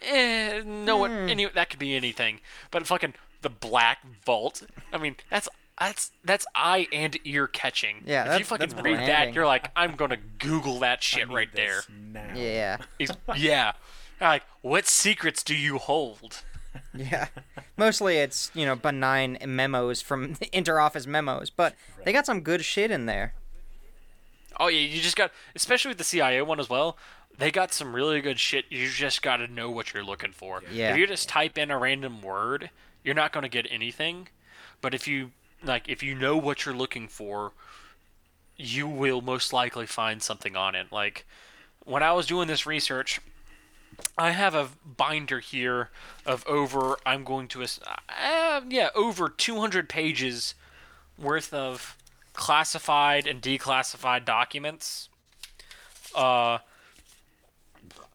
Eh, 0.01 0.61
no 0.65 0.97
one, 0.97 1.11
Hmm. 1.11 1.29
any 1.29 1.45
that 1.45 1.69
could 1.69 1.79
be 1.79 1.95
anything. 1.95 2.39
But 2.71 2.85
fucking 2.87 3.13
the 3.41 3.49
Black 3.49 3.99
Vault. 4.25 4.63
I 4.93 4.97
mean, 4.97 5.15
that's 5.29 5.47
that's 5.79 6.11
that's 6.23 6.45
eye 6.55 6.87
and 6.91 7.17
ear 7.23 7.47
catching. 7.47 8.03
Yeah, 8.05 8.33
if 8.33 8.39
you 8.39 8.45
fucking 8.45 8.69
that's 8.69 8.81
read 8.81 8.95
branding. 8.95 9.07
that, 9.07 9.33
you're 9.33 9.45
like, 9.45 9.69
I'm 9.75 9.95
gonna 9.95 10.17
Google 10.17 10.79
that 10.79 10.99
I 10.99 11.01
shit 11.01 11.27
need 11.29 11.35
right 11.35 11.53
there. 11.53 11.81
Now. 12.13 12.31
Yeah. 12.35 12.77
He's, 12.97 13.11
yeah. 13.35 13.73
Like, 14.19 14.43
what 14.61 14.87
secrets 14.87 15.43
do 15.43 15.55
you 15.55 15.77
hold? 15.77 16.41
Yeah. 16.93 17.27
Mostly 17.77 18.17
it's, 18.17 18.51
you 18.53 18.65
know, 18.65 18.75
benign 18.75 19.37
memos 19.45 20.01
from 20.01 20.35
interoffice 20.35 21.07
memos, 21.07 21.49
but 21.49 21.75
they 22.03 22.11
got 22.13 22.25
some 22.25 22.41
good 22.41 22.63
shit 22.63 22.91
in 22.91 23.05
there. 23.05 23.33
Oh 24.59 24.67
yeah, 24.67 24.79
you 24.79 25.01
just 25.01 25.15
got, 25.15 25.31
especially 25.55 25.89
with 25.89 25.97
the 25.97 26.03
CIA 26.03 26.41
one 26.41 26.59
as 26.59 26.69
well. 26.69 26.97
They 27.37 27.51
got 27.51 27.71
some 27.71 27.93
really 27.93 28.19
good 28.21 28.39
shit. 28.39 28.65
You 28.69 28.89
just 28.89 29.21
got 29.21 29.37
to 29.37 29.47
know 29.47 29.69
what 29.69 29.93
you're 29.93 30.03
looking 30.03 30.31
for. 30.31 30.63
Yeah. 30.71 30.91
If 30.91 30.97
you 30.97 31.05
just 31.05 31.29
type 31.29 31.57
in 31.57 31.69
a 31.69 31.77
random 31.77 32.23
word, 32.23 32.71
you're 33.03 33.13
not 33.13 33.31
going 33.31 33.43
to 33.43 33.49
get 33.49 33.67
anything. 33.69 34.29
But 34.81 34.95
if 34.95 35.07
you 35.07 35.31
like, 35.63 35.87
if 35.87 36.01
you 36.01 36.15
know 36.15 36.37
what 36.37 36.65
you're 36.65 36.75
looking 36.75 37.07
for, 37.07 37.51
you 38.55 38.87
will 38.87 39.21
most 39.21 39.53
likely 39.53 39.85
find 39.85 40.21
something 40.21 40.55
on 40.55 40.73
it. 40.73 40.87
Like 40.91 41.25
when 41.85 42.01
I 42.01 42.13
was 42.13 42.25
doing 42.25 42.47
this 42.47 42.65
research, 42.65 43.21
I 44.17 44.31
have 44.31 44.55
a 44.55 44.69
binder 44.85 45.39
here 45.39 45.89
of 46.25 46.45
over. 46.47 46.97
I'm 47.05 47.23
going 47.23 47.47
to, 47.49 47.63
uh, 47.63 48.61
yeah, 48.67 48.89
over 48.95 49.29
200 49.29 49.89
pages 49.89 50.55
worth 51.17 51.53
of 51.53 51.95
classified 52.33 53.27
and 53.27 53.41
declassified 53.41 54.25
documents. 54.25 55.09
Uh, 56.15 56.59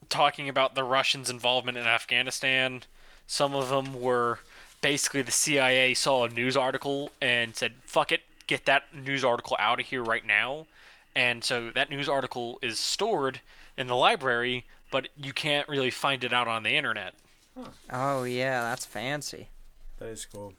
talking 0.08 0.48
about 0.48 0.74
the 0.74 0.84
Russians' 0.84 1.30
involvement 1.30 1.78
in 1.78 1.86
Afghanistan. 1.86 2.82
Some 3.26 3.54
of 3.54 3.70
them 3.70 4.00
were 4.00 4.40
basically 4.82 5.22
the 5.22 5.32
CIA 5.32 5.94
saw 5.94 6.24
a 6.24 6.28
news 6.28 6.56
article 6.56 7.12
and 7.20 7.56
said, 7.56 7.74
"Fuck 7.84 8.12
it, 8.12 8.22
get 8.46 8.66
that 8.66 8.94
news 8.94 9.24
article 9.24 9.56
out 9.58 9.80
of 9.80 9.86
here 9.86 10.02
right 10.02 10.24
now." 10.24 10.66
And 11.14 11.42
so 11.42 11.70
that 11.70 11.90
news 11.90 12.08
article 12.08 12.58
is 12.62 12.78
stored 12.78 13.40
in 13.76 13.86
the 13.86 13.96
library, 13.96 14.66
but 14.92 15.08
you 15.16 15.32
can't 15.32 15.68
really 15.68 15.90
find 15.90 16.22
it 16.22 16.32
out 16.32 16.46
on 16.46 16.62
the 16.62 16.76
internet. 16.76 17.14
Oh 17.90 18.22
yeah, 18.22 18.60
that's 18.62 18.86
fancy. 18.86 19.48
That 19.98 20.08
is 20.08 20.24
cool. 20.24 20.54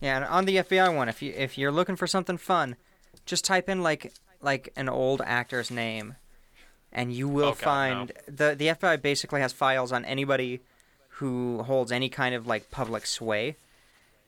Yeah, 0.00 0.16
and 0.16 0.24
on 0.26 0.44
the 0.44 0.56
FBI 0.56 0.94
one, 0.94 1.08
if 1.08 1.22
you 1.22 1.32
if 1.34 1.56
you're 1.56 1.72
looking 1.72 1.96
for 1.96 2.06
something 2.06 2.36
fun, 2.36 2.76
just 3.24 3.44
type 3.44 3.68
in 3.70 3.82
like 3.82 4.12
like 4.42 4.72
an 4.76 4.88
old 4.88 5.22
actor's 5.24 5.70
name, 5.70 6.14
and 6.92 7.12
you 7.12 7.28
will 7.28 7.46
Oh, 7.46 7.50
God, 7.52 7.58
find 7.58 8.12
the 8.26 8.54
the 8.54 8.66
FBI 8.68 9.00
basically 9.00 9.40
has 9.40 9.52
files 9.52 9.90
on 9.90 10.04
anybody 10.04 10.60
who 11.18 11.62
holds 11.64 11.90
any 11.90 12.08
kind 12.08 12.34
of 12.34 12.46
like 12.46 12.70
public 12.70 13.06
sway. 13.06 13.56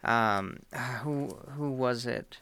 Um, 0.02 0.60
who 1.02 1.28
who 1.56 1.70
was 1.70 2.06
it? 2.06 2.38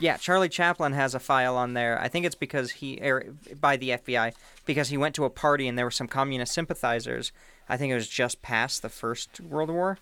Yeah, 0.00 0.16
Charlie 0.16 0.48
Chaplin 0.48 0.92
has 0.92 1.14
a 1.14 1.20
file 1.20 1.56
on 1.56 1.74
there. 1.74 2.00
I 2.00 2.08
think 2.08 2.26
it's 2.26 2.34
because 2.34 2.72
he 2.72 2.98
er, 3.02 3.32
by 3.60 3.76
the 3.76 3.90
FBI 3.90 4.32
because 4.66 4.88
he 4.88 4.96
went 4.96 5.14
to 5.14 5.24
a 5.24 5.30
party 5.30 5.68
and 5.68 5.78
there 5.78 5.84
were 5.86 5.90
some 5.90 6.08
communist 6.08 6.52
sympathizers. 6.52 7.30
I 7.68 7.76
think 7.76 7.92
it 7.92 7.94
was 7.94 8.08
just 8.08 8.42
past 8.42 8.82
the 8.82 8.88
First 8.88 9.40
World 9.40 9.70
War. 9.70 9.98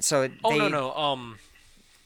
So 0.00 0.28
Oh 0.44 0.50
they, 0.50 0.58
no 0.58 0.68
no 0.68 0.94
um 0.94 1.38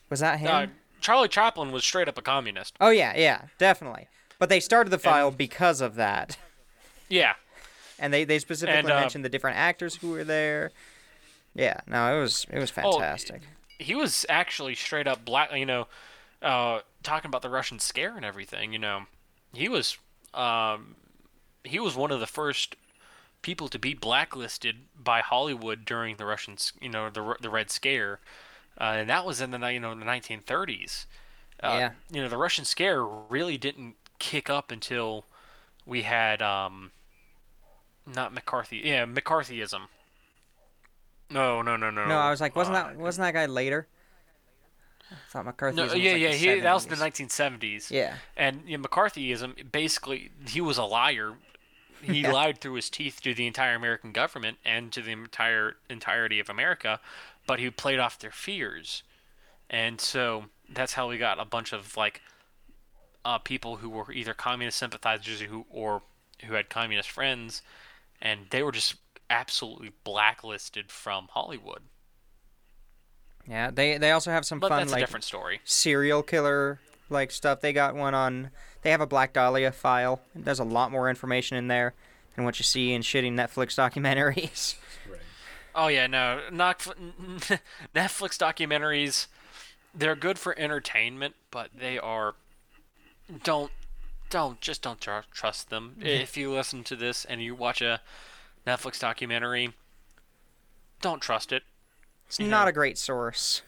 was 0.09 0.21
that 0.21 0.39
him? 0.39 0.49
uh, 0.51 0.67
Charlie 1.01 1.29
Chaplin 1.29 1.71
was 1.73 1.85
straight 1.85 2.09
up 2.09 2.17
a 2.17 2.23
communist. 2.23 2.77
Oh 2.81 2.91
yeah, 2.91 3.15
yeah, 3.17 3.43
definitely. 3.59 4.09
But 4.39 4.49
they 4.49 4.61
started 4.61 4.91
the 4.91 4.99
file 4.99 5.31
because 5.31 5.81
of 5.81 5.95
that, 5.97 6.37
Yeah. 7.09 7.35
and 7.99 8.13
they 8.13 8.25
they 8.25 8.39
specifically 8.39 8.79
And, 8.79 8.91
uh, 8.91 9.01
mentioned 9.01 9.25
the 9.25 9.29
different 9.29 9.59
actors 9.59 9.97
who 9.97 10.11
were 10.11 10.25
there. 10.25 10.71
Yeah, 11.55 11.81
no, 11.87 12.17
it 12.17 12.21
was 12.21 12.47
it 12.51 12.59
was 12.59 12.71
Oh, 12.71 12.93
fantastic. 12.99 13.43
he 13.79 13.95
was 13.95 14.25
actually 14.29 14.75
straight 14.75 15.07
up 15.07 15.25
black 15.25 15.53
you 15.55 15.67
know 15.67 15.87
uh, 16.43 16.81
talking 17.03 17.29
about 17.29 17.43
the 17.43 17.49
russian 17.51 17.79
scare 17.79 18.17
and 18.17 18.25
everything 18.25 18.73
you 18.73 18.79
know 18.79 19.03
he 19.55 19.69
was 19.69 19.99
um, 20.35 20.97
he 21.65 21.79
was 21.79 21.95
one 21.95 22.11
of 22.11 22.21
the 22.21 22.27
first 22.27 22.75
people 23.43 23.69
to 23.69 23.79
be 23.79 23.95
blacklisted 23.95 24.77
by 24.99 25.21
hollywood 25.21 25.85
during 25.85 26.17
the 26.17 26.25
russian 26.25 26.57
you 26.81 26.89
know 26.89 27.11
the, 27.11 27.37
the 27.41 27.51
red 27.51 27.71
scare 27.71 28.19
uh, 28.81 28.95
and 28.97 29.09
that 29.11 29.25
was 29.27 29.41
in 29.41 29.51
the 29.51 29.59
you 29.73 29.81
know 29.81 29.95
the 29.95 30.05
1930s 30.05 31.07
uh, 31.63 31.69
Yeah. 31.79 31.91
you 32.11 32.23
know 32.23 32.29
the 32.29 32.37
russian 32.37 32.65
scare 32.65 33.05
really 33.05 33.57
didn't 33.59 33.97
kick 34.19 34.49
up 34.49 34.71
until 34.71 35.25
we 35.85 36.03
had 36.03 36.41
um 36.41 36.93
not 38.07 38.33
mccarthy 38.33 38.79
yeah 38.85 39.05
mccarthyism 39.05 39.83
no 41.31 41.63
no 41.63 41.77
no 41.77 41.91
no 41.91 42.07
no, 42.09 42.19
I 42.19 42.31
was 42.31 42.41
like, 42.41 42.55
wasn't 42.55 42.77
uh, 42.77 42.85
that 42.89 42.97
wasn't 42.97 43.25
that 43.27 43.33
guy 43.33 43.47
later? 43.47 43.87
I 45.13 45.31
thought 45.31 45.47
McCarthyism 45.47 45.75
No, 45.77 45.83
was 45.85 45.95
yeah, 45.95 46.13
like 46.13 46.21
yeah, 46.21 46.31
the 46.31 46.37
he, 46.37 46.61
that 46.61 46.75
was 46.75 46.87
the 46.87 46.97
1970s. 46.97 47.91
Yeah. 47.91 48.17
And 48.37 48.63
you 48.67 48.77
know, 48.79 48.85
McCarthyism, 48.85 49.71
basically, 49.73 50.31
he 50.49 50.61
was 50.61 50.79
a 50.79 50.85
liar. 50.85 51.35
He 52.03 52.21
Yeah. 52.23 52.33
lied 52.33 52.59
through 52.61 52.75
his 52.75 52.91
teeth 52.91 53.21
to 53.23 53.33
the 53.35 53.47
entire 53.47 53.75
American 53.75 54.13
government 54.13 54.59
and 54.65 54.93
to 54.93 55.03
the 55.03 55.13
entire 55.13 55.77
entirety 55.89 56.41
of 56.41 56.49
America, 56.51 57.01
but 57.47 57.61
he 57.61 57.71
played 57.71 57.99
off 58.01 58.19
their 58.19 58.33
fears, 58.33 59.03
and 59.71 60.01
so 60.01 60.47
that's 60.69 60.95
how 60.95 61.09
we 61.09 61.19
got 61.19 61.39
a 61.39 61.45
bunch 61.45 61.73
of 61.73 61.97
like 61.97 62.21
uh, 63.25 63.39
people 63.39 63.77
who 63.77 63.89
were 63.89 64.11
either 64.13 64.35
communist 64.35 64.79
sympathizers 64.79 65.41
who 65.43 65.65
or 65.71 66.03
who 66.47 66.55
had 66.55 66.69
communist 66.69 67.09
friends, 67.11 67.63
and 68.21 68.47
they 68.51 68.63
were 68.65 68.73
just 68.73 68.97
absolutely 69.31 69.93
blacklisted 70.03 70.91
from 70.91 71.29
Hollywood. 71.31 71.83
Yeah, 73.49 73.71
they 73.71 73.99
they 73.99 74.11
also 74.13 74.31
have 74.31 74.45
some 74.47 74.61
But 74.61 74.69
fun 74.69 74.79
that's 74.81 74.93
a 74.93 74.95
like 74.95 75.03
different 75.03 75.25
story. 75.25 75.61
serial 75.65 76.23
killer 76.23 76.79
like 77.11 77.31
stuff. 77.31 77.61
They 77.61 77.73
got 77.73 77.95
one 77.95 78.15
on. 78.15 78.51
They 78.83 78.91
have 78.91 79.01
a 79.01 79.07
Black 79.07 79.33
Dahlia 79.33 79.73
file. 79.73 80.21
There's 80.35 80.59
a 80.59 80.65
lot 80.65 80.91
more 80.91 81.09
information 81.11 81.57
in 81.57 81.69
there 81.69 81.95
than 82.35 82.45
what 82.45 82.59
you 82.59 82.65
see 82.65 82.93
in 82.93 83.03
shitty 83.03 83.33
Netflix 83.33 83.75
documentaries. 83.77 84.77
Right. 85.11 85.21
Oh 85.75 85.89
yeah, 85.89 86.07
no, 86.07 86.41
not 86.51 86.79
Netflix 87.95 88.39
documentaries. 88.39 89.27
They're 89.95 90.17
good 90.17 90.39
for 90.39 90.59
entertainment, 90.59 91.35
but 91.51 91.71
they 91.79 91.99
are 91.99 92.35
don't 93.45 93.71
don't 94.31 94.61
just 94.61 94.83
don't 94.83 95.01
tr- 95.01 95.27
trust 95.33 95.69
them. 95.71 95.97
If 96.01 96.37
you 96.37 96.51
listen 96.53 96.85
to 96.85 96.97
this 96.97 97.25
and 97.25 97.43
you 97.43 97.55
watch 97.55 97.83
a 97.83 98.01
Netflix 98.67 98.99
documentary, 99.01 99.73
don't 101.01 101.21
trust 101.21 101.53
it. 101.53 101.63
It's 102.33 102.41
Yeah. 102.41 102.47
not 102.49 102.67
a 102.67 102.73
great 102.73 102.97
source. 102.97 103.61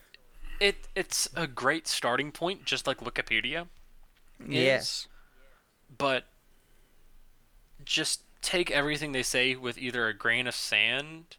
It 0.59 0.89
it's 0.95 1.29
a 1.37 1.47
great 1.47 1.87
starting 1.87 2.33
point, 2.33 2.65
just 2.65 2.87
like 2.87 2.99
Wikipedia, 3.01 3.69
Yes. 4.49 5.07
but 5.99 6.25
just 7.85 8.23
take 8.41 8.71
everything 8.71 9.13
they 9.13 9.23
say 9.23 9.55
with 9.55 9.77
either 9.77 10.09
a 10.09 10.15
grain 10.15 10.47
of 10.47 10.55
sand 10.55 11.37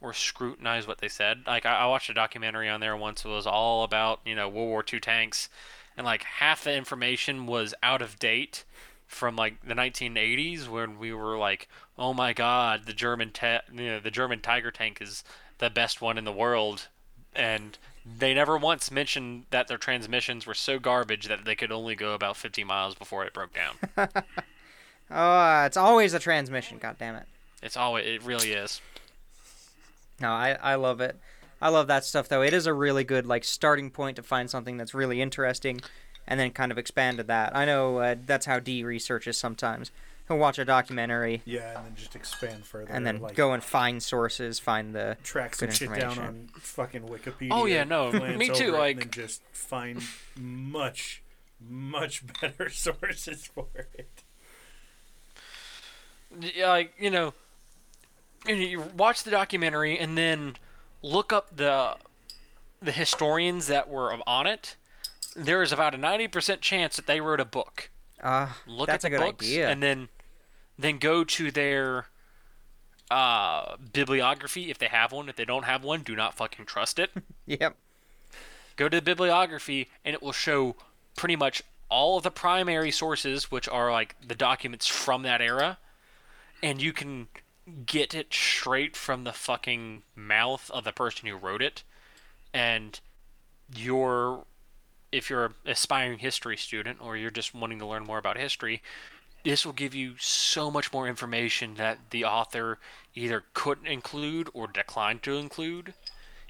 or 0.00 0.14
scrutinize 0.14 0.86
what 0.86 0.98
they 0.98 1.08
said. 1.08 1.42
Like 1.46 1.66
I, 1.66 1.80
I 1.80 1.86
watched 1.86 2.08
a 2.08 2.14
documentary 2.14 2.70
on 2.70 2.80
there 2.80 2.96
once. 2.96 3.22
It 3.22 3.28
was 3.28 3.46
all 3.46 3.84
about 3.84 4.20
you 4.24 4.34
know 4.34 4.48
World 4.48 4.68
War 4.68 4.84
II 4.90 4.98
tanks, 4.98 5.50
and 5.94 6.06
like 6.06 6.22
half 6.22 6.64
the 6.64 6.74
information 6.74 7.46
was 7.46 7.74
out 7.82 8.00
of 8.00 8.18
date 8.18 8.64
from 9.06 9.36
like 9.36 9.60
the 9.62 9.74
1980s 9.74 10.68
when 10.68 10.98
we 10.98 11.12
were 11.12 11.36
like, 11.36 11.68
oh 11.98 12.14
my 12.14 12.32
God, 12.32 12.86
the 12.86 12.94
German 12.94 13.30
ta- 13.30 13.60
you 13.70 13.84
know, 13.88 14.00
the 14.00 14.10
German 14.10 14.40
Tiger 14.40 14.70
tank 14.70 15.02
is 15.02 15.22
the 15.62 15.70
best 15.70 16.02
one 16.02 16.18
in 16.18 16.24
the 16.24 16.32
world, 16.32 16.88
and 17.36 17.78
they 18.04 18.34
never 18.34 18.58
once 18.58 18.90
mentioned 18.90 19.44
that 19.50 19.68
their 19.68 19.78
transmissions 19.78 20.44
were 20.44 20.54
so 20.54 20.80
garbage 20.80 21.28
that 21.28 21.44
they 21.44 21.54
could 21.54 21.70
only 21.70 21.94
go 21.94 22.14
about 22.14 22.36
50 22.36 22.64
miles 22.64 22.96
before 22.96 23.24
it 23.24 23.32
broke 23.32 23.52
down. 23.54 24.10
Oh, 25.14 25.64
it's 25.66 25.76
always 25.76 26.14
a 26.14 26.18
transmission. 26.18 26.78
God 26.78 26.96
damn 26.98 27.16
it. 27.16 27.24
it's 27.62 27.76
always 27.76 28.06
it 28.06 28.22
really 28.22 28.52
is. 28.52 28.80
No, 30.20 30.30
I 30.30 30.56
I 30.62 30.76
love 30.76 31.02
it. 31.02 31.16
I 31.60 31.68
love 31.68 31.86
that 31.88 32.06
stuff 32.06 32.28
though. 32.28 32.40
It 32.40 32.54
is 32.54 32.66
a 32.66 32.72
really 32.72 33.04
good 33.04 33.26
like 33.26 33.44
starting 33.44 33.90
point 33.90 34.16
to 34.16 34.22
find 34.22 34.48
something 34.48 34.78
that's 34.78 34.94
really 34.94 35.20
interesting, 35.20 35.80
and 36.26 36.40
then 36.40 36.50
kind 36.50 36.72
of 36.72 36.78
expand 36.78 37.18
to 37.18 37.24
that. 37.24 37.54
I 37.54 37.66
know 37.66 37.98
uh, 37.98 38.14
that's 38.24 38.46
how 38.46 38.58
D 38.58 38.84
researches 38.84 39.36
sometimes. 39.36 39.90
He'll 40.28 40.38
watch 40.38 40.58
a 40.58 40.64
documentary 40.64 41.42
Yeah, 41.44 41.76
and 41.78 41.86
then 41.86 41.94
just 41.96 42.14
expand 42.16 42.64
further. 42.64 42.90
and 42.92 43.04
then 43.06 43.20
like, 43.20 43.34
go 43.34 43.52
and 43.52 43.62
find 43.62 44.02
sources, 44.02 44.58
find 44.58 44.94
the 44.94 45.16
track 45.24 45.54
some 45.56 45.68
good 45.68 45.76
shit 45.76 45.94
down 45.94 46.18
on 46.18 46.48
fucking 46.54 47.02
Wikipedia. 47.02 47.48
Oh, 47.50 47.66
yeah, 47.66 47.84
no, 47.84 48.12
me 48.12 48.48
too, 48.48 48.66
over 48.68 48.76
it, 48.76 48.78
like- 48.78 48.92
and 48.92 49.00
then 49.02 49.10
just 49.10 49.42
find 49.52 50.00
much, 50.38 51.22
much 51.60 52.22
better 52.40 52.68
sources 52.70 53.46
for 53.52 53.66
it. 53.94 54.22
Yeah, 56.40 56.68
like 56.70 56.94
you 56.98 57.10
know, 57.10 57.34
you 58.46 58.54
know, 58.56 58.60
you 58.62 58.80
watch 58.96 59.22
the 59.24 59.30
documentary 59.30 59.98
and 59.98 60.16
then 60.16 60.56
look 61.02 61.32
up 61.32 61.56
the 61.56 61.96
the 62.80 62.92
historians 62.92 63.66
that 63.66 63.88
were 63.88 64.16
on 64.26 64.46
it. 64.46 64.76
There 65.36 65.62
is 65.62 65.72
about 65.72 65.94
a 65.94 65.98
ninety 65.98 66.28
percent 66.28 66.60
chance 66.62 66.96
that 66.96 67.06
they 67.06 67.20
wrote 67.20 67.40
a 67.40 67.44
book. 67.44 67.90
Uh, 68.22 68.48
Look 68.66 68.86
that's 68.86 69.04
at 69.04 69.10
the 69.10 69.16
a 69.16 69.18
good 69.20 69.26
books 69.26 69.46
idea. 69.46 69.68
and 69.68 69.82
then 69.82 70.08
then 70.78 70.98
go 70.98 71.24
to 71.24 71.50
their 71.50 72.06
uh, 73.10 73.76
bibliography 73.92 74.70
if 74.70 74.78
they 74.78 74.86
have 74.86 75.12
one. 75.12 75.28
If 75.28 75.36
they 75.36 75.44
don't 75.44 75.64
have 75.64 75.84
one, 75.84 76.02
do 76.02 76.16
not 76.16 76.34
fucking 76.34 76.64
trust 76.66 76.98
it. 76.98 77.10
yep. 77.46 77.76
go 78.76 78.88
to 78.88 78.96
the 78.96 79.02
bibliography 79.02 79.88
and 80.04 80.14
it 80.14 80.22
will 80.22 80.32
show 80.32 80.76
pretty 81.16 81.36
much 81.36 81.62
all 81.88 82.16
of 82.16 82.22
the 82.22 82.30
primary 82.30 82.90
sources 82.90 83.50
which 83.50 83.68
are 83.68 83.92
like 83.92 84.16
the 84.26 84.34
documents 84.34 84.86
from 84.88 85.22
that 85.24 85.42
era 85.42 85.78
and 86.62 86.80
you 86.80 86.92
can 86.92 87.28
get 87.84 88.14
it 88.14 88.32
straight 88.32 88.96
from 88.96 89.24
the 89.24 89.32
fucking 89.32 90.02
mouth 90.16 90.70
of 90.72 90.84
the 90.84 90.92
person 90.92 91.28
who 91.28 91.36
wrote 91.36 91.60
it 91.60 91.82
and 92.54 93.00
you're 93.74 94.44
if 95.12 95.30
you're 95.30 95.44
an 95.44 95.54
aspiring 95.66 96.18
history 96.18 96.56
student 96.56 96.98
or 97.00 97.16
you're 97.16 97.30
just 97.30 97.54
wanting 97.54 97.78
to 97.78 97.86
learn 97.86 98.04
more 98.04 98.18
about 98.18 98.36
history 98.36 98.82
this 99.44 99.66
will 99.66 99.72
give 99.72 99.94
you 99.94 100.14
so 100.18 100.70
much 100.70 100.92
more 100.92 101.06
information 101.08 101.74
that 101.74 101.98
the 102.10 102.24
author 102.24 102.78
either 103.14 103.44
couldn't 103.54 103.86
include 103.86 104.48
or 104.54 104.66
declined 104.66 105.22
to 105.22 105.36
include 105.36 105.94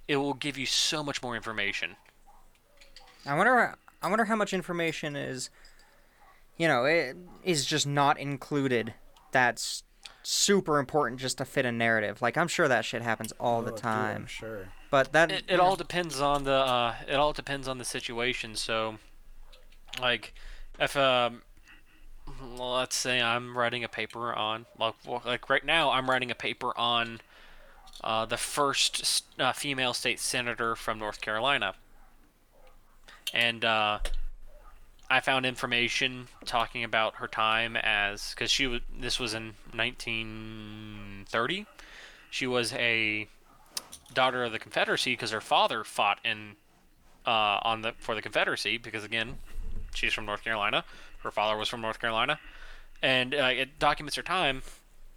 it 0.08 0.16
will 0.16 0.34
give 0.34 0.56
you 0.58 0.66
so 0.66 1.02
much 1.02 1.22
more 1.22 1.34
information 1.36 1.96
I 3.26 3.36
wonder. 3.36 3.76
I 4.02 4.08
wonder 4.08 4.24
how 4.24 4.36
much 4.36 4.52
information 4.52 5.14
is, 5.14 5.48
you 6.56 6.66
know, 6.66 6.84
it 6.84 7.16
is 7.44 7.64
just 7.64 7.86
not 7.86 8.18
included. 8.18 8.94
That's 9.30 9.84
super 10.24 10.78
important 10.78 11.20
just 11.20 11.38
to 11.38 11.44
fit 11.44 11.64
a 11.64 11.72
narrative. 11.72 12.20
Like 12.20 12.36
I'm 12.36 12.48
sure 12.48 12.66
that 12.68 12.84
shit 12.84 13.02
happens 13.02 13.32
all 13.38 13.62
the 13.62 13.70
Oh, 13.70 13.74
dude, 13.74 13.82
time. 13.82 14.16
I'm 14.22 14.26
sure. 14.26 14.68
But 14.92 15.12
that 15.12 15.32
it, 15.32 15.44
it 15.48 15.58
all 15.58 15.74
depends 15.74 16.20
on 16.20 16.44
the 16.44 16.52
uh, 16.52 16.94
it 17.08 17.14
all 17.14 17.32
depends 17.32 17.66
on 17.66 17.78
the 17.78 17.84
situation. 17.84 18.54
So 18.56 18.98
like 19.98 20.34
if 20.78 20.98
um 20.98 21.40
let's 22.40 22.94
say 22.94 23.20
i'm 23.20 23.56
writing 23.58 23.82
a 23.84 23.88
paper 23.88 24.32
on 24.32 24.64
like, 24.78 24.94
like 25.24 25.50
right 25.50 25.64
now 25.64 25.90
i'm 25.90 26.08
writing 26.08 26.30
a 26.30 26.34
paper 26.34 26.72
on 26.78 27.20
uh, 28.04 28.24
the 28.24 28.36
first 28.36 29.24
uh, 29.38 29.52
female 29.52 29.92
state 29.92 30.20
senator 30.20 30.76
from 30.76 30.98
north 30.98 31.20
carolina. 31.20 31.74
And 33.32 33.64
uh, 33.64 33.98
i 35.10 35.20
found 35.20 35.46
information 35.46 36.28
talking 36.44 36.84
about 36.84 37.16
her 37.16 37.28
time 37.28 37.76
as 37.76 38.30
because 38.30 38.50
she 38.50 38.66
was 38.66 38.80
this 38.98 39.18
was 39.18 39.34
in 39.34 39.54
1930 39.74 41.66
she 42.30 42.46
was 42.46 42.72
a 42.74 43.26
daughter 44.12 44.44
of 44.44 44.52
the 44.52 44.58
Confederacy 44.58 45.12
because 45.12 45.30
her 45.30 45.40
father 45.40 45.84
fought 45.84 46.18
in 46.24 46.56
uh, 47.26 47.58
on 47.62 47.82
the 47.82 47.92
for 47.98 48.14
the 48.14 48.22
Confederacy 48.22 48.78
because 48.78 49.04
again 49.04 49.38
she's 49.94 50.12
from 50.12 50.26
North 50.26 50.44
Carolina. 50.44 50.84
Her 51.18 51.30
father 51.30 51.56
was 51.56 51.68
from 51.68 51.80
North 51.80 52.00
Carolina. 52.00 52.38
And 53.02 53.34
uh, 53.34 53.50
it 53.52 53.78
documents 53.78 54.16
her 54.16 54.22
time. 54.22 54.62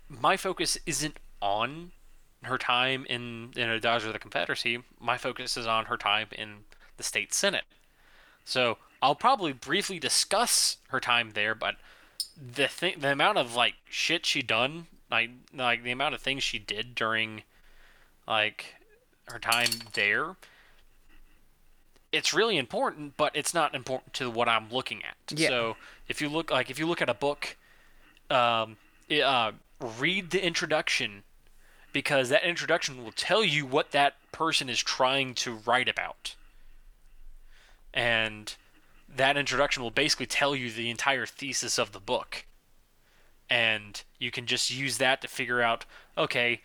My 0.10 0.38
focus 0.38 0.78
isn't 0.86 1.18
on 1.42 1.92
her 2.44 2.58
time 2.58 3.06
in 3.10 3.52
in 3.56 3.70
a 3.70 3.80
daughter 3.80 4.08
of 4.08 4.14
the 4.14 4.20
Confederacy. 4.20 4.80
My 5.00 5.18
focus 5.18 5.58
is 5.58 5.68
on 5.68 5.86
her 5.86 5.98
time 5.98 6.28
in 6.32 6.66
the 6.98 7.04
state 7.04 7.34
senate. 7.34 7.66
So 8.44 8.78
I'll 9.02 9.16
probably 9.16 9.54
briefly 9.54 10.00
discuss 10.00 10.78
her 10.90 11.00
time 11.00 11.32
there 11.34 11.56
but 11.56 11.76
the 12.36 12.68
thing 12.68 12.96
the 13.00 13.12
amount 13.12 13.38
of 13.38 13.56
like 13.56 13.76
shit 13.90 14.26
she 14.26 14.42
done 14.42 14.88
like 15.10 15.30
like 15.54 15.84
the 15.84 15.92
amount 15.92 16.16
of 16.16 16.22
things 16.22 16.44
she 16.44 16.60
did 16.60 16.96
during 16.96 17.44
like 18.28 18.76
her 19.28 19.40
time 19.40 19.70
there 19.94 20.36
it's 22.12 22.34
really 22.34 22.58
important 22.58 23.18
but 23.18 23.36
it's 23.36 23.54
not 23.54 23.76
important 23.76 24.14
to 24.14 24.30
what 24.30 24.48
i'm 24.48 24.70
looking 24.72 25.02
at. 25.04 25.38
Yeah. 25.38 25.50
so 25.50 25.78
if 26.08 26.22
you 26.22 26.30
look 26.30 26.52
like 26.52 26.70
if 26.70 26.80
you 26.80 26.88
look 26.88 27.02
at 27.02 27.10
a 27.10 27.14
book 27.14 27.58
um, 28.30 28.78
uh, 29.24 29.52
read 29.80 30.32
the 30.32 30.44
introduction 30.44 31.24
because 31.96 32.28
that 32.28 32.44
introduction 32.44 33.02
will 33.02 33.14
tell 33.14 33.42
you 33.42 33.66
what 33.66 33.92
that 33.92 34.16
person 34.32 34.68
is 34.68 34.80
trying 34.80 35.34
to 35.34 35.54
write 35.66 35.88
about. 35.88 36.36
And 37.94 38.54
that 39.08 39.38
introduction 39.38 39.82
will 39.82 39.92
basically 39.92 40.26
tell 40.26 40.56
you 40.58 40.70
the 40.70 40.90
entire 40.90 41.26
thesis 41.26 41.78
of 41.78 41.94
the 41.94 42.02
book. 42.02 42.46
And 43.50 44.04
you 44.20 44.30
can 44.30 44.46
just 44.46 44.70
use 44.70 44.98
that 44.98 45.22
to 45.22 45.30
figure 45.30 45.62
out 45.62 45.86
okay 46.18 46.62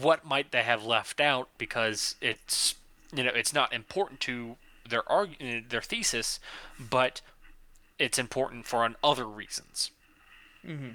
what 0.00 0.24
might 0.24 0.52
they 0.52 0.62
have 0.62 0.84
left 0.84 1.20
out 1.20 1.48
because 1.58 2.16
it's 2.20 2.74
you 3.14 3.22
know 3.24 3.32
it's 3.34 3.52
not 3.52 3.72
important 3.72 4.20
to 4.20 4.56
their 4.88 5.10
arg- 5.10 5.68
their 5.68 5.82
thesis 5.82 6.38
but 6.78 7.20
it's 7.98 8.18
important 8.18 8.66
for 8.66 8.84
on 8.84 8.96
other 9.02 9.26
reasons 9.26 9.90
Mm-hmm. 10.66 10.90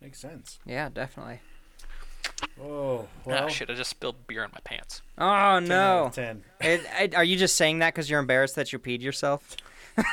Makes 0.00 0.18
sense. 0.18 0.58
Yeah, 0.66 0.88
definitely. 0.88 1.40
Oh, 2.60 3.06
well. 3.24 3.38
Ah, 3.38 3.40
well. 3.42 3.48
shit! 3.48 3.70
I 3.70 3.74
just 3.74 3.90
spilled 3.90 4.26
beer 4.26 4.44
in 4.44 4.50
my 4.52 4.58
pants. 4.64 5.00
Oh 5.16 5.60
10 5.60 5.62
out 5.62 5.62
no! 5.68 6.04
of 6.06 6.14
10. 6.14 6.42
It, 6.60 6.80
it, 7.00 7.14
are 7.14 7.24
you 7.24 7.36
just 7.36 7.56
saying 7.56 7.78
that 7.78 7.94
because 7.94 8.10
you're 8.10 8.20
embarrassed 8.20 8.56
that 8.56 8.72
you 8.72 8.78
peed 8.78 9.00
yourself? 9.00 9.56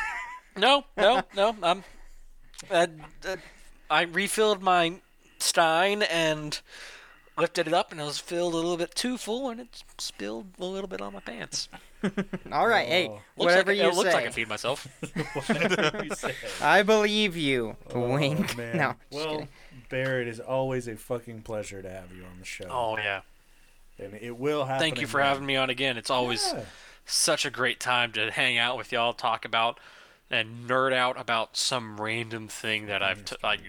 No, 0.55 0.85
no, 0.95 1.23
no. 1.35 1.55
I'm. 1.63 1.83
Uh, 2.69 2.85
uh, 3.27 3.37
I 3.89 4.03
refilled 4.03 4.61
my 4.61 4.97
stein 5.39 6.03
and 6.03 6.61
lifted 7.37 7.67
it 7.67 7.73
up, 7.73 7.91
and 7.91 7.99
it 7.99 8.03
was 8.03 8.19
filled 8.19 8.53
a 8.53 8.57
little 8.57 8.77
bit 8.77 8.93
too 8.95 9.17
full, 9.17 9.49
and 9.49 9.59
it 9.61 9.83
spilled 9.97 10.47
a 10.59 10.65
little 10.65 10.87
bit 10.87 11.01
on 11.01 11.13
my 11.13 11.19
pants. 11.19 11.69
All 12.51 12.67
right, 12.67 12.87
hey, 12.87 13.07
Oh. 13.07 13.13
Looks 13.13 13.21
whatever 13.51 13.71
like, 13.71 13.81
you 13.81 13.87
it 13.89 13.95
looks 13.95 14.13
like 14.13 14.25
I 14.25 14.29
feed 14.31 14.49
myself. 14.49 14.87
Whatever 15.47 16.03
you 16.05 16.15
say. 16.15 16.35
I 16.61 16.83
believe 16.83 17.35
you. 17.37 17.75
Oh, 17.93 18.13
Wink. 18.13 18.53
Oh, 18.53 18.57
man. 18.57 18.77
No, 18.77 18.95
well, 19.11 19.29
kidding. 19.31 19.47
Barrett, 19.89 20.27
it 20.27 20.31
is 20.31 20.39
always 20.39 20.87
a 20.87 20.95
fucking 20.95 21.43
pleasure 21.43 21.81
to 21.81 21.89
have 21.89 22.11
you 22.15 22.23
on 22.23 22.39
the 22.39 22.45
show. 22.45 22.65
Oh 22.69 22.97
yeah. 22.97 23.21
And 23.99 24.15
it 24.15 24.35
will 24.37 24.65
happen. 24.65 24.79
Thank 24.81 24.99
you 24.99 25.05
for 25.07 25.21
having 25.21 25.45
me 25.45 25.55
on 25.55 25.69
again. 25.69 25.97
It's 25.97 26.09
always 26.09 26.51
Yeah. 26.53 26.63
such 27.05 27.45
a 27.45 27.51
great 27.51 27.79
time 27.79 28.11
to 28.13 28.31
hang 28.31 28.57
out 28.57 28.75
with 28.75 28.91
y'all, 28.91 29.13
talk 29.13 29.45
about 29.45 29.79
and 30.31 30.67
nerd 30.67 30.93
out 30.93 31.19
about 31.19 31.55
some 31.57 32.01
random 32.01 32.47
thing 32.47 32.87
that 32.87 33.03
I've 33.03 33.23
t- 33.23 33.35
like 33.43 33.59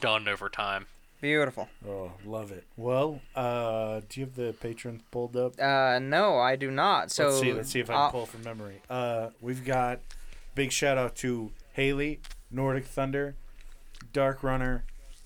done 0.00 0.28
over 0.28 0.48
time. 0.48 0.86
Beautiful. 1.26 1.68
Oh, 1.88 2.12
love 2.24 2.52
it. 2.52 2.62
Well, 2.76 3.20
uh, 3.34 4.00
do 4.08 4.20
you 4.20 4.26
have 4.26 4.36
the 4.36 4.54
patrons 4.60 5.02
pulled 5.10 5.36
up? 5.36 5.60
Uh, 5.60 5.98
no, 5.98 6.38
I 6.38 6.54
do 6.54 6.70
not. 6.70 7.10
So 7.10 7.26
let's 7.30 7.40
see. 7.40 7.52
Let's 7.52 7.68
see 7.68 7.80
if 7.80 7.90
I 7.90 7.94
can 7.94 8.00
I'll- 8.02 8.10
pull 8.12 8.26
from 8.26 8.44
memory. 8.44 8.80
Uh, 8.88 9.30
we've 9.40 9.64
got 9.64 9.98
big 10.54 10.70
shout 10.70 10.96
out 10.98 11.16
to 11.16 11.50
Haley, 11.72 12.20
Nordic 12.52 12.84
Thunder, 12.84 13.34
Dark 14.12 14.44
Runner, 14.44 14.84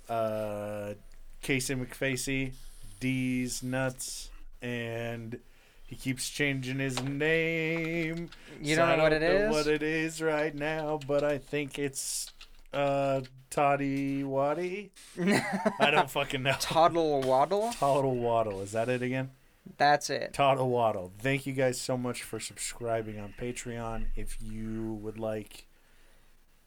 uh, 0.09 0.94
Casey 1.43 1.74
McFacey, 1.74 2.55
D's 2.98 3.62
Nuts, 3.62 4.31
and 4.62 5.39
he 5.86 5.97
keeps 5.97 6.31
changing 6.31 6.78
his 6.78 7.02
name. 7.02 8.31
You 8.62 8.74
so 8.74 8.81
don't 8.81 8.89
I 8.89 8.97
know 8.97 9.02
what 9.02 9.12
it 9.12 9.20
know 9.20 9.28
is? 9.28 9.51
What 9.51 9.66
it 9.66 9.82
is 9.82 10.22
right 10.22 10.55
now, 10.55 10.98
but 11.06 11.22
I 11.24 11.36
think 11.36 11.78
it's 11.78 12.32
uh, 12.72 13.22
Toddy 13.51 14.22
Waddy. 14.24 14.92
I 15.18 15.90
don't 15.90 16.10
fucking 16.10 16.42
know. 16.42 16.55
Toddle 16.60 17.20
waddle. 17.22 17.72
Toddle 17.72 18.16
Waddle. 18.16 18.60
Is 18.60 18.72
that 18.72 18.88
it 18.88 19.02
again? 19.02 19.30
That's 19.76 20.10
it. 20.10 20.32
Toddle 20.32 20.68
Waddle. 20.70 21.12
Thank 21.18 21.47
you 21.47 21.52
guys 21.52 21.80
so 21.80 21.97
much 21.97 22.22
for 22.22 22.40
subscribing 22.40 23.18
on 23.20 23.34
Patreon. 23.38 24.06
If 24.16 24.38
you 24.40 24.98
would 25.02 25.18
like 25.18 25.66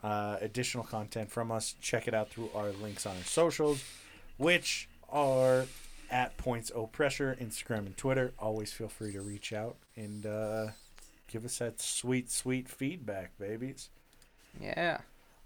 uh, 0.02 0.38
additional 0.42 0.84
content 0.84 1.32
from 1.32 1.52
us, 1.52 1.76
check 1.82 2.08
it 2.08 2.14
out 2.14 2.30
through 2.30 2.50
our 2.56 2.72
links 2.72 3.06
on 3.06 3.16
our 3.18 3.24
socials, 3.24 3.84
which 4.38 4.90
are 5.10 5.66
at 6.12 6.38
Points 6.38 6.72
O 6.76 6.88
Pressure, 6.88 7.36
Instagram 7.42 7.80
and 7.80 7.98
Twitter. 7.98 8.34
Always 8.38 8.72
feel 8.72 8.90
free 8.90 9.12
to 9.14 9.22
reach 9.22 9.54
out 9.54 9.78
and 9.96 10.26
uh, 10.26 10.68
give 11.28 11.46
us 11.46 11.58
that 11.60 11.82
sweet, 11.82 12.30
sweet 12.30 12.70
feedback, 12.70 13.38
babies. 13.40 13.90
Yeah. 14.62 15.00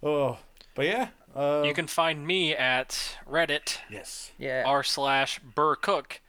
Oh, 0.07 0.38
but 0.73 0.85
yeah. 0.85 1.09
Uh, 1.35 1.63
You 1.65 1.73
can 1.73 1.88
find 1.88 2.25
me 2.25 2.55
at 2.55 3.17
Reddit 3.29 3.79
Yes. 3.89 4.31
Yeah. 4.38 4.63
r 4.65 4.84
slash 4.84 5.39
Burr 5.39 5.75
Cook, 5.75 6.21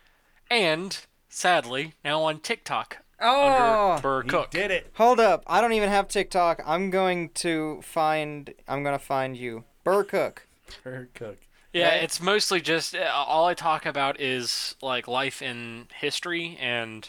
and 0.50 0.98
sadly 1.28 1.94
now 2.04 2.22
on 2.22 2.40
TikTok 2.40 2.98
oh, 3.20 3.92
under 3.92 4.02
Burr 4.02 4.22
Cook. 4.24 4.50
did 4.50 4.70
it. 4.70 4.90
hold 4.94 5.20
up! 5.20 5.44
I 5.46 5.60
don't 5.60 5.72
even 5.74 5.88
have 5.90 6.08
TikTok. 6.08 6.60
I'm 6.66 6.90
going 6.90 7.30
to 7.36 7.80
find. 7.82 8.52
I'm 8.66 8.82
gonna 8.82 8.98
find 8.98 9.36
you, 9.36 9.64
Burr 9.84 10.02
Cook. 10.04 10.46
Per 10.82 11.08
Cook. 11.14 11.38
Yeah, 11.72 11.90
Right? 11.90 12.02
it's 12.02 12.20
mostly 12.20 12.60
just 12.60 12.96
uh, 12.96 13.10
all 13.14 13.46
I 13.46 13.54
talk 13.54 13.86
about 13.86 14.20
is 14.20 14.74
like 14.82 15.06
life 15.06 15.40
in 15.40 15.86
history 16.00 16.58
and 16.60 17.08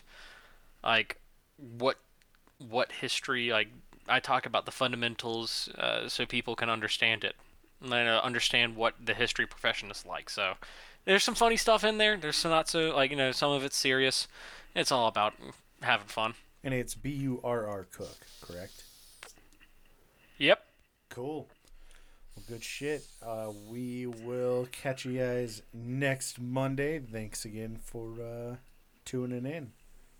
like 0.83 1.19
what 1.57 1.97
what 2.59 2.91
history 2.91 3.49
like 3.51 3.69
I 4.09 4.19
talk 4.19 4.45
about 4.45 4.65
the 4.65 4.71
fundamentals 4.71 5.69
uh, 5.77 6.07
so 6.07 6.25
people 6.25 6.55
can 6.55 6.69
understand 6.69 7.23
it 7.23 7.35
and 7.81 7.93
uh, 7.93 8.21
understand 8.23 8.75
what 8.75 8.95
the 9.03 9.13
history 9.13 9.45
profession 9.45 9.89
is 9.91 10.05
like. 10.05 10.29
So 10.29 10.53
there's 11.05 11.23
some 11.23 11.35
funny 11.35 11.57
stuff 11.57 11.83
in 11.83 11.97
there. 11.97 12.17
There's 12.17 12.35
some 12.35 12.51
not 12.51 12.67
so 12.69 12.95
like 12.95 13.11
you 13.11 13.17
know 13.17 13.31
some 13.31 13.51
of 13.51 13.63
it's 13.63 13.77
serious. 13.77 14.27
It's 14.75 14.91
all 14.91 15.07
about 15.07 15.33
having 15.81 16.07
fun. 16.07 16.33
And 16.63 16.73
it's 16.73 16.93
B 16.95 17.09
U 17.11 17.39
R 17.43 17.67
R 17.67 17.87
Cook, 17.91 18.17
correct? 18.41 18.83
Yep. 20.37 20.63
Cool. 21.09 21.47
Well, 22.35 22.45
good 22.47 22.63
shit. 22.63 23.05
Uh, 23.25 23.51
we 23.69 24.05
will 24.05 24.67
catch 24.71 25.05
you 25.05 25.19
guys 25.19 25.61
next 25.73 26.39
Monday. 26.39 26.99
Thanks 26.99 27.45
again 27.45 27.79
for 27.83 28.13
uh, 28.21 28.55
tuning 29.05 29.45
in. 29.45 29.71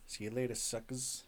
See 0.08 0.26
you 0.26 0.32
later, 0.32 0.56
suckers. 0.56 1.24